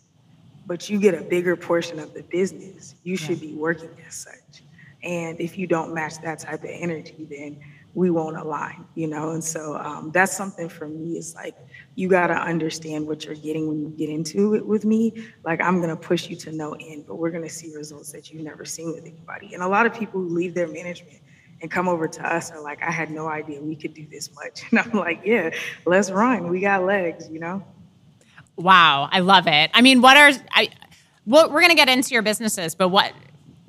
but 0.66 0.88
you 0.88 0.98
get 0.98 1.14
a 1.14 1.22
bigger 1.22 1.56
portion 1.56 1.98
of 1.98 2.14
the 2.14 2.22
business, 2.22 2.94
you 3.02 3.16
should 3.16 3.40
be 3.40 3.54
working 3.54 3.90
as 4.06 4.14
such. 4.14 4.62
And 5.02 5.40
if 5.40 5.58
you 5.58 5.66
don't 5.66 5.92
match 5.92 6.20
that 6.22 6.38
type 6.38 6.62
of 6.62 6.70
energy, 6.70 7.26
then 7.28 7.60
we 7.94 8.10
won't 8.10 8.36
align, 8.36 8.86
you 8.94 9.06
know? 9.06 9.30
And 9.30 9.42
so 9.42 9.76
um, 9.76 10.10
that's 10.12 10.34
something 10.34 10.68
for 10.68 10.88
me 10.88 11.18
is 11.18 11.34
like, 11.34 11.56
you 11.94 12.08
got 12.08 12.28
to 12.28 12.34
understand 12.34 13.06
what 13.06 13.24
you're 13.24 13.34
getting 13.34 13.68
when 13.68 13.80
you 13.80 13.88
get 13.90 14.08
into 14.08 14.54
it 14.54 14.64
with 14.64 14.84
me. 14.84 15.12
Like, 15.44 15.60
I'm 15.60 15.78
going 15.78 15.90
to 15.90 15.96
push 15.96 16.28
you 16.28 16.36
to 16.36 16.52
no 16.52 16.72
end, 16.74 17.04
but 17.06 17.16
we're 17.16 17.30
going 17.30 17.42
to 17.42 17.50
see 17.50 17.74
results 17.74 18.12
that 18.12 18.30
you've 18.30 18.44
never 18.44 18.64
seen 18.64 18.92
with 18.94 19.04
anybody. 19.04 19.52
And 19.54 19.62
a 19.62 19.68
lot 19.68 19.84
of 19.84 19.92
people 19.92 20.20
who 20.20 20.28
leave 20.28 20.54
their 20.54 20.68
management 20.68 21.20
and 21.60 21.70
come 21.70 21.88
over 21.88 22.08
to 22.08 22.34
us 22.34 22.50
are 22.50 22.62
like, 22.62 22.82
I 22.82 22.90
had 22.90 23.10
no 23.10 23.28
idea 23.28 23.60
we 23.60 23.76
could 23.76 23.94
do 23.94 24.06
this 24.10 24.30
much. 24.34 24.64
And 24.70 24.80
I'm 24.80 24.92
like, 24.92 25.20
yeah, 25.24 25.50
let's 25.84 26.10
run. 26.10 26.48
We 26.48 26.60
got 26.60 26.84
legs, 26.84 27.28
you 27.30 27.40
know? 27.40 27.62
Wow, 28.57 29.09
I 29.11 29.20
love 29.20 29.46
it. 29.46 29.70
I 29.74 29.80
mean, 29.80 30.03
what 30.03 30.16
are 30.16 30.30
I? 30.53 30.68
Well, 31.26 31.50
we're 31.50 31.62
gonna 31.62 31.74
get 31.74 31.88
into 31.88 32.12
your 32.12 32.22
businesses, 32.22 32.74
but 32.74 32.88
what? 32.88 33.12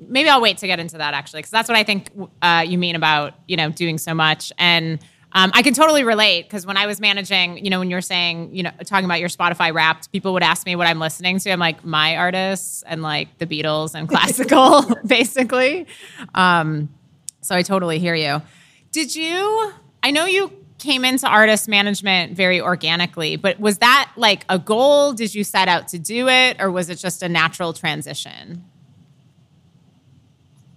Maybe 0.00 0.28
I'll 0.28 0.40
wait 0.40 0.58
to 0.58 0.66
get 0.66 0.80
into 0.80 0.98
that 0.98 1.14
actually, 1.14 1.40
because 1.40 1.50
that's 1.50 1.68
what 1.68 1.78
I 1.78 1.84
think 1.84 2.10
uh, 2.42 2.64
you 2.66 2.76
mean 2.78 2.96
about 2.96 3.34
you 3.48 3.56
know 3.56 3.70
doing 3.70 3.98
so 3.98 4.14
much 4.14 4.52
and. 4.58 4.98
Um, 5.36 5.50
I 5.52 5.62
can 5.62 5.74
totally 5.74 6.04
relate 6.04 6.44
because 6.44 6.64
when 6.64 6.76
I 6.76 6.86
was 6.86 7.00
managing, 7.00 7.64
you 7.64 7.68
know, 7.68 7.80
when 7.80 7.90
you 7.90 7.96
were 7.96 8.00
saying, 8.00 8.54
you 8.54 8.62
know, 8.62 8.70
talking 8.84 9.04
about 9.04 9.18
your 9.18 9.28
Spotify 9.28 9.74
Wrapped, 9.74 10.12
people 10.12 10.32
would 10.34 10.44
ask 10.44 10.64
me 10.64 10.76
what 10.76 10.86
I'm 10.86 11.00
listening 11.00 11.40
to. 11.40 11.50
I'm 11.50 11.58
like, 11.58 11.84
my 11.84 12.16
artists 12.16 12.84
and 12.86 13.02
like 13.02 13.36
the 13.38 13.46
Beatles 13.48 13.96
and 13.96 14.08
classical, 14.08 14.84
basically. 15.04 15.88
Um, 16.36 16.88
so 17.40 17.56
I 17.56 17.62
totally 17.62 17.98
hear 17.98 18.14
you. 18.14 18.42
Did 18.92 19.16
you? 19.16 19.72
I 20.04 20.12
know 20.12 20.24
you 20.24 20.52
came 20.84 21.04
into 21.04 21.26
artist 21.26 21.66
management 21.66 22.36
very 22.36 22.60
organically, 22.60 23.36
but 23.36 23.58
was 23.58 23.78
that 23.78 24.12
like 24.16 24.44
a 24.48 24.58
goal? 24.58 25.14
Did 25.14 25.34
you 25.34 25.42
set 25.42 25.66
out 25.66 25.88
to 25.88 25.98
do 25.98 26.28
it, 26.28 26.58
or 26.60 26.70
was 26.70 26.90
it 26.90 26.96
just 26.96 27.22
a 27.22 27.28
natural 27.28 27.72
transition? 27.72 28.62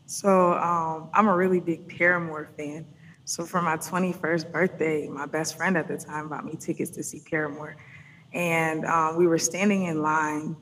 So 0.06 0.54
um, 0.54 1.10
I'm 1.14 1.28
a 1.28 1.36
really 1.36 1.60
big 1.60 1.88
Paramore 1.90 2.50
fan. 2.58 2.86
So 3.26 3.46
for 3.46 3.62
my 3.62 3.76
21st 3.76 4.50
birthday, 4.52 5.10
my 5.10 5.26
best 5.26 5.58
friend 5.58 5.76
at 5.76 5.90
the 5.90 5.98
time 5.98 6.30
bought 6.30 6.46
me 6.46 6.56
tickets 6.58 6.90
to 6.92 7.04
see 7.04 7.22
Paramore, 7.30 7.76
and 8.34 8.86
um, 8.86 9.18
we 9.18 9.28
were 9.28 9.38
standing 9.38 9.84
in 9.84 10.02
line 10.02 10.56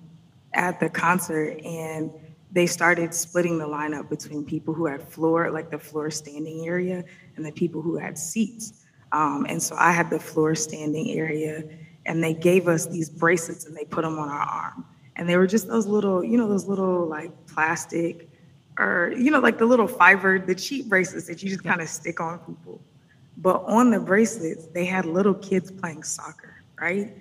at 0.53 0.79
the 0.79 0.89
concert, 0.89 1.61
and 1.63 2.11
they 2.51 2.65
started 2.65 3.13
splitting 3.13 3.59
the 3.59 3.67
lineup 3.67 4.09
between 4.09 4.43
people 4.43 4.73
who 4.73 4.87
had 4.87 5.03
floor, 5.07 5.51
like 5.51 5.69
the 5.69 5.77
floor 5.77 6.09
standing 6.09 6.65
area, 6.65 7.03
and 7.35 7.45
the 7.45 7.51
people 7.51 7.81
who 7.83 7.97
had 7.97 8.17
seats. 8.17 8.84
Um, 9.15 9.45
and 9.47 9.63
so 9.63 9.77
I 9.79 9.93
had 9.93 10.09
the 10.09 10.19
floor 10.19 10.55
standing 10.55 11.11
area, 11.11 11.63
and 12.05 12.21
they 12.21 12.33
gave 12.33 12.67
us 12.67 12.85
these 12.85 13.09
bracelets 13.09 13.65
and 13.65 13.75
they 13.75 13.85
put 13.85 14.01
them 14.01 14.19
on 14.19 14.27
our 14.27 14.41
arm. 14.41 14.85
And 15.15 15.29
they 15.29 15.37
were 15.37 15.47
just 15.47 15.69
those 15.69 15.87
little, 15.87 16.21
you 16.21 16.37
know, 16.37 16.49
those 16.49 16.65
little 16.65 17.07
like 17.07 17.31
plastic 17.47 18.29
or, 18.77 19.13
you 19.17 19.31
know, 19.31 19.39
like 19.39 19.57
the 19.57 19.65
little 19.65 19.87
fiber, 19.87 20.37
the 20.37 20.53
cheap 20.53 20.89
bracelets 20.89 21.27
that 21.27 21.41
you 21.41 21.49
just 21.49 21.63
kind 21.63 21.79
of 21.79 21.87
stick 21.87 22.19
on 22.19 22.39
people. 22.39 22.81
But 23.37 23.63
on 23.63 23.89
the 23.89 24.01
bracelets, 24.01 24.67
they 24.67 24.83
had 24.83 25.05
little 25.05 25.33
kids 25.33 25.71
playing 25.71 26.03
soccer, 26.03 26.61
right? 26.79 27.13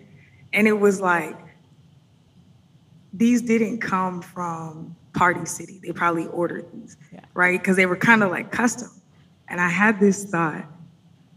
And 0.53 0.67
it 0.67 0.73
was 0.73 1.01
like, 1.01 1.39
these 3.13 3.41
didn't 3.41 3.79
come 3.79 4.21
from 4.21 4.97
Party 5.13 5.47
City. 5.47 5.81
They 5.81 5.93
probably 5.93 6.27
ordered 6.27 6.67
these, 6.73 6.97
yeah. 7.13 7.21
right? 7.35 7.61
Because 7.61 7.77
they 7.77 7.87
were 7.87 7.97
kind 7.97 8.25
of 8.25 8.33
like 8.33 8.51
custom. 8.51 8.91
And 9.47 9.61
I 9.61 9.69
had 9.69 10.01
this 10.01 10.25
thought 10.25 10.65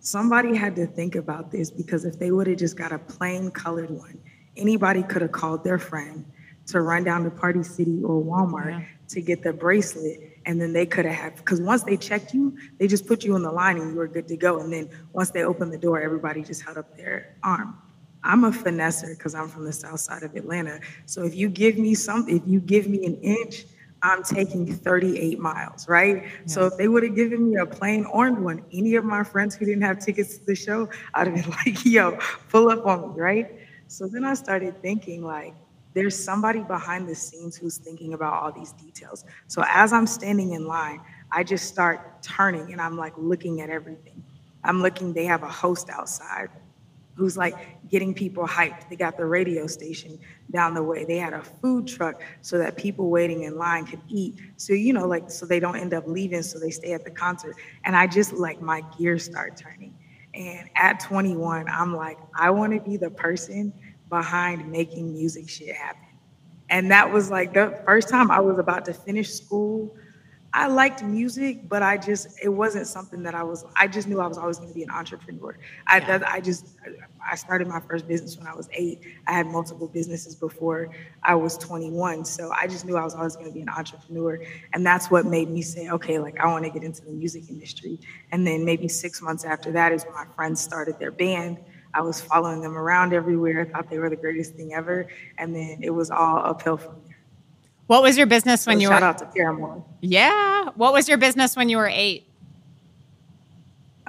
somebody 0.08 0.56
had 0.56 0.74
to 0.74 0.88
think 0.88 1.16
about 1.16 1.52
this 1.52 1.70
because 1.70 2.06
if 2.06 2.18
they 2.18 2.32
would 2.32 2.48
have 2.48 2.58
just 2.58 2.78
got 2.78 2.94
a 2.94 2.98
plain 2.98 3.52
colored 3.52 3.90
one, 3.90 4.18
anybody 4.56 5.04
could 5.04 5.22
have 5.22 5.34
called 5.34 5.66
their 5.66 5.78
friend 5.78 6.26
to 6.68 6.80
run 6.80 7.04
down 7.04 7.26
to 7.26 7.30
Party 7.30 7.62
City 7.62 8.02
or 8.04 8.24
Walmart 8.24 8.72
yeah. 8.72 8.86
to 9.10 9.22
get 9.22 9.44
the 9.44 9.52
bracelet. 9.52 10.40
And 10.46 10.62
then 10.62 10.72
they 10.72 10.86
could 10.86 11.04
have 11.04 11.16
had, 11.16 11.36
because 11.36 11.60
once 11.60 11.84
they 11.84 11.98
checked 11.98 12.34
you, 12.34 12.58
they 12.78 12.88
just 12.88 13.06
put 13.06 13.26
you 13.26 13.36
in 13.36 13.42
the 13.42 13.52
line 13.52 13.78
and 13.78 13.92
you 13.92 13.98
were 13.98 14.08
good 14.08 14.30
to 14.30 14.38
go. 14.38 14.62
And 14.62 14.72
then 14.72 14.90
once 15.12 15.32
they 15.32 15.44
opened 15.44 15.74
the 15.74 15.78
door, 15.78 16.00
everybody 16.00 16.42
just 16.42 16.62
held 16.62 16.78
up 16.78 16.96
their 16.96 17.36
arm. 17.44 17.78
I'm 18.24 18.46
a 18.46 18.52
finesser 18.52 19.10
because 19.18 19.36
I'm 19.36 19.50
from 19.50 19.66
the 19.66 19.74
south 19.74 20.00
side 20.00 20.24
of 20.24 20.36
Atlanta. 20.36 20.80
So 21.06 21.24
if 21.24 21.36
you 21.36 21.50
give 21.50 21.78
me 21.78 21.96
something, 21.96 22.38
if 22.38 22.48
you 22.48 22.62
give 22.62 22.88
me 22.88 23.06
an 23.06 23.16
inch, 23.16 23.66
I'm 24.04 24.24
taking 24.24 24.72
38 24.72 25.40
miles, 25.40 25.88
right? 25.88 26.24
Yes. 26.24 26.54
So 26.54 26.66
if 26.66 26.78
they 26.78 26.88
would 26.88 27.04
have 27.04 27.16
given 27.16 27.50
me 27.50 27.58
a 27.58 27.66
plain 27.66 28.06
orange 28.06 28.38
one, 28.40 28.64
any 28.72 28.96
of 28.96 29.04
my 29.04 29.24
friends 29.24 29.56
who 29.56 29.66
didn't 29.66 29.82
have 29.84 30.00
tickets 30.00 30.38
to 30.38 30.46
the 30.46 30.56
show, 30.56 30.90
I'd 31.14 31.28
have 31.28 31.36
been 31.36 31.50
like, 31.66 31.86
yo, 31.86 32.18
pull 32.50 32.70
up 32.70 32.86
on 32.86 33.14
me, 33.16 33.22
right? 33.22 33.52
So 33.88 34.08
then 34.08 34.24
I 34.24 34.34
started 34.34 34.82
thinking 34.82 35.24
like, 35.24 35.56
there's 35.94 36.16
somebody 36.22 36.62
behind 36.62 37.10
the 37.10 37.16
scenes 37.16 37.56
who's 37.58 37.78
thinking 37.78 38.14
about 38.14 38.34
all 38.34 38.52
these 38.52 38.72
details. 38.74 39.26
So 39.48 39.64
as 39.68 39.94
I'm 39.94 40.06
standing 40.06 40.54
in 40.54 40.68
line, 40.68 41.02
I 41.32 41.44
just 41.44 41.68
start 41.68 42.22
turning 42.22 42.72
and 42.72 42.80
I'm 42.80 42.98
like 42.98 43.14
looking 43.18 43.62
at 43.62 43.70
everything. 43.70 44.24
I'm 44.64 44.82
looking, 44.82 45.14
they 45.14 45.26
have 45.26 45.42
a 45.44 45.50
host 45.50 45.90
outside 45.90 46.50
who's 47.18 47.36
like 47.36 47.90
getting 47.90 48.14
people 48.14 48.48
hyped. 48.48 48.90
They 48.90 48.96
got 48.96 49.18
the 49.18 49.26
radio 49.26 49.66
station 49.66 50.20
down 50.52 50.76
the 50.76 50.84
way. 50.84 51.04
They 51.04 51.18
had 51.18 51.34
a 51.34 51.42
food 51.42 51.88
truck 51.88 52.22
so 52.42 52.58
that 52.60 52.78
people 52.78 53.10
waiting 53.10 53.44
in 53.44 53.58
line 53.58 53.86
could 53.86 54.02
eat. 54.08 54.36
So, 54.58 54.74
you 54.74 54.94
know, 54.94 55.08
like, 55.08 55.32
so 55.32 55.46
they 55.46 55.60
don't 55.60 55.76
end 55.76 55.94
up 55.94 56.08
leaving, 56.08 56.44
so 56.44 56.60
they 56.60 56.70
stay 56.70 56.94
at 56.94 57.04
the 57.04 57.12
concert. 57.12 57.56
And 57.86 57.96
I 57.96 58.06
just 58.06 58.34
like 58.34 58.62
my 58.62 58.84
gears 58.98 59.26
start 59.26 59.58
turning. 59.58 59.96
And 60.36 60.70
at 60.76 61.00
21, 61.00 61.68
I'm 61.68 61.96
like, 61.96 62.20
I 62.38 62.52
want 62.52 62.74
to 62.74 62.80
be 62.80 62.98
the 62.98 63.10
person 63.10 63.74
behind 64.10 64.72
making 64.72 65.12
music 65.12 65.50
shit 65.50 65.76
happen. 65.76 66.04
And 66.70 66.92
that 66.92 67.12
was 67.12 67.32
like 67.32 67.54
the 67.54 67.82
first 67.86 68.10
time 68.10 68.30
I 68.30 68.40
was 68.40 68.60
about 68.60 68.86
to 68.86 68.94
finish 68.94 69.34
school 69.34 69.96
I 70.58 70.66
liked 70.66 71.04
music, 71.04 71.70
but 71.70 71.84
I 71.84 71.98
just 71.98 72.30
it 72.42 72.50
wasn't 72.50 72.88
something 72.88 73.22
that 73.22 73.36
I 73.36 73.44
was. 73.44 73.64
I 73.76 73.88
just 73.88 74.08
knew 74.08 74.20
I 74.20 74.26
was 74.26 74.40
always 74.40 74.58
going 74.58 74.70
to 74.70 74.74
be 74.74 74.82
an 74.82 74.90
entrepreneur. 74.90 75.56
I 75.86 76.00
yeah. 76.00 76.24
I 76.28 76.42
just 76.42 76.66
I 77.30 77.36
started 77.36 77.68
my 77.68 77.80
first 77.80 78.08
business 78.08 78.40
when 78.40 78.48
I 78.48 78.56
was 78.56 78.68
eight. 78.74 79.02
I 79.28 79.34
had 79.34 79.46
multiple 79.46 79.88
businesses 79.88 80.34
before 80.34 80.90
I 81.22 81.36
was 81.36 81.60
21, 81.60 82.26
so 82.26 82.52
I 82.52 82.66
just 82.66 82.86
knew 82.86 82.98
I 82.98 83.04
was 83.04 83.14
always 83.14 83.36
going 83.36 83.46
to 83.46 83.54
be 83.54 83.62
an 83.62 83.70
entrepreneur, 83.70 84.42
and 84.74 84.84
that's 84.84 85.12
what 85.12 85.28
made 85.28 85.48
me 85.48 85.62
say, 85.62 85.92
okay, 85.92 86.18
like 86.18 86.40
I 86.40 86.48
want 86.48 86.66
to 86.66 86.72
get 86.72 86.82
into 86.82 87.06
the 87.06 87.12
music 87.12 87.50
industry. 87.50 88.00
And 88.32 88.48
then 88.48 88.66
maybe 88.66 88.88
six 88.88 89.22
months 89.22 89.46
after 89.46 89.72
that 89.74 89.92
is 89.92 90.06
when 90.06 90.16
my 90.16 90.26
friends 90.36 90.60
started 90.60 90.98
their 90.98 91.12
band. 91.12 91.60
I 91.94 92.02
was 92.02 92.20
following 92.20 92.62
them 92.62 92.76
around 92.76 93.14
everywhere. 93.14 93.62
I 93.62 93.66
thought 93.72 93.92
they 93.92 94.00
were 94.00 94.10
the 94.10 94.16
greatest 94.16 94.56
thing 94.56 94.74
ever, 94.74 95.08
and 95.38 95.56
then 95.56 95.82
it 95.84 95.92
was 95.92 96.10
all 96.10 96.40
uphill 96.40 96.78
from. 96.78 96.96
What 97.88 98.04
was 98.04 98.18
your 98.18 98.28
business 98.28 98.64
so 98.64 98.72
when 98.72 98.82
you 98.82 98.88
shout 98.88 99.02
were? 99.02 99.08
Shout 99.08 99.10
out 99.10 99.18
to 99.20 99.26
Paramore. 99.38 99.84
Yeah. 100.02 100.70
What 100.76 100.94
was 100.94 101.08
your 101.08 101.18
business 101.18 101.56
when 101.56 101.70
you 101.70 101.78
were 101.78 101.88
eight? 101.88 102.28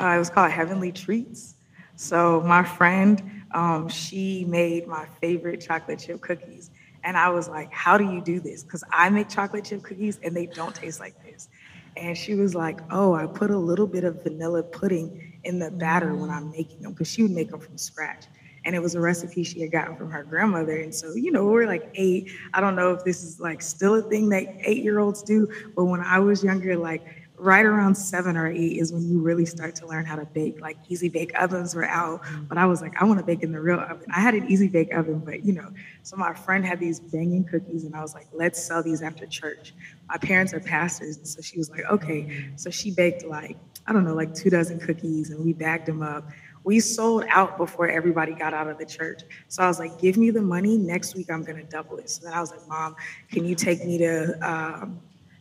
Uh, 0.00 0.14
it 0.14 0.18
was 0.18 0.30
called 0.30 0.50
Heavenly 0.50 0.92
Treats. 0.92 1.54
So 1.96 2.40
my 2.42 2.62
friend, 2.62 3.22
um, 3.52 3.88
she 3.88 4.44
made 4.44 4.86
my 4.86 5.06
favorite 5.20 5.60
chocolate 5.60 5.98
chip 5.98 6.20
cookies, 6.20 6.70
and 7.02 7.16
I 7.16 7.30
was 7.30 7.48
like, 7.48 7.72
"How 7.72 7.96
do 7.98 8.04
you 8.04 8.20
do 8.20 8.38
this?" 8.40 8.62
Because 8.62 8.84
I 8.92 9.10
make 9.10 9.28
chocolate 9.28 9.64
chip 9.64 9.82
cookies 9.82 10.18
and 10.22 10.36
they 10.36 10.46
don't 10.46 10.74
taste 10.74 11.00
like 11.00 11.20
this. 11.24 11.48
And 11.96 12.16
she 12.16 12.34
was 12.34 12.54
like, 12.54 12.80
"Oh, 12.90 13.14
I 13.14 13.26
put 13.26 13.50
a 13.50 13.58
little 13.58 13.86
bit 13.86 14.04
of 14.04 14.22
vanilla 14.22 14.62
pudding 14.62 15.40
in 15.44 15.58
the 15.58 15.70
batter 15.70 16.14
when 16.14 16.30
I'm 16.30 16.50
making 16.50 16.82
them 16.82 16.92
because 16.92 17.10
she 17.10 17.22
would 17.22 17.32
make 17.32 17.50
them 17.50 17.60
from 17.60 17.78
scratch." 17.78 18.26
And 18.64 18.74
it 18.74 18.82
was 18.82 18.94
a 18.94 19.00
recipe 19.00 19.44
she 19.44 19.60
had 19.60 19.70
gotten 19.70 19.96
from 19.96 20.10
her 20.10 20.24
grandmother. 20.24 20.76
And 20.76 20.94
so, 20.94 21.14
you 21.14 21.30
know, 21.30 21.44
we 21.46 21.62
are 21.62 21.66
like 21.66 21.90
eight. 21.94 22.30
I 22.54 22.60
don't 22.60 22.76
know 22.76 22.92
if 22.92 23.04
this 23.04 23.22
is 23.22 23.40
like 23.40 23.62
still 23.62 23.94
a 23.94 24.02
thing 24.02 24.28
that 24.30 24.44
eight 24.60 24.82
year 24.82 24.98
olds 24.98 25.22
do, 25.22 25.48
but 25.74 25.84
when 25.84 26.00
I 26.00 26.18
was 26.18 26.42
younger, 26.42 26.76
like 26.76 27.04
right 27.38 27.64
around 27.64 27.94
seven 27.94 28.36
or 28.36 28.48
eight 28.48 28.78
is 28.78 28.92
when 28.92 29.08
you 29.08 29.20
really 29.20 29.46
start 29.46 29.74
to 29.76 29.86
learn 29.86 30.04
how 30.04 30.16
to 30.16 30.24
bake. 30.26 30.60
Like 30.60 30.76
easy 30.88 31.08
bake 31.08 31.38
ovens 31.40 31.74
were 31.74 31.84
out, 31.84 32.22
mm-hmm. 32.22 32.44
but 32.44 32.58
I 32.58 32.66
was 32.66 32.82
like, 32.82 33.00
I 33.00 33.04
want 33.04 33.20
to 33.20 33.24
bake 33.24 33.42
in 33.42 33.52
the 33.52 33.60
real 33.60 33.78
oven. 33.78 34.06
I 34.12 34.20
had 34.20 34.34
an 34.34 34.50
easy 34.50 34.68
bake 34.68 34.92
oven, 34.94 35.20
but 35.20 35.44
you 35.44 35.52
know, 35.52 35.70
so 36.02 36.16
my 36.16 36.34
friend 36.34 36.64
had 36.64 36.80
these 36.80 37.00
banging 37.00 37.44
cookies, 37.44 37.84
and 37.84 37.94
I 37.94 38.00
was 38.00 38.14
like, 38.14 38.26
let's 38.32 38.62
sell 38.62 38.82
these 38.82 39.02
after 39.02 39.26
church. 39.26 39.74
My 40.08 40.16
parents 40.16 40.52
are 40.52 40.60
pastors, 40.60 41.16
and 41.18 41.26
so 41.26 41.40
she 41.40 41.58
was 41.58 41.70
like, 41.70 41.84
okay. 41.90 42.22
Mm-hmm. 42.22 42.56
So 42.56 42.70
she 42.70 42.90
baked 42.90 43.24
like 43.24 43.56
I 43.86 43.92
don't 43.92 44.04
know, 44.04 44.14
like 44.14 44.34
two 44.34 44.50
dozen 44.50 44.78
cookies, 44.80 45.30
and 45.30 45.42
we 45.42 45.54
bagged 45.54 45.86
them 45.86 46.02
up 46.02 46.28
we 46.64 46.80
sold 46.80 47.24
out 47.28 47.56
before 47.56 47.88
everybody 47.88 48.34
got 48.34 48.54
out 48.54 48.68
of 48.68 48.78
the 48.78 48.86
church. 48.86 49.22
So 49.48 49.62
I 49.62 49.68
was 49.68 49.78
like, 49.78 49.98
give 49.98 50.16
me 50.16 50.30
the 50.30 50.42
money. 50.42 50.76
Next 50.76 51.14
week 51.14 51.30
I'm 51.30 51.42
gonna 51.42 51.64
double 51.64 51.98
it. 51.98 52.10
So 52.10 52.24
then 52.24 52.32
I 52.32 52.40
was 52.40 52.50
like, 52.50 52.66
Mom, 52.68 52.96
can 53.30 53.44
you 53.44 53.54
take 53.54 53.84
me 53.84 53.98
to 53.98 54.38
um, 54.48 55.00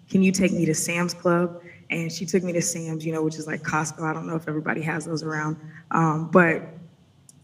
can 0.09 0.23
you 0.23 0.31
take 0.31 0.53
me 0.53 0.65
to 0.65 0.73
Sam's 0.73 1.13
Club? 1.13 1.61
And 1.89 2.11
she 2.11 2.25
took 2.25 2.43
me 2.43 2.53
to 2.53 2.61
Sam's, 2.61 3.05
you 3.05 3.13
know, 3.13 3.23
which 3.23 3.35
is 3.35 3.47
like 3.47 3.61
Costco. 3.61 4.03
I 4.03 4.13
don't 4.13 4.27
know 4.27 4.35
if 4.35 4.47
everybody 4.47 4.81
has 4.81 5.05
those 5.05 5.23
around. 5.23 5.57
Um, 5.91 6.29
but 6.31 6.63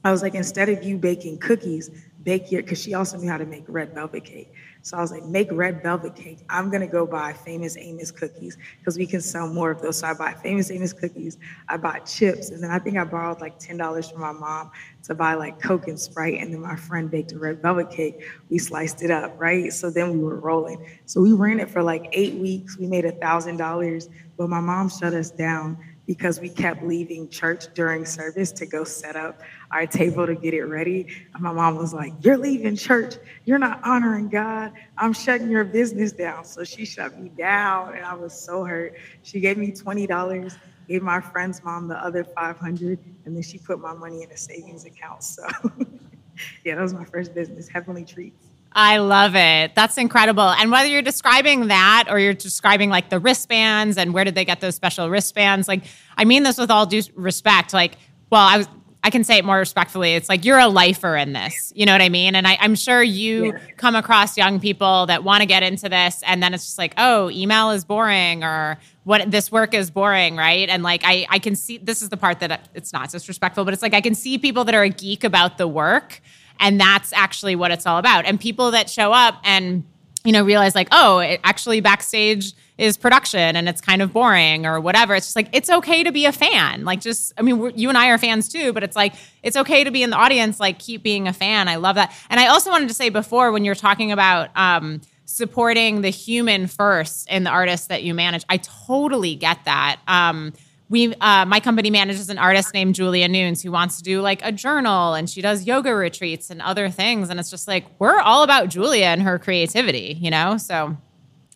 I 0.03 0.11
was 0.11 0.21
like, 0.21 0.35
instead 0.35 0.69
of 0.69 0.83
you 0.83 0.97
baking 0.97 1.39
cookies, 1.39 1.89
bake 2.23 2.51
your, 2.51 2.61
because 2.61 2.81
she 2.81 2.93
also 2.93 3.17
knew 3.17 3.29
how 3.29 3.37
to 3.37 3.45
make 3.45 3.63
red 3.67 3.93
velvet 3.93 4.25
cake. 4.25 4.51
So 4.83 4.97
I 4.97 5.01
was 5.01 5.11
like, 5.11 5.23
make 5.23 5.49
red 5.49 5.81
velvet 5.81 6.13
cake. 6.13 6.39
I'm 6.49 6.69
gonna 6.69 6.87
go 6.87 7.07
buy 7.07 7.31
Famous 7.31 7.77
Amos 7.77 8.11
cookies 8.11 8.57
because 8.79 8.97
we 8.97 9.07
can 9.07 9.21
sell 9.21 9.47
more 9.47 9.71
of 9.71 9.81
those. 9.81 9.99
So 9.99 10.07
I 10.07 10.13
bought 10.13 10.41
Famous 10.43 10.69
Amos 10.69 10.91
cookies. 10.91 11.37
I 11.69 11.77
bought 11.77 12.05
chips, 12.05 12.49
and 12.49 12.61
then 12.61 12.69
I 12.69 12.79
think 12.79 12.97
I 12.97 13.05
borrowed 13.05 13.39
like 13.39 13.57
ten 13.57 13.77
dollars 13.77 14.11
from 14.11 14.19
my 14.19 14.33
mom 14.33 14.71
to 15.03 15.15
buy 15.15 15.35
like 15.35 15.61
Coke 15.61 15.87
and 15.87 15.97
Sprite. 15.97 16.41
And 16.41 16.53
then 16.53 16.59
my 16.61 16.75
friend 16.75 17.09
baked 17.09 17.31
a 17.31 17.39
red 17.39 17.61
velvet 17.61 17.91
cake. 17.91 18.25
We 18.49 18.57
sliced 18.57 19.01
it 19.01 19.09
up, 19.09 19.33
right? 19.39 19.71
So 19.71 19.89
then 19.89 20.11
we 20.11 20.19
were 20.19 20.35
rolling. 20.35 20.85
So 21.05 21.21
we 21.21 21.31
ran 21.31 21.61
it 21.61 21.69
for 21.69 21.81
like 21.81 22.09
eight 22.11 22.33
weeks. 22.35 22.77
We 22.77 22.85
made 22.85 23.05
a 23.05 23.13
thousand 23.13 23.57
dollars, 23.57 24.09
but 24.37 24.49
my 24.49 24.59
mom 24.59 24.89
shut 24.89 25.13
us 25.13 25.31
down 25.31 25.77
because 26.05 26.39
we 26.39 26.49
kept 26.49 26.83
leaving 26.83 27.29
church 27.29 27.65
during 27.75 28.05
service 28.05 28.51
to 28.51 28.65
go 28.65 28.83
set 28.83 29.15
up 29.15 29.41
our 29.71 29.85
table 29.85 30.25
to 30.25 30.35
get 30.35 30.53
it 30.53 30.63
ready. 30.63 31.07
And 31.33 31.41
my 31.43 31.51
mom 31.51 31.77
was 31.77 31.93
like, 31.93 32.13
You're 32.21 32.37
leaving 32.37 32.75
church. 32.75 33.15
You're 33.45 33.59
not 33.59 33.79
honoring 33.83 34.29
God. 34.29 34.73
I'm 34.97 35.13
shutting 35.13 35.49
your 35.49 35.63
business 35.63 36.11
down. 36.11 36.45
So 36.45 36.63
she 36.63 36.85
shut 36.85 37.19
me 37.19 37.29
down, 37.29 37.95
and 37.95 38.05
I 38.05 38.13
was 38.15 38.33
so 38.33 38.63
hurt. 38.63 38.93
She 39.21 39.39
gave 39.39 39.57
me 39.57 39.71
$20, 39.71 40.57
gave 40.87 41.01
my 41.01 41.21
friend's 41.21 41.63
mom 41.63 41.87
the 41.87 41.95
other 41.95 42.23
500 42.23 42.99
and 43.25 43.35
then 43.35 43.43
she 43.43 43.57
put 43.57 43.79
my 43.79 43.93
money 43.93 44.23
in 44.23 44.31
a 44.31 44.37
savings 44.37 44.85
account. 44.85 45.23
So, 45.23 45.47
yeah, 46.65 46.75
that 46.75 46.81
was 46.81 46.93
my 46.93 47.05
first 47.05 47.33
business, 47.33 47.69
Heavenly 47.69 48.05
Treats. 48.05 48.42
I 48.75 48.97
love 48.97 49.35
it. 49.35 49.75
That's 49.75 49.97
incredible. 49.97 50.49
And 50.49 50.71
whether 50.71 50.87
you're 50.87 51.01
describing 51.01 51.67
that 51.67 52.07
or 52.09 52.19
you're 52.19 52.33
describing 52.33 52.89
like 52.89 53.09
the 53.09 53.19
wristbands 53.19 53.97
and 53.97 54.13
where 54.13 54.23
did 54.23 54.35
they 54.35 54.45
get 54.45 54.61
those 54.61 54.75
special 54.75 55.09
wristbands, 55.09 55.67
like 55.67 55.83
I 56.17 56.25
mean 56.25 56.43
this 56.43 56.57
with 56.57 56.71
all 56.71 56.85
due 56.85 57.03
respect. 57.15 57.73
Like, 57.73 57.97
well, 58.29 58.41
I 58.41 58.57
was 58.57 58.67
I 59.05 59.09
can 59.09 59.25
say 59.25 59.37
it 59.37 59.43
more 59.43 59.57
respectfully. 59.57 60.13
It's 60.15 60.29
like 60.29 60.45
you're 60.45 60.59
a 60.59 60.69
lifer 60.69 61.17
in 61.17 61.33
this. 61.33 61.73
You 61.75 61.85
know 61.85 61.91
what 61.91 62.01
I 62.01 62.07
mean? 62.07 62.35
And 62.35 62.47
I, 62.47 62.53
am 62.53 62.73
sure 62.73 63.03
you 63.03 63.47
yeah. 63.47 63.59
come 63.75 63.95
across 63.95 64.37
young 64.37 64.61
people 64.61 65.07
that 65.07 65.25
want 65.25 65.41
to 65.41 65.45
get 65.45 65.61
into 65.61 65.89
this, 65.89 66.23
and 66.25 66.41
then 66.41 66.53
it's 66.53 66.65
just 66.65 66.77
like, 66.77 66.93
oh, 66.97 67.29
email 67.29 67.71
is 67.71 67.83
boring, 67.83 68.45
or 68.45 68.79
what 69.03 69.29
this 69.29 69.51
work 69.51 69.73
is 69.73 69.91
boring, 69.91 70.37
right? 70.37 70.69
And 70.69 70.83
like 70.83 71.01
I, 71.03 71.27
I 71.29 71.39
can 71.39 71.55
see 71.55 71.77
this 71.79 72.01
is 72.01 72.07
the 72.09 72.17
part 72.17 72.39
that 72.39 72.51
uh, 72.51 72.57
it's 72.73 72.93
not 72.93 73.11
disrespectful, 73.11 73.65
but 73.65 73.73
it's 73.73 73.83
like 73.83 73.93
I 73.93 73.99
can 73.99 74.15
see 74.15 74.37
people 74.37 74.63
that 74.63 74.73
are 74.73 74.83
a 74.83 74.89
geek 74.89 75.25
about 75.25 75.57
the 75.57 75.67
work 75.67 76.21
and 76.63 76.79
that's 76.79 77.11
actually 77.13 77.55
what 77.55 77.69
it's 77.69 77.85
all 77.85 77.97
about. 77.97 78.25
And 78.25 78.39
people 78.39 78.71
that 78.71 78.89
show 78.89 79.11
up 79.11 79.35
and, 79.43 79.83
you 80.23 80.31
know, 80.31 80.43
realize 80.43 80.73
like, 80.73 80.87
oh, 80.91 81.19
it 81.19 81.41
actually 81.43 81.81
backstage 81.81 82.53
is 82.77 82.95
production 82.97 83.55
and 83.57 83.67
it's 83.67 83.81
kind 83.81 84.01
of 84.01 84.13
boring 84.13 84.65
or 84.65 84.79
whatever. 84.79 85.13
It's 85.13 85.27
just 85.27 85.35
like, 85.35 85.49
it's 85.51 85.69
okay 85.69 86.03
to 86.03 86.11
be 86.11 86.25
a 86.25 86.31
fan. 86.31 86.85
Like, 86.85 87.01
just, 87.01 87.33
I 87.37 87.41
mean, 87.41 87.73
you 87.75 87.89
and 87.89 87.97
I 87.97 88.07
are 88.07 88.17
fans 88.17 88.47
too, 88.47 88.71
but 88.71 88.81
it's 88.81 88.95
like, 88.95 89.13
it's 89.43 89.57
okay 89.57 89.83
to 89.83 89.91
be 89.91 90.03
in 90.03 90.09
the 90.09 90.15
audience, 90.15 90.59
like, 90.59 90.79
keep 90.79 91.03
being 91.03 91.27
a 91.27 91.33
fan. 91.33 91.67
I 91.67 91.75
love 91.75 91.95
that. 91.95 92.15
And 92.29 92.39
I 92.39 92.47
also 92.47 92.71
wanted 92.71 92.87
to 92.87 92.95
say 92.95 93.09
before, 93.09 93.51
when 93.51 93.65
you're 93.65 93.75
talking 93.75 94.13
about, 94.13 94.49
um, 94.55 95.01
supporting 95.25 96.01
the 96.01 96.09
human 96.09 96.67
first 96.67 97.29
in 97.29 97.43
the 97.43 97.49
artists 97.49 97.87
that 97.87 98.03
you 98.03 98.13
manage, 98.13 98.45
I 98.49 98.57
totally 98.57 99.35
get 99.35 99.65
that. 99.65 99.99
Um, 100.07 100.53
we 100.93 101.11
uh, 101.15 101.43
my 101.45 101.59
company 101.59 101.89
manages 101.89 102.29
an 102.29 102.37
artist 102.37 102.71
named 102.71 102.93
Julia 102.93 103.27
Nunes 103.27 103.63
who 103.63 103.71
wants 103.71 103.97
to 103.97 104.03
do 104.03 104.21
like 104.21 104.45
a 104.45 104.51
journal 104.51 105.15
and 105.15 105.27
she 105.27 105.41
does 105.41 105.65
yoga 105.65 105.93
retreats 105.93 106.51
and 106.51 106.61
other 106.61 106.91
things 106.91 107.31
and 107.31 107.39
it's 107.39 107.49
just 107.49 107.67
like 107.67 107.85
we're 107.97 108.19
all 108.19 108.43
about 108.43 108.69
Julia 108.69 109.05
and 109.05 109.23
her 109.23 109.39
creativity, 109.39 110.15
you 110.21 110.29
know? 110.29 110.57
So 110.57 110.95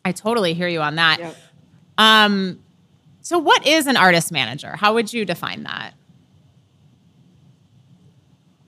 I 0.03 0.11
totally 0.11 0.55
hear 0.55 0.67
you 0.67 0.81
on 0.81 0.95
that. 0.95 1.19
Yep. 1.19 1.35
Um 1.99 2.63
so 3.21 3.37
what 3.37 3.67
is 3.67 3.85
an 3.85 3.95
artist 3.95 4.31
manager? 4.31 4.75
How 4.75 4.95
would 4.95 5.13
you 5.13 5.23
define 5.23 5.63
that? 5.63 5.93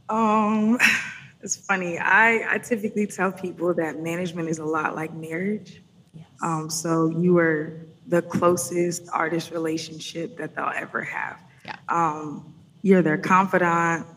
Um 0.08 0.78
it's 1.42 1.56
funny. 1.56 1.98
I 1.98 2.54
I 2.54 2.58
typically 2.60 3.08
tell 3.08 3.32
people 3.32 3.74
that 3.74 4.00
management 4.00 4.50
is 4.50 4.60
a 4.60 4.66
lot 4.66 4.96
like 4.96 5.16
marriage. 5.16 5.82
Yes. 6.14 6.28
Um 6.44 6.70
so 6.70 7.10
you 7.10 7.40
are 7.40 7.89
the 8.10 8.24
closest 8.24 9.08
artist 9.14 9.52
relationship 9.52 10.36
that 10.38 10.56
they'll 10.56 10.72
ever 10.76 11.02
have. 11.04 11.40
Yeah. 11.64 11.76
Um, 11.88 12.54
you're 12.82 13.02
their 13.02 13.18
confidant. 13.18 14.08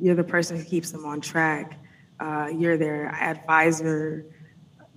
You're 0.00 0.14
the 0.14 0.24
person 0.24 0.56
who 0.56 0.64
keeps 0.64 0.90
them 0.90 1.04
on 1.04 1.20
track. 1.20 1.78
Uh, 2.18 2.48
you're 2.56 2.78
their 2.78 3.08
advisor. 3.08 4.24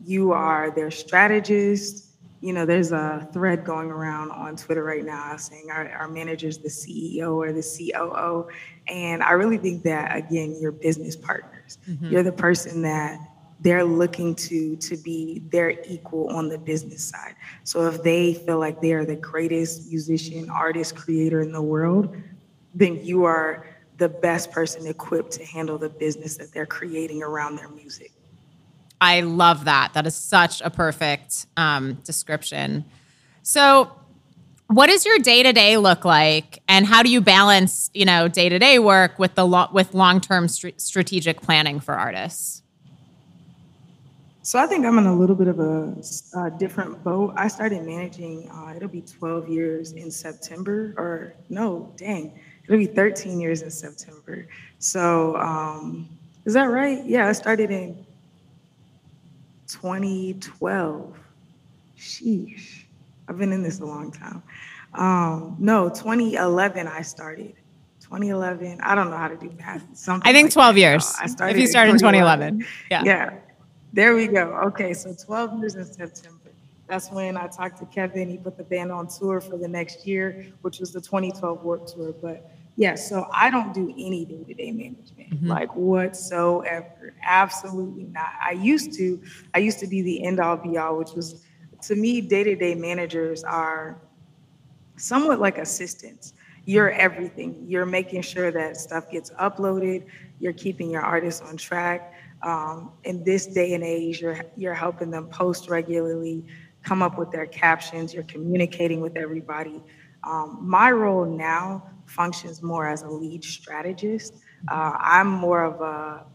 You 0.03 0.31
are 0.31 0.71
their 0.71 0.91
strategist. 0.91 2.05
You 2.39 2.53
know, 2.53 2.65
there's 2.65 2.91
a 2.91 3.27
thread 3.33 3.65
going 3.65 3.89
around 3.89 4.31
on 4.31 4.55
Twitter 4.55 4.83
right 4.83 5.03
now 5.03 5.35
saying 5.37 5.69
our, 5.71 5.89
our 5.89 6.07
manager's 6.07 6.59
the 6.59 6.69
CEO 6.69 7.35
or 7.35 7.51
the 7.51 7.63
COO. 7.63 8.47
And 8.87 9.23
I 9.23 9.31
really 9.31 9.57
think 9.57 9.83
that, 9.83 10.15
again, 10.15 10.55
you're 10.59 10.71
business 10.71 11.15
partners. 11.15 11.79
Mm-hmm. 11.89 12.11
You're 12.11 12.23
the 12.23 12.31
person 12.31 12.83
that 12.83 13.19
they're 13.59 13.83
looking 13.83 14.35
to 14.35 14.75
to 14.77 14.97
be 14.97 15.41
their 15.49 15.71
equal 15.87 16.29
on 16.29 16.49
the 16.49 16.57
business 16.57 17.03
side. 17.03 17.35
So 17.63 17.87
if 17.87 18.03
they 18.03 18.33
feel 18.33 18.59
like 18.59 18.81
they 18.81 18.93
are 18.93 19.05
the 19.05 19.15
greatest 19.15 19.87
musician, 19.87 20.49
artist, 20.49 20.95
creator 20.95 21.41
in 21.41 21.51
the 21.51 21.61
world, 21.61 22.15
then 22.73 23.03
you 23.03 23.23
are 23.25 23.65
the 23.97 24.09
best 24.09 24.51
person 24.51 24.85
equipped 24.85 25.31
to 25.31 25.45
handle 25.45 25.77
the 25.77 25.89
business 25.89 26.37
that 26.37 26.53
they're 26.53 26.67
creating 26.67 27.23
around 27.23 27.55
their 27.55 27.69
music. 27.69 28.11
I 29.01 29.21
love 29.21 29.65
that. 29.65 29.93
That 29.93 30.07
is 30.07 30.15
such 30.15 30.61
a 30.61 30.69
perfect 30.69 31.47
um, 31.55 31.95
description. 32.03 32.85
So, 33.43 33.91
what 34.67 34.87
does 34.87 35.05
your 35.05 35.17
day 35.19 35.43
to 35.43 35.53
day 35.53 35.77
look 35.77 36.03
like, 36.03 36.61
and 36.67 36.85
how 36.85 37.01
do 37.01 37.09
you 37.09 37.21
balance, 37.21 37.89
you 37.93 38.05
know, 38.05 38.27
day 38.27 38.49
to 38.49 38.59
day 38.59 38.79
work 38.79 39.17
with 39.17 39.35
the 39.35 39.45
lo- 39.45 39.69
with 39.71 39.93
long 39.93 40.19
term 40.19 40.47
st- 40.47 40.81
strategic 40.81 41.41
planning 41.41 41.79
for 41.79 41.95
artists? 41.95 42.63
So 44.47 44.57
I 44.57 44.65
think 44.65 44.85
I'm 44.85 44.97
in 44.97 45.07
a 45.07 45.13
little 45.13 45.35
bit 45.35 45.49
of 45.49 45.59
a, 45.59 45.93
a 46.33 46.49
different 46.51 47.03
boat. 47.03 47.33
I 47.35 47.49
started 47.49 47.83
managing, 47.83 48.49
uh, 48.49 48.71
it'll 48.77 48.87
be 48.87 49.01
12 49.01 49.49
years 49.49 49.91
in 49.91 50.09
September, 50.09 50.93
or 50.95 51.33
no, 51.49 51.91
dang, 51.97 52.31
it'll 52.63 52.77
be 52.77 52.85
13 52.85 53.41
years 53.41 53.61
in 53.61 53.69
September. 53.69 54.47
So 54.79 55.35
um, 55.35 56.07
is 56.45 56.53
that 56.53 56.67
right? 56.67 57.03
Yeah, 57.05 57.27
I 57.27 57.33
started 57.33 57.71
in 57.71 58.05
2012. 59.67 61.19
Sheesh, 61.97 62.83
I've 63.27 63.37
been 63.37 63.51
in 63.51 63.61
this 63.61 63.81
a 63.81 63.85
long 63.85 64.13
time. 64.13 64.41
Um, 64.93 65.57
no, 65.59 65.89
2011 65.89 66.87
I 66.87 67.01
started. 67.01 67.53
2011. 67.99 68.79
I 68.79 68.95
don't 68.95 69.09
know 69.09 69.17
how 69.17 69.27
to 69.27 69.35
do 69.35 69.51
math. 69.59 69.83
Something 69.93 70.25
I 70.25 70.31
think 70.31 70.45
like 70.45 70.53
12 70.53 70.75
that. 70.75 70.79
years. 70.79 71.15
I 71.19 71.27
started 71.27 71.57
if 71.57 71.61
you 71.61 71.67
started 71.67 71.91
in 71.91 71.97
2011. 71.97 72.59
2011. 72.59 72.65
Yeah. 72.89 73.03
Yeah. 73.03 73.39
There 73.93 74.15
we 74.15 74.27
go. 74.27 74.53
Okay, 74.65 74.93
so 74.93 75.13
12 75.13 75.59
years 75.59 75.75
in 75.75 75.85
September. 75.85 76.37
That's 76.87 77.11
when 77.11 77.35
I 77.35 77.47
talked 77.47 77.79
to 77.79 77.85
Kevin. 77.85 78.29
He 78.29 78.37
put 78.37 78.57
the 78.57 78.63
band 78.63 78.91
on 78.91 79.07
tour 79.07 79.41
for 79.41 79.57
the 79.57 79.67
next 79.67 80.07
year, 80.07 80.47
which 80.61 80.79
was 80.79 80.93
the 80.93 81.01
2012 81.01 81.63
Warped 81.63 81.93
Tour. 81.93 82.13
But 82.13 82.49
yeah, 82.77 82.95
so 82.95 83.27
I 83.33 83.49
don't 83.49 83.73
do 83.73 83.89
any 83.97 84.23
day 84.23 84.43
to 84.43 84.53
day 84.53 84.71
management, 84.71 85.31
mm-hmm. 85.31 85.47
like 85.47 85.75
whatsoever. 85.75 87.13
Absolutely 87.25 88.05
not. 88.05 88.29
I 88.41 88.51
used 88.51 88.93
to. 88.93 89.21
I 89.53 89.59
used 89.59 89.79
to 89.79 89.87
be 89.87 90.01
the 90.01 90.23
end 90.23 90.39
all 90.39 90.55
be 90.55 90.77
all, 90.77 90.97
which 90.97 91.11
was 91.11 91.43
to 91.83 91.95
me, 91.95 92.21
day 92.21 92.43
to 92.43 92.55
day 92.55 92.73
managers 92.73 93.43
are 93.43 93.97
somewhat 94.95 95.39
like 95.39 95.57
assistants. 95.57 96.33
You're 96.65 96.91
everything. 96.91 97.65
You're 97.67 97.85
making 97.85 98.21
sure 98.21 98.51
that 98.51 98.77
stuff 98.77 99.09
gets 99.09 99.31
uploaded. 99.31 100.05
You're 100.39 100.53
keeping 100.53 100.89
your 100.89 101.01
artists 101.01 101.41
on 101.41 101.57
track 101.57 102.13
um, 102.43 102.91
in 103.03 103.23
this 103.23 103.47
day 103.47 103.73
and 103.73 103.83
age, 103.83 104.21
you're 104.21 104.39
you're 104.55 104.73
helping 104.73 105.11
them 105.11 105.27
post 105.27 105.69
regularly, 105.69 106.45
come 106.83 107.01
up 107.01 107.17
with 107.17 107.31
their 107.31 107.47
captions. 107.47 108.13
You're 108.13 108.23
communicating 108.23 109.01
with 109.01 109.17
everybody. 109.17 109.81
Um, 110.23 110.59
my 110.61 110.91
role 110.91 111.25
now 111.25 111.89
functions 112.05 112.61
more 112.61 112.87
as 112.87 113.03
a 113.03 113.09
lead 113.09 113.43
strategist. 113.43 114.33
Uh, 114.69 114.93
I'm 114.99 115.27
more 115.27 115.63
of 115.63 115.81
a 115.81 116.25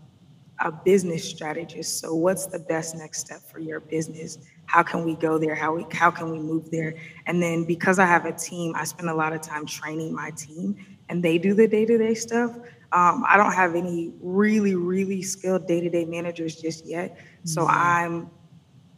a 0.63 0.71
business 0.71 1.29
strategist. 1.29 1.99
So, 1.99 2.15
what's 2.15 2.47
the 2.47 2.59
best 2.59 2.97
next 2.97 3.21
step 3.21 3.43
for 3.43 3.59
your 3.59 3.81
business? 3.81 4.39
How 4.67 4.83
can 4.83 5.05
we 5.05 5.15
go 5.15 5.39
there? 5.39 5.55
How 5.55 5.75
we 5.75 5.87
how 5.93 6.11
can 6.11 6.31
we 6.31 6.39
move 6.39 6.71
there? 6.71 6.95
And 7.27 7.43
then 7.43 7.65
because 7.65 7.99
I 7.99 8.07
have 8.07 8.27
a 8.27 8.33
team, 8.33 8.75
I 8.77 8.85
spend 8.85 9.09
a 9.09 9.15
lot 9.15 9.33
of 9.33 9.43
time 9.43 9.67
training 9.67 10.15
my 10.15 10.31
team, 10.31 10.77
and 11.09 11.23
they 11.23 11.39
do 11.39 11.55
the 11.55 11.67
day 11.67 11.85
to 11.85 11.99
day 11.99 12.15
stuff. 12.15 12.57
Um, 12.93 13.25
I 13.27 13.37
don't 13.37 13.53
have 13.53 13.75
any 13.75 14.13
really, 14.21 14.75
really 14.75 15.23
skilled 15.23 15.67
day 15.67 15.81
to 15.81 15.89
day 15.89 16.05
managers 16.05 16.57
just 16.57 16.87
yet. 16.87 17.17
Mm-hmm. 17.17 17.49
So 17.49 17.67
I'm 17.67 18.31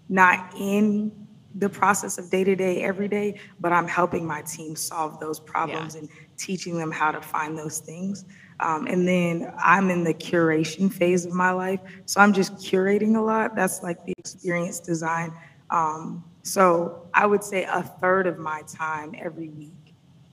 not 0.09 0.53
in 0.59 1.13
the 1.55 1.69
process 1.69 2.19
of 2.19 2.31
day 2.31 2.43
to 2.45 2.57
day 2.57 2.83
every 2.83 3.07
day, 3.07 3.39
but 3.61 3.73
I'm 3.73 3.87
helping 3.87 4.27
my 4.27 4.43
team 4.43 4.75
solve 4.75 5.21
those 5.21 5.39
problems 5.39 5.95
yeah. 5.95 6.01
and 6.01 6.09
teaching 6.37 6.77
them 6.77 6.91
how 6.91 7.13
to 7.13 7.21
find 7.21 7.57
those 7.57 7.79
things. 7.79 8.25
Um, 8.61 8.87
and 8.87 9.07
then 9.07 9.53
I'm 9.63 9.91
in 9.91 10.05
the 10.05 10.15
curation 10.15 10.93
phase 10.93 11.25
of 11.25 11.33
my 11.33 11.53
life. 11.53 11.81
So 12.07 12.21
I'm 12.21 12.33
just 12.33 12.55
curating 12.57 13.17
a 13.17 13.21
lot. 13.21 13.55
That's 13.55 13.83
like 13.83 14.05
the 14.05 14.15
experience 14.19 14.81
design. 14.81 15.33
Um, 15.71 16.25
so 16.43 17.09
I 17.15 17.27
would 17.27 17.43
say 17.43 17.65
a 17.65 17.83
third 17.83 18.27
of 18.27 18.39
my 18.39 18.63
time 18.67 19.15
every 19.19 19.49
week 19.51 19.84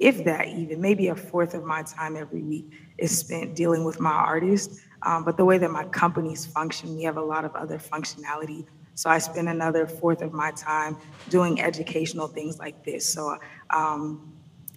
if 0.02 0.24
that 0.26 0.48
even, 0.48 0.82
maybe 0.82 1.08
a 1.10 1.16
fourth 1.16 1.54
of 1.54 1.64
my 1.64 1.84
time 1.84 2.18
every 2.18 2.42
week 2.42 2.74
is 2.98 3.16
spent 3.16 3.56
dealing 3.56 3.86
with 3.86 4.00
my 4.00 4.12
artists. 4.12 4.82
Um, 5.04 5.24
but 5.24 5.38
the 5.38 5.46
way 5.46 5.58
that 5.60 5.70
my 5.70 5.86
companies 5.86 6.46
function, 6.46 6.96
we 6.96 7.04
have 7.04 7.18
a 7.18 7.22
lot 7.22 7.46
of 7.46 7.56
other 7.56 7.78
functionality. 7.78 8.66
So 8.96 9.10
I 9.10 9.20
spend 9.20 9.48
another 9.48 9.86
fourth 9.86 10.22
of 10.22 10.34
my 10.34 10.52
time 10.52 10.98
doing 11.30 11.62
educational 11.62 12.28
things 12.28 12.60
like 12.60 12.84
this. 12.84 13.08
So 13.08 13.38
um, 13.70 14.34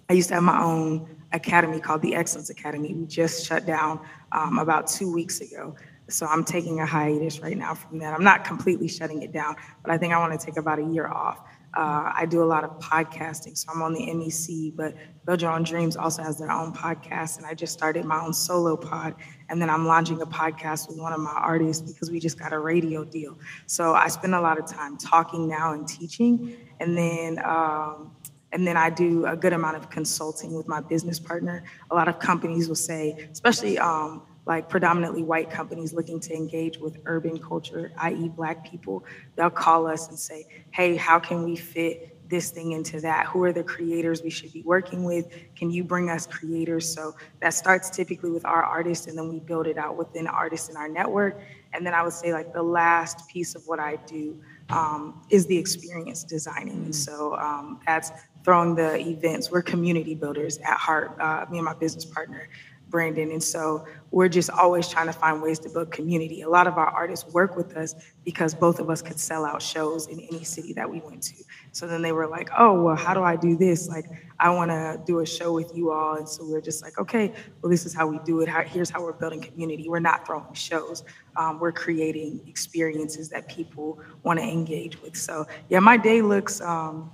I 0.09 0.13
used 0.13 0.29
to 0.29 0.35
have 0.35 0.43
my 0.43 0.63
own 0.63 1.07
academy 1.33 1.79
called 1.79 2.03
the 2.03 2.15
Excellence 2.15 2.51
Academy. 2.51 2.93
We 2.93 3.05
just 3.07 3.45
shut 3.47 3.65
down 3.65 3.99
um, 4.31 4.59
about 4.59 4.87
two 4.87 5.11
weeks 5.11 5.41
ago. 5.41 5.75
So 6.07 6.27
I'm 6.27 6.43
taking 6.43 6.81
a 6.81 6.85
hiatus 6.85 7.39
right 7.39 7.57
now 7.57 7.73
from 7.73 7.97
that. 7.99 8.13
I'm 8.13 8.23
not 8.23 8.45
completely 8.45 8.87
shutting 8.87 9.23
it 9.23 9.31
down, 9.31 9.55
but 9.81 9.91
I 9.91 9.97
think 9.97 10.13
I 10.13 10.19
want 10.19 10.39
to 10.39 10.45
take 10.45 10.57
about 10.57 10.77
a 10.77 10.83
year 10.83 11.07
off. 11.07 11.39
Uh, 11.75 12.13
I 12.15 12.25
do 12.25 12.41
a 12.41 12.45
lot 12.45 12.63
of 12.63 12.79
podcasting, 12.79 13.57
so 13.57 13.69
I'm 13.73 13.81
on 13.81 13.93
the 13.93 14.07
MEC, 14.07 14.75
but 14.75 14.95
Build 15.25 15.41
Your 15.41 15.51
Own 15.51 15.63
Dreams 15.63 15.97
also 15.97 16.23
has 16.23 16.37
their 16.37 16.51
own 16.51 16.73
podcast, 16.73 17.37
and 17.37 17.45
I 17.45 17.53
just 17.53 17.73
started 17.73 18.05
my 18.05 18.19
own 18.19 18.33
solo 18.33 18.77
pod, 18.77 19.15
and 19.49 19.61
then 19.61 19.69
I'm 19.69 19.85
launching 19.85 20.21
a 20.21 20.25
podcast 20.25 20.87
with 20.87 20.99
one 20.99 21.11
of 21.11 21.19
my 21.19 21.31
artists 21.31 21.91
because 21.91 22.09
we 22.09 22.19
just 22.19 22.39
got 22.39 22.53
a 22.53 22.59
radio 22.59 23.03
deal. 23.03 23.37
So 23.65 23.93
I 23.93 24.07
spend 24.07 24.35
a 24.35 24.41
lot 24.41 24.57
of 24.57 24.67
time 24.67 24.97
talking 24.97 25.47
now 25.47 25.73
and 25.73 25.87
teaching, 25.87 26.55
and 26.79 26.97
then 26.97 27.39
um, 27.43 28.11
and 28.51 28.65
then 28.65 28.77
I 28.77 28.89
do 28.89 29.25
a 29.25 29.35
good 29.35 29.51
amount 29.51 29.75
of 29.75 29.89
consulting 29.89 30.53
with 30.53 30.67
my 30.67 30.79
business 30.79 31.19
partner. 31.19 31.65
A 31.91 31.95
lot 31.95 32.07
of 32.07 32.19
companies 32.19 32.69
will 32.69 32.75
say, 32.75 33.27
especially 33.31 33.77
um, 33.77 34.21
like 34.45 34.69
predominantly 34.69 35.23
white 35.23 35.49
companies 35.49 35.93
looking 35.93 36.19
to 36.19 36.33
engage 36.33 36.77
with 36.77 36.97
urban 37.05 37.39
culture, 37.39 37.91
i.e., 37.97 38.29
Black 38.29 38.69
people, 38.69 39.03
they'll 39.35 39.49
call 39.49 39.87
us 39.87 40.07
and 40.09 40.17
say, 40.17 40.45
hey, 40.71 40.95
how 40.95 41.19
can 41.19 41.43
we 41.43 41.55
fit 41.55 42.11
this 42.29 42.51
thing 42.51 42.71
into 42.71 42.99
that? 43.01 43.27
Who 43.27 43.43
are 43.43 43.53
the 43.53 43.63
creators 43.63 44.21
we 44.23 44.29
should 44.29 44.51
be 44.53 44.61
working 44.63 45.03
with? 45.03 45.27
Can 45.55 45.71
you 45.71 45.83
bring 45.83 46.09
us 46.09 46.27
creators? 46.27 46.91
So 46.91 47.15
that 47.39 47.53
starts 47.53 47.89
typically 47.89 48.31
with 48.31 48.45
our 48.45 48.63
artists, 48.63 49.07
and 49.07 49.17
then 49.17 49.29
we 49.29 49.39
build 49.39 49.67
it 49.67 49.77
out 49.77 49.97
within 49.97 50.27
artists 50.27 50.69
in 50.69 50.77
our 50.77 50.87
network. 50.87 51.39
And 51.73 51.85
then 51.85 51.93
I 51.93 52.03
would 52.03 52.13
say, 52.13 52.31
like, 52.33 52.53
the 52.53 52.63
last 52.63 53.27
piece 53.27 53.55
of 53.55 53.67
what 53.67 53.79
I 53.79 53.97
do 54.07 54.39
um, 54.69 55.21
is 55.29 55.45
the 55.47 55.57
experience 55.57 56.23
designing. 56.23 56.85
And 56.85 56.95
so 56.95 57.35
um, 57.35 57.79
that's 57.85 58.11
throwing 58.43 58.75
the 58.75 58.97
events. 58.99 59.51
We're 59.51 59.61
community 59.61 60.15
builders 60.15 60.57
at 60.59 60.77
heart, 60.77 61.19
uh, 61.19 61.45
me 61.49 61.57
and 61.57 61.65
my 61.65 61.73
business 61.73 62.05
partner. 62.05 62.47
Brandon. 62.95 63.29
And 63.31 63.43
so 63.43 63.85
we're 64.11 64.29
just 64.29 64.49
always 64.49 64.87
trying 64.87 65.07
to 65.07 65.11
find 65.11 65.41
ways 65.41 65.59
to 65.59 65.69
build 65.69 65.91
community. 65.91 66.43
A 66.43 66.49
lot 66.49 66.65
of 66.65 66.77
our 66.77 66.87
artists 66.87 67.29
work 67.33 67.57
with 67.57 67.75
us 67.75 67.93
because 68.23 68.55
both 68.55 68.79
of 68.79 68.89
us 68.89 69.01
could 69.01 69.19
sell 69.19 69.43
out 69.43 69.61
shows 69.61 70.07
in 70.07 70.21
any 70.21 70.45
city 70.45 70.71
that 70.71 70.89
we 70.89 71.01
went 71.01 71.21
to. 71.23 71.43
So 71.73 71.87
then 71.87 72.01
they 72.01 72.13
were 72.13 72.25
like, 72.25 72.49
oh, 72.57 72.81
well, 72.81 72.95
how 72.95 73.13
do 73.13 73.21
I 73.21 73.35
do 73.35 73.57
this? 73.57 73.89
Like, 73.89 74.05
I 74.39 74.49
want 74.49 74.71
to 74.71 74.97
do 75.05 75.19
a 75.19 75.25
show 75.25 75.51
with 75.51 75.75
you 75.75 75.91
all. 75.91 76.15
And 76.15 76.29
so 76.29 76.45
we're 76.45 76.61
just 76.61 76.81
like, 76.81 76.97
okay, 76.97 77.33
well, 77.61 77.69
this 77.69 77.85
is 77.85 77.93
how 77.93 78.07
we 78.07 78.17
do 78.19 78.39
it. 78.39 78.47
here's 78.47 78.89
how 78.89 79.03
we're 79.03 79.11
building 79.11 79.41
community. 79.41 79.89
We're 79.89 79.99
not 79.99 80.25
throwing 80.25 80.53
shows, 80.53 81.03
um, 81.35 81.59
we're 81.59 81.73
creating 81.73 82.39
experiences 82.47 83.27
that 83.27 83.49
people 83.49 83.99
want 84.23 84.39
to 84.39 84.45
engage 84.45 85.01
with. 85.01 85.17
So, 85.17 85.47
yeah, 85.67 85.79
my 85.79 85.97
day 85.97 86.21
looks 86.21 86.61
um, 86.61 87.11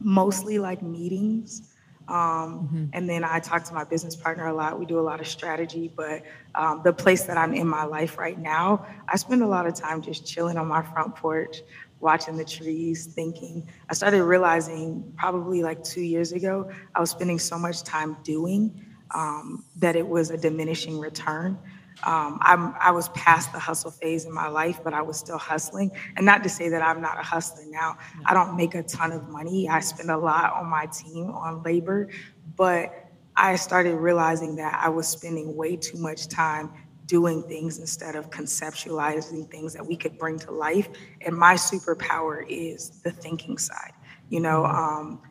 mostly 0.00 0.58
like 0.58 0.82
meetings. 0.82 1.75
Um, 2.08 2.68
mm-hmm. 2.68 2.84
And 2.92 3.08
then 3.08 3.24
I 3.24 3.40
talk 3.40 3.64
to 3.64 3.74
my 3.74 3.84
business 3.84 4.14
partner 4.14 4.46
a 4.46 4.54
lot. 4.54 4.78
We 4.78 4.86
do 4.86 4.98
a 4.98 5.02
lot 5.02 5.20
of 5.20 5.26
strategy, 5.26 5.90
but 5.94 6.22
um, 6.54 6.82
the 6.84 6.92
place 6.92 7.24
that 7.24 7.36
I'm 7.36 7.52
in 7.52 7.66
my 7.66 7.84
life 7.84 8.16
right 8.16 8.38
now, 8.38 8.86
I 9.08 9.16
spend 9.16 9.42
a 9.42 9.46
lot 9.46 9.66
of 9.66 9.74
time 9.74 10.02
just 10.02 10.24
chilling 10.24 10.56
on 10.56 10.68
my 10.68 10.82
front 10.82 11.16
porch, 11.16 11.62
watching 12.00 12.36
the 12.36 12.44
trees, 12.44 13.06
thinking. 13.06 13.68
I 13.90 13.94
started 13.94 14.22
realizing 14.22 15.12
probably 15.16 15.62
like 15.62 15.82
two 15.82 16.02
years 16.02 16.32
ago, 16.32 16.70
I 16.94 17.00
was 17.00 17.10
spending 17.10 17.38
so 17.38 17.58
much 17.58 17.82
time 17.82 18.16
doing 18.22 18.84
um, 19.14 19.64
that 19.76 19.96
it 19.96 20.06
was 20.06 20.30
a 20.30 20.36
diminishing 20.36 20.98
return. 20.98 21.58
Um, 22.04 22.38
I'm, 22.42 22.74
I 22.80 22.90
was 22.90 23.08
past 23.10 23.52
the 23.52 23.58
hustle 23.58 23.90
phase 23.90 24.26
in 24.26 24.32
my 24.32 24.48
life, 24.48 24.80
but 24.84 24.92
I 24.92 25.02
was 25.02 25.18
still 25.18 25.38
hustling. 25.38 25.90
And 26.16 26.26
not 26.26 26.42
to 26.42 26.48
say 26.48 26.68
that 26.68 26.82
I'm 26.82 27.00
not 27.00 27.18
a 27.18 27.22
hustler 27.22 27.64
now. 27.68 27.96
I 28.24 28.34
don't 28.34 28.56
make 28.56 28.74
a 28.74 28.82
ton 28.82 29.12
of 29.12 29.28
money. 29.28 29.68
I 29.68 29.80
spend 29.80 30.10
a 30.10 30.18
lot 30.18 30.52
on 30.52 30.66
my 30.66 30.86
team, 30.86 31.30
on 31.30 31.62
labor, 31.62 32.08
but 32.56 33.10
I 33.36 33.56
started 33.56 33.96
realizing 33.96 34.56
that 34.56 34.78
I 34.82 34.88
was 34.88 35.08
spending 35.08 35.56
way 35.56 35.76
too 35.76 35.98
much 35.98 36.28
time 36.28 36.72
doing 37.06 37.42
things 37.44 37.78
instead 37.78 38.16
of 38.16 38.30
conceptualizing 38.30 39.50
things 39.50 39.72
that 39.74 39.86
we 39.86 39.96
could 39.96 40.18
bring 40.18 40.38
to 40.40 40.50
life. 40.50 40.88
And 41.20 41.36
my 41.36 41.54
superpower 41.54 42.44
is 42.48 42.90
the 43.02 43.10
thinking 43.10 43.58
side. 43.58 43.92
You 44.28 44.40
know, 44.40 44.62
mm-hmm. 44.62 44.76
um, 44.76 45.22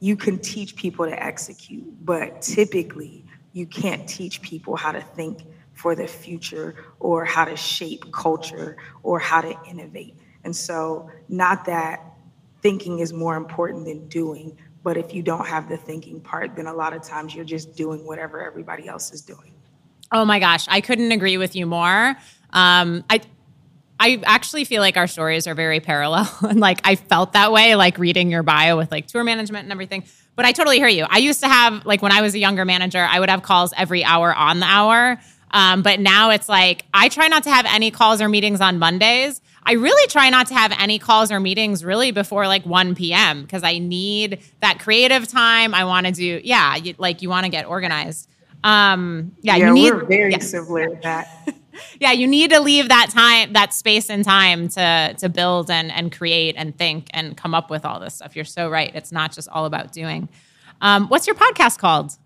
you 0.00 0.16
can 0.16 0.38
teach 0.38 0.76
people 0.76 1.06
to 1.06 1.22
execute, 1.22 1.84
but 2.04 2.40
typically 2.40 3.24
you 3.52 3.66
can't 3.66 4.08
teach 4.08 4.40
people 4.42 4.76
how 4.76 4.92
to 4.92 5.00
think 5.00 5.42
for 5.78 5.94
the 5.94 6.08
future 6.08 6.74
or 6.98 7.24
how 7.24 7.44
to 7.44 7.54
shape 7.54 8.10
culture 8.10 8.76
or 9.04 9.20
how 9.20 9.40
to 9.40 9.56
innovate. 9.70 10.16
And 10.42 10.54
so, 10.54 11.08
not 11.28 11.66
that 11.66 12.04
thinking 12.62 12.98
is 12.98 13.12
more 13.12 13.36
important 13.36 13.84
than 13.84 14.08
doing, 14.08 14.58
but 14.82 14.96
if 14.96 15.14
you 15.14 15.22
don't 15.22 15.46
have 15.46 15.68
the 15.68 15.76
thinking 15.76 16.20
part, 16.20 16.56
then 16.56 16.66
a 16.66 16.74
lot 16.74 16.94
of 16.94 17.02
times 17.02 17.32
you're 17.32 17.44
just 17.44 17.76
doing 17.76 18.04
whatever 18.04 18.44
everybody 18.44 18.88
else 18.88 19.12
is 19.12 19.22
doing. 19.22 19.54
Oh 20.10 20.24
my 20.24 20.40
gosh, 20.40 20.66
I 20.68 20.80
couldn't 20.80 21.12
agree 21.12 21.36
with 21.36 21.54
you 21.54 21.64
more. 21.64 22.16
Um, 22.52 23.04
I 23.08 23.20
I 24.00 24.20
actually 24.24 24.64
feel 24.64 24.80
like 24.80 24.96
our 24.96 25.06
stories 25.06 25.46
are 25.46 25.54
very 25.54 25.78
parallel, 25.78 26.28
and 26.42 26.58
like 26.58 26.80
I 26.82 26.96
felt 26.96 27.34
that 27.34 27.52
way, 27.52 27.76
like 27.76 27.98
reading 27.98 28.32
your 28.32 28.42
bio 28.42 28.76
with 28.76 28.90
like 28.90 29.06
tour 29.06 29.22
management 29.22 29.62
and 29.62 29.70
everything. 29.70 30.02
But 30.34 30.44
I 30.44 30.50
totally 30.50 30.78
hear 30.78 30.88
you. 30.88 31.06
I 31.08 31.18
used 31.18 31.40
to 31.40 31.48
have 31.48 31.86
like 31.86 32.02
when 32.02 32.10
I 32.10 32.20
was 32.20 32.34
a 32.34 32.40
younger 32.40 32.64
manager, 32.64 33.06
I 33.08 33.20
would 33.20 33.30
have 33.30 33.42
calls 33.42 33.72
every 33.76 34.02
hour 34.02 34.34
on 34.34 34.58
the 34.58 34.66
hour 34.66 35.20
um, 35.50 35.82
but 35.82 36.00
now 36.00 36.30
it's 36.30 36.48
like 36.48 36.84
I 36.92 37.08
try 37.08 37.28
not 37.28 37.44
to 37.44 37.50
have 37.50 37.66
any 37.66 37.90
calls 37.90 38.20
or 38.20 38.28
meetings 38.28 38.60
on 38.60 38.78
Mondays. 38.78 39.40
I 39.64 39.72
really 39.72 40.06
try 40.08 40.30
not 40.30 40.46
to 40.46 40.54
have 40.54 40.72
any 40.78 40.98
calls 40.98 41.30
or 41.30 41.40
meetings 41.40 41.84
really 41.84 42.10
before 42.10 42.46
like 42.46 42.64
1 42.64 42.94
p.m. 42.94 43.42
because 43.42 43.62
I 43.62 43.78
need 43.78 44.40
that 44.60 44.78
creative 44.78 45.28
time. 45.28 45.74
I 45.74 45.84
want 45.84 46.06
to 46.06 46.12
do, 46.12 46.40
yeah, 46.42 46.76
you, 46.76 46.94
like 46.96 47.20
you 47.20 47.28
want 47.28 47.44
to 47.44 47.50
get 47.50 47.66
organized. 47.66 48.30
Um, 48.64 49.36
yeah, 49.42 49.56
yeah, 49.56 49.68
you 49.68 49.74
need. 49.74 49.92
We're 49.92 50.04
very 50.04 50.32
yeah. 50.32 50.38
similar 50.38 50.88
to 50.88 51.00
that. 51.02 51.54
yeah, 52.00 52.12
you 52.12 52.26
need 52.26 52.50
to 52.50 52.60
leave 52.60 52.88
that 52.88 53.10
time, 53.10 53.52
that 53.52 53.72
space 53.72 54.10
and 54.10 54.24
time 54.24 54.68
to 54.70 55.14
to 55.18 55.28
build 55.28 55.70
and 55.70 55.92
and 55.92 56.10
create 56.10 56.54
and 56.56 56.76
think 56.76 57.08
and 57.10 57.36
come 57.36 57.54
up 57.54 57.70
with 57.70 57.84
all 57.84 58.00
this 58.00 58.14
stuff. 58.14 58.34
You're 58.34 58.44
so 58.44 58.68
right. 58.68 58.90
It's 58.94 59.12
not 59.12 59.32
just 59.32 59.48
all 59.48 59.66
about 59.66 59.92
doing. 59.92 60.28
Um, 60.80 61.08
what's 61.08 61.26
your 61.26 61.36
podcast 61.36 61.78
called? 61.78 62.16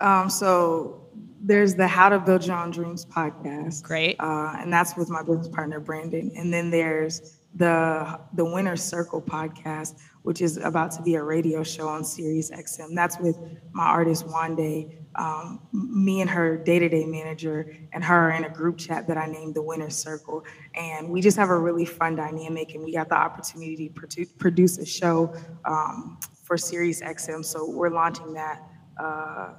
Um, 0.00 0.30
so 0.30 1.08
there's 1.40 1.74
the 1.74 1.86
How 1.86 2.08
to 2.08 2.18
Build 2.18 2.46
Your 2.46 2.56
Own 2.56 2.70
Dreams 2.70 3.04
podcast. 3.06 3.82
Great. 3.82 4.16
Uh, 4.18 4.56
and 4.58 4.72
that's 4.72 4.96
with 4.96 5.08
my 5.08 5.22
business 5.22 5.48
partner 5.48 5.80
Brandon. 5.80 6.32
And 6.36 6.52
then 6.52 6.70
there's 6.70 7.38
the 7.54 8.20
the 8.34 8.44
Winner 8.44 8.76
Circle 8.76 9.22
podcast, 9.22 9.96
which 10.22 10.40
is 10.40 10.58
about 10.58 10.90
to 10.92 11.02
be 11.02 11.14
a 11.14 11.22
radio 11.22 11.62
show 11.62 11.88
on 11.88 12.04
Sirius 12.04 12.50
XM. 12.50 12.94
That's 12.94 13.18
with 13.18 13.38
my 13.72 13.86
artist 13.86 14.26
Wande. 14.26 14.94
Um, 15.14 15.60
me 15.72 16.20
and 16.20 16.30
her 16.30 16.56
day-to-day 16.56 17.04
manager 17.06 17.74
and 17.92 18.04
her 18.04 18.30
are 18.30 18.30
in 18.32 18.44
a 18.44 18.50
group 18.50 18.78
chat 18.78 19.08
that 19.08 19.16
I 19.16 19.26
named 19.26 19.54
the 19.54 19.62
Winner 19.62 19.90
Circle, 19.90 20.44
and 20.76 21.08
we 21.08 21.20
just 21.20 21.36
have 21.36 21.48
a 21.48 21.58
really 21.58 21.84
fun 21.84 22.14
dynamic. 22.14 22.74
And 22.74 22.84
we 22.84 22.92
got 22.92 23.08
the 23.08 23.16
opportunity 23.16 23.88
to 23.88 24.26
produce 24.38 24.78
a 24.78 24.86
show 24.86 25.34
um, 25.64 26.18
for 26.44 26.56
Sirius 26.56 27.00
XM, 27.00 27.44
so 27.44 27.68
we're 27.68 27.90
launching 27.90 28.32
that. 28.34 28.62
Uh, 29.00 29.54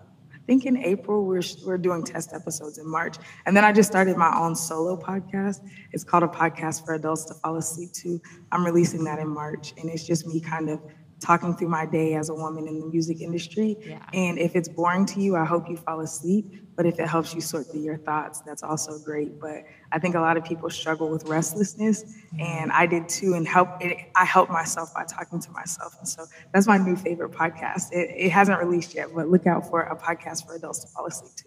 think 0.50 0.66
in 0.66 0.78
April 0.78 1.26
we're 1.26 1.44
we're 1.64 1.78
doing 1.78 2.04
test 2.04 2.34
episodes 2.34 2.80
in 2.80 2.90
March, 2.90 3.18
and 3.46 3.56
then 3.56 3.64
I 3.64 3.72
just 3.72 3.88
started 3.88 4.18
my 4.18 4.36
own 4.36 4.56
solo 4.56 4.98
podcast. 4.98 5.62
It's 5.92 6.04
called 6.04 6.24
a 6.24 6.28
podcast 6.28 6.84
for 6.84 6.96
adults 6.96 7.26
to 7.26 7.36
fall 7.36 7.56
asleep 7.58 7.92
to. 8.02 8.20
I'm 8.52 8.66
releasing 8.66 9.04
that 9.04 9.20
in 9.20 9.30
March, 9.30 9.76
and 9.78 9.88
it's 9.92 10.04
just 10.04 10.26
me 10.26 10.40
kind 10.40 10.72
of 10.72 10.82
talking 11.20 11.56
through 11.56 11.68
my 11.68 11.86
day 11.86 12.16
as 12.16 12.30
a 12.30 12.34
woman 12.34 12.68
in 12.68 12.80
the 12.80 12.86
music 12.86 13.22
industry. 13.22 13.78
Yeah. 13.86 14.00
And 14.14 14.38
if 14.40 14.56
it's 14.56 14.70
boring 14.70 15.06
to 15.08 15.22
you, 15.22 15.36
I 15.36 15.46
hope 15.46 15.70
you 15.70 15.78
fall 15.78 16.00
asleep. 16.00 16.46
But 16.76 16.86
if 16.86 16.98
it 16.98 17.10
helps 17.10 17.34
you 17.34 17.42
sort 17.42 17.70
through 17.70 17.82
your 17.82 17.98
thoughts, 17.98 18.40
that's 18.40 18.64
also 18.64 18.98
great. 19.00 19.38
But 19.38 19.66
I 19.92 20.00
think 20.00 20.16
a 20.16 20.22
lot 20.22 20.38
of 20.38 20.46
people 20.46 20.70
struggle 20.70 21.10
with 21.10 21.26
restlessness, 21.26 22.06
and 22.40 22.72
I 22.72 22.86
did 22.86 23.10
too. 23.10 23.34
And 23.34 23.46
help 23.46 23.70
it, 23.82 23.98
I 24.16 24.24
help 24.24 24.50
myself 24.50 24.94
by 24.94 25.04
talking 25.04 25.42
to 25.42 25.52
myself. 25.52 25.96
And 26.00 26.08
so 26.08 26.26
that's 26.54 26.68
my 26.68 26.78
new 26.78 26.96
favorite 26.96 27.32
podcast. 27.32 27.92
It, 27.92 28.10
it 28.16 28.32
hasn't 28.32 28.60
released 28.60 28.96
yet, 28.96 29.10
but 29.14 29.28
look 29.28 29.46
out 29.46 29.70
for 29.70 29.82
a 29.82 29.96
podcast 29.96 30.48
for 30.48 30.56
adults 30.56 30.80
to 30.86 30.88
fall 30.88 31.06
asleep 31.06 31.36
to. 31.38 31.46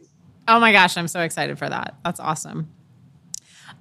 Oh 0.49 0.61
my 0.61 0.70
gosh, 0.70 0.99
I'm 0.99 1.09
so 1.09 1.20
excited 1.20 1.59
for 1.59 1.69
that. 1.69 1.94
That's 2.05 2.20
awesome. 2.20 2.70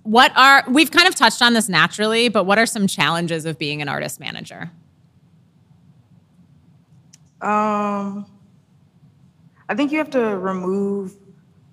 What 0.03 0.31
are 0.37 0.63
we've 0.69 0.89
kind 0.89 1.07
of 1.07 1.15
touched 1.15 1.41
on 1.41 1.53
this 1.53 1.67
naturally, 1.67 2.29
but 2.29 2.45
what 2.45 2.59
are 2.59 2.65
some 2.65 2.87
challenges 2.87 3.45
of 3.45 3.59
being 3.59 3.81
an 3.81 3.89
artist 3.89 4.19
manager? 4.19 4.71
Um, 7.41 8.25
I 9.67 9.75
think 9.75 9.91
you 9.91 9.97
have 9.97 10.11
to 10.11 10.37
remove 10.37 11.15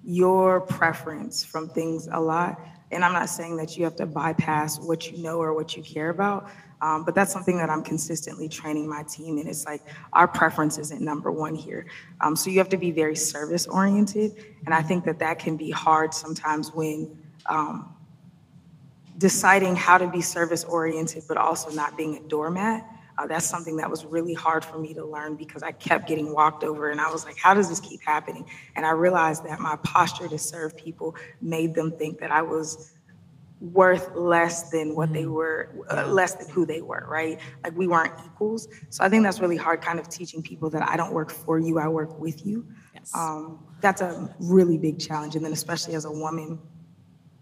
your 0.04 0.60
preference 0.60 1.44
from 1.44 1.68
things 1.68 2.08
a 2.10 2.20
lot. 2.20 2.60
And 2.90 3.04
I'm 3.04 3.12
not 3.12 3.28
saying 3.28 3.56
that 3.58 3.76
you 3.76 3.84
have 3.84 3.96
to 3.96 4.06
bypass 4.06 4.80
what 4.80 5.10
you 5.10 5.18
know 5.18 5.38
or 5.38 5.52
what 5.52 5.76
you 5.76 5.82
care 5.82 6.08
about, 6.10 6.48
Um, 6.80 7.04
but 7.04 7.14
that's 7.14 7.32
something 7.32 7.56
that 7.58 7.70
I'm 7.70 7.82
consistently 7.82 8.48
training 8.48 8.88
my 8.88 9.02
team 9.02 9.38
And 9.38 9.48
It's 9.48 9.66
like 9.66 9.82
our 10.12 10.28
preference 10.28 10.78
isn't 10.78 11.00
number 11.00 11.30
one 11.30 11.54
here. 11.54 11.86
Um, 12.20 12.36
so 12.36 12.50
you 12.50 12.58
have 12.58 12.68
to 12.68 12.76
be 12.76 12.92
very 12.92 13.16
service 13.16 13.66
oriented. 13.66 14.32
And 14.64 14.74
I 14.74 14.82
think 14.82 15.04
that 15.04 15.18
that 15.18 15.38
can 15.38 15.56
be 15.56 15.70
hard 15.70 16.14
sometimes 16.14 16.72
when 16.72 17.18
um, 17.46 17.94
deciding 19.18 19.74
how 19.74 19.98
to 19.98 20.06
be 20.06 20.20
service 20.20 20.64
oriented, 20.64 21.24
but 21.26 21.36
also 21.36 21.70
not 21.70 21.96
being 21.96 22.16
a 22.16 22.20
doormat. 22.28 22.86
Uh, 23.18 23.26
that's 23.26 23.46
something 23.46 23.76
that 23.76 23.90
was 23.90 24.04
really 24.04 24.32
hard 24.32 24.64
for 24.64 24.78
me 24.78 24.94
to 24.94 25.04
learn 25.04 25.34
because 25.34 25.62
I 25.62 25.72
kept 25.72 26.06
getting 26.06 26.32
walked 26.32 26.62
over 26.62 26.90
and 26.90 27.00
I 27.00 27.10
was 27.10 27.24
like, 27.24 27.36
how 27.36 27.52
does 27.52 27.68
this 27.68 27.80
keep 27.80 28.00
happening? 28.02 28.46
And 28.76 28.86
I 28.86 28.90
realized 28.90 29.44
that 29.44 29.58
my 29.58 29.76
posture 29.82 30.28
to 30.28 30.38
serve 30.38 30.76
people 30.76 31.16
made 31.40 31.74
them 31.74 31.90
think 31.90 32.20
that 32.20 32.30
I 32.30 32.42
was 32.42 32.92
worth 33.60 34.14
less 34.14 34.70
than 34.70 34.94
what 34.94 35.12
they 35.12 35.24
mm-hmm. 35.24 35.32
were, 35.32 35.86
uh, 35.90 36.06
less 36.06 36.34
than 36.34 36.48
who 36.48 36.64
they 36.64 36.80
were, 36.80 37.04
right? 37.08 37.40
Like 37.64 37.76
we 37.76 37.88
weren't 37.88 38.12
equals. 38.24 38.68
So 38.90 39.02
I 39.02 39.08
think 39.08 39.24
that's 39.24 39.40
really 39.40 39.56
hard, 39.56 39.82
kind 39.82 39.98
of 39.98 40.08
teaching 40.08 40.40
people 40.40 40.70
that 40.70 40.88
I 40.88 40.96
don't 40.96 41.12
work 41.12 41.32
for 41.32 41.58
you, 41.58 41.80
I 41.80 41.88
work 41.88 42.20
with 42.20 42.46
you. 42.46 42.66
Yes. 42.94 43.12
Um, 43.16 43.58
that's 43.80 44.00
a 44.00 44.32
really 44.38 44.78
big 44.78 45.00
challenge. 45.00 45.34
And 45.34 45.44
then, 45.44 45.52
especially 45.52 45.94
as 45.96 46.04
a 46.04 46.12
woman, 46.12 46.60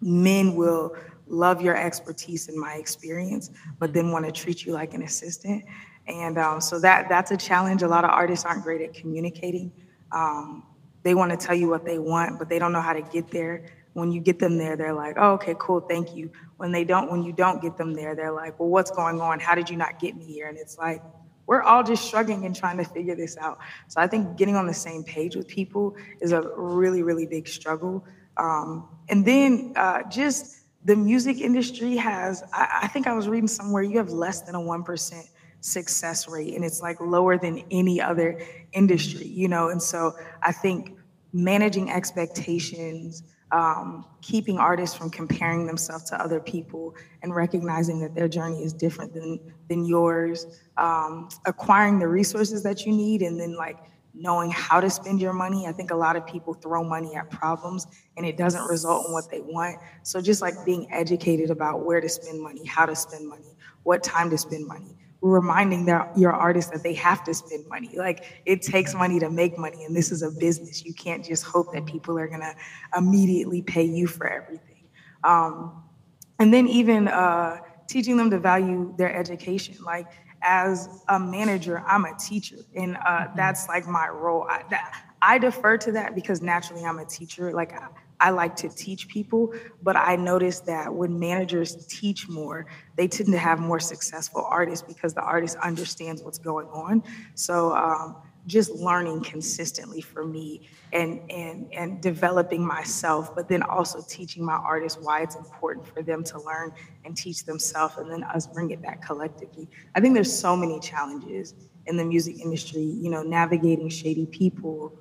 men 0.00 0.54
will 0.54 0.96
love 1.26 1.60
your 1.60 1.76
expertise 1.76 2.48
and 2.48 2.58
my 2.58 2.74
experience, 2.74 3.50
but 3.78 3.92
then 3.92 4.10
want 4.10 4.24
to 4.24 4.32
treat 4.32 4.64
you 4.64 4.72
like 4.72 4.94
an 4.94 5.02
assistant. 5.02 5.64
And 6.06 6.38
um, 6.38 6.60
so 6.60 6.78
that 6.80 7.08
that's 7.08 7.30
a 7.30 7.36
challenge. 7.36 7.82
A 7.82 7.88
lot 7.88 8.04
of 8.04 8.10
artists 8.10 8.44
aren't 8.44 8.62
great 8.62 8.80
at 8.80 8.94
communicating. 8.94 9.72
Um, 10.12 10.64
they 11.02 11.14
want 11.14 11.30
to 11.32 11.36
tell 11.36 11.54
you 11.54 11.68
what 11.68 11.84
they 11.84 11.98
want, 11.98 12.38
but 12.38 12.48
they 12.48 12.58
don't 12.58 12.72
know 12.72 12.80
how 12.80 12.92
to 12.92 13.02
get 13.02 13.30
there. 13.30 13.66
When 13.94 14.12
you 14.12 14.20
get 14.20 14.38
them 14.38 14.58
there, 14.58 14.76
they're 14.76 14.92
like, 14.92 15.16
"Oh, 15.18 15.32
okay, 15.32 15.54
cool, 15.58 15.80
thank 15.80 16.14
you." 16.14 16.30
When 16.58 16.70
they 16.70 16.84
don't, 16.84 17.10
when 17.10 17.22
you 17.22 17.32
don't 17.32 17.60
get 17.60 17.76
them 17.76 17.94
there, 17.94 18.14
they're 18.14 18.32
like, 18.32 18.58
"Well, 18.60 18.68
what's 18.68 18.90
going 18.90 19.20
on? 19.20 19.40
How 19.40 19.54
did 19.54 19.68
you 19.70 19.76
not 19.76 19.98
get 19.98 20.16
me 20.16 20.24
here?" 20.24 20.48
And 20.48 20.58
it's 20.58 20.78
like, 20.78 21.02
we're 21.46 21.62
all 21.62 21.82
just 21.82 22.08
shrugging 22.08 22.44
and 22.44 22.54
trying 22.54 22.76
to 22.76 22.84
figure 22.84 23.14
this 23.14 23.36
out. 23.38 23.58
So 23.88 24.00
I 24.00 24.06
think 24.06 24.36
getting 24.36 24.56
on 24.56 24.66
the 24.66 24.74
same 24.74 25.04
page 25.04 25.36
with 25.36 25.46
people 25.46 25.96
is 26.20 26.32
a 26.32 26.42
really, 26.56 27.02
really 27.02 27.26
big 27.26 27.48
struggle. 27.48 28.04
Um, 28.36 28.88
and 29.08 29.24
then 29.24 29.72
uh, 29.76 30.02
just 30.10 30.65
the 30.86 30.94
music 30.94 31.40
industry 31.40 31.96
has, 31.96 32.44
I, 32.52 32.80
I 32.84 32.88
think 32.88 33.08
I 33.08 33.12
was 33.12 33.28
reading 33.28 33.48
somewhere, 33.48 33.82
you 33.82 33.98
have 33.98 34.10
less 34.10 34.42
than 34.42 34.54
a 34.54 34.60
1% 34.60 35.28
success 35.60 36.28
rate, 36.28 36.54
and 36.54 36.64
it's 36.64 36.80
like 36.80 37.00
lower 37.00 37.36
than 37.36 37.64
any 37.72 38.00
other 38.00 38.40
industry, 38.72 39.26
you 39.26 39.48
know? 39.48 39.70
And 39.70 39.82
so 39.82 40.14
I 40.42 40.52
think 40.52 40.96
managing 41.32 41.90
expectations, 41.90 43.24
um, 43.50 44.04
keeping 44.22 44.58
artists 44.58 44.96
from 44.96 45.10
comparing 45.10 45.66
themselves 45.66 46.04
to 46.04 46.22
other 46.22 46.38
people 46.38 46.94
and 47.22 47.34
recognizing 47.34 47.98
that 48.00 48.14
their 48.14 48.28
journey 48.28 48.62
is 48.62 48.72
different 48.72 49.12
than, 49.12 49.40
than 49.68 49.84
yours, 49.84 50.46
um, 50.76 51.28
acquiring 51.46 51.98
the 51.98 52.06
resources 52.06 52.62
that 52.62 52.86
you 52.86 52.92
need, 52.92 53.22
and 53.22 53.40
then 53.40 53.56
like 53.56 53.78
knowing 54.16 54.50
how 54.50 54.80
to 54.80 54.90
spend 54.90 55.20
your 55.20 55.32
money. 55.32 55.66
I 55.66 55.72
think 55.72 55.90
a 55.90 55.96
lot 55.96 56.16
of 56.16 56.26
people 56.26 56.54
throw 56.54 56.82
money 56.82 57.14
at 57.14 57.30
problems 57.30 57.86
and 58.16 58.26
it 58.26 58.36
doesn't 58.36 58.64
result 58.64 59.06
in 59.06 59.12
what 59.12 59.30
they 59.30 59.40
want. 59.40 59.78
So 60.02 60.20
just 60.20 60.42
like 60.42 60.64
being 60.64 60.86
educated 60.90 61.50
about 61.50 61.84
where 61.84 62.00
to 62.00 62.08
spend 62.08 62.40
money, 62.42 62.64
how 62.64 62.86
to 62.86 62.96
spend 62.96 63.28
money, 63.28 63.56
what 63.82 64.02
time 64.02 64.30
to 64.30 64.38
spend 64.38 64.66
money. 64.66 64.96
Reminding 65.22 65.86
their, 65.86 66.06
your 66.14 66.32
artists 66.32 66.70
that 66.70 66.82
they 66.82 66.94
have 66.94 67.24
to 67.24 67.34
spend 67.34 67.66
money. 67.68 67.94
Like 67.96 68.24
it 68.44 68.62
takes 68.62 68.94
money 68.94 69.18
to 69.18 69.30
make 69.30 69.56
money, 69.58 69.84
and 69.84 69.96
this 69.96 70.12
is 70.12 70.22
a 70.22 70.30
business. 70.30 70.84
You 70.84 70.92
can't 70.94 71.24
just 71.24 71.42
hope 71.42 71.72
that 71.72 71.86
people 71.86 72.18
are 72.18 72.28
gonna 72.28 72.54
immediately 72.96 73.62
pay 73.62 73.82
you 73.82 74.06
for 74.06 74.28
everything. 74.28 74.84
Um, 75.24 75.72
and 76.38 76.52
then 76.52 76.68
even 76.68 77.08
uh, 77.08 77.56
teaching 77.88 78.16
them 78.16 78.30
to 78.30 78.38
value 78.38 78.92
their 78.96 79.14
education. 79.14 79.76
Like 79.84 80.06
as 80.46 80.88
a 81.08 81.18
manager, 81.18 81.82
I'm 81.86 82.04
a 82.04 82.16
teacher, 82.16 82.58
and 82.74 82.96
uh, 82.96 83.00
mm-hmm. 83.00 83.36
that's 83.36 83.68
like 83.68 83.86
my 83.86 84.08
role. 84.08 84.46
I, 84.48 84.62
that, 84.70 85.04
I 85.20 85.38
defer 85.38 85.76
to 85.78 85.92
that 85.92 86.14
because 86.14 86.40
naturally 86.40 86.84
I'm 86.84 87.00
a 87.00 87.04
teacher. 87.04 87.52
Like 87.52 87.72
I, 87.72 87.88
I 88.20 88.30
like 88.30 88.54
to 88.56 88.68
teach 88.68 89.08
people, 89.08 89.52
but 89.82 89.96
I 89.96 90.14
noticed 90.16 90.64
that 90.66 90.94
when 90.94 91.18
managers 91.18 91.84
teach 91.86 92.28
more, 92.28 92.66
they 92.96 93.08
tend 93.08 93.32
to 93.32 93.38
have 93.38 93.58
more 93.58 93.80
successful 93.80 94.46
artists 94.48 94.86
because 94.86 95.14
the 95.14 95.22
artist 95.22 95.56
understands 95.58 96.22
what's 96.22 96.38
going 96.38 96.68
on. 96.68 97.02
So 97.34 97.74
um, 97.74 98.16
just 98.46 98.72
learning 98.72 99.22
consistently 99.22 100.00
for 100.00 100.24
me 100.24 100.68
and 100.92 101.20
and 101.30 101.72
and 101.72 102.00
developing 102.00 102.64
myself 102.64 103.34
but 103.34 103.48
then 103.48 103.62
also 103.62 104.02
teaching 104.08 104.44
my 104.44 104.54
artists 104.54 104.98
why 105.02 105.20
it's 105.20 105.34
important 105.36 105.86
for 105.86 106.02
them 106.02 106.22
to 106.22 106.40
learn 106.42 106.72
and 107.04 107.16
teach 107.16 107.44
themselves 107.44 107.96
and 107.98 108.10
then 108.10 108.22
us 108.24 108.46
bring 108.46 108.70
it 108.70 108.80
back 108.80 109.04
collectively. 109.04 109.68
I 109.94 110.00
think 110.00 110.14
there's 110.14 110.32
so 110.32 110.56
many 110.56 110.78
challenges 110.80 111.54
in 111.86 111.96
the 111.96 112.04
music 112.04 112.40
industry 112.40 112.82
you 112.82 113.10
know 113.10 113.22
navigating 113.22 113.88
shady 113.88 114.26
people 114.26 114.92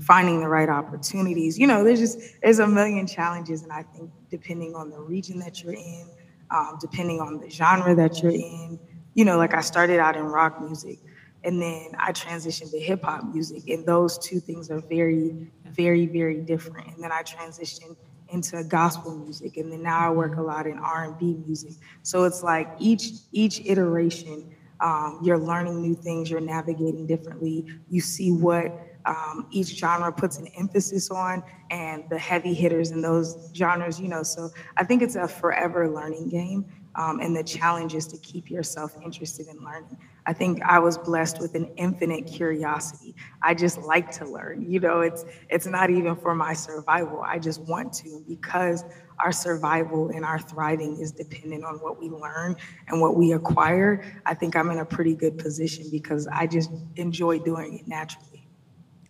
finding 0.00 0.40
the 0.40 0.48
right 0.48 0.68
opportunities. 0.68 1.58
You 1.58 1.66
know 1.66 1.84
there's 1.84 2.00
just 2.00 2.18
there's 2.42 2.58
a 2.58 2.66
million 2.66 3.06
challenges 3.06 3.62
and 3.62 3.72
i 3.72 3.82
think 3.82 4.10
depending 4.30 4.74
on 4.74 4.90
the 4.90 4.98
region 4.98 5.38
that 5.40 5.62
you're 5.62 5.74
in 5.74 6.06
um, 6.50 6.78
depending 6.80 7.20
on 7.20 7.38
the 7.38 7.50
genre 7.50 7.94
that 7.94 8.22
you're 8.22 8.32
in 8.32 8.78
you 9.14 9.24
know 9.24 9.36
like 9.36 9.54
i 9.54 9.60
started 9.60 10.00
out 10.00 10.16
in 10.16 10.24
rock 10.24 10.60
music 10.60 10.98
and 11.44 11.60
then 11.60 11.90
I 11.98 12.12
transitioned 12.12 12.70
to 12.72 12.80
hip 12.80 13.04
hop 13.04 13.24
music, 13.32 13.68
and 13.68 13.84
those 13.86 14.18
two 14.18 14.40
things 14.40 14.70
are 14.70 14.80
very, 14.80 15.50
very, 15.66 16.06
very 16.06 16.40
different. 16.40 16.88
And 16.88 17.02
then 17.02 17.12
I 17.12 17.22
transitioned 17.22 17.96
into 18.30 18.64
gospel 18.64 19.14
music, 19.16 19.58
and 19.58 19.70
then 19.70 19.82
now 19.82 19.98
I 19.98 20.10
work 20.10 20.36
a 20.36 20.42
lot 20.42 20.66
in 20.66 20.78
R 20.78 21.04
and 21.04 21.18
B 21.18 21.36
music. 21.46 21.74
So 22.02 22.24
it's 22.24 22.42
like 22.42 22.68
each 22.78 23.12
each 23.32 23.60
iteration, 23.64 24.54
um, 24.80 25.20
you're 25.22 25.38
learning 25.38 25.82
new 25.82 25.94
things, 25.94 26.30
you're 26.30 26.40
navigating 26.40 27.06
differently. 27.06 27.66
You 27.90 28.00
see 28.00 28.32
what 28.32 28.72
um, 29.04 29.46
each 29.50 29.68
genre 29.76 30.10
puts 30.10 30.38
an 30.38 30.46
emphasis 30.58 31.10
on, 31.10 31.42
and 31.70 32.04
the 32.08 32.18
heavy 32.18 32.54
hitters 32.54 32.90
in 32.90 33.02
those 33.02 33.50
genres, 33.54 34.00
you 34.00 34.08
know. 34.08 34.22
So 34.22 34.50
I 34.78 34.84
think 34.84 35.02
it's 35.02 35.16
a 35.16 35.28
forever 35.28 35.88
learning 35.88 36.30
game. 36.30 36.64
Um, 36.96 37.18
and 37.18 37.34
the 37.36 37.42
challenge 37.42 37.94
is 37.94 38.06
to 38.06 38.18
keep 38.18 38.50
yourself 38.50 38.96
interested 39.04 39.48
in 39.48 39.58
learning. 39.64 39.98
I 40.26 40.32
think 40.32 40.62
I 40.62 40.78
was 40.78 40.96
blessed 40.96 41.40
with 41.40 41.54
an 41.54 41.70
infinite 41.76 42.26
curiosity. 42.26 43.14
I 43.42 43.54
just 43.54 43.78
like 43.78 44.10
to 44.12 44.24
learn. 44.24 44.70
You 44.70 44.80
know, 44.80 45.00
it's 45.00 45.24
it's 45.50 45.66
not 45.66 45.90
even 45.90 46.16
for 46.16 46.34
my 46.34 46.54
survival. 46.54 47.22
I 47.26 47.38
just 47.38 47.60
want 47.62 47.92
to 47.94 48.24
because 48.26 48.84
our 49.20 49.32
survival 49.32 50.08
and 50.08 50.24
our 50.24 50.38
thriving 50.38 50.98
is 51.00 51.12
dependent 51.12 51.64
on 51.64 51.76
what 51.76 52.00
we 52.00 52.08
learn 52.08 52.56
and 52.88 53.00
what 53.00 53.16
we 53.16 53.32
acquire. 53.32 54.02
I 54.26 54.34
think 54.34 54.56
I'm 54.56 54.70
in 54.70 54.78
a 54.78 54.84
pretty 54.84 55.14
good 55.14 55.38
position 55.38 55.86
because 55.90 56.26
I 56.32 56.46
just 56.46 56.70
enjoy 56.96 57.38
doing 57.38 57.78
it 57.78 57.86
naturally. 57.86 58.48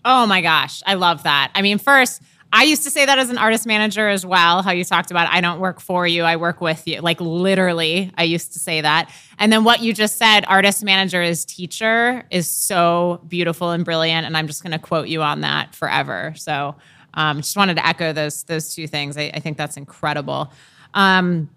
Oh 0.04 0.26
my 0.26 0.42
gosh, 0.42 0.82
I 0.84 0.94
love 0.94 1.22
that. 1.22 1.50
I 1.54 1.62
mean, 1.62 1.78
first 1.78 2.20
I 2.56 2.62
used 2.62 2.84
to 2.84 2.90
say 2.90 3.04
that 3.04 3.18
as 3.18 3.30
an 3.30 3.36
artist 3.36 3.66
manager 3.66 4.08
as 4.08 4.24
well, 4.24 4.62
how 4.62 4.70
you 4.70 4.84
talked 4.84 5.10
about 5.10 5.28
I 5.28 5.40
don't 5.40 5.58
work 5.58 5.80
for 5.80 6.06
you, 6.06 6.22
I 6.22 6.36
work 6.36 6.60
with 6.60 6.86
you. 6.86 7.00
Like 7.00 7.20
literally, 7.20 8.12
I 8.16 8.22
used 8.22 8.52
to 8.52 8.60
say 8.60 8.80
that. 8.80 9.10
And 9.40 9.52
then 9.52 9.64
what 9.64 9.80
you 9.80 9.92
just 9.92 10.18
said, 10.18 10.44
artist 10.46 10.84
manager 10.84 11.20
is 11.20 11.44
teacher, 11.44 12.22
is 12.30 12.48
so 12.48 13.20
beautiful 13.26 13.72
and 13.72 13.84
brilliant. 13.84 14.24
And 14.24 14.36
I'm 14.36 14.46
just 14.46 14.62
going 14.62 14.70
to 14.70 14.78
quote 14.78 15.08
you 15.08 15.20
on 15.20 15.40
that 15.40 15.74
forever. 15.74 16.32
So 16.36 16.76
um, 17.14 17.38
just 17.38 17.56
wanted 17.56 17.74
to 17.74 17.84
echo 17.84 18.12
those 18.12 18.44
those 18.44 18.72
two 18.72 18.86
things. 18.86 19.16
I, 19.16 19.32
I 19.34 19.40
think 19.40 19.56
that's 19.56 19.76
incredible. 19.76 20.52
Um, 20.94 21.50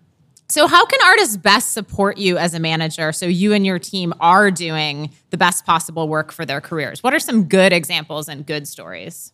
so, 0.50 0.66
how 0.66 0.84
can 0.84 1.00
artists 1.06 1.38
best 1.38 1.74
support 1.74 2.18
you 2.18 2.40
as 2.40 2.56
a 2.56 2.60
manager 2.60 3.12
so 3.12 3.28
you 3.28 3.54
and 3.54 3.66
your 3.66 3.78
team 3.78 4.16
are 4.20 4.50
doing 4.50 5.14
the 5.30 5.38
best 5.38 5.64
possible 5.64 6.08
work 6.08 6.32
for 6.32 6.44
their 6.44 6.60
careers? 6.60 7.04
What 7.04 7.14
are 7.14 7.20
some 7.20 7.44
good 7.44 7.72
examples 7.72 8.28
and 8.28 8.48
good 8.48 8.68
stories? 8.68 9.32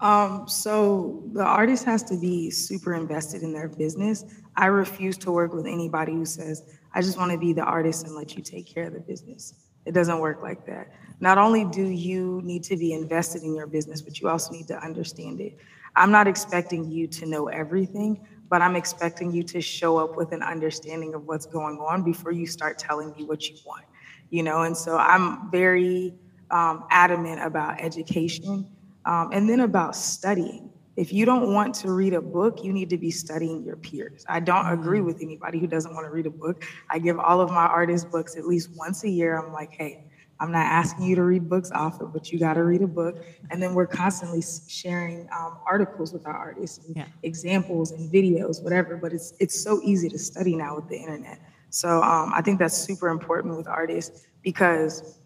Um, 0.00 0.48
so 0.48 1.22
the 1.32 1.44
artist 1.44 1.84
has 1.84 2.02
to 2.04 2.18
be 2.18 2.50
super 2.50 2.94
invested 2.94 3.42
in 3.42 3.52
their 3.52 3.68
business. 3.68 4.24
I 4.56 4.66
refuse 4.66 5.18
to 5.18 5.30
work 5.30 5.52
with 5.52 5.66
anybody 5.66 6.12
who 6.12 6.24
says, 6.24 6.64
I 6.94 7.02
just 7.02 7.18
want 7.18 7.32
to 7.32 7.38
be 7.38 7.52
the 7.52 7.62
artist 7.62 8.06
and 8.06 8.14
let 8.14 8.34
you 8.34 8.42
take 8.42 8.66
care 8.66 8.84
of 8.84 8.94
the 8.94 9.00
business. 9.00 9.54
It 9.84 9.92
doesn't 9.92 10.18
work 10.18 10.42
like 10.42 10.66
that. 10.66 10.92
Not 11.20 11.36
only 11.38 11.64
do 11.66 11.86
you 11.86 12.40
need 12.44 12.64
to 12.64 12.76
be 12.76 12.92
invested 12.92 13.42
in 13.42 13.54
your 13.54 13.66
business, 13.66 14.00
but 14.00 14.20
you 14.20 14.28
also 14.28 14.52
need 14.52 14.68
to 14.68 14.78
understand 14.82 15.40
it. 15.40 15.56
I'm 15.96 16.10
not 16.10 16.26
expecting 16.26 16.90
you 16.90 17.06
to 17.08 17.26
know 17.26 17.48
everything, 17.48 18.26
but 18.48 18.62
I'm 18.62 18.76
expecting 18.76 19.32
you 19.32 19.42
to 19.44 19.60
show 19.60 19.98
up 19.98 20.16
with 20.16 20.32
an 20.32 20.42
understanding 20.42 21.14
of 21.14 21.26
what's 21.26 21.46
going 21.46 21.78
on 21.78 22.02
before 22.02 22.32
you 22.32 22.46
start 22.46 22.78
telling 22.78 23.12
me 23.16 23.24
what 23.24 23.48
you 23.48 23.56
want. 23.66 23.84
You 24.30 24.44
know, 24.44 24.62
and 24.62 24.76
so 24.76 24.96
I'm 24.96 25.50
very 25.50 26.14
um, 26.50 26.84
adamant 26.90 27.42
about 27.42 27.80
education 27.80 28.66
um, 29.04 29.30
and 29.32 29.48
then 29.48 29.60
about 29.60 29.96
studying. 29.96 30.70
If 30.96 31.12
you 31.12 31.24
don't 31.24 31.54
want 31.54 31.74
to 31.76 31.92
read 31.92 32.12
a 32.14 32.20
book, 32.20 32.62
you 32.62 32.72
need 32.72 32.90
to 32.90 32.98
be 32.98 33.10
studying 33.10 33.64
your 33.64 33.76
peers. 33.76 34.24
I 34.28 34.40
don't 34.40 34.66
agree 34.66 34.98
mm-hmm. 34.98 35.06
with 35.06 35.22
anybody 35.22 35.58
who 35.58 35.66
doesn't 35.66 35.94
want 35.94 36.06
to 36.06 36.10
read 36.10 36.26
a 36.26 36.30
book. 36.30 36.64
I 36.90 36.98
give 36.98 37.18
all 37.18 37.40
of 37.40 37.50
my 37.50 37.66
artists 37.66 38.04
books 38.04 38.36
at 38.36 38.46
least 38.46 38.70
once 38.76 39.04
a 39.04 39.08
year. 39.08 39.38
I'm 39.38 39.52
like, 39.52 39.72
hey, 39.72 40.04
I'm 40.40 40.50
not 40.50 40.66
asking 40.66 41.04
you 41.04 41.16
to 41.16 41.22
read 41.22 41.48
books 41.48 41.70
often, 41.70 42.10
but 42.12 42.32
you 42.32 42.38
got 42.38 42.54
to 42.54 42.64
read 42.64 42.80
a 42.80 42.86
book. 42.86 43.22
And 43.50 43.62
then 43.62 43.74
we're 43.74 43.86
constantly 43.86 44.42
sharing 44.68 45.28
um, 45.38 45.58
articles 45.66 46.12
with 46.12 46.26
our 46.26 46.34
artists, 46.34 46.84
and 46.86 46.96
yeah. 46.96 47.06
examples 47.22 47.92
and 47.92 48.10
videos, 48.10 48.62
whatever. 48.62 48.96
But 48.96 49.12
it's 49.12 49.34
it's 49.38 49.60
so 49.60 49.80
easy 49.84 50.08
to 50.08 50.18
study 50.18 50.56
now 50.56 50.76
with 50.76 50.88
the 50.88 50.96
internet. 50.96 51.40
So 51.68 52.02
um, 52.02 52.32
I 52.34 52.40
think 52.40 52.58
that's 52.58 52.76
super 52.76 53.08
important 53.08 53.56
with 53.56 53.68
artists 53.68 54.26
because 54.42 55.18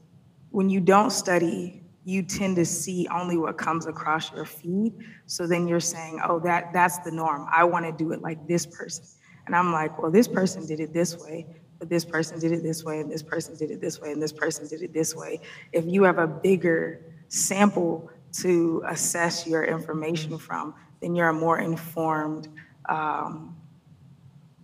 when 0.50 0.68
you 0.68 0.80
don't 0.80 1.10
study, 1.10 1.83
you 2.04 2.22
tend 2.22 2.56
to 2.56 2.64
see 2.64 3.08
only 3.08 3.36
what 3.36 3.56
comes 3.56 3.86
across 3.86 4.32
your 4.32 4.44
feed. 4.44 4.92
So 5.26 5.46
then 5.46 5.66
you're 5.66 5.80
saying, 5.80 6.20
oh, 6.24 6.38
that 6.40 6.72
that's 6.72 6.98
the 6.98 7.10
norm. 7.10 7.46
I 7.50 7.64
want 7.64 7.86
to 7.86 7.92
do 7.92 8.12
it 8.12 8.20
like 8.20 8.46
this 8.46 8.66
person. 8.66 9.04
And 9.46 9.54
I'm 9.54 9.72
like, 9.72 10.00
well, 10.00 10.10
this 10.10 10.28
person 10.28 10.66
did 10.66 10.80
it 10.80 10.92
this 10.92 11.18
way, 11.18 11.46
but 11.78 11.88
this 11.88 12.04
person 12.04 12.38
did 12.38 12.52
it 12.52 12.62
this 12.62 12.84
way, 12.84 13.00
and 13.00 13.10
this 13.10 13.22
person 13.22 13.56
did 13.56 13.70
it 13.70 13.80
this 13.80 14.00
way, 14.00 14.12
and 14.12 14.22
this 14.22 14.32
person 14.32 14.66
did 14.68 14.82
it 14.82 14.92
this 14.92 15.14
way. 15.14 15.40
If 15.72 15.84
you 15.86 16.02
have 16.04 16.18
a 16.18 16.26
bigger 16.26 17.00
sample 17.28 18.10
to 18.34 18.82
assess 18.86 19.46
your 19.46 19.64
information 19.64 20.38
from, 20.38 20.74
then 21.00 21.14
you're 21.14 21.28
a 21.28 21.34
more 21.34 21.58
informed 21.58 22.48
um, 22.88 23.56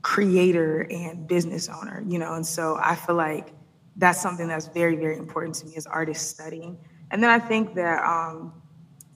creator 0.02 0.86
and 0.90 1.26
business 1.26 1.68
owner, 1.68 2.02
you 2.06 2.18
know. 2.18 2.34
And 2.34 2.46
so 2.46 2.78
I 2.80 2.94
feel 2.94 3.16
like 3.16 3.52
that's 3.96 4.20
something 4.20 4.48
that's 4.48 4.68
very, 4.68 4.96
very 4.96 5.16
important 5.16 5.54
to 5.56 5.66
me 5.66 5.76
as 5.76 5.86
artists 5.86 6.26
studying. 6.26 6.78
And 7.10 7.22
then 7.22 7.30
I 7.30 7.38
think 7.38 7.74
that 7.74 8.02
um, 8.04 8.52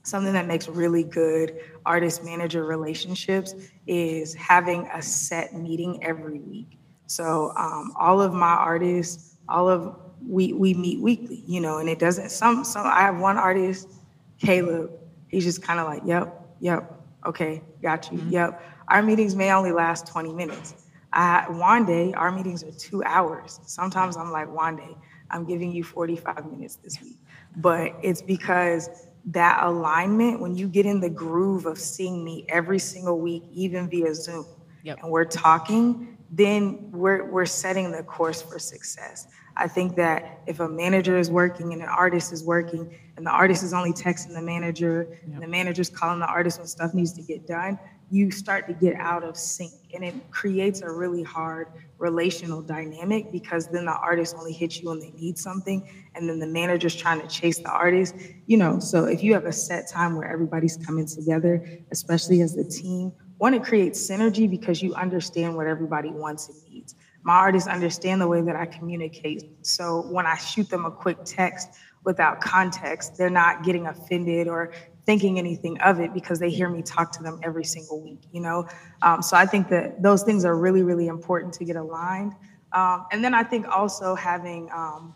something 0.02 0.32
that 0.32 0.46
makes 0.46 0.68
really 0.68 1.04
good 1.04 1.60
artist 1.86 2.24
manager 2.24 2.64
relationships 2.64 3.54
is 3.86 4.34
having 4.34 4.88
a 4.92 5.02
set 5.02 5.54
meeting 5.54 6.02
every 6.02 6.40
week. 6.40 6.78
So 7.06 7.52
um, 7.56 7.92
all 7.98 8.20
of 8.20 8.32
my 8.32 8.54
artists, 8.54 9.36
all 9.48 9.68
of 9.68 9.96
we 10.26 10.52
we 10.52 10.72
meet 10.74 11.00
weekly, 11.00 11.42
you 11.46 11.60
know, 11.60 11.78
and 11.78 11.88
it 11.88 11.98
doesn't. 11.98 12.30
Some 12.30 12.64
some 12.64 12.86
I 12.86 13.00
have 13.00 13.18
one 13.18 13.36
artist, 13.36 13.90
Caleb. 14.38 14.90
He's 15.28 15.44
just 15.44 15.62
kind 15.62 15.80
of 15.80 15.86
like, 15.86 16.02
yep, 16.04 16.46
yep, 16.60 17.00
okay, 17.26 17.62
got 17.82 18.10
you, 18.10 18.18
mm-hmm. 18.18 18.30
yep. 18.30 18.62
Our 18.88 19.02
meetings 19.02 19.34
may 19.34 19.50
only 19.50 19.72
last 19.72 20.06
20 20.06 20.32
minutes. 20.32 20.74
I, 21.12 21.48
one 21.48 21.86
day, 21.86 22.12
our 22.14 22.30
meetings 22.30 22.62
are 22.62 22.72
two 22.72 23.02
hours. 23.04 23.60
Sometimes 23.66 24.16
I'm 24.16 24.30
like, 24.30 24.52
one 24.52 24.76
day, 24.76 24.96
I'm 25.30 25.44
giving 25.44 25.72
you 25.72 25.82
45 25.82 26.50
minutes 26.50 26.76
this 26.76 27.00
week. 27.00 27.18
But 27.56 27.94
it's 28.02 28.22
because 28.22 28.89
that 29.26 29.62
alignment, 29.62 30.40
when 30.40 30.55
you 30.55 30.68
get 30.68 30.86
in 30.86 31.01
the 31.01 31.09
groove 31.09 31.66
of 31.66 31.78
seeing 31.78 32.24
me 32.24 32.44
every 32.48 32.78
single 32.78 33.18
week, 33.18 33.44
even 33.52 33.89
via 33.89 34.14
Zoom, 34.14 34.47
yep. 34.82 34.98
and 35.02 35.10
we're 35.10 35.24
talking, 35.24 36.18
then 36.31 36.90
we're, 36.90 37.31
we're 37.31 37.47
setting 37.47 37.90
the 37.90 38.02
course 38.02 38.43
for 38.43 38.59
success. 38.59 39.28
I 39.56 39.68
think 39.68 39.94
that 39.97 40.40
if 40.47 40.60
a 40.60 40.68
manager 40.68 41.16
is 41.16 41.31
working 41.31 41.72
and 41.72 41.81
an 41.81 41.89
artist 41.89 42.32
is 42.32 42.43
working, 42.43 42.93
and 43.16 43.24
the 43.24 43.31
artist 43.31 43.62
is 43.62 43.72
only 43.72 43.93
texting 43.93 44.35
the 44.35 44.43
manager, 44.43 45.06
yep. 45.10 45.35
and 45.35 45.43
the 45.43 45.47
manager's 45.47 45.89
calling 45.89 46.18
the 46.18 46.26
artist 46.26 46.59
when 46.59 46.66
stuff 46.66 46.93
needs 46.93 47.12
to 47.12 47.22
get 47.22 47.47
done, 47.47 47.78
you 48.10 48.31
start 48.31 48.66
to 48.68 48.74
get 48.74 48.94
out 48.97 49.22
of 49.24 49.36
sync 49.36 49.72
and 49.94 50.05
it 50.05 50.14
creates 50.31 50.82
a 50.82 50.90
really 50.90 51.22
hard 51.22 51.68
relational 51.98 52.60
dynamic 52.60 53.31
because 53.32 53.68
then 53.68 53.85
the 53.86 53.97
artist 53.97 54.35
only 54.39 54.52
hits 54.52 54.81
you 54.81 54.89
when 54.89 54.98
they 54.98 55.10
need 55.10 55.39
something 55.39 55.89
and 56.14 56.28
then 56.28 56.39
the 56.39 56.47
manager's 56.47 56.94
trying 56.94 57.20
to 57.20 57.26
chase 57.28 57.59
the 57.59 57.70
artist 57.70 58.14
you 58.47 58.56
know? 58.56 58.78
So 58.78 59.06
if 59.06 59.22
you 59.22 59.32
have 59.35 59.47
a 59.47 59.52
set 59.52 59.89
time 59.89 60.16
where 60.16 60.31
everybody's 60.31 60.76
coming 60.76 61.06
together 61.06 61.66
especially 61.90 62.40
as 62.43 62.55
the 62.55 62.64
team 62.64 63.12
one 63.39 63.55
it 63.55 63.64
creates 63.64 64.01
synergy 64.01 64.48
because 64.48 64.82
you 64.82 64.94
understand 64.94 65.56
what 65.56 65.66
everybody 65.66 66.10
wants 66.10 66.48
and 66.48 66.56
needs. 66.72 66.94
My 67.22 67.35
artists 67.35 67.68
understand 67.68 68.20
the 68.20 68.28
way 68.28 68.43
that 68.43 68.56
i 68.56 68.66
communicate 68.66 69.44
so 69.62 70.02
when 70.10 70.26
i 70.26 70.36
shoot 70.36 70.68
them 70.68 70.85
a 70.85 70.90
quick 70.90 71.18
text 71.24 71.70
without 72.05 72.40
context 72.40 73.16
they're 73.16 73.31
not 73.31 73.64
getting 73.64 73.86
offended 73.86 74.47
or 74.47 74.72
thinking 75.06 75.39
anything 75.39 75.78
of 75.81 76.01
it 76.01 76.14
because 76.14 76.39
they 76.39 76.51
hear 76.51 76.68
me 76.68 76.82
talk 76.82 77.12
to 77.12 77.22
them 77.22 77.39
every 77.43 77.64
single 77.64 78.01
week, 78.01 78.20
you 78.32 78.40
know? 78.40 78.66
Um, 79.02 79.22
so 79.22 79.36
I 79.36 79.47
think 79.47 79.68
that 79.68 80.02
those 80.02 80.22
things 80.22 80.44
are 80.44 80.56
really, 80.56 80.82
really 80.82 81.09
important 81.09 81.52
to 81.55 81.64
get 81.64 81.76
aligned. 81.76 82.32
Um, 82.72 83.06
and 83.12 83.22
then 83.22 83.35
I 83.35 83.43
think 83.43 83.68
also 83.68 84.14
having 84.14 84.68
um, 84.74 85.14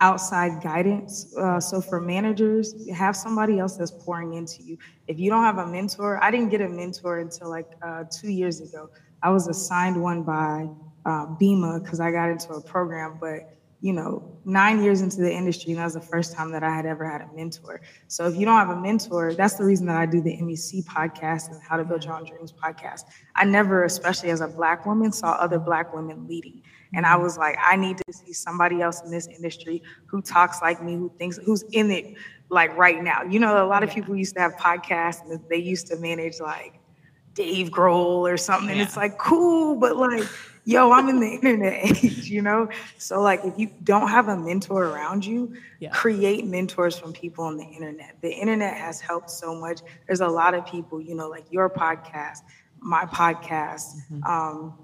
outside 0.00 0.62
guidance. 0.62 1.34
Uh, 1.36 1.60
so 1.60 1.80
for 1.80 2.00
managers, 2.00 2.88
have 2.90 3.16
somebody 3.16 3.58
else 3.58 3.76
that's 3.76 3.90
pouring 3.90 4.34
into 4.34 4.62
you. 4.62 4.78
If 5.08 5.18
you 5.18 5.30
don't 5.30 5.42
have 5.42 5.58
a 5.58 5.66
mentor, 5.66 6.22
I 6.22 6.30
didn't 6.30 6.50
get 6.50 6.60
a 6.60 6.68
mentor 6.68 7.18
until 7.18 7.50
like 7.50 7.66
uh, 7.82 8.04
two 8.10 8.30
years 8.30 8.60
ago. 8.60 8.88
I 9.22 9.30
was 9.30 9.48
assigned 9.48 10.00
one 10.00 10.22
by 10.22 10.68
uh, 11.04 11.26
BEMA 11.26 11.82
because 11.82 11.98
I 11.98 12.12
got 12.12 12.30
into 12.30 12.52
a 12.52 12.60
program, 12.60 13.18
but 13.20 13.57
you 13.80 13.92
know, 13.92 14.36
nine 14.44 14.82
years 14.82 15.02
into 15.02 15.20
the 15.20 15.32
industry, 15.32 15.72
and 15.72 15.80
that 15.80 15.84
was 15.84 15.94
the 15.94 16.00
first 16.00 16.34
time 16.34 16.50
that 16.50 16.64
I 16.64 16.74
had 16.74 16.84
ever 16.84 17.08
had 17.08 17.20
a 17.20 17.28
mentor. 17.34 17.80
So 18.08 18.26
if 18.26 18.34
you 18.34 18.44
don't 18.44 18.58
have 18.58 18.70
a 18.70 18.80
mentor, 18.80 19.34
that's 19.34 19.54
the 19.54 19.64
reason 19.64 19.86
that 19.86 19.96
I 19.96 20.06
do 20.06 20.20
the 20.20 20.36
MEC 20.38 20.84
podcast 20.84 21.52
and 21.52 21.62
How 21.62 21.76
to 21.76 21.84
Build 21.84 22.04
Your 22.04 22.14
Own 22.14 22.24
Dreams 22.24 22.52
podcast. 22.52 23.04
I 23.36 23.44
never, 23.44 23.84
especially 23.84 24.30
as 24.30 24.40
a 24.40 24.48
black 24.48 24.84
woman, 24.84 25.12
saw 25.12 25.32
other 25.32 25.60
black 25.60 25.94
women 25.94 26.26
leading. 26.26 26.62
And 26.92 27.06
I 27.06 27.16
was 27.16 27.38
like, 27.38 27.56
I 27.60 27.76
need 27.76 27.98
to 27.98 28.12
see 28.12 28.32
somebody 28.32 28.80
else 28.80 29.02
in 29.02 29.10
this 29.10 29.28
industry 29.28 29.82
who 30.06 30.22
talks 30.22 30.60
like 30.60 30.82
me, 30.82 30.94
who 30.94 31.12
thinks, 31.18 31.36
who's 31.36 31.62
in 31.70 31.90
it 31.90 32.16
like 32.48 32.76
right 32.76 33.02
now. 33.02 33.22
You 33.22 33.38
know, 33.38 33.64
a 33.64 33.68
lot 33.68 33.84
of 33.84 33.90
people 33.90 34.16
used 34.16 34.34
to 34.34 34.40
have 34.40 34.56
podcasts 34.56 35.22
and 35.22 35.40
they 35.48 35.58
used 35.58 35.86
to 35.88 35.96
manage 35.96 36.40
like 36.40 36.80
Dave 37.34 37.68
Grohl 37.68 38.28
or 38.28 38.36
something. 38.36 38.70
And 38.70 38.80
it's 38.80 38.96
like, 38.96 39.18
cool, 39.18 39.76
but 39.76 39.96
like, 39.96 40.26
yo, 40.68 40.92
I'm 40.92 41.08
in 41.08 41.18
the 41.18 41.28
internet 41.32 41.72
age, 41.72 42.28
you 42.28 42.42
know? 42.42 42.68
So, 42.98 43.22
like, 43.22 43.40
if 43.42 43.58
you 43.58 43.70
don't 43.84 44.08
have 44.08 44.28
a 44.28 44.36
mentor 44.36 44.84
around 44.84 45.24
you, 45.24 45.54
yeah. 45.80 45.88
create 45.90 46.44
mentors 46.44 46.98
from 46.98 47.14
people 47.14 47.44
on 47.44 47.56
the 47.56 47.64
internet. 47.64 48.16
The 48.20 48.30
internet 48.30 48.76
has 48.76 49.00
helped 49.00 49.30
so 49.30 49.54
much. 49.54 49.80
There's 50.06 50.20
a 50.20 50.28
lot 50.28 50.52
of 50.52 50.66
people, 50.66 51.00
you 51.00 51.14
know, 51.14 51.28
like 51.28 51.46
your 51.50 51.70
podcast, 51.70 52.40
my 52.80 53.06
podcast, 53.06 53.96
mm-hmm. 54.12 54.22
um, 54.24 54.78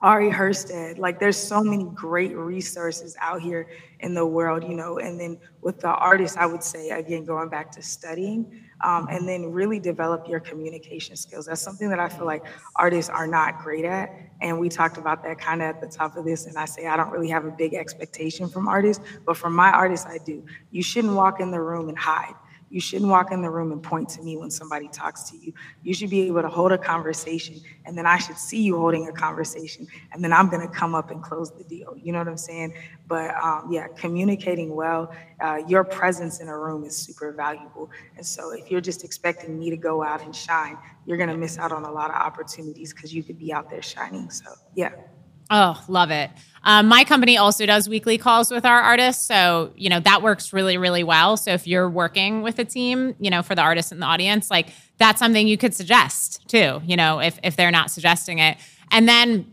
Ari 0.00 0.28
Herstand. 0.30 0.98
Like, 0.98 1.20
there's 1.20 1.36
so 1.36 1.62
many 1.62 1.84
great 1.94 2.36
resources 2.36 3.16
out 3.20 3.40
here 3.40 3.68
in 4.00 4.14
the 4.14 4.26
world, 4.26 4.64
you 4.64 4.74
know. 4.74 4.98
And 4.98 5.20
then 5.20 5.38
with 5.60 5.78
the 5.78 5.90
artists, 5.90 6.36
I 6.36 6.46
would 6.46 6.64
say, 6.64 6.90
again, 6.90 7.24
going 7.24 7.48
back 7.48 7.70
to 7.72 7.82
studying, 7.82 8.61
um, 8.82 9.08
and 9.10 9.28
then 9.28 9.52
really 9.52 9.78
develop 9.78 10.28
your 10.28 10.40
communication 10.40 11.16
skills. 11.16 11.46
That's 11.46 11.60
something 11.60 11.88
that 11.88 12.00
I 12.00 12.08
feel 12.08 12.26
like 12.26 12.44
artists 12.76 13.10
are 13.10 13.26
not 13.26 13.62
great 13.62 13.84
at. 13.84 14.10
And 14.40 14.58
we 14.58 14.68
talked 14.68 14.98
about 14.98 15.22
that 15.24 15.38
kind 15.38 15.62
of 15.62 15.68
at 15.68 15.80
the 15.80 15.86
top 15.86 16.16
of 16.16 16.24
this. 16.24 16.46
And 16.46 16.56
I 16.56 16.64
say 16.64 16.86
I 16.86 16.96
don't 16.96 17.10
really 17.10 17.28
have 17.28 17.44
a 17.44 17.50
big 17.50 17.74
expectation 17.74 18.48
from 18.48 18.68
artists, 18.68 19.02
but 19.24 19.36
from 19.36 19.54
my 19.54 19.70
artists, 19.70 20.06
I 20.06 20.18
do. 20.18 20.44
You 20.70 20.82
shouldn't 20.82 21.14
walk 21.14 21.40
in 21.40 21.50
the 21.50 21.60
room 21.60 21.88
and 21.88 21.98
hide. 21.98 22.34
You 22.72 22.80
shouldn't 22.80 23.10
walk 23.10 23.32
in 23.32 23.42
the 23.42 23.50
room 23.50 23.70
and 23.70 23.82
point 23.82 24.08
to 24.10 24.22
me 24.22 24.38
when 24.38 24.50
somebody 24.50 24.88
talks 24.88 25.24
to 25.30 25.36
you. 25.36 25.52
You 25.82 25.92
should 25.92 26.08
be 26.08 26.22
able 26.22 26.40
to 26.40 26.48
hold 26.48 26.72
a 26.72 26.78
conversation, 26.78 27.60
and 27.84 27.98
then 27.98 28.06
I 28.06 28.16
should 28.16 28.38
see 28.38 28.62
you 28.62 28.78
holding 28.78 29.08
a 29.08 29.12
conversation, 29.12 29.86
and 30.10 30.24
then 30.24 30.32
I'm 30.32 30.48
going 30.48 30.66
to 30.66 30.72
come 30.72 30.94
up 30.94 31.10
and 31.10 31.22
close 31.22 31.50
the 31.50 31.64
deal. 31.64 31.94
You 32.02 32.12
know 32.12 32.18
what 32.18 32.28
I'm 32.28 32.38
saying? 32.38 32.72
But 33.08 33.34
um, 33.36 33.68
yeah, 33.70 33.88
communicating 33.88 34.74
well, 34.74 35.12
uh, 35.40 35.60
your 35.68 35.84
presence 35.84 36.40
in 36.40 36.48
a 36.48 36.58
room 36.58 36.84
is 36.84 36.96
super 36.96 37.30
valuable. 37.32 37.90
And 38.16 38.24
so 38.24 38.52
if 38.52 38.70
you're 38.70 38.80
just 38.80 39.04
expecting 39.04 39.58
me 39.58 39.68
to 39.68 39.76
go 39.76 40.02
out 40.02 40.24
and 40.24 40.34
shine, 40.34 40.78
you're 41.04 41.18
going 41.18 41.28
to 41.28 41.36
miss 41.36 41.58
out 41.58 41.72
on 41.72 41.84
a 41.84 41.92
lot 41.92 42.08
of 42.08 42.16
opportunities 42.16 42.94
because 42.94 43.12
you 43.12 43.22
could 43.22 43.38
be 43.38 43.52
out 43.52 43.68
there 43.68 43.82
shining. 43.82 44.30
So 44.30 44.50
yeah. 44.74 44.92
Oh, 45.50 45.82
love 45.88 46.10
it. 46.10 46.30
Um, 46.64 46.86
my 46.86 47.04
company 47.04 47.36
also 47.36 47.66
does 47.66 47.88
weekly 47.88 48.18
calls 48.18 48.50
with 48.50 48.64
our 48.64 48.80
artists. 48.80 49.26
So, 49.26 49.72
you 49.76 49.88
know, 49.88 50.00
that 50.00 50.22
works 50.22 50.52
really, 50.52 50.78
really 50.78 51.02
well. 51.02 51.36
So, 51.36 51.52
if 51.52 51.66
you're 51.66 51.88
working 51.90 52.42
with 52.42 52.58
a 52.58 52.64
team, 52.64 53.14
you 53.18 53.30
know, 53.30 53.42
for 53.42 53.54
the 53.54 53.62
artists 53.62 53.90
in 53.90 53.98
the 53.98 54.06
audience, 54.06 54.50
like 54.50 54.68
that's 54.98 55.18
something 55.18 55.48
you 55.48 55.58
could 55.58 55.74
suggest 55.74 56.46
too, 56.48 56.80
you 56.84 56.96
know, 56.96 57.18
if, 57.20 57.38
if 57.42 57.56
they're 57.56 57.72
not 57.72 57.90
suggesting 57.90 58.38
it. 58.38 58.58
And 58.92 59.08
then 59.08 59.46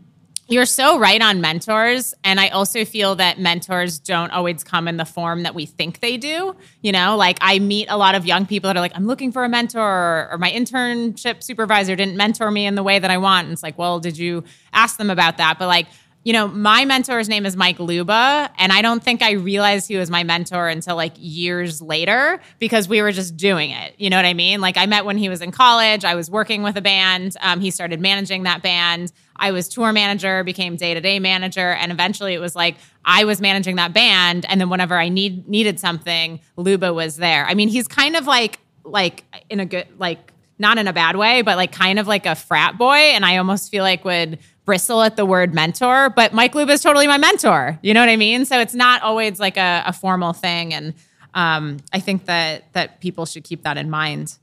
you're 0.50 0.66
so 0.66 0.98
right 0.98 1.22
on 1.22 1.40
mentors. 1.40 2.12
And 2.24 2.40
I 2.40 2.48
also 2.48 2.84
feel 2.84 3.14
that 3.14 3.38
mentors 3.38 4.00
don't 4.00 4.32
always 4.32 4.64
come 4.64 4.88
in 4.88 4.96
the 4.96 5.04
form 5.04 5.44
that 5.44 5.54
we 5.54 5.64
think 5.64 6.00
they 6.00 6.16
do. 6.16 6.56
You 6.82 6.90
know, 6.90 7.16
like 7.16 7.38
I 7.40 7.60
meet 7.60 7.86
a 7.88 7.96
lot 7.96 8.16
of 8.16 8.26
young 8.26 8.46
people 8.46 8.68
that 8.68 8.76
are 8.76 8.80
like, 8.80 8.96
I'm 8.96 9.06
looking 9.06 9.30
for 9.30 9.44
a 9.44 9.48
mentor, 9.48 9.80
or, 9.80 10.28
or 10.32 10.38
my 10.38 10.50
internship 10.50 11.42
supervisor 11.44 11.94
didn't 11.94 12.16
mentor 12.16 12.50
me 12.50 12.66
in 12.66 12.74
the 12.74 12.82
way 12.82 12.98
that 12.98 13.10
I 13.10 13.18
want. 13.18 13.46
And 13.46 13.52
it's 13.52 13.62
like, 13.62 13.78
well, 13.78 14.00
did 14.00 14.18
you 14.18 14.42
ask 14.72 14.98
them 14.98 15.08
about 15.08 15.36
that? 15.38 15.58
But 15.58 15.68
like, 15.68 15.86
you 16.22 16.34
know, 16.34 16.48
my 16.48 16.84
mentor's 16.84 17.30
name 17.30 17.46
is 17.46 17.56
Mike 17.56 17.80
Luba, 17.80 18.50
and 18.58 18.72
I 18.72 18.82
don't 18.82 19.02
think 19.02 19.22
I 19.22 19.32
realized 19.32 19.88
he 19.88 19.96
was 19.96 20.10
my 20.10 20.22
mentor 20.22 20.68
until 20.68 20.94
like 20.94 21.14
years 21.16 21.80
later 21.80 22.40
because 22.58 22.88
we 22.88 23.00
were 23.00 23.10
just 23.10 23.38
doing 23.38 23.70
it. 23.70 23.94
You 23.96 24.10
know 24.10 24.16
what 24.16 24.26
I 24.26 24.34
mean? 24.34 24.60
Like 24.60 24.76
I 24.76 24.84
met 24.84 25.06
when 25.06 25.16
he 25.16 25.30
was 25.30 25.40
in 25.40 25.50
college. 25.50 26.04
I 26.04 26.14
was 26.14 26.30
working 26.30 26.62
with 26.62 26.76
a 26.76 26.82
band. 26.82 27.36
Um, 27.40 27.60
he 27.60 27.70
started 27.70 28.02
managing 28.02 28.42
that 28.42 28.62
band. 28.62 29.12
I 29.40 29.50
was 29.52 29.68
tour 29.68 29.92
manager, 29.92 30.44
became 30.44 30.76
day 30.76 30.94
to 30.94 31.00
day 31.00 31.18
manager, 31.18 31.72
and 31.72 31.90
eventually 31.90 32.34
it 32.34 32.40
was 32.40 32.54
like 32.54 32.76
I 33.04 33.24
was 33.24 33.40
managing 33.40 33.76
that 33.76 33.92
band, 33.92 34.46
and 34.48 34.60
then 34.60 34.68
whenever 34.68 34.96
I 34.96 35.08
need 35.08 35.48
needed 35.48 35.80
something, 35.80 36.40
Luba 36.56 36.92
was 36.92 37.16
there. 37.16 37.46
I 37.46 37.54
mean, 37.54 37.68
he's 37.68 37.88
kind 37.88 38.16
of 38.16 38.26
like 38.26 38.60
like 38.84 39.24
in 39.48 39.58
a 39.58 39.66
good 39.66 39.86
like 39.98 40.32
not 40.58 40.76
in 40.76 40.86
a 40.86 40.92
bad 40.92 41.16
way, 41.16 41.40
but 41.40 41.56
like 41.56 41.72
kind 41.72 41.98
of 41.98 42.06
like 42.06 42.26
a 42.26 42.34
frat 42.34 42.76
boy, 42.76 42.94
and 42.94 43.24
I 43.24 43.38
almost 43.38 43.70
feel 43.70 43.82
like 43.82 44.04
would 44.04 44.38
bristle 44.66 45.02
at 45.02 45.16
the 45.16 45.24
word 45.24 45.54
mentor, 45.54 46.10
but 46.10 46.32
Mike 46.32 46.54
Luba 46.54 46.72
is 46.72 46.82
totally 46.82 47.06
my 47.06 47.18
mentor. 47.18 47.78
You 47.82 47.94
know 47.94 48.00
what 48.00 48.10
I 48.10 48.16
mean? 48.16 48.44
So 48.44 48.60
it's 48.60 48.74
not 48.74 49.02
always 49.02 49.40
like 49.40 49.56
a, 49.56 49.82
a 49.86 49.92
formal 49.92 50.32
thing. 50.32 50.74
And 50.74 50.94
um, 51.34 51.78
I 51.92 51.98
think 51.98 52.26
that 52.26 52.72
that 52.74 53.00
people 53.00 53.26
should 53.26 53.42
keep 53.42 53.62
that 53.62 53.78
in 53.78 53.90
mind. 53.90 54.36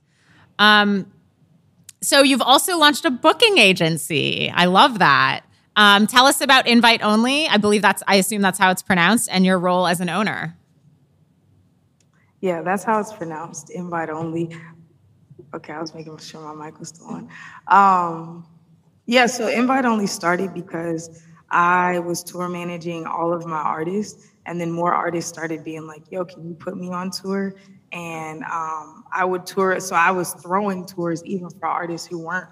Um, 0.59 1.05
so 2.01 2.21
you've 2.21 2.41
also 2.41 2.77
launched 2.77 3.05
a 3.05 3.11
booking 3.11 3.57
agency. 3.57 4.49
I 4.49 4.65
love 4.65 4.99
that. 4.99 5.41
Um, 5.75 6.07
tell 6.07 6.25
us 6.25 6.41
about 6.41 6.67
Invite 6.67 7.03
Only. 7.03 7.47
I 7.47 7.57
believe 7.57 7.81
that's, 7.81 8.01
I 8.07 8.15
assume 8.15 8.41
that's 8.41 8.57
how 8.57 8.71
it's 8.71 8.81
pronounced, 8.81 9.29
and 9.31 9.45
your 9.45 9.59
role 9.59 9.85
as 9.87 10.01
an 10.01 10.09
owner. 10.09 10.57
Yeah, 12.41 12.61
that's 12.61 12.83
how 12.83 12.99
it's 12.99 13.13
pronounced. 13.13 13.69
Invite 13.69 14.09
Only. 14.09 14.55
Okay, 15.53 15.73
I 15.73 15.79
was 15.79 15.93
making 15.93 16.17
sure 16.17 16.53
my 16.53 16.65
mic 16.65 16.79
was 16.79 16.89
still 16.89 17.07
on. 17.07 17.29
Um, 17.67 18.45
yeah, 19.05 19.25
so 19.27 19.47
Invite 19.47 19.85
Only 19.85 20.07
started 20.07 20.53
because 20.53 21.23
I 21.49 21.99
was 21.99 22.23
tour 22.23 22.49
managing 22.49 23.05
all 23.05 23.33
of 23.33 23.45
my 23.45 23.57
artists, 23.57 24.27
and 24.45 24.59
then 24.59 24.71
more 24.71 24.93
artists 24.93 25.29
started 25.29 25.63
being 25.63 25.87
like, 25.87 26.11
"Yo, 26.11 26.25
can 26.25 26.47
you 26.47 26.55
put 26.55 26.75
me 26.77 26.89
on 26.89 27.11
tour?" 27.11 27.55
And 27.91 28.43
um, 28.43 29.05
I 29.13 29.23
would 29.23 29.45
tour. 29.45 29.79
So 29.79 29.95
I 29.95 30.11
was 30.11 30.33
throwing 30.33 30.85
tours 30.85 31.23
even 31.23 31.49
for 31.49 31.67
artists 31.67 32.05
who 32.07 32.19
weren't 32.19 32.49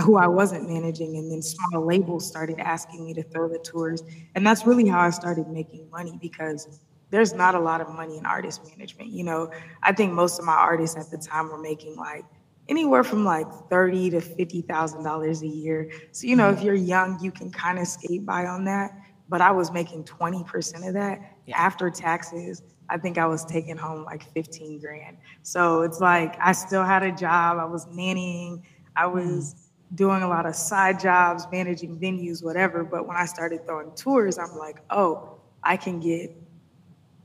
who 0.00 0.16
I 0.16 0.26
wasn't 0.26 0.68
managing, 0.68 1.16
and 1.16 1.30
then 1.30 1.42
small 1.42 1.84
labels 1.84 2.26
started 2.26 2.58
asking 2.58 3.04
me 3.04 3.14
to 3.14 3.22
throw 3.22 3.48
the 3.48 3.58
tours, 3.58 4.02
and 4.34 4.46
that's 4.46 4.66
really 4.66 4.88
how 4.88 5.00
I 5.00 5.10
started 5.10 5.48
making 5.48 5.88
money 5.90 6.18
because 6.20 6.80
there's 7.10 7.34
not 7.34 7.54
a 7.54 7.60
lot 7.60 7.80
of 7.80 7.90
money 7.90 8.16
in 8.16 8.24
artist 8.24 8.66
management. 8.66 9.10
You 9.10 9.24
know, 9.24 9.50
I 9.82 9.92
think 9.92 10.12
most 10.12 10.38
of 10.38 10.46
my 10.46 10.54
artists 10.54 10.96
at 10.96 11.10
the 11.10 11.18
time 11.18 11.50
were 11.50 11.58
making 11.58 11.96
like 11.96 12.24
anywhere 12.68 13.04
from 13.04 13.24
like 13.24 13.46
thirty 13.68 14.08
to 14.10 14.20
fifty 14.20 14.62
thousand 14.62 15.04
dollars 15.04 15.42
a 15.42 15.46
year. 15.46 15.90
So 16.12 16.26
you 16.26 16.36
know, 16.36 16.50
if 16.50 16.56
mm-hmm. 16.56 16.66
you're 16.66 16.74
young, 16.74 17.22
you 17.22 17.30
can 17.30 17.50
kind 17.50 17.78
of 17.78 17.86
skate 17.86 18.24
by 18.24 18.46
on 18.46 18.64
that. 18.64 18.92
But 19.28 19.42
I 19.42 19.50
was 19.50 19.72
making 19.72 20.04
twenty 20.04 20.42
percent 20.44 20.86
of 20.86 20.94
that 20.94 21.20
yeah. 21.46 21.58
after 21.58 21.90
taxes. 21.90 22.62
I 22.92 22.98
think 22.98 23.16
I 23.16 23.26
was 23.26 23.44
taking 23.44 23.76
home 23.76 24.04
like 24.04 24.22
fifteen 24.32 24.78
grand. 24.78 25.16
So 25.42 25.82
it's 25.82 26.00
like 26.00 26.36
I 26.40 26.52
still 26.52 26.84
had 26.84 27.02
a 27.02 27.10
job. 27.10 27.58
I 27.58 27.64
was 27.64 27.86
nannying. 27.86 28.62
I 28.94 29.06
was 29.06 29.54
mm 29.54 29.58
doing 29.94 30.22
a 30.22 30.28
lot 30.28 30.46
of 30.46 30.56
side 30.56 30.98
jobs, 30.98 31.46
managing 31.52 31.98
venues, 31.98 32.42
whatever. 32.42 32.82
But 32.82 33.06
when 33.06 33.16
I 33.16 33.26
started 33.26 33.66
throwing 33.66 33.92
tours, 33.94 34.38
I'm 34.38 34.56
like, 34.56 34.78
oh, 34.88 35.38
I 35.62 35.76
can 35.76 36.00
get 36.00 36.34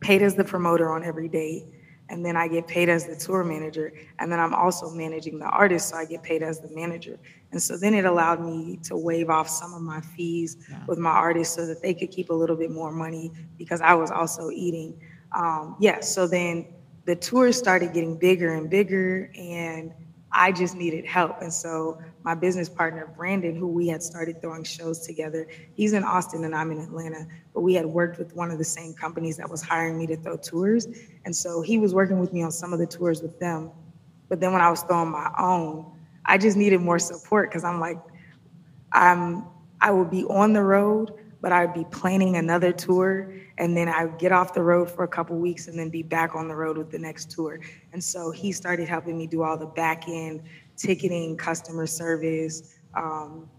paid 0.01 0.21
as 0.21 0.35
the 0.35 0.43
promoter 0.43 0.91
on 0.91 1.03
every 1.03 1.29
date. 1.29 1.65
And 2.09 2.25
then 2.25 2.37
I 2.37 2.47
get 2.47 2.67
paid 2.67 2.89
as 2.89 3.05
the 3.05 3.15
tour 3.15 3.43
manager. 3.43 3.93
And 4.19 4.31
then 4.31 4.39
I'm 4.39 4.53
also 4.53 4.89
managing 4.89 5.39
the 5.39 5.45
artist, 5.45 5.89
so 5.89 5.97
I 5.97 6.05
get 6.05 6.23
paid 6.23 6.43
as 6.43 6.59
the 6.59 6.69
manager. 6.69 7.17
And 7.51 7.61
so 7.61 7.77
then 7.77 7.93
it 7.93 8.05
allowed 8.05 8.41
me 8.41 8.79
to 8.83 8.97
waive 8.97 9.29
off 9.29 9.49
some 9.49 9.73
of 9.73 9.81
my 9.81 10.01
fees 10.01 10.57
yeah. 10.69 10.85
with 10.87 10.99
my 10.99 11.11
artists 11.11 11.55
so 11.55 11.65
that 11.65 11.81
they 11.81 11.93
could 11.93 12.11
keep 12.11 12.29
a 12.29 12.33
little 12.33 12.55
bit 12.55 12.71
more 12.71 12.91
money 12.91 13.31
because 13.57 13.81
I 13.81 13.93
was 13.93 14.11
also 14.11 14.49
eating. 14.51 14.99
Um, 15.35 15.75
yeah, 15.79 16.01
so 16.01 16.27
then 16.27 16.67
the 17.05 17.15
tours 17.15 17.57
started 17.57 17.93
getting 17.93 18.17
bigger 18.17 18.53
and 18.53 18.69
bigger, 18.69 19.31
and 19.37 19.93
I 20.31 20.51
just 20.51 20.75
needed 20.75 21.05
help. 21.05 21.41
And 21.41 21.51
so 21.53 21.99
my 22.23 22.35
business 22.35 22.69
partner, 22.69 23.11
Brandon, 23.15 23.55
who 23.55 23.67
we 23.67 23.87
had 23.87 24.03
started 24.03 24.41
throwing 24.41 24.63
shows 24.63 24.99
together, 24.99 25.47
he's 25.73 25.93
in 25.93 26.03
Austin 26.03 26.43
and 26.43 26.53
I'm 26.53 26.71
in 26.71 26.79
Atlanta, 26.79 27.25
but 27.53 27.61
we 27.61 27.73
had 27.73 27.85
worked 27.85 28.19
with 28.19 28.35
one 28.35 28.51
of 28.51 28.57
the 28.57 28.63
same 28.65 28.93
companies 28.93 29.37
that 29.37 29.49
was 29.49 29.61
hiring 29.61 29.97
me 29.97 30.05
to 30.07 30.17
throw 30.17 30.37
tours. 30.37 30.87
And 31.25 31.35
so 31.35 31.61
he 31.61 31.77
was 31.77 31.93
working 31.93 32.19
with 32.19 32.33
me 32.33 32.43
on 32.43 32.51
some 32.51 32.73
of 32.73 32.79
the 32.79 32.85
tours 32.85 33.21
with 33.21 33.39
them. 33.39 33.71
But 34.29 34.41
then 34.41 34.51
when 34.51 34.61
I 34.61 34.69
was 34.69 34.83
throwing 34.83 35.09
my 35.09 35.31
own, 35.39 35.85
I 36.25 36.37
just 36.37 36.57
needed 36.57 36.81
more 36.81 36.99
support 36.99 37.49
because 37.49 37.63
I'm 37.63 37.79
like, 37.79 37.97
I'm 38.91 39.45
I 39.79 39.91
would 39.91 40.09
be 40.09 40.25
on 40.25 40.53
the 40.53 40.63
road, 40.63 41.13
but 41.41 41.51
I'd 41.51 41.73
be 41.73 41.85
planning 41.85 42.37
another 42.37 42.71
tour 42.71 43.33
and 43.57 43.75
then 43.75 43.87
I 43.87 44.05
would 44.05 44.19
get 44.19 44.31
off 44.31 44.53
the 44.53 44.61
road 44.61 44.89
for 44.89 45.03
a 45.03 45.07
couple 45.07 45.37
weeks 45.37 45.67
and 45.67 45.77
then 45.77 45.89
be 45.89 46.03
back 46.03 46.35
on 46.35 46.47
the 46.47 46.55
road 46.55 46.77
with 46.77 46.91
the 46.91 46.99
next 46.99 47.31
tour. 47.31 47.59
And 47.93 48.03
so 48.03 48.31
he 48.31 48.51
started 48.51 48.87
helping 48.87 49.17
me 49.17 49.27
do 49.27 49.43
all 49.43 49.57
the 49.57 49.67
back 49.67 50.07
end 50.07 50.43
ticketing, 50.75 51.37
customer 51.37 51.87
service, 51.87 52.75
um, 52.95 53.49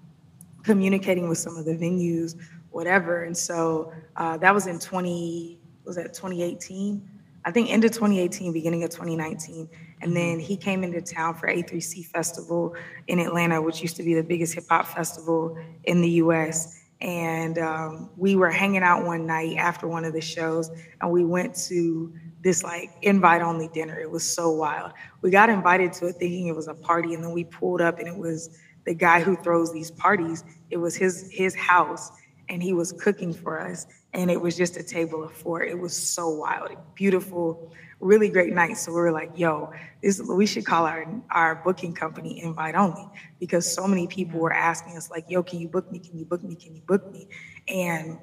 communicating 0.63 1.29
with 1.29 1.39
some 1.39 1.57
of 1.57 1.65
the 1.65 1.75
venues, 1.75 2.37
whatever. 2.71 3.25
And 3.25 3.37
so 3.37 3.93
uh, 4.17 4.37
that 4.39 4.55
was 4.55 4.67
in 4.67 4.79
20, 4.79 5.61
was 5.85 5.97
that 5.97 6.15
2018? 6.15 7.09
I 7.45 7.51
think 7.51 7.71
end 7.71 7.85
of 7.85 7.93
2018, 7.93 8.53
beginning 8.53 8.85
of 8.85 8.91
2019. 8.91 9.69
And 10.01 10.17
then 10.17 10.39
he 10.39 10.57
came 10.57 10.85
into 10.85 11.01
town 11.01 11.35
for 11.35 11.49
A3C 11.49 12.07
Festival 12.07 12.75
in 13.07 13.19
Atlanta, 13.19 13.61
which 13.61 13.81
used 13.81 13.97
to 13.97 14.03
be 14.03 14.15
the 14.15 14.23
biggest 14.23 14.55
hip 14.55 14.65
hop 14.69 14.87
festival 14.87 15.57
in 15.85 16.01
the 16.01 16.11
US 16.11 16.78
and 17.01 17.59
um, 17.59 18.11
we 18.17 18.35
were 18.35 18.51
hanging 18.51 18.83
out 18.83 19.05
one 19.05 19.27
night 19.27 19.57
after 19.57 19.87
one 19.87 20.05
of 20.05 20.13
the 20.13 20.21
shows 20.21 20.71
and 21.01 21.11
we 21.11 21.25
went 21.25 21.55
to 21.55 22.13
this 22.41 22.65
like 22.65 22.91
invite 23.03 23.43
only 23.43 23.69
dinner. 23.69 23.99
It 23.99 24.11
was 24.11 24.25
so 24.25 24.51
wild. 24.51 24.93
We 25.23 25.31
got 25.31 25.49
invited 25.49 25.93
to 25.95 26.07
it 26.07 26.17
thinking 26.17 26.49
it 26.49 26.57
was 26.57 26.69
a 26.69 26.75
party 26.75 27.15
and 27.15 27.23
then 27.23 27.33
we 27.33 27.45
pulled 27.45 27.81
up 27.81 27.99
and 27.99 28.09
it 28.09 28.17
was 28.17 28.59
the 28.85 28.95
guy 28.95 29.21
who 29.21 29.37
throws 29.37 29.73
these 29.73 29.91
parties. 29.91 30.45
It 30.71 30.79
was 30.79 30.97
his 30.97 31.31
his 31.31 31.55
house 31.55 32.11
and 32.49 32.63
he 32.63 32.73
was 32.73 32.93
cooking 32.93 33.33
for 33.33 33.61
us 33.61 33.87
and 34.15 34.31
it 34.31 34.41
was 34.41 34.57
just 34.57 34.77
a 34.77 34.83
table 34.83 35.23
of 35.23 35.33
four. 35.33 35.63
It 35.63 35.79
was 35.79 35.97
so 35.97 36.29
wild. 36.29 36.71
Beautiful 36.95 37.73
really 38.01 38.29
great 38.29 38.53
night. 38.53 38.77
So 38.77 38.93
we 38.93 39.01
were 39.01 39.13
like, 39.13 39.33
yo, 39.37 39.73
this 40.03 40.21
we 40.21 40.47
should 40.47 40.65
call 40.65 40.87
our 40.87 41.07
our 41.31 41.57
booking 41.57 41.95
company 41.95 42.41
invite 42.43 42.75
only 42.75 43.07
because 43.41 43.71
so 43.73 43.87
many 43.87 44.07
people 44.07 44.41
were 44.41 44.53
asking 44.53 44.97
us 44.97 45.11
like, 45.11 45.25
yo, 45.29 45.43
can 45.43 45.61
you 45.61 45.69
book 45.69 45.91
me? 45.91 45.99
Can 45.99 46.19
you 46.19 46.25
book 46.25 46.43
me? 46.43 46.55
Can 46.55 46.75
you 46.75 46.83
book 46.83 47.11
me? 47.13 47.29
And 47.67 48.19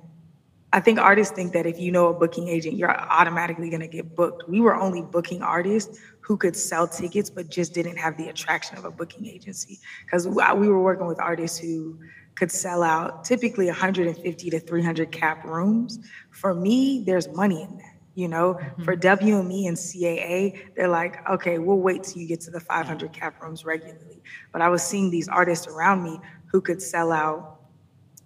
I 0.74 0.82
think 0.82 1.00
artists 1.00 1.34
think 1.34 1.54
that 1.54 1.66
if 1.66 1.80
you 1.80 1.92
know 1.92 2.08
a 2.08 2.14
booking 2.14 2.50
agent, 2.50 2.76
you're 2.76 2.94
automatically 2.94 3.70
going 3.70 3.82
to 3.82 3.88
get 3.88 4.14
booked. 4.14 4.50
We 4.50 4.60
were 4.60 4.76
only 4.76 5.02
booking 5.02 5.42
artists 5.42 6.00
who 6.20 6.36
could 6.36 6.56
sell 6.56 6.86
tickets, 6.86 7.30
but 7.30 7.50
just 7.50 7.74
didn't 7.74 7.96
have 7.98 8.18
the 8.18 8.28
attraction 8.28 8.78
of 8.78 8.84
a 8.84 8.92
booking 8.92 9.26
agency. 9.26 9.80
Because 10.04 10.28
we 10.28 10.68
were 10.68 10.82
working 10.82 11.08
with 11.08 11.20
artists 11.22 11.58
who 11.58 11.98
could 12.36 12.52
sell 12.52 12.84
out 12.84 13.24
typically 13.24 13.68
150 13.68 14.50
to 14.50 14.60
300 14.60 15.12
cap 15.12 15.46
rooms. 15.46 16.00
For 16.32 16.54
me, 16.54 17.04
there's 17.06 17.30
money 17.30 17.62
in 17.62 17.78
that. 17.78 17.95
You 18.16 18.30
know, 18.30 18.54
mm-hmm. 18.56 18.84
for 18.84 18.96
WME 18.96 19.68
and 19.68 19.78
CAA, 19.78 20.74
they're 20.76 20.88
like, 20.88 21.28
okay, 21.30 21.60
we'll 21.60 21.80
wait 21.80 22.04
till 22.04 22.22
you 22.22 22.28
get 22.28 22.42
to 22.42 22.52
the 22.52 22.62
500 22.62 23.12
cap 23.12 23.42
rooms 23.42 23.66
regularly. 23.66 24.22
But 24.54 24.62
I 24.62 24.70
was 24.70 24.82
seeing 24.82 25.12
these 25.12 25.28
artists 25.28 25.68
around 25.68 26.02
me 26.02 26.20
who 26.52 26.62
could 26.62 26.82
sell 26.82 27.12
out 27.12 27.55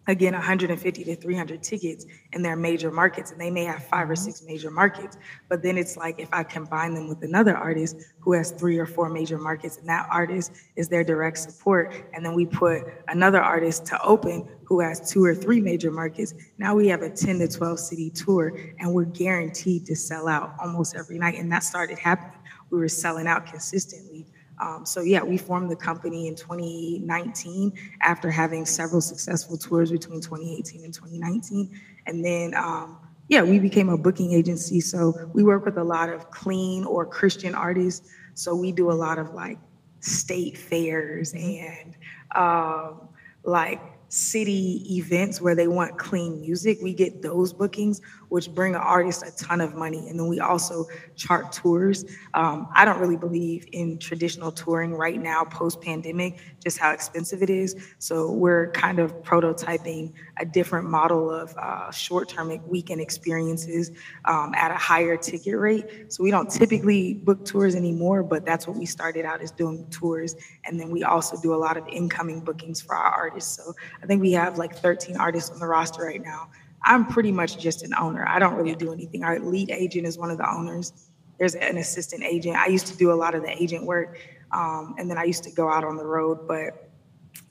again 0.09 0.33
150 0.33 1.03
to 1.03 1.15
300 1.15 1.63
tickets 1.63 2.05
in 2.33 2.41
their 2.41 2.55
major 2.55 2.91
markets 2.91 3.31
and 3.31 3.39
they 3.39 3.49
may 3.49 3.63
have 3.63 3.83
five 3.85 4.09
or 4.09 4.13
mm-hmm. 4.13 4.23
six 4.23 4.43
major 4.43 4.71
markets. 4.71 5.17
But 5.47 5.63
then 5.63 5.77
it's 5.77 5.95
like 5.95 6.19
if 6.19 6.29
i 6.33 6.43
combine 6.43 6.93
them 6.93 7.07
with 7.07 7.23
another 7.23 7.55
artist 7.55 7.97
who 8.19 8.33
has 8.33 8.51
three 8.51 8.77
or 8.77 8.85
four 8.85 9.09
major 9.09 9.37
markets 9.37 9.77
and 9.77 9.87
that 9.87 10.07
artist 10.11 10.51
is 10.75 10.89
their 10.89 11.03
direct 11.03 11.37
support 11.37 11.93
and 12.13 12.25
then 12.25 12.33
we 12.33 12.45
put 12.45 12.83
another 13.07 13.41
artist 13.41 13.85
to 13.87 14.01
open 14.03 14.47
who 14.63 14.79
has 14.79 15.09
two 15.09 15.23
or 15.23 15.33
three 15.33 15.61
major 15.61 15.89
markets 15.91 16.33
now 16.57 16.75
we 16.75 16.87
have 16.87 17.01
a 17.01 17.09
10 17.09 17.39
to 17.39 17.47
12 17.47 17.79
city 17.79 18.09
tour 18.09 18.57
and 18.79 18.93
we're 18.93 19.05
guaranteed 19.05 19.85
to 19.85 19.95
sell 19.95 20.27
out 20.27 20.55
almost 20.59 20.95
every 20.95 21.17
night. 21.17 21.35
And 21.35 21.51
that 21.51 21.63
started 21.63 21.97
happening. 21.97 22.37
We 22.69 22.79
were 22.79 22.87
selling 22.87 23.27
out 23.27 23.45
consistently 23.45 24.25
um, 24.59 24.85
so 24.85 25.01
yeah, 25.01 25.23
we 25.23 25.37
formed 25.37 25.71
the 25.71 25.75
company 25.75 26.27
in 26.27 26.35
2019 26.35 27.73
after 28.01 28.29
having 28.29 28.65
several 28.65 29.01
successful 29.01 29.57
tours 29.57 29.91
between 29.91 30.21
2018 30.21 30.83
and 30.83 30.93
2019, 30.93 31.79
and 32.07 32.25
then 32.25 32.53
um, 32.55 32.97
yeah, 33.29 33.43
we 33.43 33.59
became 33.59 33.89
a 33.89 33.97
booking 33.97 34.33
agency. 34.33 34.81
So 34.81 35.29
we 35.33 35.43
work 35.43 35.63
with 35.63 35.77
a 35.77 35.83
lot 35.83 36.09
of 36.09 36.29
clean 36.31 36.83
or 36.83 37.05
Christian 37.05 37.55
artists. 37.55 38.09
So 38.33 38.55
we 38.55 38.71
do 38.71 38.91
a 38.91 38.93
lot 38.93 39.19
of 39.19 39.33
like 39.33 39.59
state 39.99 40.57
fairs 40.57 41.33
and 41.33 41.95
um, 42.35 43.07
like 43.43 43.79
city 44.09 44.83
events 44.97 45.39
where 45.39 45.53
they 45.55 45.67
want 45.67 45.97
clean 45.99 46.41
music. 46.41 46.79
We 46.81 46.93
get 46.93 47.21
those 47.21 47.53
bookings, 47.53 48.01
which 48.29 48.53
bring 48.53 48.75
an 48.75 48.81
artist 48.81 49.23
a 49.25 49.31
ton 49.43 49.61
of 49.61 49.75
money. 49.75 50.07
And 50.09 50.19
then 50.19 50.27
we 50.27 50.39
also 50.39 50.85
chart 51.15 51.51
tours. 51.51 52.05
Um, 52.33 52.67
I 52.73 52.85
don't 52.85 52.99
really 52.99 53.17
believe 53.17 53.67
in 53.71 53.97
traditional 53.97 54.51
touring 54.51 54.93
right 54.93 55.21
now, 55.21 55.43
post 55.43 55.81
pandemic, 55.81 56.39
just 56.63 56.77
how 56.77 56.91
expensive 56.91 57.43
it 57.43 57.49
is. 57.49 57.75
So 57.99 58.31
we're 58.31 58.71
kind 58.71 58.99
of 58.99 59.13
prototyping 59.23 60.13
a 60.39 60.45
different 60.45 60.89
model 60.89 61.29
of 61.29 61.55
uh, 61.57 61.91
short 61.91 62.29
term 62.29 62.49
weekend 62.67 63.01
experiences 63.01 63.91
um, 64.25 64.53
at 64.55 64.71
a 64.71 64.75
higher 64.75 65.17
ticket 65.17 65.57
rate. 65.57 66.11
So 66.11 66.23
we 66.23 66.31
don't 66.31 66.49
typically 66.49 67.15
book 67.15 67.45
tours 67.45 67.75
anymore, 67.75 68.23
but 68.23 68.45
that's 68.45 68.67
what 68.67 68.77
we 68.77 68.85
started 68.85 69.25
out 69.25 69.41
as 69.41 69.51
doing 69.51 69.85
tours. 69.89 70.35
And 70.65 70.79
then 70.79 70.89
we 70.89 71.03
also 71.03 71.39
do 71.41 71.53
a 71.53 71.57
lot 71.57 71.77
of 71.77 71.87
incoming 71.87 72.41
bookings 72.41 72.81
for 72.81 72.95
our 72.95 73.11
artists. 73.11 73.55
So 73.55 73.73
I 74.01 74.05
think 74.05 74.21
we 74.21 74.31
have 74.33 74.57
like 74.57 74.75
13 74.75 75.17
artists 75.17 75.49
on 75.49 75.59
the 75.59 75.67
roster 75.67 76.03
right 76.03 76.21
now. 76.23 76.49
I'm 76.83 77.05
pretty 77.05 77.31
much 77.31 77.59
just 77.59 77.83
an 77.83 77.93
owner. 77.99 78.25
I 78.27 78.39
don't 78.39 78.55
really 78.55 78.75
do 78.75 78.91
anything. 78.91 79.23
Our 79.23 79.39
lead 79.39 79.71
agent 79.71 80.07
is 80.07 80.17
one 80.17 80.31
of 80.31 80.37
the 80.37 80.49
owners. 80.49 80.93
There's 81.37 81.55
an 81.55 81.77
assistant 81.77 82.23
agent. 82.23 82.55
I 82.55 82.67
used 82.67 82.87
to 82.87 82.97
do 82.97 83.11
a 83.11 83.15
lot 83.15 83.35
of 83.35 83.43
the 83.43 83.51
agent 83.51 83.85
work, 83.85 84.17
um, 84.51 84.95
and 84.97 85.09
then 85.09 85.17
I 85.17 85.23
used 85.23 85.43
to 85.43 85.51
go 85.51 85.69
out 85.69 85.83
on 85.83 85.97
the 85.97 86.05
road. 86.05 86.47
But 86.47 86.89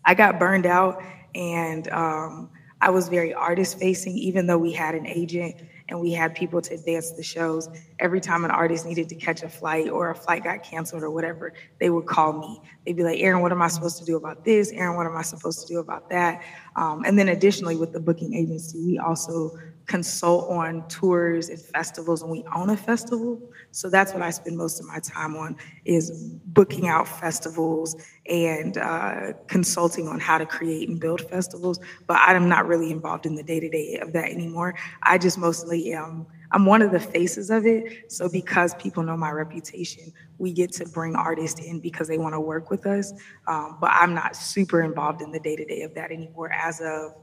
I 0.05 0.15
got 0.15 0.39
burned 0.39 0.67
out, 0.67 1.03
and 1.35 1.89
um, 1.89 2.51
I 2.81 2.91
was 2.91 3.09
very 3.09 3.35
artist 3.35 3.79
facing, 3.79 4.17
even 4.17 4.47
though 4.47 4.59
we 4.59 4.73
had 4.73 4.95
an 4.95 5.07
agent 5.07 5.57
and 5.89 6.01
we 6.01 6.13
had 6.13 6.35
people 6.35 6.61
to 6.61 6.77
dance 6.77 7.13
the 7.13 7.23
shows. 7.23 7.69
Every 7.99 8.21
time 8.21 8.45
an 8.45 8.51
artist 8.51 8.87
needed 8.87 9.09
to 9.09 9.15
catch 9.15 9.43
a 9.43 9.49
flight 9.49 9.89
or 9.89 10.11
a 10.11 10.15
flight 10.15 10.45
got 10.45 10.63
canceled 10.63 11.03
or 11.03 11.11
whatever, 11.11 11.55
they 11.81 11.91
would 11.91 12.07
call 12.07 12.35
me. 12.35 12.61
They'd 12.85 12.97
be 12.97 13.03
like, 13.03 13.19
Erinn, 13.19 13.41
what 13.41 13.53
am 13.53 13.63
I 13.63 13.69
supposed 13.69 13.99
to 13.99 14.05
do 14.05 14.17
about 14.17 14.45
this? 14.45 14.73
Erinn, 14.73 14.97
what 14.97 15.07
am 15.07 15.17
I 15.17 15.23
supposed 15.23 15.67
to 15.67 15.67
do 15.67 15.81
about 15.81 16.09
that? 16.11 16.43
Um, 16.79 17.05
and 17.05 17.19
then 17.19 17.29
additionally, 17.29 17.77
with 17.77 17.93
the 17.93 18.01
booking 18.01 18.35
agency, 18.35 18.79
we 18.87 18.99
also 18.99 19.51
consult 19.87 20.51
on 20.51 20.87
tours 20.89 21.49
and 21.49 21.59
festivals 21.61 22.23
and 22.23 22.31
we 22.31 22.45
own 22.55 22.71
a 22.71 22.77
festival. 22.77 23.41
So 23.71 23.89
that's 23.89 24.13
what 24.13 24.23
i 24.23 24.31
spend 24.31 24.57
most 24.57 24.81
of 24.81 24.87
my 24.87 24.99
time 25.01 25.35
on 25.35 25.57
is 25.87 26.11
booking 26.45 26.89
out 26.89 27.09
festivals 27.09 27.97
and 28.29 28.77
uh, 28.77 29.33
consulting 29.49 30.07
on 30.09 30.21
how 30.21 30.39
to 30.39 30.47
create 30.47 30.89
and 30.89 31.01
build 31.01 31.23
festivals. 31.23 31.81
But 32.07 32.19
i'm 32.21 32.49
not 32.49 32.67
really 32.67 32.91
involved 32.91 33.25
in 33.27 33.35
the 33.35 33.43
day-to-day 33.43 33.99
of 34.03 34.13
that 34.13 34.31
anymore. 34.31 34.75
I 35.03 35.19
just 35.19 35.39
mostly 35.39 35.93
am 35.95 36.27
i'm 36.53 36.67
one 36.67 36.83
of 36.83 36.91
the 36.91 37.01
faces 37.01 37.51
of 37.51 37.67
it. 37.67 38.11
So 38.11 38.29
because 38.29 38.75
people 38.75 39.03
know 39.03 39.17
my 39.17 39.31
reputation 39.31 40.13
we 40.39 40.53
get 40.53 40.73
to 40.73 40.87
bring 40.87 41.17
artists 41.17 41.61
in 41.61 41.81
because 41.81 42.09
they 42.09 42.19
want 42.19 42.35
to 42.35 42.41
work 42.41 42.71
with 42.71 42.87
us. 42.87 43.13
Um, 43.47 43.79
but 43.81 43.91
i'm 43.93 44.15
not 44.15 44.37
super 44.37 44.83
involved 44.83 45.23
in 45.23 45.31
the 45.33 45.41
day-to-day 45.41 45.83
of 45.83 45.95
that 45.95 46.11
anymore 46.11 46.53
as 46.53 46.81
of 46.81 47.15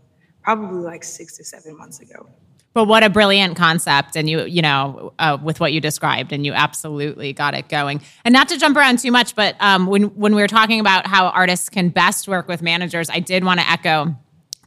probably 0.44 0.82
like 0.84 1.04
six 1.04 1.38
to 1.38 1.44
seven 1.44 1.76
months 1.78 2.00
ago. 2.00 2.30
But 2.76 2.90
what 2.90 3.04
a 3.04 3.10
brilliant 3.10 3.56
concept, 3.56 4.18
and 4.18 4.30
you, 4.30 4.44
you 4.44 4.62
know, 4.62 5.14
uh, 5.18 5.38
with 5.42 5.62
what 5.62 5.72
you 5.72 5.80
described, 5.80 6.34
and 6.34 6.46
you 6.46 6.52
absolutely 6.52 7.32
got 7.32 7.54
it 7.54 7.70
going. 7.70 8.02
And 8.26 8.34
not 8.34 8.50
to 8.50 8.58
jump 8.58 8.76
around 8.76 9.00
too 9.00 9.12
much, 9.12 9.34
but 9.34 9.56
um, 9.62 9.88
when 9.88 10.04
when 10.16 10.36
we 10.36 10.42
were 10.42 10.50
talking 10.50 10.82
about 10.82 11.08
how 11.08 11.28
artists 11.28 11.70
can 11.70 11.88
best 11.88 12.28
work 12.28 12.50
with 12.50 12.62
managers, 12.62 13.10
I 13.10 13.22
did 13.22 13.46
want 13.46 13.62
to 13.62 13.70
echo 13.70 14.14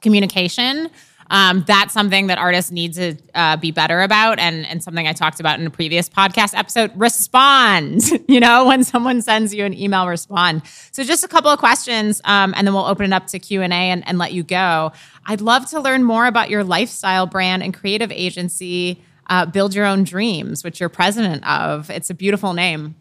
communication 0.01 0.89
um, 1.31 1.65
that's 1.67 1.93
something 1.93 2.29
that 2.29 2.39
artists 2.39 2.71
need 2.71 2.95
to 2.95 3.17
uh, 3.35 3.57
be 3.57 3.71
better 3.71 4.01
about. 4.03 4.39
And, 4.39 4.67
and 4.67 4.83
something 4.83 5.07
i 5.07 5.13
talked 5.13 5.41
about 5.41 5.61
in 5.61 5.67
a 5.67 5.71
previous 5.71 6.09
podcast 6.09 6.57
episode 6.57 6.91
respond 6.95 8.03
you 8.29 8.41
know 8.41 8.67
when 8.67 8.85
someone 8.85 9.23
sends 9.23 9.55
you 9.55 9.65
an 9.65 9.75
email 9.75 10.07
respond. 10.09 10.63
So 10.93 11.05
just 11.05 11.25
a 11.25 11.29
couple 11.29 11.51
of 11.51 11.59
questions 11.59 12.21
um, 12.25 12.55
and 12.57 12.67
then 12.67 12.75
we'll 12.75 12.87
open 12.87 13.07
it 13.07 13.13
up 13.13 13.27
to 13.29 13.39
q&a 13.39 13.65
and, 13.65 14.07
and 14.07 14.19
let 14.19 14.33
you 14.33 14.43
go. 14.43 14.93
I'd 15.27 15.41
love 15.41 15.69
to 15.71 15.81
learn 15.81 16.05
more 16.05 16.27
about 16.27 16.51
your 16.51 16.65
lifestyle 16.65 17.27
brand 17.27 17.63
and 17.63 17.75
creative 17.75 18.11
agency 18.13 19.03
uh, 19.27 19.45
build 19.45 19.75
your 19.75 19.85
own 19.85 20.05
dreams 20.05 20.65
which 20.65 20.81
you're 20.81 20.89
president 20.89 21.47
of. 21.47 21.91
It's 21.91 22.11
a 22.11 22.15
beautiful 22.15 22.55
name. 22.55 22.95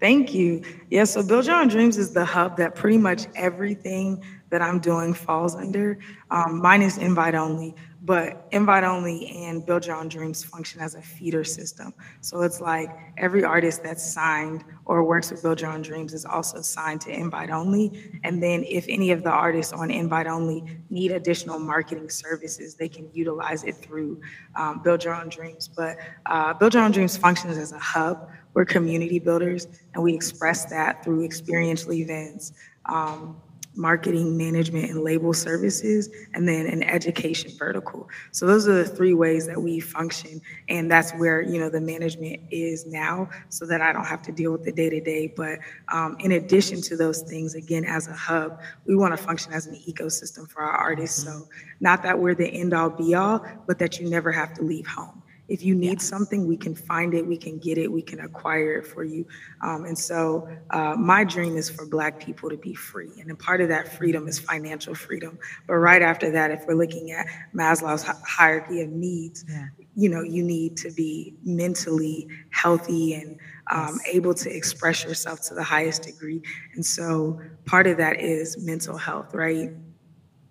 Thank 0.00 0.32
you. 0.32 0.62
Yeah, 0.90 1.04
so 1.04 1.26
Build 1.26 1.46
Your 1.46 1.56
Own 1.56 1.66
Dreams 1.66 1.98
is 1.98 2.12
the 2.12 2.24
hub 2.24 2.56
that 2.58 2.76
pretty 2.76 2.98
much 2.98 3.26
everything 3.34 4.22
that 4.50 4.62
I'm 4.62 4.78
doing 4.78 5.14
falls 5.14 5.54
under. 5.54 5.98
Um, 6.30 6.60
mine 6.60 6.82
is 6.82 6.98
invite 6.98 7.34
only, 7.34 7.74
but 8.02 8.46
invite 8.52 8.84
only 8.84 9.28
and 9.28 9.66
Build 9.66 9.86
Your 9.86 9.96
Own 9.96 10.08
Dreams 10.08 10.44
function 10.44 10.80
as 10.80 10.94
a 10.94 11.02
feeder 11.02 11.44
system. 11.44 11.92
So 12.20 12.42
it's 12.42 12.60
like 12.60 12.90
every 13.16 13.44
artist 13.44 13.82
that's 13.82 14.02
signed 14.02 14.64
or 14.84 15.04
works 15.04 15.30
with 15.30 15.42
Build 15.42 15.60
Your 15.60 15.70
Own 15.70 15.82
Dreams 15.82 16.14
is 16.14 16.24
also 16.24 16.62
signed 16.62 17.00
to 17.02 17.10
invite 17.10 17.50
only. 17.50 18.20
And 18.24 18.42
then 18.42 18.64
if 18.64 18.86
any 18.88 19.10
of 19.10 19.22
the 19.22 19.30
artists 19.30 19.72
on 19.72 19.90
invite 19.90 20.26
only 20.26 20.64
need 20.90 21.10
additional 21.10 21.58
marketing 21.58 22.08
services, 22.08 22.74
they 22.74 22.88
can 22.88 23.10
utilize 23.12 23.64
it 23.64 23.76
through 23.76 24.20
um, 24.56 24.80
Build 24.82 25.04
Your 25.04 25.14
Own 25.14 25.28
Dreams. 25.28 25.68
But 25.68 25.98
uh, 26.26 26.54
Build 26.54 26.74
Your 26.74 26.84
Own 26.84 26.92
Dreams 26.92 27.16
functions 27.16 27.58
as 27.58 27.72
a 27.72 27.78
hub. 27.78 28.30
We're 28.54 28.64
community 28.64 29.18
builders, 29.18 29.68
and 29.94 30.02
we 30.02 30.14
express 30.14 30.64
that 30.66 31.04
through 31.04 31.24
experiential 31.24 31.92
events. 31.92 32.52
Um, 32.86 33.40
marketing, 33.78 34.36
management, 34.36 34.90
and 34.90 35.02
label 35.02 35.32
services, 35.32 36.10
and 36.34 36.48
then 36.48 36.66
an 36.66 36.82
education 36.82 37.50
vertical. 37.56 38.08
So 38.32 38.46
those 38.46 38.66
are 38.68 38.74
the 38.74 38.84
three 38.84 39.14
ways 39.14 39.46
that 39.46 39.62
we 39.62 39.78
function, 39.78 40.42
and 40.68 40.90
that's 40.90 41.12
where 41.12 41.40
you 41.40 41.58
know 41.58 41.70
the 41.70 41.80
management 41.80 42.40
is 42.50 42.84
now, 42.86 43.30
so 43.48 43.64
that 43.66 43.80
I 43.80 43.92
don't 43.92 44.04
have 44.04 44.22
to 44.22 44.32
deal 44.32 44.52
with 44.52 44.64
the 44.64 44.72
day 44.72 44.90
to 44.90 45.00
day. 45.00 45.32
But 45.34 45.60
um, 45.92 46.16
in 46.18 46.32
addition 46.32 46.82
to 46.82 46.96
those 46.96 47.22
things, 47.22 47.54
again, 47.54 47.84
as 47.84 48.08
a 48.08 48.12
hub, 48.12 48.60
we 48.84 48.96
want 48.96 49.16
to 49.16 49.22
function 49.22 49.52
as 49.52 49.66
an 49.66 49.76
ecosystem 49.88 50.50
for 50.50 50.62
our 50.62 50.76
artists. 50.76 51.22
So 51.22 51.48
not 51.80 52.02
that 52.02 52.18
we're 52.18 52.34
the 52.34 52.48
end 52.48 52.74
all 52.74 52.90
be 52.90 53.14
all, 53.14 53.46
but 53.66 53.78
that 53.78 54.00
you 54.00 54.10
never 54.10 54.32
have 54.32 54.52
to 54.54 54.62
leave 54.62 54.86
home. 54.86 55.22
If 55.48 55.62
you 55.62 55.74
need 55.74 56.02
something, 56.02 56.46
we 56.46 56.58
can 56.58 56.74
find 56.74 57.14
it, 57.14 57.26
we 57.26 57.38
can 57.38 57.58
get 57.58 57.78
it, 57.78 57.90
we 57.90 58.02
can 58.02 58.20
acquire 58.20 58.78
it 58.78 58.86
for 58.86 59.02
you. 59.02 59.26
Um, 59.62 59.86
and 59.86 59.98
so, 59.98 60.46
uh, 60.70 60.94
my 60.94 61.24
dream 61.24 61.56
is 61.56 61.70
for 61.70 61.86
Black 61.86 62.20
people 62.20 62.50
to 62.50 62.56
be 62.58 62.74
free. 62.74 63.10
And 63.18 63.30
a 63.30 63.34
part 63.34 63.62
of 63.62 63.68
that 63.68 63.88
freedom 63.88 64.28
is 64.28 64.38
financial 64.38 64.94
freedom. 64.94 65.38
But 65.66 65.76
right 65.76 66.02
after 66.02 66.30
that, 66.32 66.50
if 66.50 66.66
we're 66.66 66.74
looking 66.74 67.12
at 67.12 67.26
Maslow's 67.54 68.02
hierarchy 68.02 68.82
of 68.82 68.90
needs, 68.90 69.46
yeah. 69.48 69.68
you 69.96 70.10
know, 70.10 70.22
you 70.22 70.42
need 70.42 70.76
to 70.78 70.90
be 70.90 71.34
mentally 71.42 72.28
healthy 72.50 73.14
and 73.14 73.38
um, 73.70 73.98
yes. 74.04 74.14
able 74.14 74.34
to 74.34 74.54
express 74.54 75.02
yourself 75.02 75.40
to 75.48 75.54
the 75.54 75.62
highest 75.62 76.02
degree. 76.02 76.42
And 76.74 76.84
so, 76.84 77.40
part 77.64 77.86
of 77.86 77.96
that 77.96 78.20
is 78.20 78.62
mental 78.62 78.98
health, 78.98 79.34
right? 79.34 79.70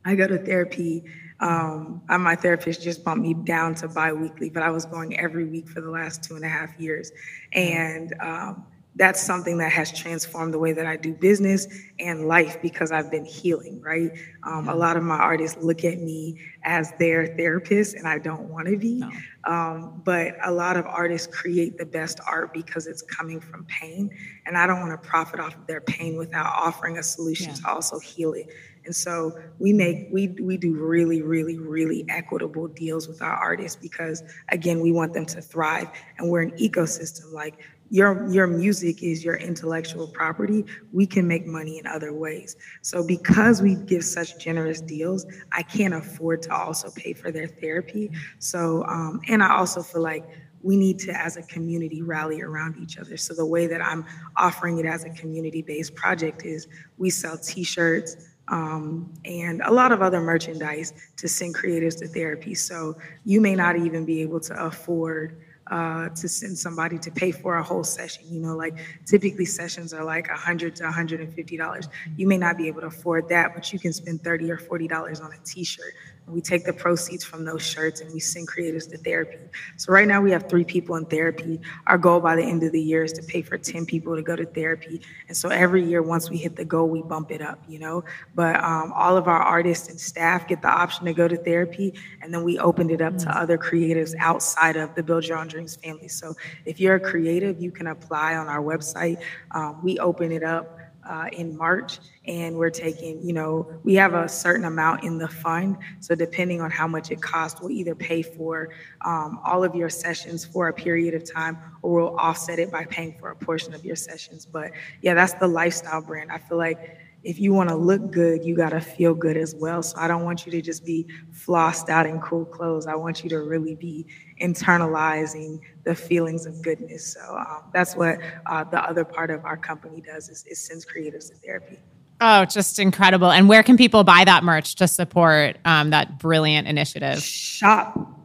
I 0.05 0.15
go 0.15 0.25
to 0.25 0.37
therapy 0.39 1.03
um, 1.39 2.01
my 2.09 2.35
therapist 2.35 2.81
just 2.81 3.03
bumped 3.03 3.21
me 3.21 3.33
down 3.33 3.75
to 3.75 3.87
biweekly, 3.87 4.49
but 4.49 4.63
I 4.63 4.69
was 4.69 4.85
going 4.85 5.19
every 5.19 5.45
week 5.45 5.67
for 5.67 5.81
the 5.81 5.89
last 5.89 6.23
two 6.23 6.35
and 6.35 6.43
a 6.43 6.47
half 6.47 6.79
years. 6.79 7.11
And 7.53 8.13
um, 8.19 8.65
that's 8.97 9.21
something 9.21 9.59
that 9.59 9.71
has 9.71 9.91
transformed 9.91 10.53
the 10.53 10.59
way 10.59 10.73
that 10.73 10.87
I 10.87 10.95
do 10.97 11.13
business 11.13 11.67
and 11.99 12.27
life 12.27 12.59
because 12.63 12.91
I've 12.91 13.11
been 13.11 13.25
healing, 13.25 13.79
right? 13.79 14.11
Um, 14.43 14.67
a 14.67 14.75
lot 14.75 14.97
of 14.97 15.03
my 15.03 15.17
artists 15.17 15.61
look 15.61 15.83
at 15.83 15.99
me 15.99 16.41
as 16.63 16.91
their 16.97 17.27
therapist, 17.37 17.95
and 17.95 18.07
I 18.07 18.17
don't 18.17 18.49
want 18.49 18.67
to 18.67 18.75
be. 18.75 18.95
No. 18.95 19.11
Um, 19.45 20.01
but 20.03 20.35
a 20.43 20.51
lot 20.51 20.77
of 20.77 20.87
artists 20.87 21.27
create 21.27 21.77
the 21.77 21.85
best 21.85 22.19
art 22.27 22.53
because 22.53 22.87
it's 22.87 23.03
coming 23.03 23.39
from 23.39 23.65
pain, 23.65 24.09
and 24.47 24.57
I 24.57 24.65
don't 24.65 24.79
want 24.79 24.99
to 24.99 25.07
profit 25.07 25.39
off 25.39 25.55
of 25.55 25.67
their 25.67 25.81
pain 25.81 26.17
without 26.17 26.47
offering 26.47 26.97
a 26.97 27.03
solution 27.03 27.49
yeah. 27.49 27.55
to 27.55 27.69
also 27.69 27.99
heal 27.99 28.33
it. 28.33 28.47
And 28.87 28.95
so 28.95 29.37
we 29.59 29.73
make 29.73 30.07
we 30.11 30.29
we 30.41 30.55
do 30.57 30.73
really 30.73 31.21
really 31.21 31.59
really 31.59 32.05
equitable 32.07 32.69
deals 32.69 33.07
with 33.07 33.21
our 33.21 33.33
artists 33.33 33.79
because 33.79 34.23
again 34.49 34.79
we 34.79 34.91
want 34.91 35.13
them 35.13 35.25
to 35.27 35.41
thrive. 35.41 35.89
And 36.17 36.29
we're 36.29 36.41
an 36.41 36.51
ecosystem. 36.51 37.33
Like 37.33 37.59
your 37.89 38.27
your 38.29 38.47
music 38.47 39.03
is 39.03 39.25
your 39.25 39.35
intellectual 39.35 40.07
property. 40.07 40.65
We 40.93 41.05
can 41.05 41.27
make 41.27 41.45
money 41.45 41.79
in 41.79 41.85
other 41.85 42.13
ways. 42.13 42.55
So 42.81 43.05
because 43.05 43.61
we 43.61 43.75
give 43.75 44.03
such 44.03 44.39
generous 44.39 44.81
deals 44.81 45.25
i 45.51 45.63
can't 45.63 45.93
afford 45.93 46.41
to 46.43 46.53
also 46.53 46.89
pay 46.95 47.13
for 47.13 47.29
their 47.29 47.47
therapy. 47.47 48.09
So 48.39 48.85
um, 48.85 49.19
and 49.27 49.43
i 49.43 49.55
also 49.55 49.83
feel 49.83 50.01
like 50.01 50.25
we 50.63 50.75
need 50.75 50.97
to 50.99 51.11
as 51.11 51.37
a 51.37 51.43
community 51.43 52.01
rally 52.01 52.41
around 52.41 52.77
each 52.81 52.97
other. 52.97 53.15
So 53.17 53.33
the 53.33 53.45
way 53.45 53.67
that 53.67 53.81
i'm 53.81 54.05
offering 54.37 54.77
it 54.79 54.85
as 54.85 55.03
a 55.03 55.09
community 55.09 55.61
based 55.61 55.93
project 55.93 56.45
is 56.45 56.67
we 56.97 57.09
sell 57.09 57.37
t-shirts 57.37 58.15
um, 58.49 59.11
and 59.25 59.61
a 59.61 59.71
lot 59.71 59.91
of 59.91 60.01
other 60.01 60.21
merchandise 60.21 60.93
to 61.17 61.27
send 61.27 61.55
creatives 61.55 61.97
to 61.99 62.07
therapy. 62.07 62.55
So 62.55 62.97
you 63.25 63.41
may 63.41 63.55
not 63.55 63.77
even 63.77 64.05
be 64.05 64.21
able 64.21 64.39
to 64.41 64.65
afford 64.65 65.41
uh, 65.71 66.07
to 66.09 66.29
send 66.29 66.57
somebody 66.57 66.97
to 66.97 67.11
pay 67.11 67.31
for 67.31 67.57
a 67.57 67.63
whole 67.63 67.83
session. 67.83 68.23
You 68.29 68.39
know, 68.39 68.55
like 68.55 68.77
typically 69.05 69.45
sessions 69.45 69.93
are 69.93 70.03
like 70.03 70.29
100 70.29 70.75
to 70.77 70.83
150 70.83 71.57
dollars. 71.57 71.89
You 72.15 72.27
may 72.27 72.37
not 72.37 72.57
be 72.57 72.67
able 72.67 72.81
to 72.81 72.87
afford 72.87 73.27
that, 73.29 73.53
but 73.53 73.73
you 73.73 73.79
can 73.79 73.91
spend 73.91 74.23
30 74.23 74.51
or 74.51 74.57
40 74.57 74.87
dollars 74.87 75.19
on 75.19 75.31
a 75.33 75.37
T-shirt 75.43 75.93
we 76.27 76.41
take 76.41 76.65
the 76.65 76.73
proceeds 76.73 77.23
from 77.23 77.45
those 77.45 77.61
shirts 77.65 78.01
and 78.01 78.13
we 78.13 78.19
send 78.19 78.47
creators 78.47 78.85
to 78.87 78.97
therapy. 78.97 79.37
So 79.77 79.93
right 79.93 80.07
now 80.07 80.21
we 80.21 80.31
have 80.31 80.49
three 80.49 80.65
people 80.65 80.95
in 80.95 81.05
therapy. 81.05 81.61
Our 81.87 81.97
goal 81.97 82.19
by 82.19 82.35
the 82.35 82.43
end 82.43 82.63
of 82.63 82.73
the 82.73 82.81
year 82.81 83.03
is 83.03 83.13
to 83.13 83.23
pay 83.23 83.41
for 83.41 83.57
10 83.57 83.85
people 83.85 84.15
to 84.15 84.21
go 84.21 84.35
to 84.35 84.45
therapy. 84.45 85.01
And 85.29 85.37
so 85.37 85.49
every 85.49 85.83
year, 85.83 86.01
once 86.01 86.29
we 86.29 86.37
hit 86.37 86.57
the 86.57 86.65
goal, 86.65 86.89
we 86.89 87.01
bump 87.01 87.31
it 87.31 87.41
up, 87.41 87.63
you 87.67 87.79
know? 87.79 88.03
But 88.35 88.61
um, 88.61 88.91
all 88.93 89.15
of 89.15 89.27
our 89.27 89.41
artists 89.41 89.87
and 89.87 89.99
staff 89.99 90.47
get 90.47 90.61
the 90.61 90.69
option 90.69 91.05
to 91.05 91.13
go 91.13 91.27
to 91.27 91.37
therapy. 91.37 91.93
And 92.21 92.33
then 92.33 92.43
we 92.43 92.59
opened 92.59 92.91
it 92.91 93.01
up 93.01 93.17
to 93.19 93.27
mm. 93.27 93.35
other 93.35 93.57
creatives 93.57 94.13
outside 94.19 94.75
of 94.75 94.95
the 94.95 95.03
Build 95.03 95.25
Your 95.25 95.37
Own 95.37 95.47
Dreams 95.47 95.77
family. 95.77 96.09
So 96.09 96.35
if 96.65 96.79
you're 96.79 96.95
a 96.95 96.99
creative, 96.99 97.61
you 97.61 97.71
can 97.71 97.87
apply 97.87 98.35
on 98.35 98.47
our 98.47 98.61
website. 98.61 99.21
Um, 99.51 99.81
we 99.81 99.97
open 99.99 100.33
it 100.33 100.43
up 100.43 100.77
uh, 101.07 101.29
in 101.31 101.57
March, 101.57 101.99
and 102.25 102.57
we're 102.57 102.69
taking, 102.69 103.21
you 103.21 103.33
know, 103.33 103.67
we 103.83 103.95
have 103.95 104.13
a 104.13 104.27
certain 104.27 104.65
amount 104.65 105.03
in 105.03 105.17
the 105.17 105.27
fund. 105.27 105.77
So 105.99 106.15
depending 106.15 106.61
on 106.61 106.69
how 106.69 106.87
much 106.87 107.11
it 107.11 107.21
costs, 107.21 107.61
we'll 107.61 107.71
either 107.71 107.95
pay 107.95 108.21
for 108.21 108.69
um, 109.05 109.39
all 109.45 109.63
of 109.63 109.73
your 109.75 109.89
sessions 109.89 110.45
for 110.45 110.67
a 110.67 110.73
period 110.73 111.13
of 111.13 111.29
time, 111.29 111.57
or 111.81 111.93
we'll 111.93 112.15
offset 112.17 112.59
it 112.59 112.71
by 112.71 112.85
paying 112.85 113.15
for 113.19 113.31
a 113.31 113.35
portion 113.35 113.73
of 113.73 113.85
your 113.85 113.95
sessions. 113.95 114.45
But 114.45 114.71
yeah, 115.01 115.13
that's 115.13 115.33
the 115.33 115.47
lifestyle 115.47 116.01
brand. 116.01 116.31
I 116.31 116.37
feel 116.37 116.57
like 116.57 116.97
if 117.23 117.39
you 117.39 117.53
want 117.53 117.69
to 117.69 117.75
look 117.75 118.11
good, 118.11 118.45
you 118.45 118.55
got 118.55 118.69
to 118.69 118.79
feel 118.79 119.13
good 119.13 119.37
as 119.37 119.55
well. 119.55 119.81
So 119.83 119.97
I 119.97 120.07
don't 120.07 120.23
want 120.23 120.45
you 120.45 120.51
to 120.53 120.61
just 120.61 120.85
be 120.85 121.07
flossed 121.33 121.89
out 121.89 122.05
in 122.05 122.21
cool 122.21 122.45
clothes. 122.45 122.87
I 122.87 122.95
want 122.95 123.23
you 123.23 123.29
to 123.31 123.39
really 123.39 123.75
be 123.75 124.05
internalizing 124.41 125.59
the 125.83 125.95
feelings 125.95 126.45
of 126.45 126.61
goodness. 126.61 127.13
So 127.13 127.37
um, 127.37 127.63
that's 127.73 127.95
what 127.95 128.19
uh, 128.45 128.63
the 128.63 128.83
other 128.83 129.03
part 129.03 129.31
of 129.31 129.43
our 129.45 129.57
company 129.57 130.01
does 130.01 130.29
is, 130.29 130.45
is 130.45 130.59
sends 130.59 130.85
creatives 130.85 131.29
to 131.29 131.35
therapy. 131.35 131.79
Oh, 132.19 132.45
just 132.45 132.79
incredible. 132.79 133.31
And 133.31 133.47
where 133.47 133.61
can 133.61 133.77
people 133.77 134.03
buy 134.03 134.23
that 134.25 134.43
merch 134.43 134.75
to 134.75 134.87
support 134.87 135.57
um, 135.65 135.91
that 135.91 136.17
brilliant 136.19 136.67
initiative? 136.67 137.21
Shop 137.21 138.17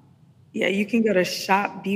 Yeah, 0.55 0.68
you 0.68 0.86
can 0.86 1.02
go 1.02 1.12
to 1.12 1.20
shopbyd.com 1.20 1.94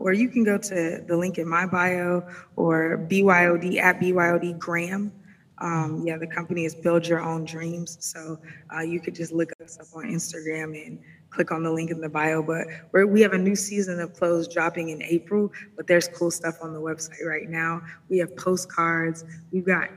or 0.00 0.12
you 0.12 0.28
can 0.28 0.42
go 0.44 0.58
to 0.58 1.04
the 1.06 1.16
link 1.16 1.38
in 1.38 1.48
my 1.48 1.66
bio 1.66 2.28
or 2.56 3.06
BYOD 3.08 3.78
at 3.78 4.00
BYOD 4.00 4.58
Graham. 4.58 5.12
Um, 5.58 6.02
yeah, 6.04 6.18
the 6.18 6.26
company 6.26 6.64
is 6.64 6.74
Build 6.74 7.06
Your 7.06 7.20
Own 7.20 7.44
Dreams. 7.44 7.96
So 8.00 8.38
uh, 8.74 8.80
you 8.80 9.00
could 9.00 9.14
just 9.14 9.32
look 9.32 9.50
us 9.62 9.78
up 9.80 9.86
on 9.94 10.04
Instagram 10.04 10.76
and 10.86 10.98
click 11.36 11.52
on 11.52 11.62
the 11.62 11.70
link 11.70 11.90
in 11.90 12.00
the 12.00 12.08
bio. 12.08 12.42
But 12.42 12.66
we 13.08 13.20
have 13.20 13.34
a 13.34 13.38
new 13.38 13.54
season 13.54 14.00
of 14.00 14.14
clothes 14.14 14.48
dropping 14.48 14.88
in 14.88 15.02
April, 15.02 15.52
but 15.76 15.86
there's 15.86 16.08
cool 16.08 16.32
stuff 16.32 16.56
on 16.62 16.72
the 16.72 16.80
website 16.80 17.24
right 17.24 17.48
now. 17.48 17.82
We 18.08 18.18
have 18.18 18.34
postcards, 18.36 19.24
we've 19.52 19.66
got 19.66 19.90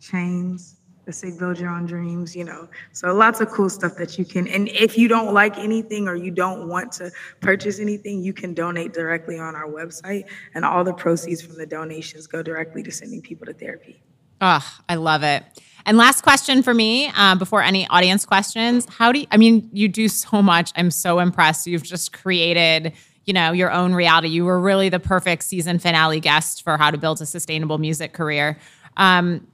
chains 0.00 0.76
that 1.06 1.12
say 1.12 1.36
build 1.36 1.58
your 1.58 1.68
own 1.70 1.84
dreams, 1.84 2.34
you 2.34 2.44
know. 2.44 2.68
So 2.92 3.12
lots 3.12 3.40
of 3.40 3.50
cool 3.50 3.68
stuff 3.68 3.96
that 3.96 4.18
you 4.18 4.24
can, 4.24 4.46
and 4.48 4.68
if 4.68 4.96
you 4.96 5.06
don't 5.08 5.34
like 5.34 5.58
anything 5.58 6.08
or 6.08 6.14
you 6.14 6.30
don't 6.30 6.68
want 6.68 6.92
to 6.92 7.10
purchase 7.40 7.78
anything, 7.78 8.22
you 8.22 8.32
can 8.32 8.54
donate 8.54 8.94
directly 8.94 9.38
on 9.38 9.54
our 9.54 9.66
website. 9.66 10.24
And 10.54 10.64
all 10.64 10.82
the 10.82 10.94
proceeds 10.94 11.42
from 11.42 11.56
the 11.56 11.66
donations 11.66 12.26
go 12.26 12.42
directly 12.42 12.82
to 12.84 12.90
sending 12.90 13.20
people 13.20 13.44
to 13.46 13.52
therapy. 13.52 14.02
Oh, 14.40 14.66
I 14.88 14.94
love 14.94 15.22
it. 15.22 15.44
And 15.86 15.98
last 15.98 16.22
question 16.22 16.62
for 16.62 16.72
me 16.72 17.08
um, 17.08 17.38
before 17.38 17.62
any 17.62 17.86
audience 17.88 18.24
questions. 18.24 18.86
How 18.88 19.12
do 19.12 19.20
you, 19.20 19.26
I 19.30 19.36
mean, 19.36 19.68
you 19.72 19.88
do 19.88 20.08
so 20.08 20.40
much. 20.40 20.72
I'm 20.76 20.90
so 20.90 21.18
impressed. 21.18 21.66
You've 21.66 21.82
just 21.82 22.12
created, 22.12 22.94
you 23.26 23.34
know, 23.34 23.52
your 23.52 23.70
own 23.70 23.94
reality. 23.94 24.28
You 24.28 24.46
were 24.46 24.58
really 24.58 24.88
the 24.88 25.00
perfect 25.00 25.44
season 25.44 25.78
finale 25.78 26.20
guest 26.20 26.62
for 26.62 26.78
how 26.78 26.90
to 26.90 26.96
build 26.96 27.20
a 27.20 27.26
sustainable 27.26 27.78
music 27.78 28.14
career. 28.14 28.58
Um, 28.96 29.46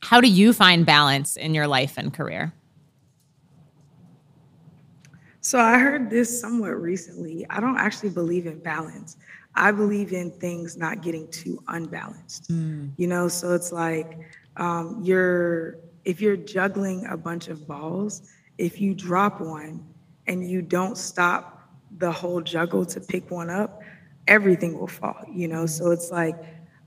how 0.00 0.20
do 0.20 0.28
you 0.28 0.52
find 0.52 0.86
balance 0.86 1.36
in 1.36 1.54
your 1.54 1.66
life 1.66 1.94
and 1.98 2.12
career? 2.12 2.52
So 5.40 5.58
I 5.58 5.78
heard 5.78 6.08
this 6.08 6.40
somewhat 6.40 6.80
recently. 6.80 7.46
I 7.50 7.60
don't 7.60 7.76
actually 7.76 8.10
believe 8.10 8.46
in 8.46 8.58
balance. 8.60 9.18
I 9.54 9.70
believe 9.72 10.12
in 10.14 10.30
things 10.30 10.76
not 10.76 11.02
getting 11.02 11.28
too 11.30 11.62
unbalanced. 11.68 12.50
Mm. 12.50 12.92
You 12.96 13.06
know, 13.06 13.28
so 13.28 13.52
it's 13.54 13.70
like 13.70 14.18
um, 14.56 15.00
you're 15.02 15.78
if 16.04 16.20
you're 16.20 16.36
juggling 16.36 17.06
a 17.06 17.16
bunch 17.16 17.48
of 17.48 17.66
balls, 17.66 18.22
if 18.58 18.80
you 18.80 18.94
drop 18.94 19.40
one 19.40 19.84
and 20.26 20.48
you 20.48 20.62
don't 20.62 20.98
stop 20.98 21.68
the 21.98 22.10
whole 22.10 22.40
juggle 22.40 22.84
to 22.84 23.00
pick 23.00 23.30
one 23.30 23.48
up, 23.48 23.80
everything 24.26 24.78
will 24.78 24.86
fall. 24.86 25.24
You 25.30 25.48
know, 25.48 25.66
so 25.66 25.90
it's 25.90 26.10
like 26.10 26.36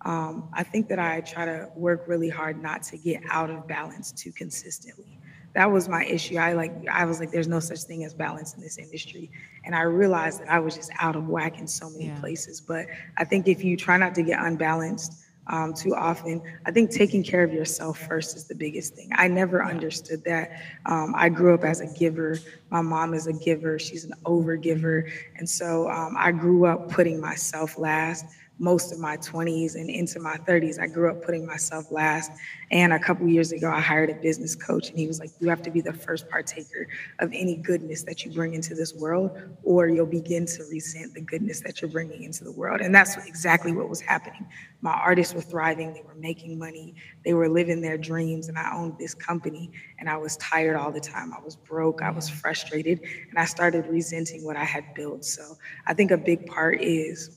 um, 0.02 0.50
I 0.54 0.64
think 0.64 0.88
that 0.90 1.00
I 1.00 1.22
try 1.22 1.46
to 1.46 1.70
work 1.76 2.06
really 2.08 2.30
hard 2.30 2.62
not 2.62 2.84
to 2.84 2.98
get 2.98 3.24
out 3.30 3.50
of 3.50 3.68
balance 3.68 4.12
too 4.12 4.32
consistently 4.32 5.18
that 5.58 5.72
was 5.72 5.90
my 5.90 6.06
issue. 6.06 6.38
I 6.38 6.54
like 6.54 6.72
I 6.88 7.06
was 7.06 7.20
like, 7.20 7.32
there's 7.32 7.48
no 7.48 7.60
such 7.60 7.82
thing 7.82 8.04
as 8.04 8.14
balance 8.14 8.54
in 8.54 8.62
this 8.62 8.78
industry, 8.78 9.32
and 9.66 9.74
I 9.74 9.82
realized 9.82 10.42
that 10.42 10.52
I 10.52 10.60
was 10.60 10.76
just 10.76 10.92
out 11.00 11.16
of 11.16 11.30
whack 11.30 11.58
in 11.58 11.66
so 11.66 11.90
many 11.90 12.06
yeah. 12.06 12.20
places. 12.20 12.62
But 12.62 12.86
I 13.18 13.24
think 13.24 13.48
if 13.48 13.64
you 13.64 13.76
try 13.76 13.98
not 13.98 14.14
to 14.16 14.22
get 14.22 14.40
unbalanced 14.40 15.16
um, 15.50 15.74
too 15.74 15.94
often, 15.96 16.42
I 16.66 16.72
think 16.72 16.92
taking 16.92 17.24
care 17.24 17.44
of 17.44 17.54
yourself 17.54 17.98
first 18.00 18.36
is 18.36 18.46
the 18.46 18.56
biggest 18.56 18.96
thing. 18.96 19.10
I 19.16 19.28
never 19.28 19.64
understood 19.66 20.24
that. 20.26 20.50
Um, 20.86 21.14
I 21.18 21.30
grew 21.30 21.54
up 21.54 21.64
as 21.64 21.82
a 21.82 21.88
giver. 21.88 22.44
My 22.70 22.82
mom 22.82 23.14
is 23.14 23.28
a 23.28 23.34
giver. 23.34 23.80
She's 23.80 24.04
an 24.06 24.14
over 24.26 24.58
giver, 24.58 25.06
and 25.36 25.50
so 25.50 25.90
um, 25.90 26.16
I 26.18 26.32
grew 26.32 26.66
up 26.66 26.90
putting 26.90 27.20
myself 27.20 27.78
last 27.78 28.26
most 28.60 28.92
of 28.92 29.00
my 29.00 29.18
20s 29.18 29.76
and 29.76 29.90
into 29.90 30.20
my 30.20 30.38
30s. 30.38 30.80
I 30.80 30.88
grew 30.88 31.10
up 31.10 31.22
putting 31.22 31.46
myself 31.46 31.92
last. 31.92 32.32
And 32.72 32.92
a 32.92 33.00
couple 33.00 33.28
years 33.28 33.52
ago, 33.52 33.70
I 33.72 33.80
hired 33.80 34.10
a 34.10 34.16
business 34.16 34.56
coach, 34.56 34.90
and 34.90 35.00
he 35.00 35.08
was 35.08 35.20
like, 35.20 35.32
You 35.40 35.50
have 35.50 35.62
to 35.64 35.72
be 35.72 35.82
the 35.82 35.94
first 35.94 36.28
partaker 36.30 36.88
of 37.20 37.32
any 37.34 37.56
goodness 37.56 38.04
that 38.04 38.26
you 38.26 38.32
bring 38.32 38.54
into 38.54 38.76
this 38.76 38.94
world, 38.94 39.32
or 39.64 39.88
you'll 39.88 40.06
begin 40.06 40.46
to 40.48 40.64
resent 40.70 41.14
the 41.14 41.22
goodness 41.22 41.62
that 41.62 41.82
you're 41.82 41.92
bringing 41.92 42.24
into 42.24 42.44
the 42.44 42.52
world. 42.52 42.82
And 42.82 42.94
that's 42.94 43.16
exactly 43.26 43.72
what 43.72 43.90
was 43.90 44.02
happening. 44.02 44.46
My 44.82 44.94
artists 44.94 45.34
were 45.34 45.42
thriving, 45.42 45.94
they 45.94 46.02
were 46.02 46.16
making 46.16 46.58
money, 46.60 46.96
they 47.24 47.34
were 47.34 47.50
living 47.50 47.82
their 47.82 47.98
dreams, 47.98 48.50
and 48.50 48.58
I 48.58 48.76
owned 48.76 48.98
this 48.98 49.14
company. 49.14 49.72
And 50.00 50.10
I 50.10 50.18
was 50.18 50.38
tired 50.38 50.76
all 50.76 50.92
the 50.92 51.00
time. 51.00 51.34
I 51.34 51.40
was 51.44 51.56
broke, 51.56 52.02
I 52.02 52.12
was 52.12 52.30
frustrated, 52.30 53.00
and 53.30 53.38
I 53.38 53.46
started 53.46 53.86
resenting 53.88 54.44
what 54.46 54.56
I 54.58 54.64
had 54.66 54.94
built. 54.94 55.24
So 55.26 55.58
I 55.86 55.94
think 55.94 56.12
a 56.12 56.18
big 56.18 56.46
part 56.48 56.82
is 56.82 57.37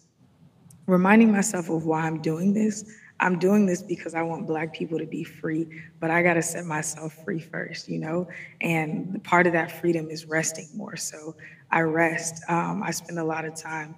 reminding 0.90 1.32
myself 1.32 1.70
of 1.70 1.86
why 1.86 2.02
I'm 2.02 2.20
doing 2.20 2.52
this. 2.52 2.84
I'm 3.20 3.38
doing 3.38 3.66
this 3.66 3.82
because 3.82 4.14
I 4.14 4.22
want 4.22 4.46
Black 4.46 4.72
people 4.72 4.98
to 4.98 5.06
be 5.06 5.24
free, 5.24 5.66
but 6.00 6.10
I 6.10 6.22
got 6.22 6.34
to 6.34 6.42
set 6.42 6.64
myself 6.64 7.12
free 7.24 7.38
first, 7.38 7.88
you 7.88 7.98
know? 7.98 8.26
And 8.62 9.22
part 9.24 9.46
of 9.46 9.52
that 9.52 9.70
freedom 9.70 10.10
is 10.10 10.24
resting 10.24 10.68
more. 10.74 10.96
So 10.96 11.36
I 11.70 11.80
rest. 11.80 12.42
Um, 12.48 12.82
I 12.82 12.90
spend 12.90 13.18
a 13.18 13.24
lot 13.24 13.44
of 13.44 13.54
time 13.54 13.94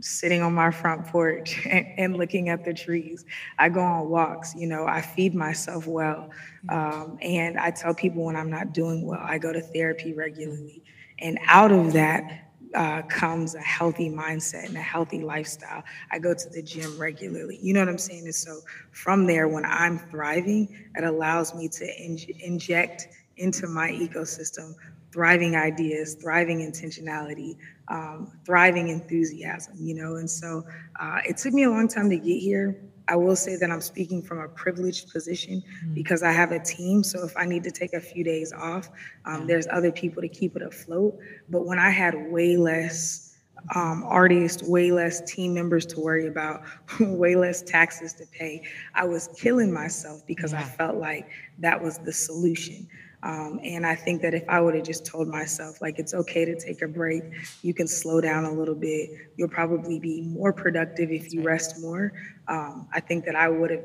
sitting 0.00 0.42
on 0.42 0.54
my 0.54 0.70
front 0.70 1.06
porch 1.06 1.66
and, 1.70 1.86
and, 1.96 2.16
looking 2.16 2.48
at 2.48 2.64
the 2.64 2.72
trees. 2.72 3.24
I 3.58 3.68
go 3.68 3.80
on 3.80 4.08
walks, 4.08 4.54
you 4.54 4.66
know, 4.66 4.86
I 4.86 5.00
feed 5.00 5.34
myself 5.34 5.86
well. 5.86 6.30
Um, 6.68 7.18
and 7.22 7.58
I 7.58 7.70
tell 7.70 7.94
people 7.94 8.24
when 8.24 8.36
I'm 8.36 8.50
not 8.50 8.72
doing 8.72 9.06
well, 9.06 9.20
I 9.22 9.38
go 9.38 9.52
to 9.52 9.60
therapy 9.60 10.12
regularly. 10.12 10.82
And 11.18 11.38
out 11.46 11.72
of 11.72 11.92
that, 11.94 12.45
uh, 12.76 13.02
comes 13.02 13.54
a 13.54 13.60
healthy 13.60 14.10
mindset 14.10 14.66
and 14.66 14.76
a 14.76 14.82
healthy 14.82 15.22
lifestyle. 15.22 15.82
I 16.12 16.18
go 16.20 16.34
to 16.34 16.50
the 16.50 16.62
gym 16.62 16.98
regularly. 16.98 17.58
You 17.62 17.74
know 17.74 17.80
what 17.80 17.88
I'm 17.88 17.98
saying? 17.98 18.24
And 18.26 18.34
so 18.34 18.60
from 18.92 19.26
there, 19.26 19.48
when 19.48 19.64
I'm 19.64 19.98
thriving, 20.10 20.68
it 20.94 21.04
allows 21.04 21.54
me 21.54 21.68
to 21.70 21.86
in- 22.04 22.18
inject 22.40 23.08
into 23.36 23.66
my 23.66 23.90
ecosystem 23.90 24.74
thriving 25.12 25.56
ideas, 25.56 26.16
thriving 26.20 26.58
intentionality, 26.60 27.56
um, 27.88 28.32
thriving 28.44 28.88
enthusiasm, 28.88 29.76
you 29.80 29.94
know? 29.94 30.16
And 30.16 30.30
so 30.30 30.64
uh, 31.00 31.20
it 31.26 31.38
took 31.38 31.54
me 31.54 31.64
a 31.64 31.70
long 31.70 31.88
time 31.88 32.10
to 32.10 32.18
get 32.18 32.38
here. 32.38 32.85
I 33.08 33.16
will 33.16 33.36
say 33.36 33.56
that 33.56 33.70
I'm 33.70 33.80
speaking 33.80 34.22
from 34.22 34.38
a 34.38 34.48
privileged 34.48 35.10
position 35.12 35.62
mm-hmm. 35.62 35.94
because 35.94 36.22
I 36.22 36.32
have 36.32 36.52
a 36.52 36.58
team. 36.58 37.04
So 37.04 37.24
if 37.24 37.36
I 37.36 37.44
need 37.44 37.62
to 37.64 37.70
take 37.70 37.92
a 37.92 38.00
few 38.00 38.24
days 38.24 38.52
off, 38.52 38.90
um, 39.24 39.46
there's 39.46 39.66
other 39.70 39.92
people 39.92 40.22
to 40.22 40.28
keep 40.28 40.56
it 40.56 40.62
afloat. 40.62 41.18
But 41.48 41.66
when 41.66 41.78
I 41.78 41.90
had 41.90 42.30
way 42.30 42.56
less 42.56 43.26
um, 43.74 44.04
artists, 44.04 44.62
way 44.62 44.90
less 44.92 45.20
team 45.22 45.54
members 45.54 45.86
to 45.86 46.00
worry 46.00 46.26
about, 46.26 46.62
way 47.00 47.36
less 47.36 47.62
taxes 47.62 48.12
to 48.14 48.26
pay, 48.26 48.62
I 48.94 49.04
was 49.04 49.28
killing 49.38 49.72
myself 49.72 50.26
because 50.26 50.52
yeah. 50.52 50.60
I 50.60 50.64
felt 50.64 50.96
like 50.96 51.28
that 51.58 51.82
was 51.82 51.98
the 51.98 52.12
solution. 52.12 52.88
Um, 53.22 53.60
and 53.64 53.86
I 53.86 53.94
think 53.94 54.22
that 54.22 54.34
if 54.34 54.44
I 54.48 54.60
would 54.60 54.74
have 54.74 54.84
just 54.84 55.04
told 55.04 55.28
myself, 55.28 55.80
like, 55.80 55.98
it's 55.98 56.14
okay 56.14 56.44
to 56.44 56.58
take 56.58 56.82
a 56.82 56.88
break, 56.88 57.24
you 57.62 57.74
can 57.74 57.88
slow 57.88 58.20
down 58.20 58.44
a 58.44 58.52
little 58.52 58.74
bit, 58.74 59.10
you'll 59.36 59.48
probably 59.48 59.98
be 59.98 60.22
more 60.22 60.52
productive 60.52 61.10
if 61.10 61.32
you 61.32 61.42
rest 61.42 61.80
more. 61.80 62.12
Um, 62.48 62.88
I 62.92 63.00
think 63.00 63.24
that 63.24 63.34
I 63.34 63.48
would 63.48 63.70
have 63.70 63.84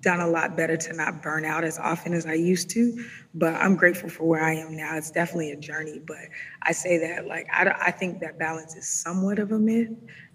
done 0.00 0.20
a 0.20 0.26
lot 0.26 0.56
better 0.56 0.76
to 0.78 0.92
not 0.94 1.22
burn 1.22 1.44
out 1.44 1.62
as 1.62 1.78
often 1.78 2.14
as 2.14 2.24
I 2.26 2.34
used 2.34 2.70
to. 2.70 3.04
But 3.34 3.54
I'm 3.54 3.76
grateful 3.76 4.08
for 4.08 4.24
where 4.24 4.42
I 4.42 4.54
am 4.54 4.76
now. 4.76 4.96
It's 4.96 5.10
definitely 5.10 5.50
a 5.50 5.56
journey. 5.56 6.00
But 6.06 6.16
I 6.62 6.72
say 6.72 6.98
that, 6.98 7.26
like, 7.26 7.46
I, 7.52 7.74
I 7.80 7.90
think 7.90 8.20
that 8.20 8.38
balance 8.38 8.74
is 8.76 8.88
somewhat 8.88 9.38
of 9.38 9.52
a 9.52 9.58
myth. 9.58 9.90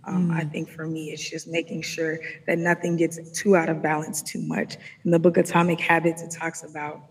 Um, 0.06 0.30
mm. 0.30 0.36
I 0.36 0.44
think 0.44 0.70
for 0.70 0.88
me, 0.88 1.12
it's 1.12 1.28
just 1.28 1.48
making 1.48 1.82
sure 1.82 2.20
that 2.48 2.58
nothing 2.58 2.96
gets 2.96 3.20
too 3.32 3.56
out 3.56 3.70
of 3.70 3.82
balance 3.82 4.22
too 4.22 4.42
much. 4.42 4.78
In 5.04 5.12
the 5.12 5.20
book 5.20 5.38
Atomic 5.38 5.80
Habits, 5.80 6.22
it 6.22 6.32
talks 6.32 6.64
about 6.64 7.02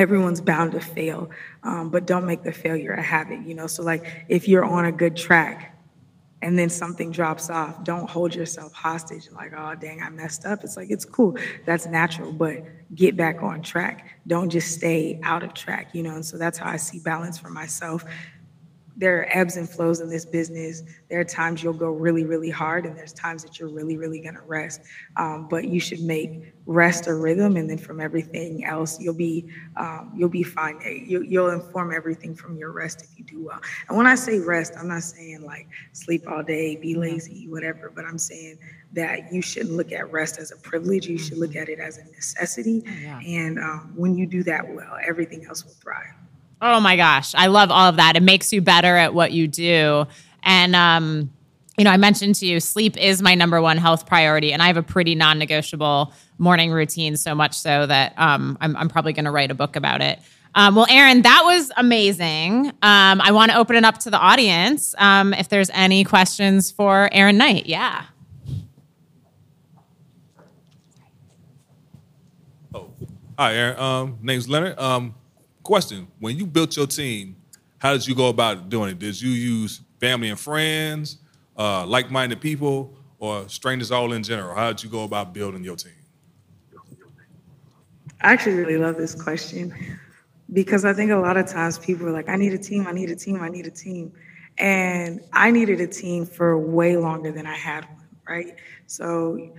everyone's 0.00 0.40
bound 0.40 0.72
to 0.72 0.80
fail, 0.80 1.30
um, 1.62 1.90
but 1.90 2.06
don't 2.06 2.24
make 2.24 2.42
the 2.42 2.52
failure 2.52 2.92
a 2.92 3.02
habit, 3.02 3.40
you 3.46 3.54
know? 3.54 3.66
So, 3.66 3.82
like, 3.82 4.24
if 4.28 4.48
you're 4.48 4.64
on 4.64 4.86
a 4.86 4.92
good 4.92 5.14
track 5.14 5.76
and 6.40 6.58
then 6.58 6.70
something 6.70 7.10
drops 7.10 7.50
off, 7.50 7.84
don't 7.84 8.08
hold 8.08 8.34
yourself 8.34 8.72
hostage, 8.72 9.30
like, 9.30 9.52
oh, 9.54 9.74
dang, 9.74 10.02
I 10.02 10.08
messed 10.08 10.46
up. 10.46 10.64
It's 10.64 10.74
like, 10.74 10.90
it's 10.90 11.04
cool. 11.04 11.36
That's 11.66 11.86
natural, 11.86 12.32
but 12.32 12.64
get 12.94 13.14
back 13.14 13.42
on 13.42 13.60
track. 13.60 14.08
Don't 14.26 14.48
just 14.48 14.72
stay 14.72 15.20
out 15.22 15.42
of 15.42 15.52
track, 15.52 15.94
you 15.94 16.02
know? 16.02 16.14
And 16.14 16.24
so 16.24 16.38
that's 16.38 16.56
how 16.56 16.70
I 16.70 16.76
see 16.78 17.00
balance 17.00 17.38
for 17.38 17.50
myself 17.50 18.02
there 18.96 19.20
are 19.20 19.28
ebbs 19.30 19.56
and 19.56 19.68
flows 19.68 20.00
in 20.00 20.10
this 20.10 20.24
business. 20.24 20.82
There 21.08 21.20
are 21.20 21.24
times 21.24 21.62
you'll 21.62 21.72
go 21.72 21.90
really, 21.90 22.24
really 22.24 22.50
hard, 22.50 22.86
and 22.86 22.96
there's 22.96 23.12
times 23.12 23.42
that 23.44 23.58
you're 23.58 23.68
really, 23.68 23.96
really 23.96 24.20
going 24.20 24.34
to 24.34 24.42
rest. 24.42 24.82
Um, 25.16 25.48
but 25.48 25.68
you 25.68 25.80
should 25.80 26.00
make 26.00 26.52
rest 26.66 27.06
a 27.06 27.14
rhythm, 27.14 27.56
and 27.56 27.68
then 27.68 27.78
from 27.78 28.00
everything 28.00 28.64
else, 28.64 29.00
you'll 29.00 29.14
be 29.14 29.48
um, 29.76 30.12
you'll 30.14 30.28
be 30.28 30.42
fine. 30.42 30.80
You, 30.84 31.22
you'll 31.22 31.50
inform 31.50 31.92
everything 31.92 32.34
from 32.34 32.56
your 32.56 32.72
rest 32.72 33.02
if 33.02 33.18
you 33.18 33.24
do 33.24 33.44
well. 33.44 33.60
And 33.88 33.96
when 33.96 34.06
I 34.06 34.14
say 34.14 34.38
rest, 34.38 34.74
I'm 34.76 34.88
not 34.88 35.02
saying 35.02 35.42
like 35.44 35.68
sleep 35.92 36.24
all 36.28 36.42
day, 36.42 36.76
be 36.76 36.94
lazy, 36.94 37.48
whatever. 37.48 37.90
But 37.94 38.04
I'm 38.04 38.18
saying 38.18 38.58
that 38.92 39.32
you 39.32 39.40
shouldn't 39.40 39.76
look 39.76 39.92
at 39.92 40.10
rest 40.12 40.38
as 40.38 40.50
a 40.50 40.56
privilege. 40.56 41.06
You 41.06 41.18
should 41.18 41.38
look 41.38 41.50
mm-hmm. 41.50 41.62
at 41.62 41.68
it 41.68 41.78
as 41.78 41.98
a 41.98 42.04
necessity. 42.04 42.82
Oh, 42.86 42.90
yeah. 43.00 43.20
And 43.20 43.58
um, 43.58 43.92
when 43.96 44.16
you 44.16 44.26
do 44.26 44.42
that 44.44 44.68
well, 44.68 44.96
everything 45.06 45.46
else 45.46 45.64
will 45.64 45.72
thrive. 45.72 46.14
Oh 46.62 46.80
my 46.80 46.96
gosh, 46.96 47.34
I 47.34 47.46
love 47.46 47.70
all 47.70 47.88
of 47.88 47.96
that. 47.96 48.16
It 48.16 48.22
makes 48.22 48.52
you 48.52 48.60
better 48.60 48.96
at 48.96 49.14
what 49.14 49.32
you 49.32 49.48
do. 49.48 50.06
And 50.42 50.76
um, 50.76 51.30
you 51.78 51.84
know, 51.84 51.90
I 51.90 51.96
mentioned 51.96 52.34
to 52.36 52.46
you, 52.46 52.60
sleep 52.60 52.98
is 52.98 53.22
my 53.22 53.34
number 53.34 53.62
one 53.62 53.78
health 53.78 54.04
priority, 54.06 54.52
and 54.52 54.62
I 54.62 54.66
have 54.66 54.76
a 54.76 54.82
pretty 54.82 55.14
non-negotiable 55.14 56.12
morning 56.36 56.72
routine. 56.72 57.16
So 57.16 57.34
much 57.34 57.54
so 57.54 57.86
that 57.86 58.12
um, 58.18 58.58
I'm, 58.60 58.76
I'm 58.76 58.88
probably 58.88 59.14
going 59.14 59.24
to 59.24 59.30
write 59.30 59.50
a 59.50 59.54
book 59.54 59.76
about 59.76 60.02
it. 60.02 60.18
Um, 60.54 60.74
well, 60.74 60.86
Erinn, 60.86 61.22
that 61.22 61.42
was 61.44 61.70
amazing. 61.76 62.66
Um, 62.82 63.20
I 63.22 63.30
want 63.32 63.52
to 63.52 63.56
open 63.56 63.76
it 63.76 63.84
up 63.84 63.98
to 63.98 64.10
the 64.10 64.18
audience. 64.18 64.94
Um, 64.98 65.32
if 65.32 65.48
there's 65.48 65.70
any 65.72 66.04
questions 66.04 66.70
for 66.70 67.08
Erinn 67.14 67.36
Knight, 67.36 67.66
yeah. 67.66 68.04
Oh, 72.74 72.90
hi, 73.38 73.52
Erinn. 73.54 73.78
Um, 73.78 74.18
name's 74.20 74.48
Leonard. 74.48 74.78
Question: 75.70 76.08
When 76.18 76.36
you 76.36 76.46
built 76.46 76.76
your 76.76 76.88
team, 76.88 77.36
how 77.78 77.92
did 77.92 78.04
you 78.04 78.12
go 78.12 78.28
about 78.28 78.68
doing 78.68 78.90
it? 78.90 78.98
Did 78.98 79.22
you 79.22 79.30
use 79.30 79.82
family 80.00 80.28
and 80.28 80.40
friends, 80.40 81.18
uh, 81.56 81.86
like-minded 81.86 82.40
people, 82.40 82.92
or 83.20 83.48
strangers 83.48 83.92
all 83.92 84.12
in 84.12 84.24
general? 84.24 84.52
How 84.56 84.72
did 84.72 84.82
you 84.82 84.90
go 84.90 85.04
about 85.04 85.32
building 85.32 85.62
your 85.62 85.76
team? 85.76 85.92
I 88.20 88.32
actually 88.32 88.56
really 88.56 88.78
love 88.78 88.96
this 88.96 89.14
question 89.14 89.72
because 90.52 90.84
I 90.84 90.92
think 90.92 91.12
a 91.12 91.16
lot 91.18 91.36
of 91.36 91.46
times 91.46 91.78
people 91.78 92.08
are 92.08 92.10
like, 92.10 92.28
I 92.28 92.34
need 92.34 92.52
a 92.52 92.58
team, 92.58 92.88
I 92.88 92.90
need 92.90 93.10
a 93.10 93.14
team, 93.14 93.40
I 93.40 93.48
need 93.48 93.68
a 93.68 93.70
team. 93.70 94.12
And 94.58 95.20
I 95.32 95.52
needed 95.52 95.80
a 95.80 95.86
team 95.86 96.26
for 96.26 96.58
way 96.58 96.96
longer 96.96 97.30
than 97.30 97.46
I 97.46 97.54
had 97.54 97.84
one, 97.84 98.08
right? 98.28 98.56
So 98.88 99.52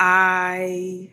I, 0.00 1.12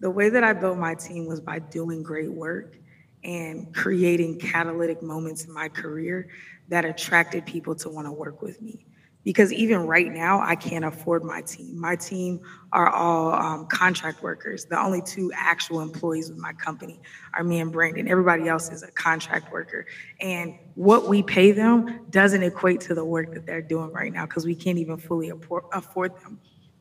the 0.00 0.10
way 0.10 0.28
that 0.28 0.44
I 0.44 0.52
built 0.52 0.78
my 0.78 0.94
team 0.94 1.26
was 1.26 1.40
by 1.40 1.58
doing 1.58 2.02
great 2.02 2.32
work 2.32 2.76
and 3.24 3.74
creating 3.74 4.38
catalytic 4.38 5.02
moments 5.02 5.44
in 5.44 5.52
my 5.52 5.68
career 5.68 6.28
that 6.68 6.84
attracted 6.84 7.44
people 7.46 7.74
to 7.74 7.88
want 7.88 8.06
to 8.06 8.12
work 8.12 8.42
with 8.42 8.60
me. 8.62 8.84
Because 9.24 9.52
even 9.52 9.80
right 9.86 10.10
now 10.10 10.40
i 10.40 10.54
can't 10.54 10.84
afford 10.84 11.22
my 11.24 11.42
team. 11.42 11.78
My 11.78 11.96
team 11.96 12.40
are 12.72 12.88
all 12.88 13.32
um, 13.32 13.66
contract 13.66 14.22
workers. 14.22 14.64
The 14.64 14.80
only 14.80 15.02
two 15.02 15.30
actual 15.34 15.80
employees 15.80 16.30
with 16.30 16.38
my 16.38 16.52
company 16.52 17.00
are 17.34 17.44
me 17.44 17.60
and 17.60 17.70
brandon. 17.70 18.08
Everybody 18.08 18.48
else 18.48 18.70
is 18.70 18.82
a 18.82 18.90
contract 18.92 19.52
worker. 19.52 19.84
And 20.20 20.56
what 20.76 21.08
we 21.08 21.22
pay 21.22 21.50
them 21.50 22.06
doesn't 22.10 22.42
equate 22.42 22.80
to 22.82 22.94
the 22.94 23.04
work 23.04 23.34
that 23.34 23.44
they're 23.44 23.60
doing 23.60 23.92
right 23.92 24.12
now 24.12 24.24
because 24.24 24.46
we 24.46 24.54
can't 24.54 24.78
even 24.78 24.96
fully 24.96 25.30
afford 25.30 26.12
them. 26.22 26.40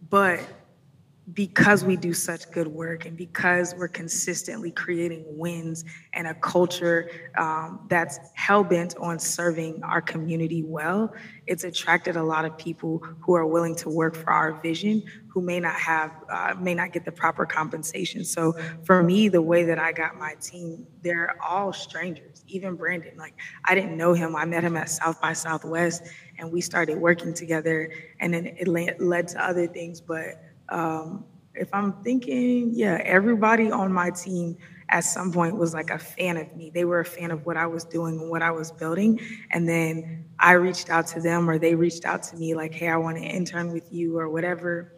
But 0.09 0.39
because 1.33 1.83
we 1.83 1.97
do 1.97 2.13
such 2.13 2.49
good 2.51 2.67
work 2.67 3.05
and 3.05 3.17
because 3.17 3.75
we're 3.75 3.89
consistently 3.89 4.71
creating 4.71 5.25
wins 5.27 5.83
and 6.13 6.25
a 6.25 6.33
culture 6.35 7.09
um, 7.37 7.85
that's 7.89 8.17
hell 8.35 8.63
bent 8.63 8.95
on 8.97 9.19
serving 9.19 9.83
our 9.83 10.01
community 10.01 10.63
well, 10.63 11.13
it's 11.45 11.65
attracted 11.65 12.15
a 12.15 12.23
lot 12.23 12.45
of 12.45 12.57
people 12.57 13.05
who 13.19 13.33
are 13.33 13.45
willing 13.45 13.75
to 13.75 13.89
work 13.89 14.15
for 14.15 14.29
our 14.31 14.53
vision 14.61 15.03
who 15.27 15.41
may 15.41 15.59
not 15.59 15.75
have, 15.75 16.11
uh, 16.29 16.55
may 16.59 16.73
not 16.73 16.93
get 16.93 17.03
the 17.03 17.11
proper 17.11 17.45
compensation. 17.45 18.23
So 18.23 18.53
for 18.83 19.03
me, 19.03 19.27
the 19.27 19.41
way 19.41 19.65
that 19.65 19.77
I 19.77 19.91
got 19.91 20.17
my 20.17 20.33
team, 20.41 20.87
they're 21.03 21.35
all 21.45 21.73
strangers, 21.73 22.43
even 22.47 22.75
Brandon. 22.75 23.17
Like 23.17 23.35
I 23.65 23.75
didn't 23.75 23.97
know 23.97 24.13
him. 24.13 24.35
I 24.35 24.45
met 24.45 24.63
him 24.63 24.77
at 24.77 24.89
South 24.89 25.21
by 25.21 25.33
Southwest 25.33 26.03
and 26.39 26.51
we 26.51 26.61
started 26.61 26.97
working 26.97 27.33
together 27.33 27.91
and 28.21 28.33
then 28.33 28.47
it 28.47 28.67
led 28.67 29.27
to 29.27 29.45
other 29.45 29.67
things. 29.67 29.99
But 29.99 30.41
um, 30.69 31.25
if 31.53 31.69
I'm 31.73 31.93
thinking, 32.03 32.71
yeah, 32.73 33.01
everybody 33.03 33.71
on 33.71 33.91
my 33.91 34.11
team 34.11 34.57
at 34.89 35.01
some 35.01 35.31
point 35.33 35.57
was 35.57 35.73
like 35.73 35.89
a 35.89 35.97
fan 35.97 36.37
of 36.37 36.55
me. 36.55 36.69
They 36.69 36.85
were 36.85 36.99
a 36.99 37.05
fan 37.05 37.31
of 37.31 37.45
what 37.45 37.57
I 37.57 37.65
was 37.65 37.83
doing 37.83 38.19
and 38.19 38.29
what 38.29 38.41
I 38.41 38.51
was 38.51 38.71
building. 38.71 39.19
And 39.51 39.67
then 39.67 40.25
I 40.39 40.53
reached 40.53 40.89
out 40.89 41.07
to 41.07 41.21
them 41.21 41.49
or 41.49 41.57
they 41.57 41.75
reached 41.75 42.05
out 42.05 42.23
to 42.23 42.37
me 42.37 42.55
like, 42.55 42.73
hey, 42.73 42.89
I 42.89 42.97
want 42.97 43.17
to 43.17 43.23
intern 43.23 43.73
with 43.73 43.91
you 43.91 44.17
or 44.17 44.29
whatever. 44.29 44.93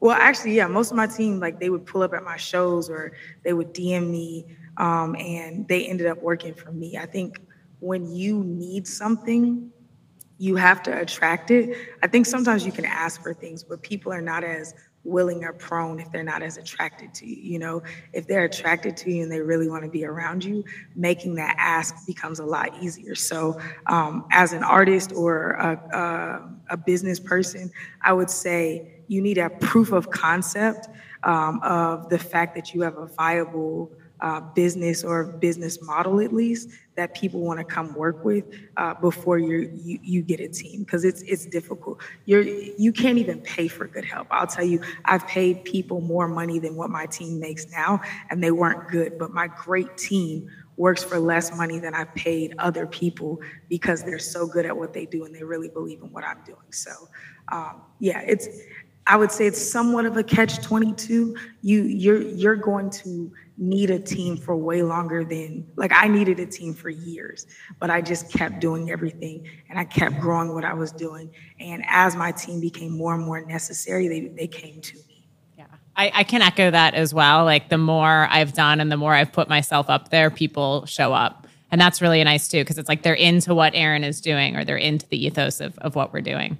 Well, 0.00 0.16
actually, 0.16 0.54
yeah, 0.54 0.66
most 0.66 0.90
of 0.90 0.96
my 0.96 1.06
team, 1.06 1.40
like 1.40 1.58
they 1.58 1.70
would 1.70 1.86
pull 1.86 2.02
up 2.02 2.12
at 2.12 2.22
my 2.22 2.36
shows 2.36 2.88
or 2.88 3.12
they 3.42 3.52
would 3.52 3.72
DM 3.72 4.10
me 4.10 4.46
um, 4.76 5.16
and 5.16 5.66
they 5.66 5.86
ended 5.86 6.06
up 6.06 6.22
working 6.22 6.54
for 6.54 6.72
me. 6.72 6.96
I 6.96 7.06
think 7.06 7.40
when 7.80 8.14
you 8.14 8.44
need 8.44 8.86
something, 8.86 9.70
you 10.38 10.56
have 10.56 10.82
to 10.84 10.98
attract 10.98 11.50
it. 11.50 11.76
I 12.02 12.06
think 12.06 12.26
sometimes 12.26 12.66
you 12.66 12.72
can 12.72 12.84
ask 12.84 13.22
for 13.22 13.32
things, 13.32 13.62
but 13.62 13.82
people 13.82 14.12
are 14.12 14.20
not 14.20 14.44
as 14.44 14.74
willing 15.04 15.44
or 15.44 15.52
prone 15.52 15.98
if 15.98 16.10
they're 16.12 16.22
not 16.22 16.42
as 16.42 16.56
attracted 16.56 17.12
to 17.14 17.26
you. 17.26 17.52
You 17.52 17.58
know, 17.58 17.82
if 18.12 18.26
they're 18.26 18.44
attracted 18.44 18.96
to 18.98 19.10
you 19.10 19.22
and 19.22 19.32
they 19.32 19.40
really 19.40 19.68
want 19.68 19.84
to 19.84 19.90
be 19.90 20.04
around 20.04 20.44
you, 20.44 20.64
making 20.94 21.34
that 21.36 21.56
ask 21.58 22.06
becomes 22.06 22.38
a 22.38 22.44
lot 22.44 22.80
easier. 22.80 23.14
So, 23.14 23.60
um, 23.86 24.26
as 24.30 24.52
an 24.52 24.62
artist 24.62 25.12
or 25.12 25.52
a, 25.52 25.72
a, 26.70 26.74
a, 26.74 26.76
business 26.76 27.18
person, 27.18 27.70
I 28.02 28.12
would 28.12 28.30
say 28.30 29.02
you 29.08 29.20
need 29.20 29.38
a 29.38 29.50
proof 29.50 29.92
of 29.92 30.10
concept 30.10 30.88
um, 31.24 31.60
of 31.62 32.08
the 32.08 32.18
fact 32.18 32.54
that 32.54 32.74
you 32.74 32.82
have 32.82 32.96
a 32.96 33.06
viable 33.06 33.90
uh, 34.20 34.40
business 34.54 35.02
or 35.02 35.24
business 35.24 35.82
model 35.82 36.20
at 36.20 36.32
least 36.32 36.70
that 36.94 37.14
people 37.14 37.40
want 37.40 37.58
to 37.58 37.64
come 37.64 37.94
work 37.94 38.24
with 38.24 38.44
uh, 38.76 38.94
before 38.94 39.38
you 39.38 39.70
you 39.82 40.22
get 40.22 40.40
a 40.40 40.48
team 40.48 40.80
because 40.80 41.04
it's 41.04 41.22
it's 41.22 41.46
difficult. 41.46 42.00
You're 42.26 42.42
you 42.42 42.92
can't 42.92 43.18
even 43.18 43.40
pay 43.40 43.68
for 43.68 43.86
good 43.86 44.04
help. 44.04 44.26
I'll 44.30 44.46
tell 44.46 44.64
you, 44.64 44.80
I've 45.04 45.26
paid 45.26 45.64
people 45.64 46.00
more 46.00 46.28
money 46.28 46.58
than 46.58 46.76
what 46.76 46.90
my 46.90 47.06
team 47.06 47.40
makes 47.40 47.70
now, 47.70 48.00
and 48.30 48.42
they 48.42 48.50
weren't 48.50 48.88
good. 48.88 49.18
But 49.18 49.32
my 49.32 49.48
great 49.48 49.96
team 49.96 50.50
works 50.76 51.04
for 51.04 51.18
less 51.18 51.54
money 51.56 51.78
than 51.78 51.94
I've 51.94 52.14
paid 52.14 52.54
other 52.58 52.86
people 52.86 53.40
because 53.68 54.02
they're 54.02 54.18
so 54.18 54.46
good 54.46 54.66
at 54.66 54.76
what 54.76 54.92
they 54.92 55.06
do 55.06 55.24
and 55.24 55.34
they 55.34 55.44
really 55.44 55.68
believe 55.68 56.02
in 56.02 56.10
what 56.12 56.24
I'm 56.24 56.42
doing. 56.44 56.58
So 56.70 56.90
um, 57.50 57.82
yeah, 57.98 58.20
it's 58.20 58.48
I 59.06 59.16
would 59.16 59.32
say 59.32 59.46
it's 59.46 59.60
somewhat 59.60 60.06
of 60.06 60.16
a 60.16 60.22
catch 60.22 60.62
22. 60.62 61.36
You 61.62 61.82
you're 61.82 62.22
you're 62.22 62.56
going 62.56 62.90
to 62.90 63.32
need 63.58 63.90
a 63.90 63.98
team 63.98 64.36
for 64.36 64.56
way 64.56 64.82
longer 64.82 65.24
than 65.24 65.66
like 65.76 65.92
I 65.92 66.08
needed 66.08 66.40
a 66.40 66.46
team 66.46 66.74
for 66.74 66.88
years, 66.88 67.46
but 67.78 67.90
I 67.90 68.00
just 68.00 68.32
kept 68.32 68.60
doing 68.60 68.90
everything 68.90 69.46
and 69.68 69.78
I 69.78 69.84
kept 69.84 70.18
growing 70.18 70.54
what 70.54 70.64
I 70.64 70.74
was 70.74 70.90
doing. 70.90 71.30
And 71.60 71.84
as 71.86 72.16
my 72.16 72.32
team 72.32 72.60
became 72.60 72.96
more 72.96 73.14
and 73.14 73.24
more 73.24 73.44
necessary, 73.44 74.08
they 74.08 74.28
they 74.28 74.46
came 74.46 74.80
to 74.80 74.96
me. 74.96 75.28
Yeah. 75.58 75.66
I, 75.96 76.10
I 76.14 76.24
can 76.24 76.42
echo 76.42 76.70
that 76.70 76.94
as 76.94 77.12
well. 77.12 77.44
Like 77.44 77.68
the 77.68 77.78
more 77.78 78.26
I've 78.30 78.54
done 78.54 78.80
and 78.80 78.90
the 78.90 78.96
more 78.96 79.14
I've 79.14 79.32
put 79.32 79.48
myself 79.48 79.90
up 79.90 80.08
there, 80.08 80.30
people 80.30 80.86
show 80.86 81.12
up. 81.12 81.46
And 81.70 81.80
that's 81.80 82.02
really 82.02 82.22
nice 82.24 82.48
too, 82.48 82.60
because 82.62 82.78
it's 82.78 82.88
like 82.88 83.02
they're 83.02 83.14
into 83.14 83.54
what 83.54 83.74
Erinn 83.74 84.04
is 84.04 84.20
doing 84.20 84.56
or 84.56 84.64
they're 84.64 84.76
into 84.76 85.06
the 85.08 85.24
ethos 85.26 85.60
of, 85.60 85.78
of 85.78 85.94
what 85.94 86.12
we're 86.12 86.20
doing. 86.20 86.58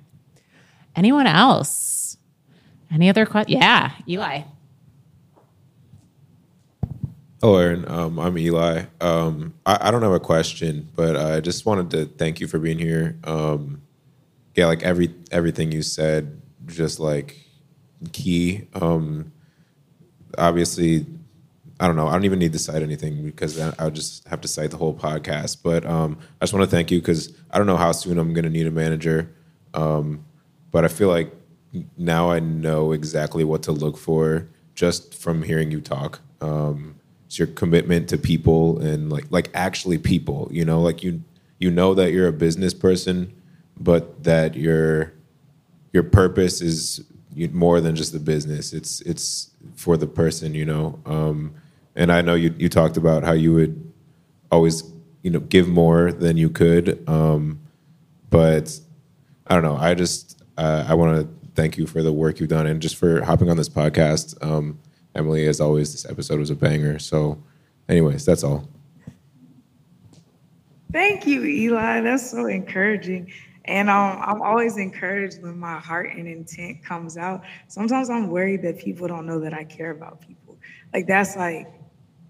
Anyone 0.95 1.27
else? 1.27 2.17
Any 2.93 3.09
other 3.09 3.25
questions? 3.25 3.61
Yeah, 3.61 3.93
Eli. 4.07 4.43
Hello, 7.43 7.55
Erinn. 7.55 7.91
Um, 7.91 8.21
I'm 8.21 8.39
Eli. 8.39 8.85
Um, 9.01 9.53
I, 9.67 9.89
I, 9.89 9.91
don't 9.91 10.03
have 10.03 10.13
a 10.13 10.21
question, 10.21 10.89
but 10.95 11.17
I 11.17 11.41
just 11.41 11.67
wanted 11.67 11.91
to 11.91 12.05
thank 12.05 12.39
you 12.39 12.47
for 12.47 12.61
being 12.61 12.79
here. 12.79 13.19
Um, 13.25 13.83
yeah, 14.55 14.67
like 14.67 14.85
every 14.85 15.13
everything 15.33 15.73
you 15.73 15.83
said, 15.83 16.41
just 16.67 17.01
like 17.01 17.37
key. 18.13 18.69
Um, 18.75 19.33
obviously, 20.39 21.05
I 21.81 21.89
don't 21.89 21.97
know. 21.97 22.07
I 22.07 22.13
don't 22.13 22.25
even 22.27 22.39
need 22.39 22.53
to 22.53 22.61
cite 22.61 22.81
anything 22.81 23.25
because 23.25 23.59
I 23.59 23.87
would 23.87 23.95
just 23.95 24.25
have 24.29 24.41
to 24.43 24.47
cite 24.47 24.71
the 24.71 24.77
whole 24.77 24.95
podcast. 24.95 25.65
But 25.65 25.85
um, 25.85 26.19
I 26.41 26.45
just 26.45 26.53
want 26.55 26.63
to 26.63 26.71
thank 26.71 26.93
you 26.93 27.01
because 27.01 27.37
I 27.51 27.59
don't 27.59 27.67
know 27.67 27.77
how 27.77 27.91
soon 27.91 28.21
I'm 28.21 28.35
going 28.35 28.45
to 28.45 28.51
need 28.51 28.69
a 28.69 28.71
manager. 28.71 29.35
Um, 29.75 30.25
but 30.71 30.85
I 30.85 30.89
feel 30.89 31.09
like 31.09 31.35
now 31.97 32.31
I 32.31 32.39
know 32.39 32.93
exactly 32.93 33.43
what 33.43 33.65
to 33.65 33.73
look 33.73 33.97
for 33.97 34.47
just 34.77 35.13
from 35.17 35.43
hearing 35.43 35.73
you 35.73 35.81
talk. 35.81 36.21
Um, 36.41 37.01
it's 37.33 37.39
your 37.39 37.49
commitment 37.49 38.11
to 38.11 38.19
people 38.19 38.79
and 38.81 39.11
like 39.11 39.25
like 39.31 39.49
actually 39.55 39.97
people. 39.97 40.49
You 40.51 40.67
know, 40.67 40.83
like 40.83 41.03
you 41.03 41.23
you 41.59 41.71
know 41.71 41.95
that 41.95 42.13
you're 42.13 42.29
a 42.29 42.33
business 42.33 42.75
person, 42.75 43.33
but 43.81 44.25
that 44.25 44.55
your 44.55 45.15
your 45.95 46.03
purpose 46.03 46.61
is 46.61 47.03
more 47.35 47.81
than 47.81 47.97
just 47.97 48.13
the 48.13 48.21
business. 48.21 48.75
It's 48.75 49.01
it's 49.01 49.51
for 49.77 49.97
the 49.97 50.07
person. 50.07 50.55
You 50.55 50.67
know, 50.67 50.99
um, 51.07 51.55
and 51.97 52.13
I 52.13 52.21
know 52.21 52.35
you 52.35 52.55
you 52.59 52.69
talked 52.69 52.99
about 52.99 53.25
how 53.25 53.33
you 53.33 53.55
would 53.55 53.93
always 54.51 54.85
you 55.23 55.31
know 55.31 55.41
give 55.41 55.69
more 55.69 56.13
than 56.13 56.37
you 56.37 56.51
could, 56.51 57.03
um, 57.09 57.61
but 58.29 58.79
I 59.47 59.55
don't 59.55 59.65
know. 59.65 59.79
I 59.79 59.95
just 59.95 60.43
uh, 60.59 60.85
I 60.87 60.93
want 60.93 61.19
to 61.19 61.51
thank 61.55 61.79
you 61.79 61.87
for 61.87 62.03
the 62.03 62.13
work 62.13 62.41
you've 62.41 62.51
done 62.51 62.67
and 62.67 62.83
just 62.83 62.97
for 62.97 63.25
hopping 63.25 63.49
on 63.49 63.57
this 63.57 63.71
podcast. 63.71 64.37
Um, 64.45 64.79
Emily, 65.15 65.47
as 65.47 65.61
always, 65.61 65.93
this 65.93 66.11
episode 66.11 66.39
was 66.39 66.51
a 66.51 66.55
banger. 66.55 66.99
So, 66.99 67.43
anyways, 67.89 68.25
that's 68.25 68.45
all. 68.45 68.69
Thank 70.93 71.27
you, 71.27 71.45
Eli. 71.45 72.01
That's 72.03 72.31
so 72.31 72.47
encouraging. 72.47 73.33
And 73.65 73.89
um, 73.89 74.21
I'm 74.23 74.43
always 74.43 74.77
encouraged 74.77 75.43
when 75.43 75.59
my 75.59 75.79
heart 75.79 76.11
and 76.15 76.27
intent 76.27 76.85
comes 76.85 77.17
out. 77.17 77.43
Sometimes 77.69 78.11
I'm 78.11 78.29
worried 78.29 78.63
that 78.63 78.79
people 78.79 79.07
don't 79.07 79.27
know 79.27 79.41
that 79.41 79.55
I 79.55 79.65
care 79.65 79.91
about 79.91 80.21
people. 80.21 80.59
Like 80.93 81.07
that's 81.07 81.37
like 81.37 81.69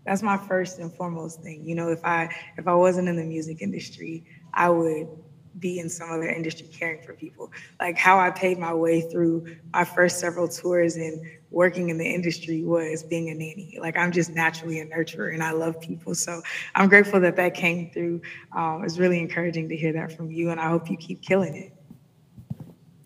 that's 0.04 0.22
my 0.22 0.36
first 0.36 0.78
and 0.78 0.92
foremost 0.92 1.42
thing. 1.42 1.64
You 1.64 1.74
know, 1.74 1.88
if 1.88 2.04
I 2.04 2.28
if 2.58 2.68
I 2.68 2.74
wasn't 2.74 3.08
in 3.08 3.16
the 3.16 3.24
music 3.24 3.62
industry, 3.62 4.24
I 4.52 4.68
would 4.68 5.08
be 5.58 5.78
in 5.78 5.88
some 5.88 6.10
other 6.10 6.28
industry 6.28 6.66
caring 6.66 7.02
for 7.02 7.12
people. 7.12 7.52
Like 7.80 7.96
how 7.96 8.18
I 8.18 8.30
paid 8.30 8.58
my 8.58 8.72
way 8.72 9.02
through 9.02 9.56
my 9.72 9.84
first 9.84 10.18
several 10.18 10.48
tours 10.48 10.96
and 10.96 11.22
working 11.50 11.90
in 11.90 11.98
the 11.98 12.06
industry 12.06 12.62
was 12.64 13.02
being 13.02 13.28
a 13.28 13.34
nanny. 13.34 13.78
Like 13.80 13.96
I'm 13.96 14.12
just 14.12 14.30
naturally 14.30 14.80
a 14.80 14.86
nurturer 14.86 15.32
and 15.32 15.42
I 15.42 15.52
love 15.52 15.80
people. 15.80 16.14
So 16.14 16.42
I'm 16.74 16.88
grateful 16.88 17.20
that 17.20 17.36
that 17.36 17.54
came 17.54 17.90
through. 17.90 18.22
Um, 18.56 18.82
it's 18.84 18.98
really 18.98 19.20
encouraging 19.20 19.68
to 19.68 19.76
hear 19.76 19.92
that 19.92 20.16
from 20.16 20.30
you 20.30 20.50
and 20.50 20.60
I 20.60 20.68
hope 20.68 20.90
you 20.90 20.96
keep 20.96 21.22
killing 21.22 21.54
it. 21.54 21.72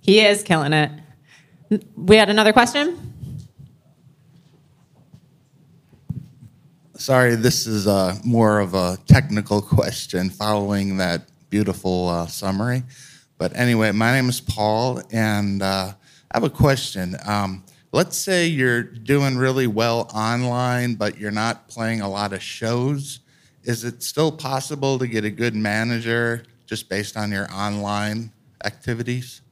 He 0.01 0.21
is 0.21 0.43
killing 0.43 0.73
it. 0.73 0.91
We 1.97 2.17
had 2.17 2.31
another 2.31 2.53
question? 2.53 3.07
Sorry, 6.97 7.35
this 7.35 7.67
is 7.67 7.87
uh, 7.87 8.17
more 8.25 8.61
of 8.61 8.75
a 8.75 8.99
technical 9.07 9.61
question 9.77 10.31
following 10.31 10.97
that 10.97 11.29
beautiful 11.51 12.09
uh, 12.09 12.27
summary. 12.27 12.83
But 13.39 13.57
anyway, 13.57 13.93
my 13.93 14.13
name 14.13 14.29
is 14.29 14.41
Paul, 14.41 15.03
and 15.13 15.63
uh, 15.63 15.93
I 16.31 16.37
have 16.37 16.45
a 16.45 16.51
question. 16.51 17.17
Um, 17.27 17.65
let's 17.93 18.17
say 18.17 18.47
you're 18.47 18.83
doing 18.83 19.37
really 19.37 19.67
well 19.67 20.11
online, 20.15 20.95
but 20.95 21.19
you're 21.19 21.31
not 21.31 21.69
playing 21.69 22.01
a 22.01 22.09
lot 22.09 22.33
of 22.33 22.43
shows. 22.43 23.21
Is 23.65 23.85
it 23.85 24.03
still 24.03 24.33
possible 24.33 24.99
to 24.99 25.07
get 25.07 25.25
a 25.25 25.31
good 25.31 25.55
manager 25.55 26.45
just 26.67 26.89
based 26.89 27.17
on 27.17 27.31
your 27.31 27.51
online 27.53 28.33
activities? 28.65 29.43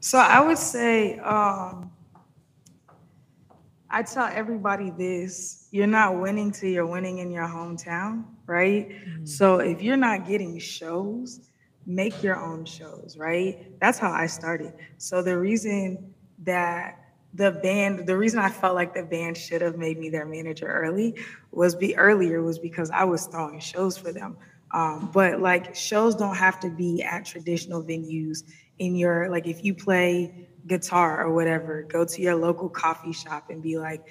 So 0.00 0.18
I 0.18 0.40
would 0.40 0.58
say, 0.58 1.18
um, 1.18 1.90
I 3.90 4.02
tell 4.02 4.30
everybody 4.32 4.90
this 4.90 5.66
you're 5.70 5.86
not 5.86 6.18
winning 6.18 6.52
till 6.52 6.68
you're 6.68 6.86
winning 6.86 7.18
in 7.18 7.30
your 7.30 7.46
hometown, 7.46 8.24
right? 8.48 8.88
Mm-hmm. 8.88 9.26
So 9.26 9.60
if 9.60 9.82
you're 9.82 9.96
not 9.96 10.26
getting 10.26 10.58
shows, 10.58 11.50
make 11.86 12.22
your 12.22 12.36
own 12.36 12.64
shows, 12.64 13.16
right? 13.18 13.78
That's 13.80 13.98
how 13.98 14.10
I 14.10 14.26
started. 14.26 14.72
So 14.96 15.22
the 15.22 15.38
reason 15.38 16.14
that 16.44 16.98
the 17.34 17.52
band, 17.52 18.06
the 18.06 18.16
reason 18.16 18.40
I 18.40 18.48
felt 18.48 18.74
like 18.74 18.94
the 18.94 19.02
band 19.02 19.36
should 19.36 19.60
have 19.60 19.76
made 19.76 19.98
me 19.98 20.08
their 20.08 20.26
manager 20.26 20.66
early 20.66 21.14
was 21.52 21.74
be 21.74 21.96
earlier 21.96 22.42
was 22.42 22.58
because 22.58 22.90
I 22.90 23.04
was 23.04 23.26
throwing 23.26 23.60
shows 23.60 23.96
for 23.96 24.12
them. 24.12 24.36
Um, 24.72 25.10
but 25.12 25.40
like 25.40 25.74
shows 25.74 26.14
don't 26.14 26.36
have 26.36 26.60
to 26.60 26.70
be 26.70 27.02
at 27.02 27.24
traditional 27.24 27.82
venues 27.82 28.44
in 28.78 28.94
your 28.96 29.30
like 29.30 29.46
if 29.46 29.64
you 29.64 29.74
play 29.74 30.48
guitar 30.66 31.24
or 31.24 31.34
whatever, 31.34 31.82
go 31.84 32.04
to 32.04 32.22
your 32.22 32.34
local 32.34 32.68
coffee 32.68 33.12
shop 33.12 33.50
and 33.50 33.62
be 33.62 33.78
like, 33.78 34.04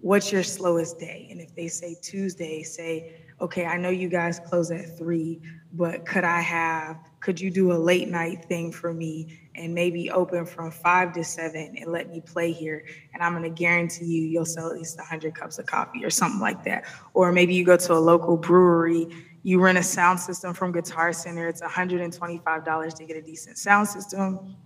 what's 0.00 0.32
your 0.32 0.42
slowest 0.42 0.98
day? 0.98 1.28
And 1.30 1.40
if 1.40 1.54
they 1.54 1.68
say 1.68 1.96
Tuesday, 2.00 2.62
say, 2.62 3.22
okay, 3.40 3.66
I 3.66 3.76
know 3.76 3.90
you 3.90 4.08
guys 4.08 4.40
close 4.40 4.70
at 4.70 4.96
three, 4.98 5.40
but 5.74 6.04
could 6.04 6.24
I 6.24 6.40
have, 6.40 6.98
could 7.20 7.40
you 7.40 7.50
do 7.50 7.72
a 7.72 7.78
late 7.78 8.08
night 8.08 8.44
thing 8.46 8.72
for 8.72 8.92
me 8.92 9.40
and 9.54 9.74
maybe 9.74 10.10
open 10.10 10.44
from 10.44 10.70
five 10.70 11.12
to 11.12 11.24
seven 11.24 11.76
and 11.78 11.92
let 11.92 12.10
me 12.10 12.20
play 12.20 12.52
here? 12.52 12.84
And 13.14 13.22
I'm 13.22 13.32
gonna 13.34 13.50
guarantee 13.50 14.06
you, 14.06 14.22
you'll 14.24 14.44
sell 14.44 14.68
at 14.70 14.76
least 14.76 14.98
100 14.98 15.34
cups 15.34 15.58
of 15.58 15.66
coffee 15.66 16.04
or 16.04 16.10
something 16.10 16.40
like 16.40 16.64
that. 16.64 16.84
Or 17.14 17.32
maybe 17.32 17.54
you 17.54 17.64
go 17.64 17.76
to 17.76 17.92
a 17.92 17.98
local 17.98 18.36
brewery, 18.36 19.08
you 19.42 19.60
rent 19.60 19.78
a 19.78 19.82
sound 19.82 20.18
system 20.18 20.52
from 20.52 20.72
Guitar 20.72 21.12
Center, 21.12 21.48
it's 21.48 21.62
$125 21.62 22.94
to 22.94 23.04
get 23.04 23.16
a 23.16 23.22
decent 23.22 23.58
sound 23.58 23.88
system 23.88 24.56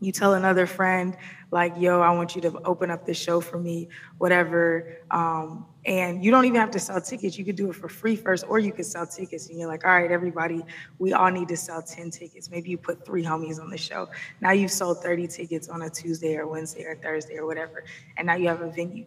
you 0.00 0.12
tell 0.12 0.34
another 0.34 0.66
friend 0.66 1.16
like 1.50 1.74
yo 1.78 2.00
i 2.00 2.10
want 2.10 2.34
you 2.34 2.42
to 2.42 2.60
open 2.62 2.90
up 2.90 3.04
this 3.04 3.20
show 3.20 3.40
for 3.40 3.58
me 3.58 3.88
whatever 4.18 4.98
um, 5.10 5.66
and 5.86 6.22
you 6.22 6.30
don't 6.30 6.44
even 6.44 6.60
have 6.60 6.70
to 6.72 6.78
sell 6.78 7.00
tickets. 7.00 7.38
You 7.38 7.44
could 7.44 7.56
do 7.56 7.70
it 7.70 7.74
for 7.74 7.88
free 7.88 8.14
first 8.14 8.44
or 8.48 8.58
you 8.58 8.70
could 8.70 8.84
sell 8.84 9.06
tickets 9.06 9.48
and 9.48 9.58
you're 9.58 9.68
like 9.68 9.84
all 9.86 9.92
right 9.92 10.10
everybody 10.10 10.62
we 10.98 11.12
all 11.12 11.30
need 11.30 11.48
to 11.48 11.56
sell 11.56 11.80
10 11.80 12.10
tickets. 12.10 12.50
Maybe 12.50 12.70
you 12.70 12.76
put 12.76 13.04
three 13.04 13.24
homies 13.24 13.60
on 13.60 13.70
the 13.70 13.78
show. 13.78 14.08
Now 14.40 14.50
you've 14.50 14.70
sold 14.70 15.02
30 15.02 15.26
tickets 15.28 15.68
on 15.68 15.82
a 15.82 15.90
tuesday 15.90 16.36
or 16.36 16.46
wednesday 16.46 16.84
or 16.84 16.96
thursday 16.96 17.36
or 17.36 17.46
whatever 17.46 17.84
and 18.16 18.26
now 18.26 18.34
you 18.34 18.48
have 18.48 18.60
a 18.60 18.70
venue. 18.70 19.06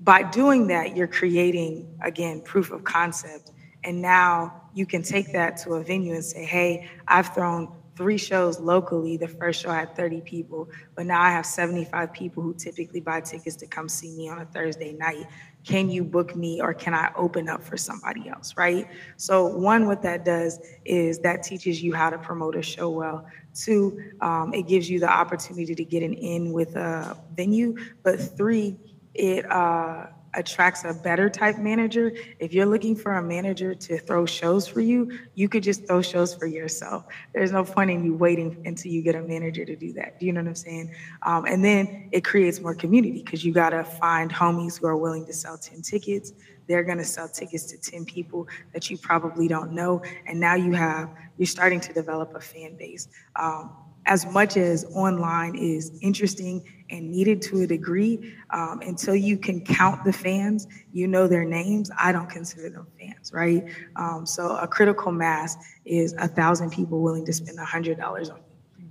By 0.00 0.24
doing 0.24 0.66
that 0.68 0.96
you're 0.96 1.06
creating 1.06 1.96
again 2.02 2.40
proof 2.40 2.72
of 2.72 2.82
concept 2.82 3.52
and 3.84 4.02
now 4.02 4.62
you 4.74 4.86
can 4.86 5.02
take 5.02 5.32
that 5.32 5.56
to 5.58 5.74
a 5.74 5.84
venue 5.84 6.14
and 6.14 6.24
say 6.24 6.44
hey 6.44 6.88
i've 7.06 7.32
thrown 7.32 7.72
three 7.98 8.16
shows 8.16 8.60
locally. 8.60 9.16
The 9.16 9.26
first 9.26 9.60
show 9.60 9.70
I 9.70 9.80
had 9.80 9.96
30 9.96 10.20
people, 10.20 10.70
but 10.94 11.04
now 11.04 11.20
I 11.20 11.30
have 11.30 11.44
75 11.44 12.12
people 12.12 12.42
who 12.42 12.54
typically 12.54 13.00
buy 13.00 13.20
tickets 13.20 13.56
to 13.56 13.66
come 13.66 13.88
see 13.88 14.16
me 14.16 14.28
on 14.28 14.38
a 14.38 14.46
Thursday 14.46 14.92
night. 14.92 15.26
Can 15.64 15.90
you 15.90 16.04
book 16.04 16.36
me 16.36 16.62
or 16.62 16.72
can 16.72 16.94
I 16.94 17.10
open 17.16 17.48
up 17.48 17.62
for 17.62 17.76
somebody 17.76 18.28
else, 18.28 18.54
right? 18.56 18.86
So, 19.16 19.46
one, 19.46 19.86
what 19.86 20.00
that 20.02 20.24
does 20.24 20.60
is 20.84 21.18
that 21.18 21.42
teaches 21.42 21.82
you 21.82 21.92
how 21.92 22.08
to 22.08 22.18
promote 22.18 22.54
a 22.54 22.62
show 22.62 22.88
well. 22.88 23.26
Two, 23.52 24.00
um, 24.20 24.54
it 24.54 24.68
gives 24.68 24.88
you 24.88 25.00
the 25.00 25.10
opportunity 25.10 25.74
to 25.74 25.84
get 25.84 26.04
an 26.04 26.14
in 26.14 26.52
with 26.52 26.76
a 26.76 27.18
venue. 27.34 27.76
But 28.04 28.20
three, 28.20 28.76
it, 29.14 29.50
uh, 29.50 30.06
attracts 30.38 30.84
a 30.84 30.94
better 30.94 31.28
type 31.28 31.58
manager. 31.58 32.12
If 32.38 32.54
you're 32.54 32.66
looking 32.66 32.94
for 32.94 33.16
a 33.16 33.22
manager 33.22 33.74
to 33.74 33.98
throw 33.98 34.24
shows 34.24 34.66
for 34.66 34.80
you, 34.80 35.18
you 35.34 35.48
could 35.48 35.62
just 35.62 35.86
throw 35.86 36.00
shows 36.00 36.32
for 36.34 36.46
yourself. 36.46 37.04
There's 37.34 37.50
no 37.50 37.64
point 37.64 37.90
in 37.90 38.04
you 38.04 38.14
waiting 38.14 38.62
until 38.64 38.92
you 38.92 39.02
get 39.02 39.16
a 39.16 39.22
manager 39.22 39.64
to 39.64 39.76
do 39.76 39.92
that. 39.94 40.20
Do 40.20 40.26
you 40.26 40.32
know 40.32 40.40
what 40.40 40.48
I'm 40.48 40.54
saying? 40.54 40.94
Um, 41.22 41.44
and 41.44 41.64
then 41.64 42.08
it 42.12 42.24
creates 42.24 42.60
more 42.60 42.74
community 42.74 43.22
because 43.24 43.44
you 43.44 43.52
got 43.52 43.70
to 43.70 43.82
find 43.82 44.32
homies 44.32 44.80
who 44.80 44.86
are 44.86 44.96
willing 44.96 45.26
to 45.26 45.32
sell 45.32 45.58
10 45.58 45.82
tickets. 45.82 46.32
They're 46.68 46.84
going 46.84 46.98
to 46.98 47.04
sell 47.04 47.28
tickets 47.28 47.64
to 47.64 47.78
10 47.78 48.04
people 48.04 48.46
that 48.72 48.88
you 48.88 48.96
probably 48.96 49.48
don't 49.48 49.72
know. 49.72 50.02
And 50.26 50.38
now 50.38 50.54
you 50.54 50.72
have, 50.72 51.10
you're 51.36 51.46
starting 51.46 51.80
to 51.80 51.92
develop 51.92 52.34
a 52.36 52.40
fan 52.40 52.76
base. 52.76 53.08
Um, 53.36 53.72
as 54.06 54.24
much 54.26 54.56
as 54.56 54.86
online 54.94 55.54
is 55.54 55.98
interesting 56.00 56.64
and 56.90 57.10
needed 57.10 57.42
to 57.42 57.62
a 57.62 57.66
degree, 57.66 58.34
um, 58.50 58.80
until 58.80 59.14
you 59.14 59.36
can 59.36 59.64
count 59.64 60.04
the 60.04 60.12
fans, 60.12 60.66
you 60.92 61.06
know 61.06 61.26
their 61.26 61.44
names, 61.44 61.90
I 61.98 62.12
don't 62.12 62.30
consider 62.30 62.70
them 62.70 62.86
fans, 62.98 63.32
right? 63.32 63.64
Um, 63.96 64.24
so 64.26 64.56
a 64.56 64.66
critical 64.66 65.12
mass 65.12 65.56
is 65.84 66.14
a 66.18 66.28
thousand 66.28 66.70
people 66.70 67.00
willing 67.00 67.24
to 67.26 67.32
spend 67.32 67.58
a 67.58 67.64
hundred 67.64 67.98
dollars 67.98 68.30
on. 68.30 68.40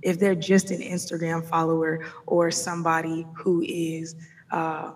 If 0.02 0.18
they're 0.18 0.34
just 0.34 0.70
an 0.70 0.80
Instagram 0.80 1.44
follower 1.44 2.04
or 2.26 2.50
somebody 2.50 3.26
who 3.34 3.62
is 3.62 4.14
uh, 4.52 4.92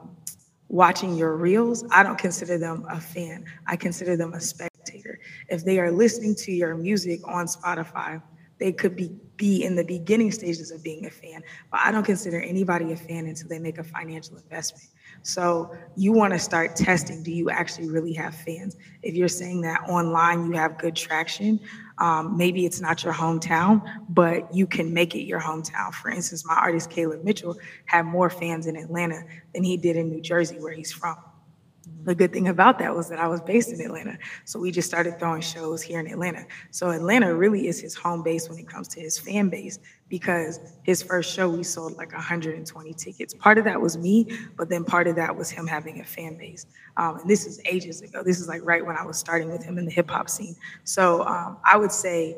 watching 0.69 1.17
your 1.17 1.37
reels, 1.37 1.85
I 1.91 2.03
don't 2.03 2.19
consider 2.19 2.57
them 2.57 2.87
a 2.89 3.01
fan. 3.01 3.45
I 3.67 3.77
consider 3.77 4.17
them 4.17 4.33
a 4.33 4.41
spectator. 4.41 5.19
If 5.49 5.65
they 5.65 5.79
are 5.81 5.91
listening 5.91 6.35
to 6.37 6.53
your 6.53 6.77
music 6.77 7.21
on 7.27 7.47
Spotify, 7.47 8.23
they 8.63 8.73
could 8.73 8.95
be 8.95 9.11
be 9.37 9.65
in 9.65 9.75
the 9.75 9.83
beginning 9.83 10.31
stages 10.31 10.71
of 10.71 10.85
being 10.85 11.05
a 11.07 11.11
fan, 11.11 11.43
but 11.73 11.81
I 11.83 11.91
don't 11.91 12.05
consider 12.05 12.41
anybody 12.41 12.93
a 12.93 12.97
fan 12.97 13.27
until 13.27 13.49
they 13.49 13.59
make 13.59 13.79
a 13.79 13.83
financial 13.83 14.37
investment. 14.37 14.87
So 15.23 15.75
you 15.97 16.13
want 16.13 16.33
to 16.33 16.39
start 16.39 16.77
testing. 16.77 17.25
Do 17.25 17.33
you 17.33 17.51
actually 17.51 17.89
really 17.89 18.13
have 18.13 18.37
fans? 18.37 18.77
If 19.03 19.15
you're 19.15 19.27
saying 19.27 19.63
that 19.63 19.81
online 19.89 20.47
you 20.47 20.53
have 20.53 20.79
good 20.79 20.95
traction, 20.95 21.59
um, 21.99 22.37
maybe 22.37 22.65
it's 22.65 22.81
not 22.81 23.03
your 23.03 23.15
hometown, 23.15 23.83
but 24.11 24.55
you 24.55 24.65
can 24.69 24.95
make 24.95 25.17
it 25.17 25.23
your 25.23 25.41
hometown. 25.41 25.93
For 25.93 26.11
instance, 26.11 26.47
my 26.47 26.55
artist 26.55 26.89
Caleb 26.91 27.25
Mitchell 27.25 27.59
had 27.87 28.07
more 28.07 28.31
fans 28.31 28.69
in 28.69 28.77
Atlanta 28.77 29.25
than 29.55 29.65
he 29.65 29.77
did 29.77 29.97
in 29.97 30.09
New 30.09 30.21
Jersey, 30.21 30.61
where 30.61 30.73
he's 30.73 30.93
from. 30.93 31.17
The 32.05 32.15
good 32.15 32.33
thing 32.33 32.49
about 32.49 32.79
that 32.79 32.95
was 32.95 33.09
that 33.09 33.19
I 33.19 33.29
was 33.29 33.41
based 33.41 33.73
in 33.73 33.81
Atlanta. 33.81 34.19
So 34.45 34.59
we 34.59 34.71
just 34.71 34.89
started 34.89 35.19
throwing 35.19 35.41
shows 35.41 35.83
here 35.83 36.01
in 36.01 36.07
Atlanta. 36.07 36.47
So 36.71 36.91
Atlanta 36.91 37.35
really 37.35 37.67
is 37.67 37.81
his 37.81 37.95
home 37.95 38.23
base 38.23 38.49
when 38.49 38.59
it 38.59 38.69
comes 38.69 38.89
to 38.89 39.01
his 39.01 39.19
fan 39.19 39.49
base 39.49 39.79
because 40.09 40.61
his 40.83 41.03
first 41.03 41.35
show 41.35 41.49
we 41.49 41.63
sold 41.63 41.97
like 41.97 42.13
120 42.13 42.93
tickets. 42.95 43.35
Part 43.35 43.59
of 43.59 43.65
that 43.65 43.81
was 43.81 43.97
me, 43.97 44.29
but 44.57 44.69
then 44.69 44.85
part 44.85 45.07
of 45.07 45.17
that 45.17 45.35
was 45.35 45.51
him 45.51 45.67
having 45.67 46.01
a 46.01 46.05
fan 46.05 46.37
base. 46.37 46.67
Um, 46.97 47.19
and 47.19 47.31
this 47.31 47.47
is 47.47 47.61
ages 47.65 48.03
ago. 48.03 48.23
This 48.23 48.39
is 48.39 48.49
like 48.49 48.61
right 48.65 48.85
when 48.85 48.97
I 48.97 49.05
was 49.05 49.17
starting 49.17 49.51
with 49.51 49.65
him 49.65 49.79
in 49.79 49.85
the 49.85 49.91
hip 49.91 50.11
hop 50.11 50.29
scene. 50.29 50.55
So 50.85 51.25
um, 51.27 51.57
I 51.65 51.77
would 51.77 51.93
say 51.93 52.37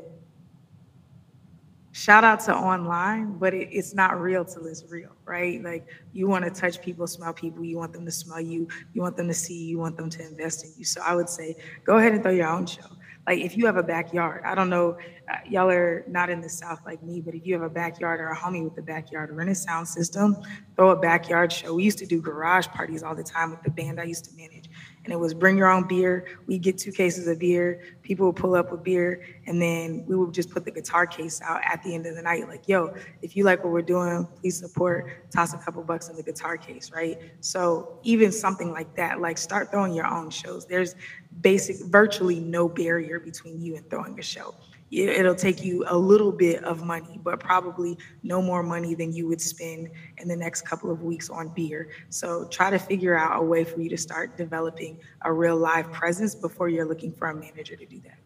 shout 1.95 2.25
out 2.25 2.41
to 2.41 2.53
online, 2.53 3.39
but 3.39 3.55
it, 3.55 3.69
it's 3.71 3.95
not 3.95 4.21
real 4.21 4.45
till 4.45 4.66
it's 4.66 4.85
real, 4.91 5.12
right? 5.25 5.62
Like 5.62 5.87
you 6.12 6.27
want 6.27 6.45
to 6.45 6.51
touch 6.51 6.83
people, 6.83 7.07
smell 7.07 7.33
people, 7.33 7.65
you 7.65 7.77
want 7.79 7.93
them 7.93 8.05
to 8.05 8.11
smell 8.11 8.41
you, 8.41 8.66
you 8.93 9.01
want 9.01 9.16
them 9.16 9.29
to 9.29 9.35
see 9.35 9.55
you, 9.55 9.69
you 9.69 9.79
want 9.79 9.97
them 9.97 10.11
to 10.11 10.27
invest 10.27 10.65
in 10.65 10.73
you. 10.77 10.85
So 10.85 11.01
I 11.03 11.15
would 11.15 11.29
say 11.29 11.55
go 11.85 11.99
ahead 11.99 12.12
and 12.12 12.21
throw 12.21 12.33
your 12.33 12.49
own 12.49 12.66
show. 12.66 12.83
Like 13.29 13.39
if 13.39 13.57
you 13.57 13.65
have 13.66 13.77
a 13.77 13.83
backyard, 13.83 14.43
I 14.45 14.57
don't 14.57 14.69
know, 14.69 14.99
uh, 15.33 15.37
y'all 15.49 15.71
are 15.71 16.05
not 16.09 16.31
in 16.31 16.41
the 16.41 16.49
South 16.49 16.81
like 16.85 17.01
me, 17.05 17.21
but 17.21 17.33
if 17.33 17.47
you 17.47 17.55
have 17.55 17.62
a 17.62 17.71
backyard 17.71 18.21
or 18.21 18.31
a 18.31 18.37
homie 18.37 18.65
with 18.65 18.77
a 18.77 18.83
backyard, 18.83 19.31
rent 19.31 19.49
a 19.49 19.55
sound 19.55 19.87
system, 19.87 20.37
throw 20.75 20.91
a 20.91 20.97
backyard 20.97 21.53
show. 21.53 21.75
We 21.75 21.85
used 21.85 21.99
to 21.99 22.07
do 22.07 22.21
garage 22.21 22.66
parties 22.66 23.05
all 23.05 23.15
the 23.15 23.23
time 23.23 23.53
with 23.53 23.62
the 23.62 23.71
band 23.71 24.01
I 24.01 24.05
used 24.05 24.25
to 24.25 24.33
manage 24.37 24.64
and 25.05 25.12
it 25.12 25.16
was 25.16 25.35
bring 25.35 25.56
your 25.56 25.70
own 25.70 25.86
beer. 25.86 26.26
We'd 26.47 26.62
get 26.62 26.78
two 26.78 26.93
cases 26.93 27.28
of 27.28 27.39
beer. 27.39 27.81
People 28.02 28.26
would 28.26 28.36
pull 28.36 28.55
up 28.55 28.72
with 28.72 28.82
beer, 28.82 29.24
and 29.47 29.60
then 29.60 30.05
we 30.06 30.16
would 30.16 30.32
just 30.32 30.51
put 30.51 30.64
the 30.64 30.70
guitar 30.70 31.06
case 31.06 31.40
out 31.43 31.60
at 31.64 31.82
the 31.82 31.94
end 31.94 32.06
of 32.06 32.16
the 32.16 32.22
night. 32.22 32.48
Like, 32.48 32.68
yo, 32.68 32.94
if 33.22 33.36
you 33.36 33.44
like 33.44 33.62
what 33.62 33.72
we're 33.72 33.82
doing, 33.82 34.26
please 34.40 34.59
support. 34.59 35.31
Toss 35.31 35.52
a 35.55 35.59
couple 35.59 35.82
bucks 35.82 36.09
in 36.09 36.16
the 36.16 36.22
guitar 36.22 36.56
case, 36.56 36.90
right? 36.90 37.18
So 37.40 37.98
even 38.02 38.32
something 38.32 38.72
like 38.72 38.94
that, 38.97 39.20
like 39.20 39.39
start 39.39 39.70
throwing 39.70 39.93
your 39.93 40.06
own 40.06 40.31
shows. 40.31 40.66
There's 40.66 40.97
basic, 41.40 41.76
virtually 41.86 42.40
no 42.40 42.68
barrier 42.68 43.20
between 43.20 43.60
you 43.60 43.76
and 43.76 43.89
throwing 43.90 44.18
a 44.18 44.22
show 44.22 44.55
it'll 45.03 45.35
take 45.35 45.65
you 45.65 45.85
a 45.89 45.97
little 45.97 46.33
bit 46.33 46.62
of 46.65 46.85
money, 46.85 47.19
but 47.23 47.41
probably 47.41 47.99
no 48.23 48.41
more 48.41 48.62
money 48.62 48.95
than 48.95 49.12
you 49.12 49.27
would 49.29 49.41
spend 49.41 49.91
in 50.19 50.29
the 50.29 50.37
next 50.37 50.62
couple 50.62 50.91
of 50.91 51.03
weeks 51.03 51.31
on 51.31 51.49
beer. 51.49 51.91
So 52.11 52.47
try 52.49 52.71
to 52.71 52.79
figure 52.79 53.16
out 53.16 53.41
a 53.41 53.45
way 53.45 53.65
for 53.65 53.81
you 53.81 53.89
to 53.91 53.97
start 53.97 54.37
developing 54.37 54.99
a 55.23 55.33
real 55.33 55.57
live 55.57 55.91
presence 55.93 56.35
before 56.35 56.69
you're 56.69 56.87
looking 56.87 57.12
for 57.12 57.29
a 57.29 57.35
manager 57.35 57.77
to 57.77 57.87
do 57.87 58.01
that. 58.01 58.19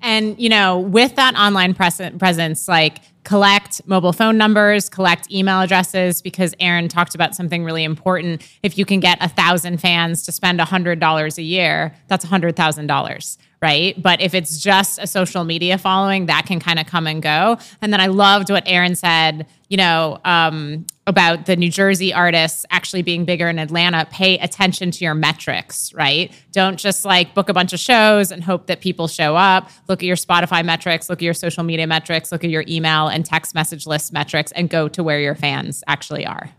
And 0.00 0.38
you 0.38 0.48
know, 0.48 0.78
with 0.78 1.16
that 1.16 1.34
online 1.34 1.74
pres- 1.74 2.00
presence, 2.18 2.68
like 2.68 3.00
collect 3.24 3.80
mobile 3.86 4.12
phone 4.12 4.38
numbers, 4.38 4.88
collect 4.88 5.30
email 5.32 5.60
addresses, 5.60 6.22
because 6.22 6.54
Erinn 6.60 6.88
talked 6.88 7.16
about 7.16 7.34
something 7.34 7.64
really 7.64 7.82
important. 7.82 8.48
If 8.62 8.78
you 8.78 8.84
can 8.84 9.00
get 9.00 9.18
a 9.20 9.28
thousand 9.28 9.78
fans 9.78 10.22
to 10.26 10.32
spend 10.32 10.60
a 10.60 10.64
hundred 10.64 11.00
dollars 11.00 11.36
a 11.36 11.42
year, 11.42 11.96
that's 12.06 12.24
a 12.24 12.28
hundred 12.28 12.54
thousand 12.54 12.86
dollars 12.86 13.38
right? 13.60 14.00
But 14.00 14.20
if 14.20 14.34
it's 14.34 14.58
just 14.58 14.98
a 15.00 15.06
social 15.06 15.44
media 15.44 15.78
following, 15.78 16.26
that 16.26 16.46
can 16.46 16.60
kind 16.60 16.78
of 16.78 16.86
come 16.86 17.06
and 17.06 17.22
go. 17.22 17.58
And 17.82 17.92
then 17.92 18.00
I 18.00 18.06
loved 18.06 18.50
what 18.50 18.64
Erinn 18.66 18.96
said, 18.96 19.46
you 19.68 19.76
know, 19.76 20.20
um, 20.24 20.86
about 21.08 21.46
the 21.46 21.56
New 21.56 21.70
Jersey 21.70 22.12
artists 22.12 22.64
actually 22.70 23.02
being 23.02 23.24
bigger 23.24 23.48
in 23.48 23.58
Atlanta. 23.58 24.06
Pay 24.10 24.38
attention 24.38 24.90
to 24.92 25.04
your 25.04 25.14
metrics, 25.14 25.92
right? 25.92 26.32
Don't 26.52 26.78
just 26.78 27.04
like 27.04 27.34
book 27.34 27.48
a 27.48 27.52
bunch 27.52 27.72
of 27.72 27.80
shows 27.80 28.30
and 28.30 28.44
hope 28.44 28.66
that 28.66 28.80
people 28.80 29.08
show 29.08 29.34
up. 29.34 29.70
Look 29.88 30.02
at 30.02 30.06
your 30.06 30.16
Spotify 30.16 30.64
metrics, 30.64 31.08
look 31.08 31.18
at 31.18 31.24
your 31.24 31.34
social 31.34 31.64
media 31.64 31.86
metrics, 31.86 32.30
look 32.30 32.44
at 32.44 32.50
your 32.50 32.64
email 32.68 33.08
and 33.08 33.24
text 33.24 33.54
message 33.54 33.86
list 33.86 34.12
metrics, 34.12 34.52
and 34.52 34.70
go 34.70 34.86
to 34.88 35.02
where 35.02 35.20
your 35.20 35.34
fans 35.34 35.82
actually 35.88 36.26
are. 36.26 36.50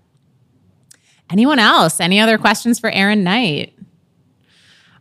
Anyone 1.32 1.60
else? 1.60 2.00
Any 2.00 2.20
other 2.20 2.38
questions 2.38 2.80
for 2.80 2.92
Erinn 2.92 3.22
Knight? 3.22 3.74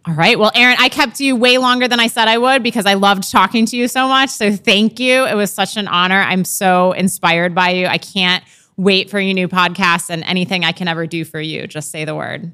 All 0.09 0.15
right. 0.15 0.39
Well, 0.39 0.51
Erinn, 0.53 0.77
I 0.79 0.89
kept 0.89 1.21
you 1.21 1.37
way 1.37 1.59
longer 1.59 1.87
than 1.87 2.01
I 2.01 2.07
said 2.07 2.29
I 2.29 2.39
would 2.39 2.63
because 2.63 2.87
I 2.87 2.95
loved 2.95 3.31
talking 3.31 3.67
to 3.67 3.77
you 3.77 3.89
so 3.89 4.09
much. 4.09 4.31
So 4.31 4.51
thank 4.51 4.99
you. 4.99 5.27
It 5.27 5.35
was 5.35 5.53
such 5.53 5.77
an 5.77 5.87
honor. 5.87 6.23
I'm 6.23 6.47
so 6.47 6.93
inspired 6.93 7.55
by 7.55 7.71
you. 7.71 7.87
I 7.87 7.99
can't 7.99 8.43
wait 8.79 9.11
for 9.11 9.21
your 9.21 9.35
new 9.35 9.49
podcast 9.49 10.09
and 10.09 10.25
anything 10.25 10.65
I 10.65 10.73
can 10.73 10.89
ever 10.89 11.07
do 11.07 11.27
for 11.27 11.43
you. 11.43 11.67
Just 11.67 11.91
say 11.91 12.07
the 12.07 12.15
word. 12.15 12.51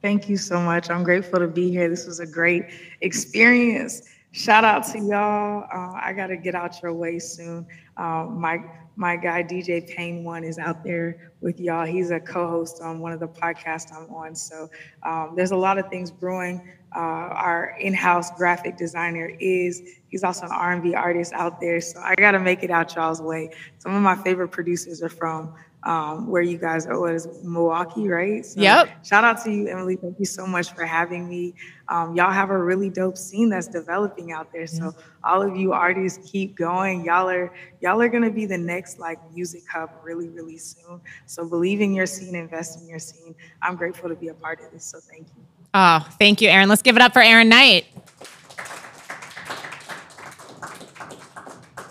Thank 0.00 0.30
you 0.30 0.38
so 0.38 0.58
much. 0.58 0.88
I'm 0.88 1.02
grateful 1.02 1.38
to 1.38 1.48
be 1.48 1.68
here. 1.68 1.90
This 1.90 2.06
was 2.06 2.18
a 2.18 2.26
great 2.26 2.64
experience. 3.02 4.00
Shout 4.32 4.64
out 4.64 4.86
to 4.92 4.98
y'all. 5.00 5.64
Uh, 5.64 6.00
I 6.00 6.14
got 6.14 6.28
to 6.28 6.38
get 6.38 6.54
out 6.54 6.80
your 6.82 6.94
way 6.94 7.18
soon. 7.18 7.66
Uh, 7.98 8.24
my 8.24 8.64
my 8.96 9.16
guy 9.16 9.42
DJ 9.42 9.88
Payne 9.88 10.24
One 10.24 10.44
is 10.44 10.58
out 10.58 10.84
there 10.84 11.32
with 11.40 11.58
y'all. 11.60 11.86
He's 11.86 12.10
a 12.10 12.20
co-host 12.20 12.82
on 12.82 13.00
one 13.00 13.12
of 13.12 13.20
the 13.20 13.28
podcasts 13.28 13.94
I'm 13.94 14.12
on. 14.12 14.34
So 14.34 14.68
um, 15.02 15.34
there's 15.36 15.52
a 15.52 15.56
lot 15.56 15.78
of 15.78 15.88
things 15.88 16.10
brewing. 16.10 16.68
Uh, 16.94 16.98
our 16.98 17.76
in-house 17.80 18.36
graphic 18.36 18.76
designer 18.76 19.32
is 19.38 19.82
he's 20.08 20.24
also 20.24 20.46
an 20.46 20.52
R&B 20.52 20.94
artist 20.94 21.32
out 21.32 21.60
there. 21.60 21.80
So 21.80 22.00
I 22.00 22.14
got 22.16 22.32
to 22.32 22.40
make 22.40 22.62
it 22.62 22.70
out 22.70 22.94
y'all's 22.94 23.22
way. 23.22 23.50
Some 23.78 23.94
of 23.94 24.02
my 24.02 24.16
favorite 24.16 24.48
producers 24.48 25.02
are 25.02 25.08
from 25.08 25.54
um, 25.82 26.28
where 26.28 26.42
you 26.42 26.58
guys 26.58 26.86
are, 26.86 27.00
what 27.00 27.14
is 27.14 27.26
Milwaukee, 27.42 28.08
right? 28.08 28.44
So 28.44 28.60
yep. 28.60 29.04
Shout 29.04 29.24
out 29.24 29.42
to 29.44 29.50
you, 29.50 29.68
Emily. 29.68 29.96
Thank 29.96 30.18
you 30.18 30.26
so 30.26 30.46
much 30.46 30.72
for 30.74 30.84
having 30.84 31.28
me. 31.28 31.54
Um, 31.88 32.14
y'all 32.14 32.30
have 32.30 32.50
a 32.50 32.58
really 32.58 32.90
dope 32.90 33.16
scene 33.16 33.48
that's 33.48 33.66
developing 33.66 34.32
out 34.32 34.52
there. 34.52 34.66
So 34.66 34.94
all 35.24 35.42
of 35.42 35.56
you 35.56 35.72
artists 35.72 36.30
keep 36.30 36.54
going. 36.56 37.04
Y'all 37.04 37.28
are 37.28 37.52
y'all 37.80 38.00
are 38.00 38.08
gonna 38.08 38.30
be 38.30 38.46
the 38.46 38.58
next 38.58 38.98
like 38.98 39.18
music 39.34 39.62
hub 39.72 39.90
really, 40.02 40.28
really 40.28 40.58
soon. 40.58 41.00
So 41.26 41.48
believe 41.48 41.80
in 41.80 41.94
your 41.94 42.06
scene, 42.06 42.34
invest 42.34 42.80
in 42.80 42.88
your 42.88 42.98
scene. 42.98 43.34
I'm 43.62 43.76
grateful 43.76 44.08
to 44.08 44.14
be 44.14 44.28
a 44.28 44.34
part 44.34 44.60
of 44.60 44.70
this. 44.72 44.84
So 44.84 44.98
thank 45.00 45.26
you. 45.36 45.42
Oh, 45.72 46.06
thank 46.18 46.40
you, 46.40 46.48
Erinn. 46.48 46.68
Let's 46.68 46.82
give 46.82 46.96
it 46.96 47.02
up 47.02 47.12
for 47.12 47.22
Erinn 47.22 47.48
Knight. 47.48 47.86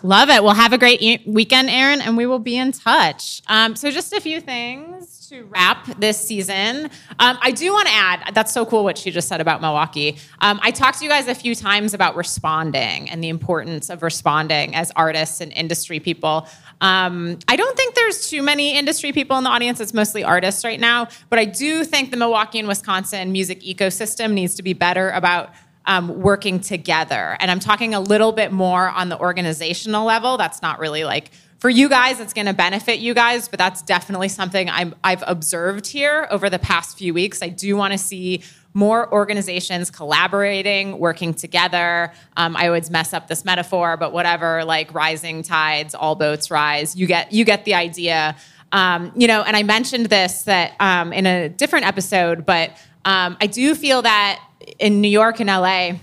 Love 0.03 0.29
it. 0.29 0.43
Well, 0.43 0.53
have 0.53 0.73
a 0.73 0.77
great 0.77 1.01
e- 1.01 1.23
weekend, 1.25 1.69
Erinn, 1.69 1.99
and 1.99 2.15
we 2.15 2.25
will 2.25 2.39
be 2.39 2.57
in 2.57 2.71
touch. 2.71 3.41
Um, 3.47 3.75
so, 3.75 3.91
just 3.91 4.13
a 4.13 4.21
few 4.21 4.39
things 4.39 5.27
to 5.29 5.43
wrap 5.43 5.85
this 5.99 6.17
season. 6.17 6.89
Um, 7.19 7.37
I 7.41 7.51
do 7.51 7.71
want 7.71 7.87
to 7.87 7.93
add 7.93 8.33
that's 8.33 8.51
so 8.51 8.65
cool 8.65 8.83
what 8.83 8.97
she 8.97 9.11
just 9.11 9.27
said 9.27 9.41
about 9.41 9.61
Milwaukee. 9.61 10.17
Um, 10.39 10.59
I 10.63 10.71
talked 10.71 10.99
to 10.99 11.03
you 11.03 11.09
guys 11.09 11.27
a 11.27 11.35
few 11.35 11.53
times 11.53 11.93
about 11.93 12.15
responding 12.15 13.09
and 13.09 13.23
the 13.23 13.29
importance 13.29 13.89
of 13.89 14.01
responding 14.01 14.73
as 14.73 14.91
artists 14.95 15.39
and 15.39 15.53
industry 15.53 15.99
people. 15.99 16.47
Um, 16.81 17.37
I 17.47 17.57
don't 17.57 17.77
think 17.77 17.93
there's 17.93 18.27
too 18.27 18.41
many 18.41 18.77
industry 18.77 19.11
people 19.11 19.37
in 19.37 19.43
the 19.43 19.49
audience. 19.51 19.79
It's 19.79 19.93
mostly 19.93 20.23
artists 20.23 20.63
right 20.63 20.79
now. 20.79 21.09
But 21.29 21.37
I 21.37 21.45
do 21.45 21.83
think 21.83 22.09
the 22.09 22.17
Milwaukee 22.17 22.57
and 22.57 22.67
Wisconsin 22.67 23.31
music 23.31 23.61
ecosystem 23.61 24.31
needs 24.33 24.55
to 24.55 24.63
be 24.63 24.73
better 24.73 25.11
about 25.11 25.51
um, 25.85 26.21
working 26.21 26.59
together. 26.59 27.37
And 27.39 27.49
I'm 27.49 27.59
talking 27.59 27.93
a 27.93 27.99
little 27.99 28.31
bit 28.31 28.51
more 28.51 28.89
on 28.89 29.09
the 29.09 29.19
organizational 29.19 30.05
level. 30.05 30.37
That's 30.37 30.61
not 30.61 30.79
really 30.79 31.03
like 31.03 31.31
for 31.59 31.69
you 31.69 31.89
guys, 31.89 32.21
it's 32.21 32.33
going 32.33 32.47
to 32.47 32.53
benefit 32.53 32.99
you 32.99 33.13
guys, 33.13 33.49
but 33.49 33.59
that's 33.59 33.81
definitely 33.81 34.29
something 34.29 34.69
i 34.69 34.93
have 35.03 35.23
observed 35.27 35.85
here 35.85 36.25
over 36.31 36.49
the 36.49 36.59
past 36.59 36.97
few 36.97 37.13
weeks. 37.13 37.41
I 37.41 37.49
do 37.49 37.75
want 37.75 37.91
to 37.91 37.97
see 37.97 38.43
more 38.73 39.11
organizations 39.11 39.91
collaborating, 39.91 40.99
working 40.99 41.33
together. 41.33 42.13
Um, 42.37 42.55
I 42.55 42.67
always 42.67 42.89
mess 42.89 43.13
up 43.13 43.27
this 43.27 43.43
metaphor, 43.43 43.97
but 43.97 44.13
whatever, 44.13 44.63
like 44.63 44.93
rising 44.93 45.41
tides, 45.43 45.93
all 45.95 46.15
boats 46.15 46.49
rise. 46.49 46.95
You 46.95 47.07
get 47.07 47.33
you 47.33 47.43
get 47.43 47.65
the 47.65 47.73
idea. 47.73 48.37
Um, 48.71 49.11
you 49.15 49.27
know, 49.27 49.41
and 49.41 49.57
I 49.57 49.63
mentioned 49.63 50.05
this 50.05 50.43
that 50.43 50.75
um, 50.79 51.11
in 51.11 51.25
a 51.25 51.49
different 51.49 51.87
episode, 51.87 52.45
but 52.45 52.69
um, 53.05 53.35
I 53.41 53.47
do 53.47 53.75
feel 53.75 54.03
that 54.03 54.39
in 54.77 55.01
New 55.01 55.09
York 55.09 55.39
and 55.39 55.47
LA, 55.47 55.93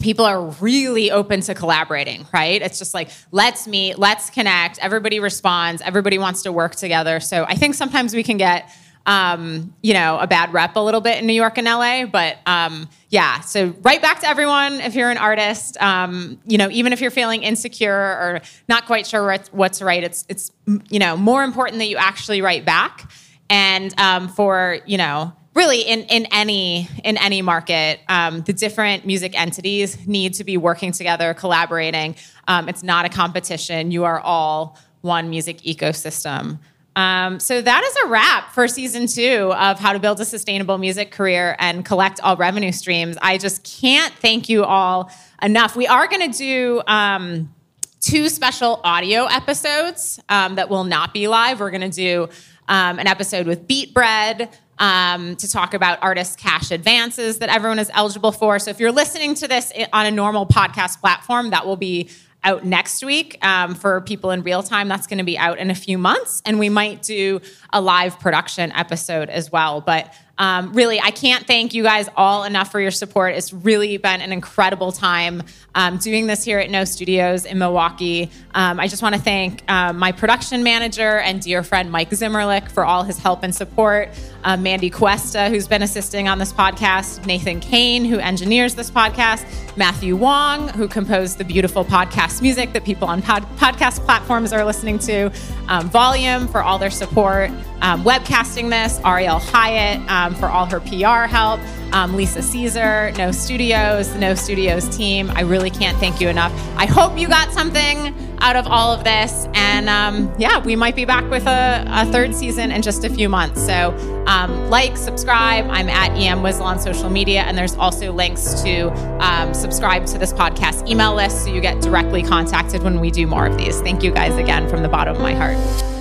people 0.00 0.24
are 0.24 0.42
really 0.60 1.10
open 1.10 1.40
to 1.42 1.54
collaborating, 1.54 2.26
right? 2.32 2.62
It's 2.62 2.78
just 2.78 2.94
like, 2.94 3.10
let's 3.32 3.66
meet, 3.66 3.98
let's 3.98 4.30
connect. 4.30 4.78
Everybody 4.78 5.20
responds, 5.20 5.82
everybody 5.82 6.18
wants 6.18 6.42
to 6.42 6.52
work 6.52 6.76
together. 6.76 7.20
So 7.20 7.44
I 7.44 7.54
think 7.54 7.74
sometimes 7.74 8.14
we 8.14 8.22
can 8.22 8.36
get, 8.36 8.70
um, 9.06 9.74
you 9.82 9.94
know, 9.94 10.18
a 10.18 10.26
bad 10.26 10.52
rep 10.52 10.76
a 10.76 10.80
little 10.80 11.00
bit 11.00 11.18
in 11.18 11.26
New 11.26 11.32
York 11.32 11.58
and 11.58 11.66
LA. 11.66 12.06
But 12.06 12.38
um, 12.46 12.88
yeah, 13.08 13.40
so 13.40 13.74
right 13.80 14.00
back 14.00 14.20
to 14.20 14.28
everyone 14.28 14.74
if 14.74 14.94
you're 14.94 15.10
an 15.10 15.18
artist, 15.18 15.80
um, 15.82 16.38
you 16.46 16.58
know, 16.58 16.68
even 16.70 16.92
if 16.92 17.00
you're 17.00 17.10
feeling 17.10 17.42
insecure 17.42 17.92
or 17.92 18.40
not 18.68 18.86
quite 18.86 19.06
sure 19.06 19.36
what's 19.50 19.82
right, 19.82 20.04
it's, 20.04 20.24
it's 20.28 20.52
you 20.90 20.98
know, 20.98 21.16
more 21.16 21.42
important 21.42 21.78
that 21.78 21.86
you 21.86 21.96
actually 21.96 22.42
write 22.42 22.64
back. 22.64 23.10
And 23.50 23.98
um, 23.98 24.28
for, 24.28 24.80
you 24.84 24.98
know, 24.98 25.32
really 25.58 25.80
in, 25.80 26.04
in 26.04 26.24
any 26.30 26.88
in 27.02 27.18
any 27.18 27.42
market 27.42 27.98
um, 28.08 28.42
the 28.42 28.52
different 28.52 29.04
music 29.04 29.38
entities 29.38 30.06
need 30.06 30.32
to 30.32 30.44
be 30.44 30.56
working 30.56 30.92
together 30.92 31.34
collaborating. 31.34 32.14
Um, 32.46 32.68
it's 32.68 32.84
not 32.84 33.04
a 33.04 33.08
competition. 33.08 33.90
You 33.90 34.04
are 34.04 34.20
all 34.20 34.78
one 35.00 35.28
music 35.28 35.58
ecosystem. 35.58 36.60
Um, 36.94 37.40
so 37.40 37.60
that 37.60 37.82
is 37.84 37.96
a 38.04 38.06
wrap 38.08 38.52
for 38.52 38.68
season 38.68 39.08
two 39.08 39.52
of 39.54 39.80
how 39.80 39.92
to 39.92 39.98
build 39.98 40.20
a 40.20 40.24
sustainable 40.24 40.78
music 40.78 41.10
career 41.10 41.56
and 41.58 41.84
collect 41.84 42.20
all 42.20 42.36
revenue 42.36 42.72
streams. 42.72 43.16
I 43.20 43.36
just 43.38 43.64
can't 43.64 44.14
thank 44.14 44.48
you 44.48 44.64
all 44.64 45.10
enough. 45.42 45.74
We 45.76 45.86
are 45.88 46.06
going 46.06 46.30
to 46.30 46.38
do 46.38 46.82
um, 46.86 47.52
two 48.00 48.28
special 48.28 48.80
audio 48.84 49.24
episodes 49.26 50.20
um, 50.28 50.54
that 50.54 50.70
will 50.70 50.84
not 50.84 51.12
be 51.12 51.26
live. 51.28 51.60
We're 51.60 51.70
going 51.70 51.88
to 51.88 51.96
do 52.06 52.28
um, 52.68 52.98
an 52.98 53.06
episode 53.06 53.46
with 53.46 53.66
beatBread 53.66 54.52
um, 54.78 55.36
to 55.36 55.48
talk 55.48 55.74
about 55.74 55.98
artist 56.02 56.38
cash 56.38 56.70
advances 56.70 57.38
that 57.38 57.48
everyone 57.48 57.78
is 57.78 57.90
eligible 57.94 58.32
for. 58.32 58.58
So 58.58 58.70
if 58.70 58.80
you're 58.80 58.92
listening 58.92 59.34
to 59.36 59.48
this 59.48 59.72
on 59.92 60.06
a 60.06 60.10
normal 60.10 60.46
podcast 60.46 61.00
platform, 61.00 61.50
that 61.50 61.66
will 61.66 61.76
be 61.76 62.10
out 62.44 62.64
next 62.64 63.04
week 63.04 63.44
um, 63.44 63.74
for 63.74 64.00
people 64.00 64.30
in 64.30 64.42
real 64.42 64.62
time. 64.62 64.88
That's 64.88 65.06
going 65.06 65.18
to 65.18 65.24
be 65.24 65.36
out 65.36 65.58
in 65.58 65.70
a 65.70 65.74
few 65.74 65.98
months, 65.98 66.42
and 66.46 66.58
we 66.58 66.68
might 66.68 67.02
do 67.02 67.40
a 67.72 67.80
live 67.80 68.20
production 68.20 68.72
episode 68.72 69.28
as 69.28 69.50
well. 69.50 69.80
But 69.80 70.14
um, 70.38 70.72
really, 70.72 71.00
I 71.00 71.10
can't 71.10 71.46
thank 71.46 71.74
you 71.74 71.82
guys 71.82 72.08
all 72.16 72.44
enough 72.44 72.70
for 72.70 72.80
your 72.80 72.90
support. 72.92 73.34
It's 73.34 73.52
really 73.52 73.96
been 73.96 74.20
an 74.20 74.32
incredible 74.32 74.92
time 74.92 75.42
um, 75.74 75.98
doing 75.98 76.26
this 76.26 76.44
here 76.44 76.58
at 76.58 76.70
No 76.70 76.84
Studios 76.84 77.44
in 77.44 77.58
Milwaukee. 77.58 78.30
Um, 78.54 78.80
I 78.80 78.88
just 78.88 79.02
want 79.02 79.14
to 79.14 79.20
thank 79.20 79.62
uh, 79.70 79.92
my 79.92 80.12
production 80.12 80.62
manager 80.62 81.18
and 81.18 81.42
dear 81.42 81.62
friend 81.62 81.90
Mike 81.90 82.10
Zimmerlich 82.10 82.70
for 82.70 82.84
all 82.84 83.02
his 83.02 83.18
help 83.18 83.42
and 83.42 83.54
support. 83.54 84.10
Uh, 84.44 84.56
Mandy 84.56 84.90
Cuesta, 84.90 85.48
who's 85.48 85.66
been 85.66 85.82
assisting 85.82 86.28
on 86.28 86.38
this 86.38 86.52
podcast, 86.52 87.26
Nathan 87.26 87.60
Kane, 87.60 88.04
who 88.04 88.18
engineers 88.18 88.76
this 88.76 88.90
podcast, 88.90 89.44
Matthew 89.76 90.16
Wong, 90.16 90.68
who 90.68 90.88
composed 90.88 91.38
the 91.38 91.44
beautiful 91.44 91.84
podcast 91.84 92.40
music 92.42 92.72
that 92.72 92.84
people 92.84 93.08
on 93.08 93.20
pod- 93.22 93.44
podcast 93.56 94.04
platforms 94.04 94.52
are 94.52 94.64
listening 94.64 94.98
to, 95.00 95.30
um, 95.66 95.90
Volume 95.90 96.46
for 96.48 96.62
all 96.62 96.78
their 96.78 96.90
support, 96.90 97.50
um, 97.80 98.04
webcasting 98.04 98.70
this, 98.70 99.00
Ariel 99.04 99.38
Hyatt 99.38 100.00
um, 100.10 100.34
for 100.34 100.46
all 100.46 100.66
her 100.66 100.80
PR 100.80 101.30
help, 101.30 101.60
um, 101.92 102.14
Lisa 102.14 102.42
Caesar, 102.42 103.12
No 103.12 103.32
Studios, 103.32 104.14
No 104.16 104.34
Studios 104.34 104.88
team. 104.96 105.30
I 105.30 105.42
really 105.42 105.70
can't 105.70 105.96
thank 105.98 106.20
you 106.20 106.28
enough. 106.28 106.52
I 106.76 106.86
hope 106.86 107.18
you 107.18 107.28
got 107.28 107.52
something 107.52 108.14
out 108.40 108.56
of 108.56 108.66
all 108.66 108.92
of 108.92 109.04
this. 109.04 109.48
And 109.54 109.88
um, 109.88 110.32
yeah, 110.38 110.58
we 110.62 110.76
might 110.76 110.94
be 110.94 111.04
back 111.04 111.28
with 111.30 111.46
a, 111.46 111.84
a, 111.88 112.06
third 112.06 112.34
season 112.34 112.70
in 112.70 112.82
just 112.82 113.04
a 113.04 113.10
few 113.10 113.28
months. 113.28 113.64
So 113.64 113.94
um, 114.26 114.70
like, 114.70 114.96
subscribe. 114.96 115.66
I'm 115.68 115.88
at 115.88 116.10
EM 116.12 116.42
Wizzle 116.42 116.62
on 116.62 116.78
social 116.78 117.10
media. 117.10 117.42
And 117.42 117.56
there's 117.56 117.74
also 117.76 118.12
links 118.12 118.62
to 118.62 118.90
um, 119.20 119.54
subscribe 119.54 120.06
to 120.06 120.18
this 120.18 120.32
podcast 120.32 120.88
email 120.88 121.14
list 121.14 121.44
so 121.44 121.52
you 121.52 121.60
get 121.60 121.80
directly 121.80 122.22
contacted 122.22 122.82
when 122.82 123.00
we 123.00 123.10
do 123.10 123.26
more 123.26 123.46
of 123.46 123.58
these. 123.58 123.80
Thank 123.80 124.02
you 124.02 124.12
guys 124.12 124.36
again 124.36 124.68
from 124.68 124.82
the 124.82 124.88
bottom 124.88 125.16
of 125.16 125.22
my 125.22 125.34
heart. 125.34 125.97